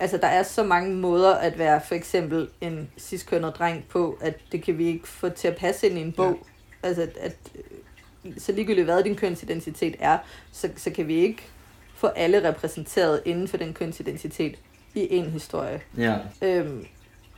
altså 0.00 0.16
der 0.16 0.26
er 0.26 0.42
så 0.42 0.62
mange 0.62 0.96
måder 0.96 1.34
at 1.34 1.58
være 1.58 1.80
for 1.88 1.94
eksempel 1.94 2.48
en 2.60 2.90
ciskønnet 2.98 3.58
dreng 3.58 3.84
på, 3.88 4.18
at 4.20 4.34
det 4.52 4.62
kan 4.62 4.78
vi 4.78 4.86
ikke 4.86 5.08
få 5.08 5.28
til 5.28 5.48
at 5.48 5.56
passe 5.56 5.88
ind 5.88 5.98
i 5.98 6.00
en 6.00 6.12
bog. 6.12 6.38
Ja. 6.82 6.88
Altså 6.88 7.02
at, 7.02 7.16
at 7.20 7.36
så 8.38 8.52
ligegyldigt 8.52 8.84
hvad 8.84 9.04
din 9.04 9.16
kønsidentitet 9.16 9.96
er, 9.98 10.18
så, 10.52 10.70
så 10.76 10.90
kan 10.90 11.08
vi 11.08 11.14
ikke 11.14 11.42
få 11.94 12.06
alle 12.06 12.48
repræsenteret 12.48 13.22
inden 13.24 13.48
for 13.48 13.56
den 13.56 13.74
kønsidentitet 13.74 14.58
i 14.94 15.08
en 15.10 15.30
historie. 15.30 15.80
Ja. 15.96 16.18
Øhm, 16.42 16.86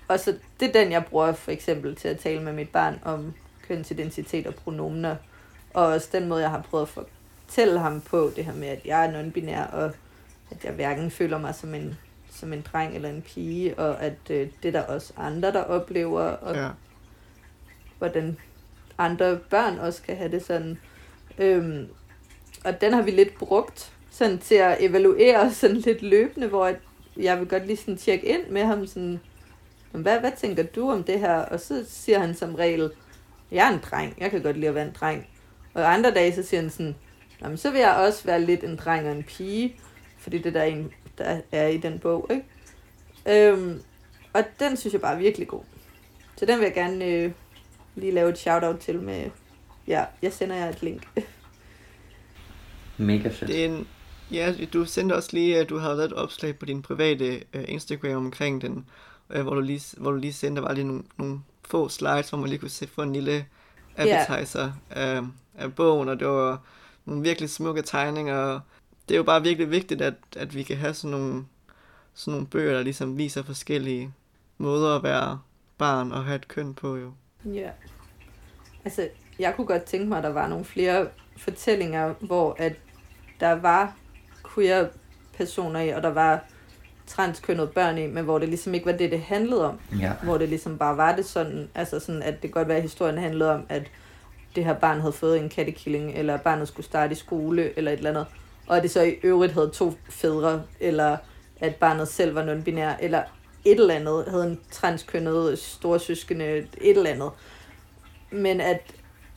og 0.08 0.20
så 0.20 0.34
det 0.60 0.68
er 0.68 0.72
den, 0.72 0.92
jeg 0.92 1.04
bruger 1.04 1.32
for 1.32 1.50
eksempel 1.50 1.96
til 1.96 2.08
at 2.08 2.18
tale 2.18 2.42
med 2.42 2.52
mit 2.52 2.68
barn 2.68 2.98
om 3.04 3.34
kønsidentitet 3.68 4.46
og 4.46 4.54
pronomener. 4.54 5.16
Og 5.74 5.86
også 5.86 6.08
den 6.12 6.28
måde, 6.28 6.42
jeg 6.42 6.50
har 6.50 6.62
prøvet 6.70 6.82
at 6.82 6.88
fortælle 6.88 7.78
ham 7.78 8.00
på, 8.00 8.32
det 8.36 8.44
her 8.44 8.54
med, 8.54 8.68
at 8.68 8.80
jeg 8.84 9.06
er 9.06 9.22
non-binær, 9.22 9.74
og 9.74 9.92
at 10.50 10.64
jeg 10.64 10.72
hverken 10.72 11.10
føler 11.10 11.38
mig 11.38 11.54
som 11.54 11.74
en, 11.74 11.98
som 12.30 12.52
en 12.52 12.64
dreng 12.72 12.94
eller 12.94 13.08
en 13.08 13.22
pige, 13.22 13.78
og 13.78 14.02
at 14.02 14.30
øh, 14.30 14.48
det 14.62 14.68
er 14.68 14.72
der 14.72 14.82
også 14.82 15.12
andre, 15.16 15.52
der 15.52 15.62
oplever, 15.62 16.20
og 16.20 16.54
ja. 16.54 16.68
hvordan 17.98 18.36
andre 18.98 19.36
børn 19.36 19.78
også 19.78 20.02
kan 20.02 20.16
have 20.16 20.30
det 20.30 20.44
sådan. 20.44 20.78
Øhm, 21.38 21.88
og 22.64 22.80
den 22.80 22.92
har 22.92 23.02
vi 23.02 23.10
lidt 23.10 23.38
brugt 23.38 23.92
sådan 24.10 24.38
til 24.38 24.54
at 24.54 24.76
evaluere 24.80 25.52
sådan 25.52 25.76
lidt 25.76 26.02
løbende, 26.02 26.46
hvor 26.46 26.72
jeg 27.16 27.40
vil 27.40 27.48
godt 27.48 27.66
lige 27.66 27.76
sådan 27.76 27.96
tjekke 27.96 28.26
ind 28.26 28.48
med 28.50 28.64
ham 28.64 28.86
sådan, 28.86 29.20
hvad, 29.92 30.20
hvad 30.20 30.32
tænker 30.36 30.62
du 30.62 30.90
om 30.90 31.04
det 31.04 31.20
her? 31.20 31.36
Og 31.36 31.60
så 31.60 31.84
siger 31.88 32.18
han 32.18 32.34
som 32.34 32.54
regel, 32.54 32.90
jeg 33.50 33.68
er 33.68 33.72
en 33.72 33.80
dreng, 33.90 34.14
jeg 34.18 34.30
kan 34.30 34.42
godt 34.42 34.56
lide 34.56 34.68
at 34.68 34.74
være 34.74 34.86
en 34.86 34.96
dreng. 35.00 35.26
Og 35.74 35.92
andre 35.92 36.10
dage, 36.10 36.34
så 36.34 36.42
siger 36.42 36.60
han 36.60 36.70
sådan, 36.70 36.94
Jamen, 37.42 37.56
så 37.56 37.70
vil 37.70 37.80
jeg 37.80 37.94
også 37.94 38.24
være 38.24 38.40
lidt 38.40 38.64
en 38.64 38.76
dreng 38.76 39.06
og 39.06 39.12
en 39.12 39.22
pige, 39.22 39.76
fordi 40.24 40.38
det 40.38 40.54
der 40.54 40.60
er 40.60 40.64
en, 40.64 40.92
der 41.18 41.40
er 41.52 41.68
i 41.68 41.76
den 41.76 41.98
bog, 41.98 42.30
ikke? 42.30 43.52
Øhm, 43.52 43.82
og 44.32 44.44
den 44.60 44.76
synes 44.76 44.92
jeg 44.92 45.00
bare 45.00 45.14
er 45.14 45.18
virkelig 45.18 45.48
god. 45.48 45.62
Så 46.36 46.46
den 46.46 46.58
vil 46.58 46.64
jeg 46.64 46.74
gerne 46.74 47.04
øh, 47.04 47.32
lige 47.94 48.12
lave 48.12 48.30
et 48.30 48.38
shout-out 48.38 48.78
til 48.78 49.00
med, 49.00 49.30
ja, 49.86 50.04
jeg 50.22 50.32
sender 50.32 50.56
jer 50.56 50.68
et 50.68 50.82
link. 50.82 51.08
Mega 52.96 53.28
fedt. 53.28 53.50
Det 53.50 53.60
er 53.60 53.64
en, 53.64 53.88
ja, 54.30 54.54
du 54.72 54.84
sendte 54.84 55.14
også 55.14 55.28
lige, 55.32 55.58
at 55.58 55.68
du 55.68 55.78
havde 55.78 55.96
lavet 55.96 56.10
et 56.10 56.16
opslag 56.16 56.58
på 56.58 56.66
din 56.66 56.82
private 56.82 57.42
uh, 57.54 57.62
Instagram 57.68 58.16
omkring 58.16 58.62
den, 58.62 58.86
uh, 59.34 59.40
hvor, 59.40 59.54
du 59.54 59.60
lige, 59.60 59.82
hvor 59.96 60.10
du 60.10 60.16
lige 60.16 60.32
sendte, 60.32 60.62
der 60.62 60.68
var 60.68 60.74
lige 60.74 60.86
nogle, 60.86 61.02
nogle 61.18 61.40
få 61.64 61.88
slides, 61.88 62.30
hvor 62.30 62.38
man 62.38 62.48
lige 62.48 62.58
kunne 62.58 62.70
se 62.70 62.86
få 62.86 63.02
en 63.02 63.12
lille 63.12 63.46
appetizer 63.96 64.72
yeah. 64.96 65.16
af, 65.16 65.22
af 65.54 65.74
bogen, 65.74 66.08
og 66.08 66.20
det 66.20 66.26
var 66.26 66.62
nogle 67.04 67.22
virkelig 67.22 67.50
smukke 67.50 67.82
tegninger, 67.82 68.36
og 68.36 68.60
det 69.08 69.14
er 69.14 69.16
jo 69.18 69.22
bare 69.22 69.42
virkelig 69.42 69.70
vigtigt, 69.70 70.02
at, 70.02 70.14
at 70.36 70.54
vi 70.54 70.62
kan 70.62 70.76
have 70.76 70.94
sådan 70.94 71.10
nogle, 71.10 71.44
sådan 72.14 72.32
nogle 72.32 72.46
bøger, 72.46 72.74
der 72.74 72.82
ligesom 72.82 73.18
viser 73.18 73.42
forskellige 73.42 74.12
måder 74.58 74.96
at 74.96 75.02
være 75.02 75.40
barn 75.78 76.12
og 76.12 76.24
have 76.24 76.36
et 76.36 76.48
køn 76.48 76.74
på 76.74 76.96
jo. 76.96 77.12
Ja. 77.44 77.70
Altså, 78.84 79.08
jeg 79.38 79.56
kunne 79.56 79.66
godt 79.66 79.82
tænke 79.82 80.06
mig, 80.06 80.18
at 80.18 80.24
der 80.24 80.32
var 80.32 80.48
nogle 80.48 80.64
flere 80.64 81.08
fortællinger, 81.36 82.14
hvor 82.20 82.56
at 82.58 82.72
der 83.40 83.52
var 83.52 83.96
queer 84.54 84.88
personer 85.36 85.80
i, 85.80 85.88
og 85.88 86.02
der 86.02 86.12
var 86.12 86.44
transkønnede 87.06 87.66
børn 87.66 87.98
i, 87.98 88.06
men 88.06 88.24
hvor 88.24 88.38
det 88.38 88.48
ligesom 88.48 88.74
ikke 88.74 88.86
var 88.86 88.92
det, 88.92 89.10
det 89.10 89.20
handlede 89.20 89.68
om. 89.68 89.80
Ja. 90.00 90.12
Hvor 90.22 90.38
det 90.38 90.48
ligesom 90.48 90.78
bare 90.78 90.96
var 90.96 91.16
det 91.16 91.24
sådan, 91.24 91.68
altså 91.74 92.00
sådan, 92.00 92.22
at 92.22 92.42
det 92.42 92.52
godt 92.52 92.68
være, 92.68 92.76
at 92.76 92.82
historien 92.82 93.18
handlede 93.18 93.54
om, 93.54 93.66
at 93.68 93.90
det 94.56 94.64
her 94.64 94.74
barn 94.74 95.00
havde 95.00 95.12
fået 95.12 95.40
en 95.40 95.48
kattekilling, 95.48 96.10
eller 96.10 96.36
barnet 96.36 96.68
skulle 96.68 96.86
starte 96.86 97.12
i 97.12 97.14
skole, 97.14 97.78
eller 97.78 97.92
et 97.92 97.96
eller 97.96 98.10
andet. 98.10 98.26
Og 98.66 98.76
at 98.76 98.82
det 98.82 98.90
så 98.90 99.02
i 99.02 99.10
øvrigt 99.22 99.52
havde 99.52 99.70
to 99.74 99.94
fædre, 100.10 100.62
eller 100.80 101.16
at 101.60 101.74
barnet 101.74 102.08
selv 102.08 102.34
var 102.34 102.42
non-binær, 102.42 102.96
eller 103.00 103.22
et 103.64 103.80
eller 103.80 103.94
andet, 103.94 104.24
havde 104.30 104.44
en 104.44 104.60
transkønnet 104.70 105.58
storsøskende, 105.58 106.46
et 106.80 106.96
eller 106.96 107.10
andet. 107.10 107.30
Men 108.30 108.60
at, 108.60 108.80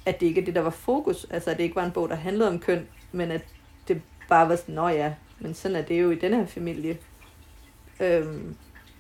at 0.06 0.20
det 0.20 0.26
ikke 0.26 0.42
er 0.42 0.46
det, 0.46 0.56
der 0.56 0.62
var 0.62 0.70
fokus. 0.70 1.26
Altså, 1.30 1.50
at 1.52 1.58
det 1.58 1.64
ikke 1.64 1.76
var 1.76 1.86
en 1.86 1.92
bog, 1.92 2.10
der 2.10 2.16
handlede 2.16 2.50
om 2.50 2.60
køn, 2.60 2.88
men 3.12 3.32
at 3.32 3.42
det 3.88 4.02
bare 4.30 4.50
var 4.50 4.56
sådan, 4.56 4.76
nå 4.76 4.88
ja, 4.88 5.14
men 5.40 5.54
sådan 5.54 5.78
er 5.78 5.82
det 5.82 6.02
jo 6.02 6.12
i 6.12 6.16
den 6.16 6.34
her 6.34 6.46
familie. 6.46 6.98
Øhm, 8.00 8.56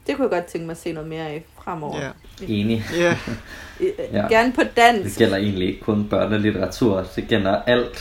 det 0.07 0.15
kunne 0.15 0.23
jeg 0.23 0.31
godt 0.31 0.45
tænke 0.45 0.65
mig 0.65 0.71
at 0.71 0.77
se 0.77 0.91
noget 0.91 1.09
mere 1.09 1.27
af 1.27 1.45
fremover. 1.63 2.01
Ja. 2.01 2.09
Enig. 2.47 2.83
Ja, 2.97 3.17
Ja. 4.11 4.27
Gerne 4.27 4.53
på 4.53 4.61
dansk. 4.77 5.09
Det 5.09 5.17
gælder 5.17 5.37
egentlig 5.37 5.67
ikke 5.67 5.81
kun 5.81 6.09
børnelitteratur. 6.09 7.05
Det 7.15 7.27
gælder 7.27 7.61
alt 7.61 7.97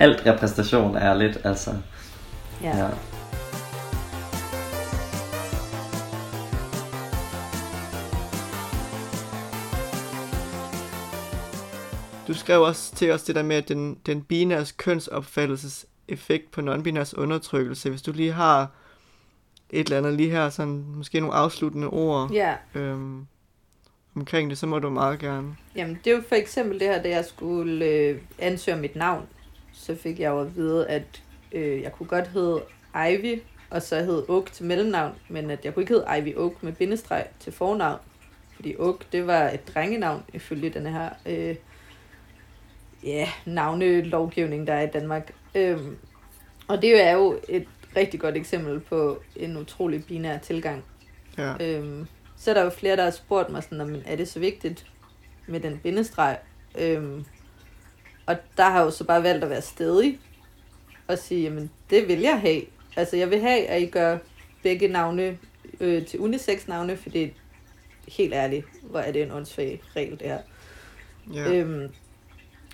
alt 0.00 0.26
repræsentation 0.26 0.96
er 0.96 1.14
lidt, 1.14 1.38
altså. 1.44 1.70
Ja. 2.62 2.76
ja. 2.78 2.88
Du 12.28 12.34
skrev 12.34 12.62
også 12.62 12.94
til 12.94 13.12
os 13.12 13.22
det 13.22 13.34
der 13.34 13.42
med, 13.42 13.56
at 13.56 13.68
den, 13.68 13.98
den 14.06 14.22
binærs 14.22 14.72
kønsopfattelses 14.72 15.86
effekt 16.08 16.50
på 16.50 16.60
non-binærs 16.60 17.14
undertrykkelse. 17.16 17.90
Hvis 17.90 18.02
du 18.02 18.12
lige 18.12 18.32
har 18.32 18.70
et 19.70 19.84
eller 19.84 19.98
andet 19.98 20.12
lige 20.12 20.30
her, 20.30 20.48
sådan 20.48 20.84
måske 20.94 21.20
nogle 21.20 21.34
afsluttende 21.34 21.86
ord 21.86 22.30
ja. 22.32 22.54
øhm, 22.74 23.26
omkring 24.16 24.50
det, 24.50 24.58
så 24.58 24.66
må 24.66 24.78
du 24.78 24.90
meget 24.90 25.18
gerne. 25.18 25.56
Jamen, 25.76 25.98
det 26.04 26.10
er 26.10 26.16
jo 26.16 26.22
for 26.28 26.34
eksempel 26.34 26.80
det 26.80 26.88
her, 26.88 27.02
da 27.02 27.08
jeg 27.08 27.24
skulle 27.24 27.84
øh, 27.84 28.18
ansøge 28.38 28.76
mit 28.76 28.96
navn 28.96 29.26
så 29.80 29.94
fik 29.94 30.20
jeg 30.20 30.28
jo 30.30 30.40
at 30.40 30.56
vide, 30.56 30.88
at 30.88 31.22
øh, 31.52 31.82
jeg 31.82 31.92
kunne 31.92 32.06
godt 32.06 32.26
hedde 32.28 32.62
Ivy, 33.10 33.40
og 33.70 33.82
så 33.82 33.96
hed 34.02 34.28
Oak 34.28 34.52
til 34.52 34.64
mellemnavn, 34.64 35.14
men 35.28 35.50
at 35.50 35.64
jeg 35.64 35.74
kunne 35.74 35.82
ikke 35.82 35.92
hedde 35.92 36.18
Ivy 36.18 36.36
Oak 36.36 36.62
med 36.62 36.72
bindestreg 36.72 37.26
til 37.40 37.52
fornavn, 37.52 37.98
fordi 38.54 38.76
Oak, 38.78 39.12
det 39.12 39.26
var 39.26 39.42
et 39.48 39.68
drengenavn, 39.74 40.22
ifølge 40.32 40.70
den 40.70 40.86
her 40.86 41.08
øh, 41.26 41.56
ja, 43.04 43.28
navnelovgivning, 43.46 44.66
der 44.66 44.72
er 44.74 44.82
i 44.82 44.90
Danmark. 44.90 45.32
Øhm, 45.54 45.96
og 46.68 46.82
det 46.82 47.04
er 47.04 47.12
jo 47.12 47.38
et 47.48 47.66
rigtig 47.96 48.20
godt 48.20 48.36
eksempel 48.36 48.80
på 48.80 49.22
en 49.36 49.56
utrolig 49.56 50.04
binær 50.04 50.38
tilgang. 50.38 50.84
Ja. 51.38 51.54
Øhm, 51.60 52.06
så 52.36 52.50
er 52.50 52.54
der 52.54 52.64
jo 52.64 52.70
flere, 52.70 52.96
der 52.96 53.04
har 53.04 53.10
spurgt 53.10 53.50
mig 53.50 53.62
sådan, 53.62 53.78
"Jamen, 53.78 54.02
er 54.06 54.16
det 54.16 54.28
så 54.28 54.40
vigtigt 54.40 54.86
med 55.46 55.60
den 55.60 55.78
bindestreg? 55.82 56.38
Øhm, 56.78 57.24
og 58.26 58.36
der 58.56 58.64
har 58.64 58.78
jeg 58.78 58.86
jo 58.86 58.90
så 58.90 59.04
bare 59.04 59.22
valgt 59.22 59.44
at 59.44 59.50
være 59.50 59.62
stedig 59.62 60.18
og 61.08 61.18
sige, 61.18 61.42
jamen 61.42 61.70
det 61.90 62.08
vil 62.08 62.20
jeg 62.20 62.40
have. 62.40 62.62
Altså 62.96 63.16
jeg 63.16 63.30
vil 63.30 63.40
have, 63.40 63.66
at 63.66 63.82
I 63.82 63.86
gør 63.86 64.18
begge 64.62 64.88
navne 64.88 65.38
øh, 65.80 66.06
til 66.06 66.20
unisex 66.20 66.68
navne, 66.68 66.96
fordi 66.96 67.32
helt 68.08 68.34
ærligt, 68.34 68.66
hvor 68.82 69.00
er 69.00 69.12
det 69.12 69.22
en 69.22 69.30
åndssvag 69.30 69.82
regel 69.96 70.10
det 70.18 70.26
her. 70.26 70.38
ja. 71.34 71.52
Øhm, 71.52 71.88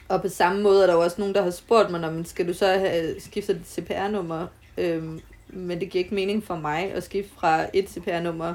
og 0.09 0.22
på 0.22 0.28
samme 0.28 0.62
måde 0.62 0.82
er 0.82 0.86
der 0.86 0.94
jo 0.94 1.01
også 1.01 1.16
nogen, 1.20 1.34
der 1.34 1.42
har 1.42 1.51
spurgt 1.51 1.90
mig, 1.90 2.01
"Nå, 2.01 2.11
men 2.11 2.24
skal 2.24 2.49
du 2.49 2.53
så 2.55 2.66
have 2.66 3.20
skiftet 3.20 3.57
dit 3.59 3.66
CPR-nummer? 3.68 4.47
Øhm, 4.78 5.20
men 5.49 5.80
det 5.80 5.90
giver 5.90 6.05
ikke 6.05 6.14
mening 6.14 6.44
for 6.44 6.57
mig 6.57 6.92
at 6.92 7.03
skifte 7.05 7.30
fra 7.38 7.66
et 7.72 7.88
CPR-nummer, 7.90 8.55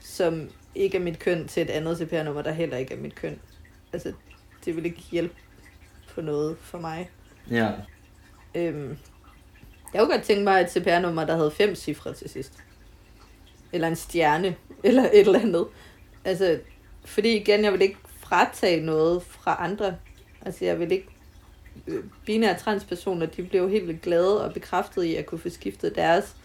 som 0.00 0.48
ikke 0.74 0.96
er 0.98 1.02
mit 1.02 1.18
køn, 1.18 1.48
til 1.48 1.62
et 1.62 1.70
andet 1.70 1.98
CPR-nummer, 1.98 2.42
der 2.42 2.52
heller 2.52 2.76
ikke 2.76 2.94
er 2.94 2.98
mit 2.98 3.14
køn. 3.14 3.38
Altså, 3.92 4.12
det 4.64 4.76
vil 4.76 4.84
ikke 4.86 5.00
hjælpe 5.10 5.34
på 6.14 6.20
noget 6.20 6.56
for 6.60 6.78
mig. 6.78 7.10
Ja. 7.50 7.70
Øhm, 8.54 8.98
jeg 9.92 10.00
kunne 10.00 10.12
godt 10.14 10.22
tænke 10.22 10.44
mig 10.44 10.60
et 10.60 10.70
CPR-nummer, 10.70 11.24
der 11.24 11.36
havde 11.36 11.50
fem 11.50 11.74
cifre 11.74 12.14
til 12.14 12.30
sidst. 12.30 12.52
Eller 13.72 13.88
en 13.88 13.96
stjerne, 13.96 14.56
eller 14.84 15.02
et 15.02 15.20
eller 15.20 15.40
andet. 15.40 15.66
Altså, 16.24 16.58
fordi 17.04 17.36
igen, 17.36 17.64
jeg 17.64 17.72
vil 17.72 17.82
ikke 17.82 17.98
fratage 18.20 18.80
noget 18.80 19.22
fra 19.22 19.56
andre. 19.58 19.96
Altså, 20.44 20.64
jeg 20.64 20.80
vil 20.80 20.92
ikke... 20.92 21.08
øh, 21.86 22.04
Binære 22.26 22.58
transpersoner, 22.58 23.26
de 23.26 23.42
bliver 23.42 23.62
jo 23.62 23.68
helt 23.68 23.86
vildt 23.86 24.02
glade 24.02 24.44
og 24.44 24.52
bekræftet 24.52 25.02
i 25.04 25.14
at 25.14 25.26
kunne 25.26 25.38
få 25.38 25.48
skiftet 25.48 25.96
deres 25.96 26.36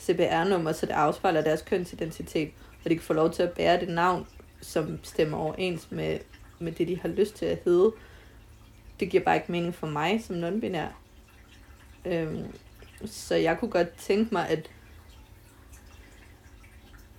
CPR-nummer, 0.00 0.72
så 0.72 0.86
det 0.86 0.92
afspejler 0.92 1.40
deres 1.40 1.62
kønsidentitet, 1.62 2.50
og 2.84 2.90
de 2.90 2.94
kan 2.94 3.04
få 3.04 3.12
lov 3.12 3.32
til 3.32 3.42
at 3.42 3.52
bære 3.52 3.80
det 3.80 3.88
navn, 3.88 4.26
som 4.60 4.98
stemmer 5.02 5.38
overens 5.38 5.90
med, 5.90 6.18
med 6.58 6.72
det, 6.72 6.88
de 6.88 6.98
har 7.00 7.08
lyst 7.08 7.34
til 7.34 7.46
at 7.46 7.58
hedde. 7.64 7.92
Det 9.00 9.10
giver 9.10 9.24
bare 9.24 9.36
ikke 9.36 9.52
mening 9.52 9.74
for 9.74 9.86
mig 9.86 10.24
som 10.26 10.36
non-binær. 10.36 10.88
Øhm, 12.04 12.44
så 13.06 13.34
jeg 13.34 13.58
kunne 13.58 13.70
godt 13.70 13.96
tænke 13.96 14.34
mig, 14.34 14.48
at, 14.48 14.70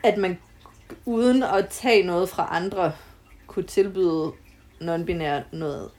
at 0.03 0.17
man 0.17 0.37
uden 1.05 1.43
at 1.43 1.67
tage 1.69 2.03
noget 2.03 2.29
fra 2.29 2.47
andre, 2.51 2.93
kunne 3.47 3.65
tilbyde 3.65 4.31
non-binær 4.81 5.41
noget 5.51 5.89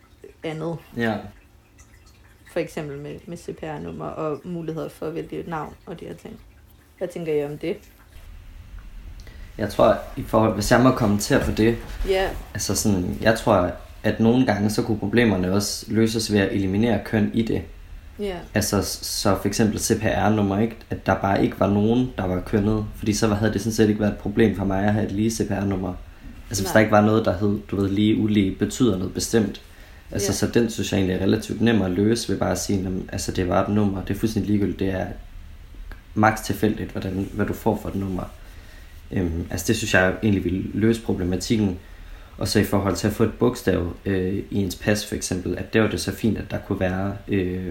andet. 0.44 0.78
Ja. 0.96 1.16
For 2.52 2.60
eksempel 2.60 2.98
med, 2.98 3.18
med 3.26 3.36
CPR-nummer 3.36 4.06
og 4.06 4.40
muligheder 4.44 4.88
for 4.88 5.06
at 5.06 5.14
vælge 5.14 5.40
et 5.40 5.48
navn 5.48 5.74
og 5.86 6.00
de 6.00 6.04
her 6.04 6.14
ting. 6.14 6.40
Hvad 6.98 7.08
tænker 7.08 7.34
I 7.34 7.44
om 7.44 7.58
det? 7.58 7.76
Jeg 9.58 9.70
tror, 9.70 9.96
i 10.16 10.22
forhold, 10.22 10.54
hvis 10.54 10.70
jeg 10.70 10.80
må 10.80 10.90
kommentere 10.90 11.44
på 11.44 11.50
det, 11.50 11.78
Ja, 12.08 12.30
altså 12.54 12.76
sådan, 12.76 13.18
jeg 13.20 13.38
tror, 13.38 13.70
at 14.02 14.20
nogle 14.20 14.46
gange, 14.46 14.70
så 14.70 14.82
kunne 14.82 14.98
problemerne 14.98 15.52
også 15.52 15.86
løses 15.88 16.32
ved 16.32 16.38
at 16.40 16.48
eliminere 16.52 17.00
køn 17.04 17.30
i 17.34 17.42
det. 17.42 17.62
ja, 18.18 18.34
Altså, 18.54 18.82
så 19.02 19.36
for 19.40 19.46
eksempel 19.48 19.78
CPR-nummer, 19.80 20.58
ikke? 20.58 20.76
At 20.90 21.06
der 21.06 21.14
bare 21.14 21.44
ikke 21.44 21.60
var 21.60 21.70
nogen, 21.70 22.10
der 22.18 22.24
var 22.26 22.40
kønnet. 22.40 22.86
Fordi 22.96 23.12
så 23.12 23.28
havde 23.34 23.52
det 23.52 23.60
sådan 23.60 23.72
set 23.74 23.88
ikke 23.88 24.00
været 24.00 24.12
et 24.12 24.18
problem 24.18 24.56
for 24.56 24.64
mig 24.64 24.84
at 24.84 24.92
have 24.92 25.04
et 25.06 25.12
lige 25.12 25.30
CPR-nummer. 25.30 25.94
Altså, 26.50 26.62
hvis 26.62 26.68
Nej. 26.68 26.72
der 26.72 26.80
ikke 26.80 26.92
var 26.92 27.00
noget, 27.00 27.24
der 27.24 27.38
hed, 27.38 27.58
du 27.70 27.76
ved, 27.76 27.90
lige 27.90 28.16
ulige, 28.16 28.54
betyder 28.58 28.98
noget 28.98 29.14
bestemt. 29.14 29.60
Altså, 30.10 30.28
Ja. 30.28 30.32
så 30.32 30.46
den 30.60 30.70
synes 30.70 30.92
jeg 30.92 30.98
egentlig 30.98 31.16
er 31.16 31.22
relativt 31.22 31.60
nem 31.60 31.82
at 31.82 31.90
løse 31.90 32.28
ved 32.32 32.38
bare 32.38 32.50
at 32.50 32.58
sige, 32.58 32.78
jamen, 32.82 33.08
altså, 33.12 33.32
det 33.32 33.48
var 33.48 33.62
et 33.68 33.74
nummer. 33.74 34.02
Det 34.04 34.14
er 34.14 34.18
fuldstændig 34.18 34.50
ligegyldigt. 34.50 34.78
Det 34.78 34.88
er 34.88 35.06
maks 36.14 36.40
tilfældigt, 36.40 36.90
hvordan, 36.92 37.28
hvad 37.32 37.46
du 37.46 37.52
får 37.52 37.78
for 37.82 37.88
et 37.88 37.94
nummer. 37.94 38.22
Øhm, 39.12 39.44
altså, 39.50 39.64
det 39.68 39.76
synes 39.76 39.94
jeg 39.94 40.14
egentlig 40.22 40.44
vil 40.44 40.70
løse 40.74 41.00
problematikken. 41.02 41.78
Og 42.38 42.48
så 42.48 42.58
i 42.60 42.64
forhold 42.64 42.96
til 42.96 43.06
at 43.06 43.12
få 43.12 43.22
et 43.24 43.32
bogstav 43.38 43.92
øh, 44.04 44.34
i 44.50 44.56
ens 44.62 44.76
pas 44.76 45.06
for 45.06 45.14
eksempel, 45.14 45.58
at 45.58 45.72
det 45.72 45.82
var 45.82 45.88
det 45.88 46.00
så 46.00 46.12
fint, 46.12 46.38
at 46.38 46.50
der 46.50 46.58
kunne 46.58 46.80
være, 46.80 47.16
øh, 47.28 47.66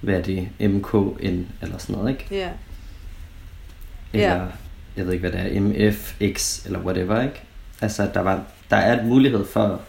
hvad 0.00 0.14
er 0.14 0.22
det, 0.22 0.48
MKN 0.60 1.46
eller 1.62 1.78
sådan 1.78 1.96
noget, 1.96 2.10
ikke? 2.10 2.26
ja, 2.30 2.48
Eller, 4.12 4.34
Ja. 4.34 4.42
jeg 4.96 5.06
ved 5.06 5.12
ikke, 5.12 5.28
hvad 5.28 5.40
det 5.40 5.56
er, 5.56 5.60
MFX 5.60 6.66
eller 6.66 6.78
whatever, 6.78 7.22
ikke? 7.22 7.42
Altså, 7.80 8.08
der, 8.14 8.20
var, 8.20 8.42
der 8.70 8.76
er 8.76 9.00
et 9.00 9.06
mulighed 9.06 9.44
for 9.46 9.80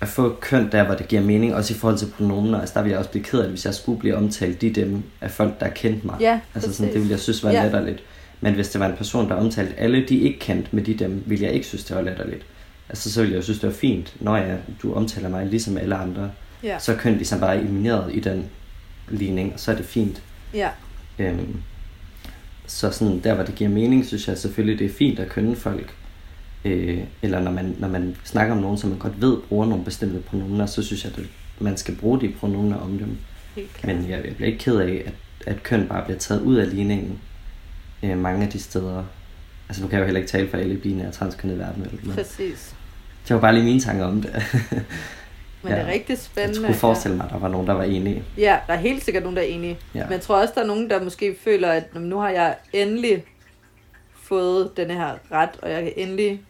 at 0.00 0.08
få 0.08 0.36
køn 0.40 0.68
der, 0.72 0.84
hvor 0.84 0.94
det 0.94 1.08
giver 1.08 1.22
mening, 1.22 1.54
også 1.54 1.74
i 1.74 1.76
forhold 1.76 1.98
til 1.98 2.06
pronomener. 2.16 2.60
Altså, 2.60 2.72
der 2.74 2.82
vil 2.82 2.90
jeg 2.90 2.98
også 2.98 3.10
blive 3.10 3.24
ked 3.24 3.38
af 3.38 3.42
det, 3.42 3.50
hvis 3.52 3.66
jeg 3.66 3.74
skulle 3.74 4.00
blive 4.00 4.16
omtalt 4.16 4.60
de 4.60 4.70
dem 4.70 5.02
af 5.20 5.30
folk, 5.30 5.60
der 5.60 5.68
kendte 5.68 6.06
mig. 6.06 6.16
ja, 6.20 6.40
Altså 6.54 6.72
sådan, 6.74 6.92
det 6.92 7.00
ville 7.00 7.10
jeg 7.12 7.20
synes 7.20 7.44
var 7.44 7.50
Ja. 7.50 7.56
ja. 7.56 7.62
latterligt. 7.64 8.02
Men 8.40 8.54
hvis 8.54 8.68
det 8.68 8.80
var 8.80 8.86
en 8.86 8.96
person, 8.96 9.28
der 9.28 9.34
omtalte 9.34 9.74
alle, 9.80 10.06
de 10.08 10.18
ikke 10.18 10.38
kendte 10.38 10.68
med 10.72 10.82
de 10.84 10.94
dem, 10.94 11.22
ville 11.26 11.44
jeg 11.44 11.52
ikke 11.52 11.66
synes, 11.66 11.84
det 11.84 11.96
var 11.96 12.02
latterligt. 12.02 12.46
Altså 12.88 13.12
så 13.12 13.20
ville 13.20 13.32
jeg 13.32 13.38
jo 13.38 13.42
synes, 13.44 13.58
det 13.60 13.66
var 13.68 13.74
fint, 13.74 14.16
når 14.20 14.36
jeg, 14.36 14.58
du 14.82 14.94
omtaler 14.94 15.28
mig 15.28 15.46
ligesom 15.46 15.76
alle 15.78 15.94
andre. 15.94 16.30
Ja, 16.62 16.78
Så 16.78 16.92
er 16.92 16.96
køn 16.96 17.14
ligesom 17.14 17.40
bare 17.40 17.58
elimineret 17.60 18.14
i 18.14 18.20
den 18.20 18.44
ligning, 19.08 19.52
og 19.52 19.60
så 19.60 19.72
er 19.72 19.76
det 19.76 19.84
fint. 19.84 20.22
ja, 20.54 20.68
Øhm, 21.18 21.56
så 22.66 22.90
sådan, 22.90 23.20
der 23.20 23.34
hvor 23.34 23.44
det 23.44 23.54
giver 23.54 23.70
mening, 23.70 24.06
synes 24.06 24.28
jeg 24.28 24.38
selvfølgelig, 24.38 24.78
det 24.78 24.84
er 24.84 24.94
fint 24.94 25.18
at 25.18 25.28
kønne 25.28 25.56
folk. 25.56 25.94
Øh, 26.64 26.98
eller 27.22 27.40
når 27.40 27.50
man, 27.50 27.76
når 27.78 27.88
man 27.88 28.16
snakker 28.24 28.54
om 28.54 28.60
nogen, 28.60 28.78
som 28.78 28.90
man 28.90 28.98
godt 28.98 29.20
ved 29.20 29.36
bruger 29.48 29.66
nogle 29.66 29.84
bestemte 29.84 30.20
pronomener, 30.20 30.66
så 30.66 30.82
synes 30.82 31.04
jeg, 31.04 31.12
at 31.18 31.24
man 31.58 31.76
skal 31.76 31.96
bruge 31.96 32.20
de 32.20 32.32
pronomener 32.40 32.76
om 32.76 32.98
dem. 32.98 33.16
Men 33.84 34.10
jeg, 34.10 34.24
jeg 34.26 34.34
bliver 34.36 34.46
ikke 34.50 34.58
ked 34.64 34.76
af, 34.76 35.02
at, 35.06 35.12
at 35.54 35.62
køn 35.62 35.86
bare 35.88 36.04
bliver 36.04 36.18
taget 36.18 36.40
ud 36.40 36.56
af 36.56 36.74
ligningen 36.74 37.18
øh, 38.02 38.18
mange 38.18 38.44
af 38.46 38.50
de 38.52 38.58
steder. 38.58 39.04
Altså 39.74 39.82
nu 39.82 39.88
kan 39.88 39.94
jeg 39.96 40.00
jo 40.02 40.04
heller 40.06 40.20
ikke 40.20 40.30
tale 40.30 40.48
for 40.50 40.56
alle 40.56 40.76
binære 40.78 41.12
transkønnede 41.12 41.58
i 41.58 41.62
verden, 41.62 41.82
vel? 41.84 42.00
Men 42.06 42.14
Præcis. 42.14 42.74
det 43.28 43.34
var 43.34 43.40
bare 43.40 43.54
lige 43.54 43.64
mine 43.64 43.80
tanker 43.80 44.04
om 44.04 44.22
det. 44.22 44.32
Men 45.62 45.72
det 45.72 45.78
er 45.80 45.86
Ja. 45.86 45.92
rigtig 45.92 46.10
jeg 46.10 46.18
spændende. 46.18 46.54
skulle 46.54 46.74
forestille 46.74 47.16
mig, 47.16 47.26
at 47.26 47.32
der 47.32 47.38
var 47.38 47.48
nogen, 47.48 47.66
der 47.66 47.72
var 47.72 47.82
enige. 47.82 48.24
Ja. 48.36 48.42
ja, 48.42 48.58
der 48.66 48.72
er 48.72 48.78
helt 48.78 49.04
sikkert 49.04 49.22
nogen, 49.22 49.36
der 49.36 49.42
er 49.42 49.46
enige. 49.46 49.78
Ja. 49.94 50.02
Men 50.04 50.12
jeg 50.12 50.20
tror 50.20 50.40
også, 50.40 50.52
der 50.56 50.62
er 50.62 50.66
nogen, 50.66 50.90
der 50.90 51.04
måske 51.04 51.36
føler, 51.44 51.68
at 51.72 51.94
"Nå, 51.94 52.00
men 52.00 52.08
nu 52.08 52.18
har 52.18 52.30
jeg 52.30 52.56
endelig 52.72 53.24
fået 54.14 54.76
denne 54.76 54.94
her 54.94 55.14
ret, 55.32 55.50
og 55.62 55.70
jeg 55.70 55.82
kan 55.82 55.92
endelig 55.96 56.42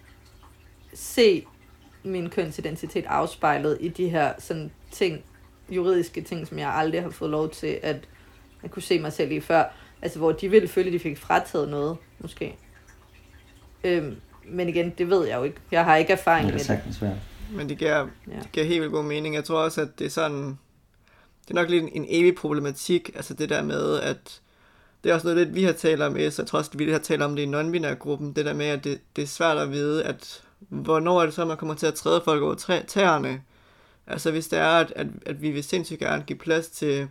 se 0.94 1.44
min 2.02 2.30
kønsidentitet 2.30 3.04
afspejlet 3.08 3.76
i 3.80 3.88
de 3.88 4.08
her 4.08 4.32
sådan 4.38 4.70
ting, 4.92 5.20
juridiske 5.70 6.20
ting, 6.22 6.46
som 6.46 6.58
jeg 6.58 6.68
aldrig 6.74 7.02
har 7.02 7.10
fået 7.10 7.30
lov 7.30 7.50
til 7.50 7.78
at, 7.82 7.96
at 8.62 8.70
kunne 8.70 8.82
se 8.82 8.98
mig 8.98 9.12
selv 9.12 9.32
i 9.32 9.40
før. 9.40 9.64
Altså, 10.02 10.18
hvor 10.18 10.32
de 10.32 10.48
ville 10.50 10.68
føle, 10.68 10.86
at 10.86 10.92
de 10.92 10.98
fik 10.98 11.18
frataget 11.18 11.68
noget, 11.68 11.96
måske. 12.18 12.54
Øhm, 13.84 14.16
men 14.46 14.68
igen, 14.68 14.90
det 14.98 15.10
ved 15.10 15.26
jeg 15.26 15.38
jo 15.38 15.42
ikke. 15.42 15.56
Jeg 15.70 15.84
har 15.84 15.96
ikke 15.96 16.12
erfaring 16.12 16.44
Det 16.46 16.52
med 16.54 16.58
det. 16.58 16.66
sagtens 16.66 17.02
være. 17.02 17.16
Men 17.52 17.68
det 17.68 17.78
giver, 17.78 17.96
Ja. 18.28 18.32
det 18.42 18.52
giver 18.52 18.66
helt 18.66 18.80
vildt 18.80 18.92
god 18.94 19.04
mening. 19.04 19.34
Jeg 19.34 19.44
tror 19.44 19.58
også, 19.58 19.80
at 19.80 19.98
det 19.98 20.04
er 20.04 20.10
sådan... 20.10 20.58
Det 21.42 21.50
er 21.50 21.54
nok 21.54 21.70
lidt 21.70 21.82
en, 21.82 21.88
en 21.92 22.06
evig 22.08 22.34
problematik, 22.34 23.10
altså 23.14 23.34
det 23.34 23.48
der 23.48 23.62
med, 23.62 24.00
at 24.00 24.40
det 25.04 25.10
er 25.10 25.14
også 25.14 25.26
noget, 25.26 25.46
lidt, 25.46 25.54
vi 25.54 25.64
har 25.64 25.72
talt 25.72 26.02
om, 26.02 26.12
så 26.14 26.20
jeg 26.42 26.46
tror 26.46 26.58
også, 26.58 26.70
at 26.74 26.78
vi 26.78 26.90
har 26.90 26.98
talt 26.98 27.22
om 27.22 27.36
det 27.36 27.42
i 27.42 27.46
non 27.46 27.96
gruppen 27.98 28.32
det 28.32 28.44
der 28.44 28.52
med, 28.54 28.66
at 28.66 28.84
det, 28.84 29.00
det 29.16 29.22
er 29.22 29.26
svært 29.26 29.58
at 29.58 29.70
vide, 29.70 30.04
at 30.04 30.42
hvornår 30.58 31.20
er 31.20 31.24
det 31.24 31.34
så, 31.34 31.44
man 31.44 31.56
kommer 31.56 31.74
til 31.74 31.86
at 31.86 31.94
træde 31.94 32.20
folk 32.24 32.42
over 32.42 32.54
tæerne. 32.86 33.42
Altså 34.06 34.30
hvis 34.30 34.48
det 34.48 34.58
er, 34.58 34.66
at, 34.70 34.92
at, 34.96 35.06
at 35.26 35.42
vi 35.42 35.50
vil 35.50 35.64
sindssygt 35.64 36.00
gerne 36.00 36.24
give 36.26 36.38
plads 36.38 36.68
til 36.68 37.08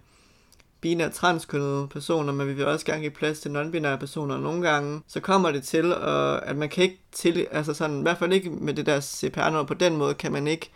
binære 0.83 1.09
transkønnede 1.09 1.87
personer, 1.87 2.33
men 2.33 2.47
vi 2.47 2.53
vil 2.53 2.65
også 2.65 2.85
gerne 2.85 3.01
give 3.01 3.11
plads 3.11 3.39
til 3.39 3.49
non-binære 3.49 3.97
personer. 3.97 4.37
Nogle 4.37 4.69
gange, 4.69 5.01
så 5.07 5.19
kommer 5.19 5.51
det 5.51 5.63
til, 5.63 5.93
at, 5.93 6.39
at 6.43 6.55
man 6.55 6.69
kan 6.69 6.83
ikke 6.83 6.99
til, 7.11 7.47
altså 7.51 7.73
sådan, 7.73 7.99
i 7.99 8.01
hvert 8.01 8.17
fald 8.17 8.33
ikke 8.33 8.49
med 8.49 8.73
det 8.73 8.85
der 8.85 8.99
CPR-nummer, 8.99 9.63
på 9.63 9.73
den 9.73 9.97
måde 9.97 10.13
kan 10.13 10.31
man 10.31 10.47
ikke 10.47 10.71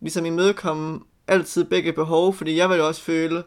ligesom 0.00 0.26
imødekomme 0.26 1.00
altid 1.26 1.64
begge 1.64 1.92
behov, 1.92 2.34
fordi 2.34 2.56
jeg 2.56 2.70
vil 2.70 2.76
jo 2.76 2.86
også 2.86 3.02
føle, 3.02 3.42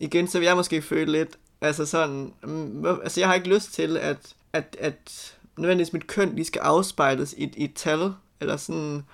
igen, 0.00 0.28
så 0.28 0.38
vil 0.38 0.46
jeg 0.46 0.56
måske 0.56 0.82
føle 0.82 1.12
lidt, 1.12 1.38
altså 1.60 1.86
sådan, 1.86 2.32
mm, 2.42 2.86
altså 2.86 3.20
jeg 3.20 3.28
har 3.28 3.34
ikke 3.34 3.54
lyst 3.54 3.72
til, 3.72 3.96
at, 3.96 4.34
at, 4.52 4.76
at 4.80 5.34
nødvendigvis 5.58 5.92
mit 5.92 6.06
køn 6.06 6.34
lige 6.34 6.44
skal 6.44 6.60
afspejles 6.60 7.34
i, 7.38 7.52
i 7.56 7.64
et 7.64 7.74
tal, 7.74 8.12
eller 8.40 8.56
sådan, 8.56 9.04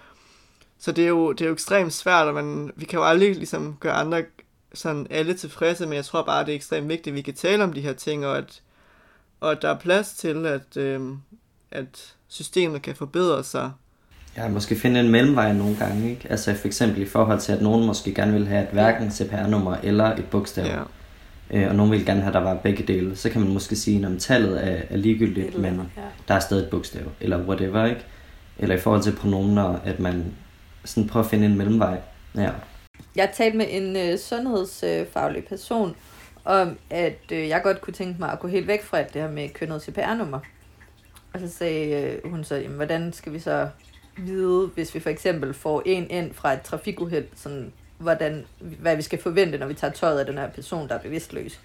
så 0.78 0.92
det 0.92 1.04
er, 1.04 1.08
jo, 1.08 1.32
det 1.32 1.40
er 1.40 1.48
jo 1.48 1.52
ekstremt 1.52 1.92
svært, 1.92 2.28
og 2.28 2.34
man, 2.34 2.70
vi 2.76 2.84
kan 2.84 2.98
jo 2.98 3.04
aldrig 3.04 3.34
ligesom 3.34 3.76
gøre 3.80 3.92
andre 3.92 4.22
sådan 4.74 5.06
alle 5.10 5.34
tilfredse, 5.34 5.86
men 5.86 5.94
jeg 5.94 6.04
tror 6.04 6.22
bare, 6.22 6.44
det 6.44 6.50
er 6.52 6.56
ekstremt 6.56 6.88
vigtigt, 6.88 7.08
at 7.08 7.14
vi 7.14 7.22
kan 7.22 7.34
tale 7.34 7.64
om 7.64 7.72
de 7.72 7.80
her 7.80 7.92
ting, 7.92 8.26
og 8.26 8.38
at, 8.38 8.62
og 9.40 9.52
at 9.52 9.62
der 9.62 9.68
er 9.68 9.78
plads 9.78 10.12
til, 10.12 10.46
at, 10.46 10.76
øh, 10.76 11.00
at 11.70 12.14
systemet 12.28 12.82
kan 12.82 12.94
forbedre 12.94 13.44
sig. 13.44 13.70
Ja, 14.36 14.48
måske 14.48 14.76
finde 14.76 15.00
en 15.00 15.10
mellemvej 15.10 15.52
nogle 15.52 15.76
gange, 15.76 16.10
ikke? 16.10 16.30
Altså 16.30 16.54
for 16.54 16.66
eksempel 16.66 17.02
i 17.02 17.06
forhold 17.06 17.40
til, 17.40 17.52
at 17.52 17.62
nogen 17.62 17.86
måske 17.86 18.14
gerne 18.14 18.32
vil 18.32 18.46
have 18.46 18.62
et 18.62 18.68
hverken 18.72 19.10
CPR-nummer 19.10 19.76
eller 19.82 20.16
et 20.16 20.24
bogstav. 20.24 20.66
Ja. 20.66 20.82
Øh, 21.50 21.68
og 21.68 21.74
nogen 21.74 21.92
vil 21.92 22.06
gerne 22.06 22.20
have, 22.20 22.28
at 22.28 22.34
der 22.34 22.40
var 22.40 22.54
begge 22.54 22.82
dele. 22.82 23.16
Så 23.16 23.30
kan 23.30 23.40
man 23.40 23.52
måske 23.52 23.76
sige, 23.76 24.06
at 24.06 24.20
tallet 24.20 24.66
er, 24.68 24.82
er 24.90 24.96
ligegyldigt, 24.96 25.58
men 25.58 25.74
ja. 25.74 26.02
der 26.28 26.34
er 26.34 26.40
stadig 26.40 26.64
et 26.64 26.70
bogstav, 26.70 27.02
eller 27.20 27.38
whatever, 27.38 27.84
ikke? 27.84 28.04
Eller 28.58 28.74
i 28.74 28.78
forhold 28.78 29.02
til 29.02 29.16
pronomener, 29.16 29.78
at 29.84 30.00
man 30.00 30.24
sådan 30.84 31.08
prøver 31.08 31.24
at 31.24 31.30
finde 31.30 31.46
en 31.46 31.56
mellemvej. 31.56 32.00
Ja. 32.34 32.50
Jeg 33.16 33.30
talte 33.34 33.56
med 33.56 33.66
en 33.68 33.96
øh, 33.96 34.18
sundhedsfaglig 34.18 35.44
person 35.44 35.96
om, 36.44 36.78
at 36.90 37.32
øh, 37.32 37.48
jeg 37.48 37.62
godt 37.62 37.80
kunne 37.80 37.94
tænke 37.94 38.20
mig 38.20 38.32
at 38.32 38.40
gå 38.40 38.48
helt 38.48 38.66
væk 38.66 38.82
fra 38.82 39.02
det 39.02 39.22
her 39.22 39.30
med 39.30 39.48
kønnet 39.48 39.82
CPR-nummer. 39.82 40.40
Og 41.32 41.40
så 41.40 41.48
sagde 41.48 42.02
øh, 42.02 42.30
hun 42.30 42.44
så, 42.44 42.54
jamen, 42.54 42.76
hvordan 42.76 43.12
skal 43.12 43.32
vi 43.32 43.38
så 43.38 43.68
vide, 44.16 44.66
hvis 44.66 44.94
vi 44.94 45.00
for 45.00 45.10
eksempel 45.10 45.54
får 45.54 45.82
en 45.86 46.10
ind 46.10 46.34
fra 46.34 46.52
et 46.52 46.62
trafikuheld, 46.62 47.26
sådan, 47.34 47.72
hvordan, 47.98 48.46
hvad 48.58 48.96
vi 48.96 49.02
skal 49.02 49.22
forvente, 49.22 49.58
når 49.58 49.66
vi 49.66 49.74
tager 49.74 49.92
tøjet 49.92 50.18
af 50.20 50.26
den 50.26 50.38
her 50.38 50.50
person, 50.50 50.88
der 50.88 50.94
er 50.94 51.02
bevidstløs. 51.02 51.60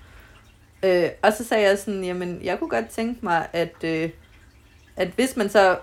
Øh, 0.83 1.09
og 1.21 1.33
så 1.33 1.43
sagde 1.43 1.69
jeg 1.69 1.77
sådan, 1.77 2.03
jamen, 2.03 2.39
jeg 2.43 2.59
kunne 2.59 2.69
godt 2.69 2.89
tænke 2.89 3.25
mig, 3.25 3.47
at, 3.53 3.83
øh, 3.83 4.09
at 4.95 5.07
hvis 5.07 5.37
man 5.37 5.49
så 5.49 5.77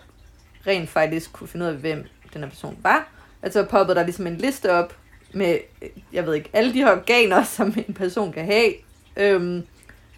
rent 0.66 0.91
faktisk 0.91 1.33
kunne 1.33 1.49
finde 1.49 1.66
ud 1.66 1.71
af, 1.71 1.77
hvem 1.77 2.07
den 2.35 2.43
her 2.43 2.49
person 2.49 2.79
var, 2.83 3.09
at 3.43 3.53
så 3.53 3.65
poppede 3.65 3.99
der 3.99 4.05
ligesom 4.05 4.27
en 4.27 4.37
liste 4.37 4.73
op 4.73 4.95
med, 5.35 5.59
jeg 6.12 6.27
ved 6.27 6.35
ikke, 6.35 6.51
alle 6.52 6.73
de 6.73 6.78
her 6.78 6.93
organer, 6.93 7.44
som 7.56 7.74
en 7.89 7.94
person 7.94 8.32
kan 8.32 8.44
have. 8.44 8.73
Øhm, 9.16 9.62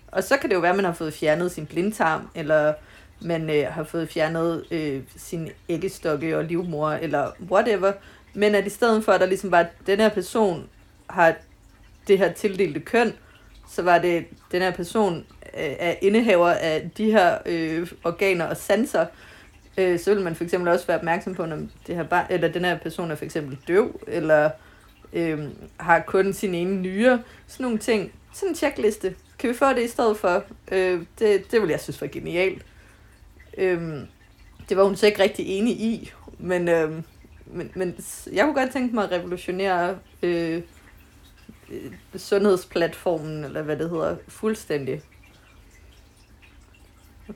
og 0.06 0.24
så 0.24 0.36
kan 0.36 0.50
det 0.50 0.56
jo 0.56 0.60
være, 0.60 0.70
at 0.70 0.76
man 0.76 0.84
har 0.84 0.92
fået 0.92 1.14
fjernet 1.14 1.52
sin 1.52 1.66
blindtarm, 1.66 2.28
eller 2.34 2.74
man 3.20 3.50
øh, 3.50 3.66
har 3.70 3.84
fået 3.84 4.08
fjernet 4.08 4.64
øh, 4.70 5.02
sin 5.16 5.48
æggestokke 5.68 6.38
og 6.38 6.44
livmor, 6.44 6.90
eller 6.90 7.30
whatever. 7.50 7.92
Men 8.34 8.54
at 8.54 8.66
i 8.66 8.70
stedet 8.70 9.04
for, 9.04 9.12
at 9.12 9.20
der 9.20 9.26
ligesom 9.26 9.50
var, 9.50 9.58
at 9.60 9.68
den 9.86 10.00
her 10.00 10.08
person 10.08 10.68
har 11.10 11.34
det 12.08 12.18
her 12.18 12.32
tildelte 12.32 12.80
køn, 12.80 13.12
så 13.70 13.82
var 13.82 13.98
det, 13.98 14.24
den 14.52 14.62
her 14.62 14.70
person 14.70 15.26
øh, 15.44 15.74
er 15.78 15.94
indehaver 16.02 16.50
af 16.50 16.90
de 16.96 17.10
her 17.10 17.38
øh, 17.46 17.92
organer 18.04 18.44
og 18.44 18.56
sanser, 18.56 19.06
øh, 19.78 19.98
så 19.98 20.14
vil 20.14 20.24
man 20.24 20.34
for 20.34 20.44
eksempel 20.44 20.68
også 20.68 20.86
være 20.86 20.98
opmærksom 20.98 21.34
på, 21.34 21.42
om 21.42 21.70
det 21.86 21.96
her 21.96 22.02
barn, 22.02 22.26
eller 22.30 22.48
den 22.48 22.64
her 22.64 22.78
person 22.78 23.10
er 23.10 23.14
for 23.14 23.24
eksempel 23.24 23.58
døv, 23.68 24.00
eller 24.06 24.50
øh, 25.16 25.48
har 25.76 26.00
kun 26.00 26.32
sin 26.32 26.54
ene 26.54 26.80
nyre, 26.80 27.22
sådan 27.46 27.64
nogle 27.64 27.78
ting. 27.78 28.12
Sådan 28.32 28.48
en 28.48 28.54
checkliste. 28.54 29.14
Kan 29.38 29.50
vi 29.50 29.54
få 29.54 29.68
det 29.68 29.82
i 29.82 29.88
stedet 29.88 30.16
for? 30.16 30.44
Øh, 30.72 31.02
det, 31.18 31.50
det 31.50 31.60
ville 31.60 31.72
jeg 31.72 31.80
synes 31.80 32.00
var 32.00 32.06
genialt. 32.06 32.62
Øh, 33.58 33.80
det 34.68 34.76
var 34.76 34.84
hun 34.84 34.96
så 34.96 35.06
ikke 35.06 35.22
rigtig 35.22 35.46
enig 35.46 35.80
i, 35.80 36.12
men, 36.38 36.68
øh, 36.68 36.92
men, 37.46 37.72
men 37.74 37.96
jeg 38.32 38.44
kunne 38.44 38.54
godt 38.54 38.72
tænke 38.72 38.94
mig 38.94 39.04
at 39.04 39.12
revolutionere 39.12 39.98
øh, 40.22 40.62
øh, 41.70 41.92
sundhedsplatformen, 42.16 43.44
eller 43.44 43.62
hvad 43.62 43.76
det 43.76 43.90
hedder, 43.90 44.16
fuldstændig. 44.28 45.02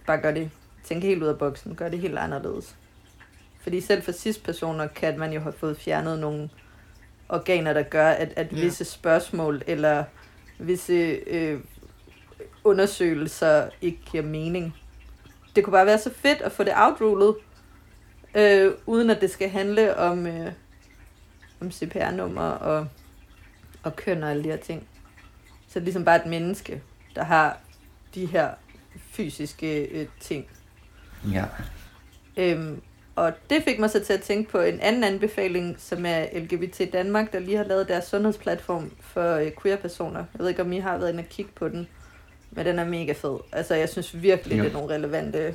Bare 0.07 0.20
gør 0.20 0.31
det, 0.31 0.51
tænke 0.85 1.07
helt 1.07 1.23
ud 1.23 1.28
af 1.28 1.39
boksen, 1.39 1.74
gør 1.74 1.89
det 1.89 1.98
helt 1.98 2.19
anderledes. 2.19 2.77
Fordi 3.61 3.81
selv 3.81 4.02
for 4.02 4.12
sidste 4.12 4.43
personer 4.43 4.86
kan 4.86 5.19
man 5.19 5.32
jo 5.32 5.40
have 5.40 5.52
fået 5.52 5.77
fjernet 5.77 6.19
nogle 6.19 6.51
organer, 7.31 7.73
der 7.73 7.82
gør, 7.82 8.09
at, 8.09 8.32
at 8.36 8.52
ja. 8.52 8.61
visse 8.61 8.85
spørgsmål 8.85 9.62
eller 9.66 10.05
visse 10.59 10.93
øh, 11.27 11.61
undersøgelser 12.65 13.69
ikke 13.81 13.98
giver 14.11 14.23
mening. 14.23 14.77
Det 15.57 15.65
kunne 15.65 15.73
bare 15.73 15.86
være 15.86 15.98
så 15.98 16.11
fedt 16.15 16.40
at 16.40 16.52
få 16.52 16.65
det 16.65 16.73
outrullet, 16.77 17.35
øh, 18.35 18.73
uden 18.86 19.11
at 19.11 19.20
det 19.20 19.31
skal 19.31 19.48
handle 19.48 19.97
om, 19.97 20.27
øh, 20.27 20.52
om 21.61 21.73
CPR-nummer 21.73 22.51
og, 22.51 22.86
og 23.82 23.97
køn 23.97 24.23
og 24.23 24.31
alle 24.31 24.44
de 24.44 24.48
her 24.48 24.57
ting. 24.57 24.89
Så 25.69 25.74
det 25.74 25.81
er 25.81 25.85
ligesom 25.85 26.05
bare 26.05 26.16
et 26.16 26.27
menneske, 26.27 26.82
der 27.15 27.24
har 27.24 27.59
de 28.15 28.27
her 28.27 28.51
fysiske 29.11 29.85
øh, 29.85 30.07
ting. 30.20 30.47
Ja. 31.32 31.44
Øhm, 32.36 32.82
og 33.16 33.32
det 33.51 33.62
fik 33.62 33.78
mig 33.78 33.91
så 33.91 34.05
til 34.05 34.12
at 34.12 34.23
tænke 34.23 34.51
på 34.51 34.61
en 34.61 34.81
anden 34.81 35.05
anbefaling, 35.05 35.77
som 35.78 36.07
er 36.07 36.24
LGBT 36.35 36.93
Danmark, 36.93 37.32
der 37.32 37.39
lige 37.39 37.57
har 37.57 37.65
lavet 37.65 37.89
deres 37.89 38.05
sundhedsplatform 38.05 38.91
for 39.01 39.35
øh, 39.35 39.51
queer-personer. 39.62 40.19
Jeg 40.19 40.41
ved 40.41 40.49
ikke, 40.49 40.62
om 40.62 40.73
I 40.73 40.78
har 40.78 40.99
været 40.99 41.11
inde 41.12 41.20
og 41.20 41.28
kigge 41.28 41.51
på 41.55 41.69
den, 41.69 41.89
men 42.51 42.66
den 42.66 42.78
er 42.78 42.85
mega 42.85 43.12
fed. 43.12 43.39
Altså, 43.53 43.74
jeg 43.74 43.89
synes 43.89 44.23
virkelig, 44.23 44.59
jo. 44.59 44.65
det 44.65 44.70
er 44.70 44.73
nogle 44.73 44.95
relevante, 44.95 45.55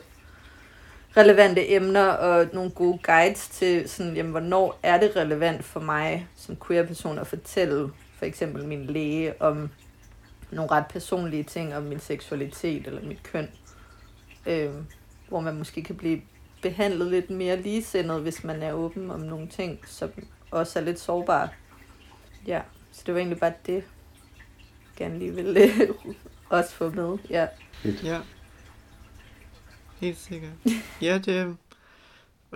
relevante 1.17 1.71
emner 1.71 2.07
og 2.07 2.47
nogle 2.53 2.71
gode 2.71 2.99
guides 3.03 3.47
til, 3.47 3.89
sådan, 3.89 4.15
jamen, 4.15 4.31
hvornår 4.31 4.79
er 4.83 4.99
det 4.99 5.15
relevant 5.15 5.63
for 5.63 5.79
mig 5.79 6.27
som 6.35 6.57
queer-person 6.67 7.19
at 7.19 7.27
fortælle 7.27 7.89
for 8.17 8.25
eksempel 8.25 8.65
min 8.65 8.85
læge 8.85 9.41
om 9.41 9.69
nogle 10.51 10.71
ret 10.71 10.85
personlige 10.89 11.43
ting 11.43 11.75
om 11.75 11.83
min 11.83 11.99
seksualitet 11.99 12.87
eller 12.87 13.01
mit 13.05 13.23
køn. 13.23 13.47
Øh, 14.45 14.69
hvor 15.27 15.39
man 15.39 15.57
måske 15.57 15.83
kan 15.83 15.95
blive 15.95 16.21
behandlet 16.65 17.07
lidt 17.07 17.29
mere 17.29 17.61
ligesindet, 17.61 18.21
hvis 18.21 18.43
man 18.43 18.63
er 18.63 18.73
åben 18.73 19.11
om 19.11 19.19
nogle 19.19 19.47
ting, 19.47 19.79
som 19.87 20.09
også 20.51 20.79
er 20.79 20.83
lidt 20.83 20.99
sårbare. 20.99 21.49
Ja, 22.47 22.61
så 22.91 23.03
det 23.05 23.13
var 23.13 23.19
egentlig 23.19 23.39
bare 23.39 23.53
det, 23.65 23.73
jeg 23.73 23.83
gerne 24.97 25.19
lige 25.19 25.35
ville 25.35 25.71
også 26.49 26.71
få 26.71 26.89
med. 26.89 27.17
Ja. 27.29 27.47
Ja. 28.03 28.19
Helt 29.99 30.17
sikkert. 30.17 30.51
Ja, 31.01 31.17
det, 31.25 31.57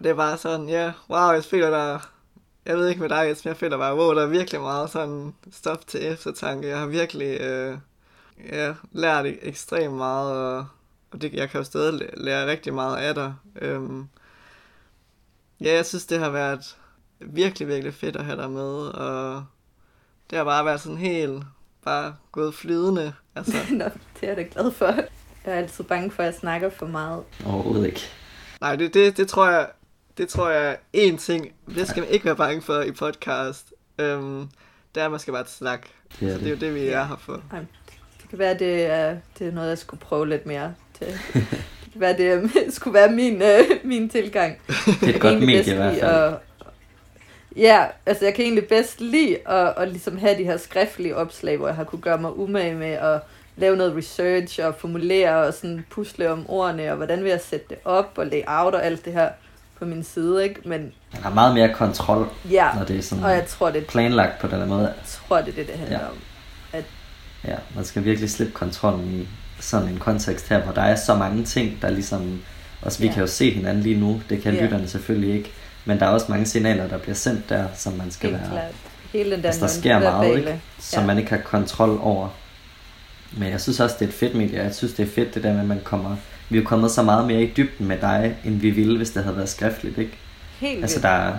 det 0.04 0.18
var 0.18 0.36
sådan, 0.36 0.70
ja, 0.70 0.92
wow, 1.10 1.32
jeg 1.32 1.44
føler 1.44 1.70
der, 1.70 2.00
jeg 2.66 2.78
ved 2.78 2.88
ikke 2.88 3.02
med 3.02 3.10
dig, 3.10 3.26
men 3.26 3.38
jeg 3.46 3.58
føler 3.58 3.78
bare, 3.78 3.96
wow, 3.96 4.14
der 4.14 4.24
er 4.24 4.28
virkelig 4.28 4.62
meget 4.62 4.90
sådan 4.90 5.34
stof 5.52 5.86
til 5.88 6.06
eftertanke. 6.06 6.68
Jeg 6.68 6.80
har 6.80 6.88
virkelig 6.88 7.42
øh, 7.42 7.78
ja, 8.52 8.74
lært 8.92 9.26
ekstremt 9.26 9.94
meget, 9.94 10.32
og 10.32 10.68
og 11.12 11.22
det, 11.22 11.34
jeg 11.34 11.50
kan 11.50 11.58
jo 11.60 11.64
stadig 11.64 12.10
lære 12.18 12.48
rigtig 12.48 12.74
meget 12.74 12.98
af 12.98 13.16
dig. 13.16 13.34
Øhm, 13.62 14.08
ja, 15.62 15.74
jeg 15.74 15.86
synes, 15.86 16.06
det 16.06 16.20
har 16.20 16.30
været 16.30 16.78
virkelig, 17.20 17.68
virkelig 17.68 17.94
fedt 17.94 18.16
at 18.16 18.26
have 18.26 18.42
dig 18.42 18.52
med, 18.52 18.88
og 18.88 19.46
det 20.30 20.38
har 20.38 20.46
bare 20.46 20.66
været 20.66 20.82
sådan 20.82 20.98
helt, 20.98 21.44
bare 21.86 22.16
gået 22.32 22.54
flydende. 22.54 23.14
Altså. 23.36 23.58
Nå, 23.72 23.86
det 23.86 24.24
er 24.24 24.28
jeg 24.28 24.38
da 24.38 24.46
glad 24.52 24.72
for. 24.72 24.86
Jeg 25.46 25.54
er 25.54 25.58
altid 25.58 25.84
bange 25.84 26.12
for, 26.12 26.24
at 26.24 26.26
jeg 26.26 26.34
snakker 26.34 26.70
for 26.70 26.86
meget. 26.86 27.24
Overhovedet 27.46 27.86
ikke. 27.86 28.02
Nej, 28.62 28.76
det, 28.76 28.94
det, 28.94 29.18
det 29.18 29.28
tror 29.28 29.50
jeg, 29.50 29.70
det 30.18 30.30
tror 30.30 30.50
jeg 30.50 30.72
er 30.72 30.76
én 30.96 31.18
ting, 31.18 31.54
det 31.76 31.88
skal 31.88 32.04
man 32.04 32.10
ikke 32.10 32.26
være 32.26 32.36
bange 32.36 32.62
for 32.62 32.82
i 32.82 32.92
podcast. 32.92 33.74
Øhm, 34.00 34.50
det 34.96 35.02
er, 35.02 35.06
at 35.06 35.12
man 35.12 35.20
skal 35.20 35.34
bare 35.34 35.46
snakke. 35.48 35.88
Det 36.20 36.28
er, 36.28 36.34
så 36.34 36.38
det. 36.38 36.40
det 36.40 36.48
er 36.48 36.56
jo 36.56 36.74
det, 36.74 36.82
vi 36.82 36.88
er 36.88 37.04
her 37.04 37.16
for. 37.16 37.34
Det 38.22 38.30
kan 38.30 38.40
være, 38.40 38.60
det 38.60 38.86
er, 38.86 39.18
det 39.40 39.48
er 39.48 39.52
noget, 39.52 39.70
jeg 39.70 39.78
skulle 39.78 40.00
prøve 40.00 40.30
lidt 40.30 40.46
mere 40.46 40.74
det, 41.00 41.20
hvad 41.96 42.14
det 42.14 42.50
skulle 42.76 42.94
være 42.94 43.12
min, 43.12 43.42
øh, 43.42 43.66
min 43.84 44.10
tilgang. 44.10 44.58
Det 44.86 45.10
er 45.10 45.14
et 45.14 45.22
godt 45.22 45.40
medie 45.40 45.74
i 45.74 45.76
hvert 45.76 46.00
fald. 46.00 46.12
At, 46.12 46.34
ja, 47.56 47.86
altså 48.06 48.26
jeg 48.26 48.34
kan 48.34 48.44
egentlig 48.46 48.68
bedst 48.68 49.02
lide 49.02 49.38
at, 49.48 49.74
at 49.78 49.88
ligesom 49.88 50.18
have 50.18 50.38
de 50.38 50.44
her 50.44 50.58
skriftlige 50.58 51.16
opslag, 51.16 51.58
hvor 51.58 51.68
jeg 51.68 51.76
har 51.76 51.84
kunne 51.84 52.02
gøre 52.02 52.18
mig 52.18 52.38
umage 52.38 52.76
med 52.76 52.92
at 52.92 53.20
lave 53.56 53.76
noget 53.76 53.98
research 53.98 54.60
og 54.66 54.76
formulere 54.76 55.46
og 55.48 55.54
sådan 55.54 55.86
pusle 55.90 56.32
om 56.32 56.50
ordene, 56.50 56.92
og 56.92 56.98
hvordan 56.98 57.24
vil 57.24 57.30
jeg 57.30 57.42
sætte 57.42 57.66
det 57.70 57.78
op 57.86 58.14
og 58.16 58.26
layout 58.26 58.76
og 58.76 58.86
alt 58.86 59.06
det 59.06 59.14
her 59.14 59.30
på 59.80 59.86
min 59.86 60.04
side, 60.04 60.44
ikke? 60.44 60.62
Men 60.66 60.94
man 61.14 61.22
har 61.24 61.34
meget 61.34 61.54
mere 61.54 61.74
kontrol, 61.74 62.30
ja, 62.52 62.70
når 62.76 62.86
det 62.86 62.98
er 62.98 63.02
sådan 63.02 63.24
og 63.24 63.32
jeg 63.32 63.46
tror, 63.46 63.72
det, 63.72 63.88
planlagt 63.88 64.42
på 64.42 64.48
den 64.48 64.70
måde. 64.70 64.82
Jeg 64.82 64.94
tror, 65.06 65.38
det 65.38 65.48
er 65.48 65.52
det, 65.52 65.68
det 65.68 65.76
handler 65.76 66.00
ja. 66.00 66.06
om. 66.06 66.18
At, 66.74 66.84
ja, 67.48 67.56
man 67.76 67.86
skal 67.86 68.04
virkelig 68.04 68.30
slippe 68.30 68.54
kontrollen 68.54 69.22
i, 69.22 69.28
sådan 69.60 69.90
en 69.90 69.98
kontekst 69.98 70.50
her, 70.50 70.62
hvor 70.62 70.74
der 70.74 70.82
er 70.82 70.96
så 70.96 71.16
mange 71.16 71.44
ting, 71.44 71.82
der 71.82 71.90
ligesom... 71.90 72.42
Også 72.82 73.00
vi 73.00 73.08
ja. 73.08 73.14
kan 73.14 73.22
jo 73.22 73.28
se 73.28 73.52
hinanden 73.52 73.84
lige 73.84 74.00
nu, 74.00 74.22
det 74.30 74.42
kan 74.42 74.54
ja. 74.54 74.64
lytterne 74.64 74.88
selvfølgelig 74.88 75.36
ikke. 75.36 75.52
Men 75.86 76.00
der 76.00 76.06
er 76.06 76.10
også 76.10 76.26
mange 76.30 76.46
signaler, 76.46 76.88
der 76.88 76.98
bliver 76.98 77.16
sendt 77.16 77.50
der, 77.50 77.66
som 77.76 77.94
man 77.94 78.12
skal 78.12 78.30
Helt 78.30 78.42
være... 78.42 78.52
Klart. 78.52 78.74
Hele 79.14 79.32
den 79.32 79.42
der 79.42 79.48
altså, 79.48 79.62
der 79.62 79.68
sker 79.68 80.00
meget, 80.00 80.38
ikke? 80.38 80.62
som 80.80 81.02
ja. 81.02 81.08
man 81.08 81.18
ikke 81.18 81.30
har 81.30 81.38
kontrol 81.38 82.00
over. 82.02 82.30
Men 83.38 83.52
jeg 83.52 83.62
synes 83.62 83.80
også, 83.80 83.96
det 84.00 84.06
er 84.06 84.10
et 84.10 84.16
fedt 84.16 84.36
medie. 84.36 84.64
Jeg 84.64 84.76
synes, 84.76 84.94
det 84.94 85.08
er 85.08 85.12
fedt 85.12 85.36
det 85.36 85.44
der 85.44 85.52
med, 85.54 85.62
at 85.62 85.68
man 85.68 85.80
kommer... 85.84 86.16
Vi 86.50 86.58
er 86.58 86.64
kommet 86.64 86.92
så 86.92 87.04
meget 87.04 87.28
mere 87.28 87.44
i 87.44 87.54
dybden 87.58 87.88
med 87.88 87.98
dig, 87.98 88.36
end 88.46 88.60
vi 88.60 88.70
ville, 88.70 88.98
hvis 88.98 89.10
det 89.10 89.24
havde 89.24 89.36
været 89.36 89.50
skriftligt, 89.50 89.98
ikke? 89.98 90.18
Helt 90.60 90.82
altså, 90.82 91.00
der, 91.00 91.34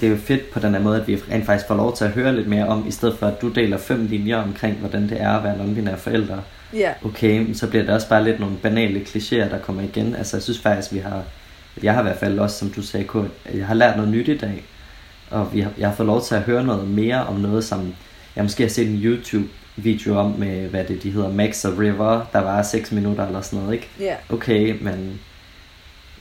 det 0.00 0.06
er 0.06 0.10
jo 0.10 0.16
fedt 0.16 0.50
på 0.50 0.60
den 0.60 0.74
her 0.74 0.80
måde, 0.80 1.00
at 1.00 1.06
vi 1.06 1.20
rent 1.30 1.46
faktisk 1.46 1.68
får 1.68 1.74
lov 1.74 1.96
til 1.96 2.04
at 2.04 2.10
høre 2.10 2.36
lidt 2.36 2.48
mere 2.48 2.66
om, 2.66 2.88
i 2.88 2.90
stedet 2.90 3.18
for 3.18 3.26
at 3.26 3.42
du 3.42 3.48
deler 3.48 3.78
fem 3.78 4.06
linjer 4.06 4.36
omkring, 4.36 4.76
hvordan 4.76 5.08
det 5.08 5.22
er 5.22 5.30
at 5.30 5.44
være 5.44 5.54
non-binær 5.54 5.96
forældre. 5.96 6.42
Ja. 6.74 6.92
Okay, 7.04 7.54
så 7.54 7.66
bliver 7.66 7.84
det 7.84 7.94
også 7.94 8.08
bare 8.08 8.24
lidt 8.24 8.40
nogle 8.40 8.56
banale 8.56 9.00
klichéer, 9.00 9.50
der 9.50 9.58
kommer 9.58 9.82
igen. 9.82 10.14
Altså 10.14 10.36
jeg 10.36 10.42
synes 10.42 10.58
faktisk, 10.60 10.92
vi 10.92 10.98
har, 10.98 11.22
jeg 11.82 11.94
har 11.94 12.00
i 12.00 12.02
hvert 12.02 12.18
fald 12.18 12.38
også, 12.38 12.58
som 12.58 12.70
du 12.70 12.82
sagde, 12.82 13.06
Kurt, 13.06 13.30
jeg 13.54 13.66
har 13.66 13.74
lært 13.74 13.96
noget 13.96 14.10
nyt 14.12 14.28
i 14.28 14.36
dag. 14.38 14.64
og 15.30 15.54
vi 15.54 15.60
har, 15.60 15.70
jeg 15.78 15.88
har 15.88 15.94
fået 15.96 16.06
lov 16.06 16.22
til 16.22 16.34
at 16.34 16.42
høre 16.42 16.64
noget 16.64 16.88
mere 16.88 17.26
om 17.26 17.36
noget, 17.40 17.64
som 17.64 17.94
jeg 18.36 18.44
måske 18.44 18.62
har 18.62 18.70
set 18.70 18.88
en 18.88 19.02
YouTube-video 19.02 20.16
om 20.18 20.30
med, 20.30 20.68
hvad 20.68 20.84
det 20.84 21.02
de 21.02 21.10
hedder, 21.10 21.32
Max 21.32 21.64
og 21.64 21.78
River, 21.78 22.26
der 22.32 22.38
var 22.38 22.62
6 22.62 22.92
minutter 22.92 23.26
eller 23.26 23.40
sådan 23.40 23.58
noget, 23.58 23.74
ikke? 23.74 23.88
Ja. 24.00 24.14
Okay, 24.30 24.78
men 24.80 25.20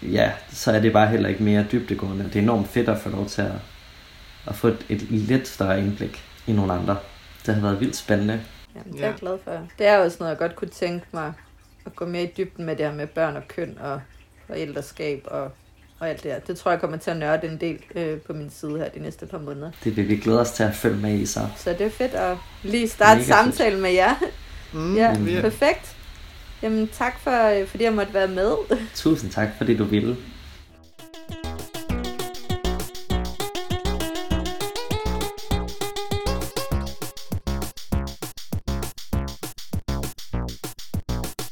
ja, 0.01 0.31
så 0.51 0.71
er 0.71 0.79
det 0.79 0.93
bare 0.93 1.07
heller 1.07 1.29
ikke 1.29 1.43
mere 1.43 1.65
dybdegående. 1.71 2.23
Det 2.23 2.35
er 2.35 2.39
enormt 2.41 2.67
fedt 2.67 2.89
at 2.89 2.97
få 2.97 3.09
lov 3.09 3.25
til 3.25 3.41
at, 3.41 3.51
at 4.47 4.55
få 4.55 4.67
et, 4.67 4.85
et 4.89 5.01
lidt 5.11 5.47
større 5.47 5.79
indblik 5.79 6.23
i 6.47 6.51
nogle 6.51 6.73
andre. 6.73 6.97
Det 7.45 7.55
har 7.55 7.61
været 7.61 7.79
vildt 7.79 7.95
spændende. 7.95 8.39
Jamen, 8.77 8.93
det 8.93 9.01
er 9.03 9.07
jeg 9.07 9.15
glad 9.19 9.37
for. 9.43 9.67
Det 9.79 9.87
er 9.87 9.97
også 9.97 10.17
noget, 10.19 10.29
jeg 10.29 10.37
godt 10.37 10.55
kunne 10.55 10.69
tænke 10.69 11.05
mig 11.11 11.33
at 11.85 11.95
gå 11.95 12.05
mere 12.05 12.23
i 12.23 12.33
dybden 12.37 12.65
med 12.65 12.75
det 12.75 12.85
her 12.85 12.93
med 12.93 13.07
børn 13.07 13.35
og 13.35 13.47
køn 13.47 13.77
og 13.81 14.01
forældreskab 14.47 15.21
og, 15.25 15.51
og 15.99 16.09
alt 16.09 16.23
det 16.23 16.31
her. 16.31 16.39
Det 16.39 16.57
tror 16.57 16.71
jeg 16.71 16.79
kommer 16.79 16.97
til 16.97 17.11
at 17.11 17.17
nørde 17.17 17.47
en 17.47 17.57
del 17.57 17.79
øh, 17.95 18.19
på 18.19 18.33
min 18.33 18.49
side 18.49 18.77
her 18.77 18.89
de 18.89 18.99
næste 18.99 19.25
par 19.25 19.37
måneder. 19.37 19.71
Det 19.83 19.97
vil 19.97 20.07
vi 20.07 20.15
glæde 20.17 20.41
os 20.41 20.51
til 20.51 20.63
at 20.63 20.75
følge 20.75 20.97
med 20.97 21.13
i 21.13 21.25
så. 21.25 21.39
Så 21.57 21.69
det 21.69 21.81
er 21.81 21.89
fedt 21.89 22.13
at 22.13 22.37
lige 22.63 22.87
starte 22.87 23.19
Mega 23.19 23.27
samtalen 23.27 23.81
med 23.81 23.91
jer. 23.91 24.15
Mm, 24.73 24.95
ja, 24.95 25.17
vi, 25.19 25.41
perfekt. 25.41 25.95
Jamen 26.61 26.87
tak 26.87 27.19
for, 27.19 27.59
øh, 27.61 27.67
fordi 27.67 27.83
jeg 27.83 27.93
måtte 27.93 28.13
være 28.13 28.27
med. 28.27 28.77
Tusind 28.95 29.31
tak, 29.31 29.47
fordi 29.57 29.77
du 29.77 29.83
ville. 29.83 30.17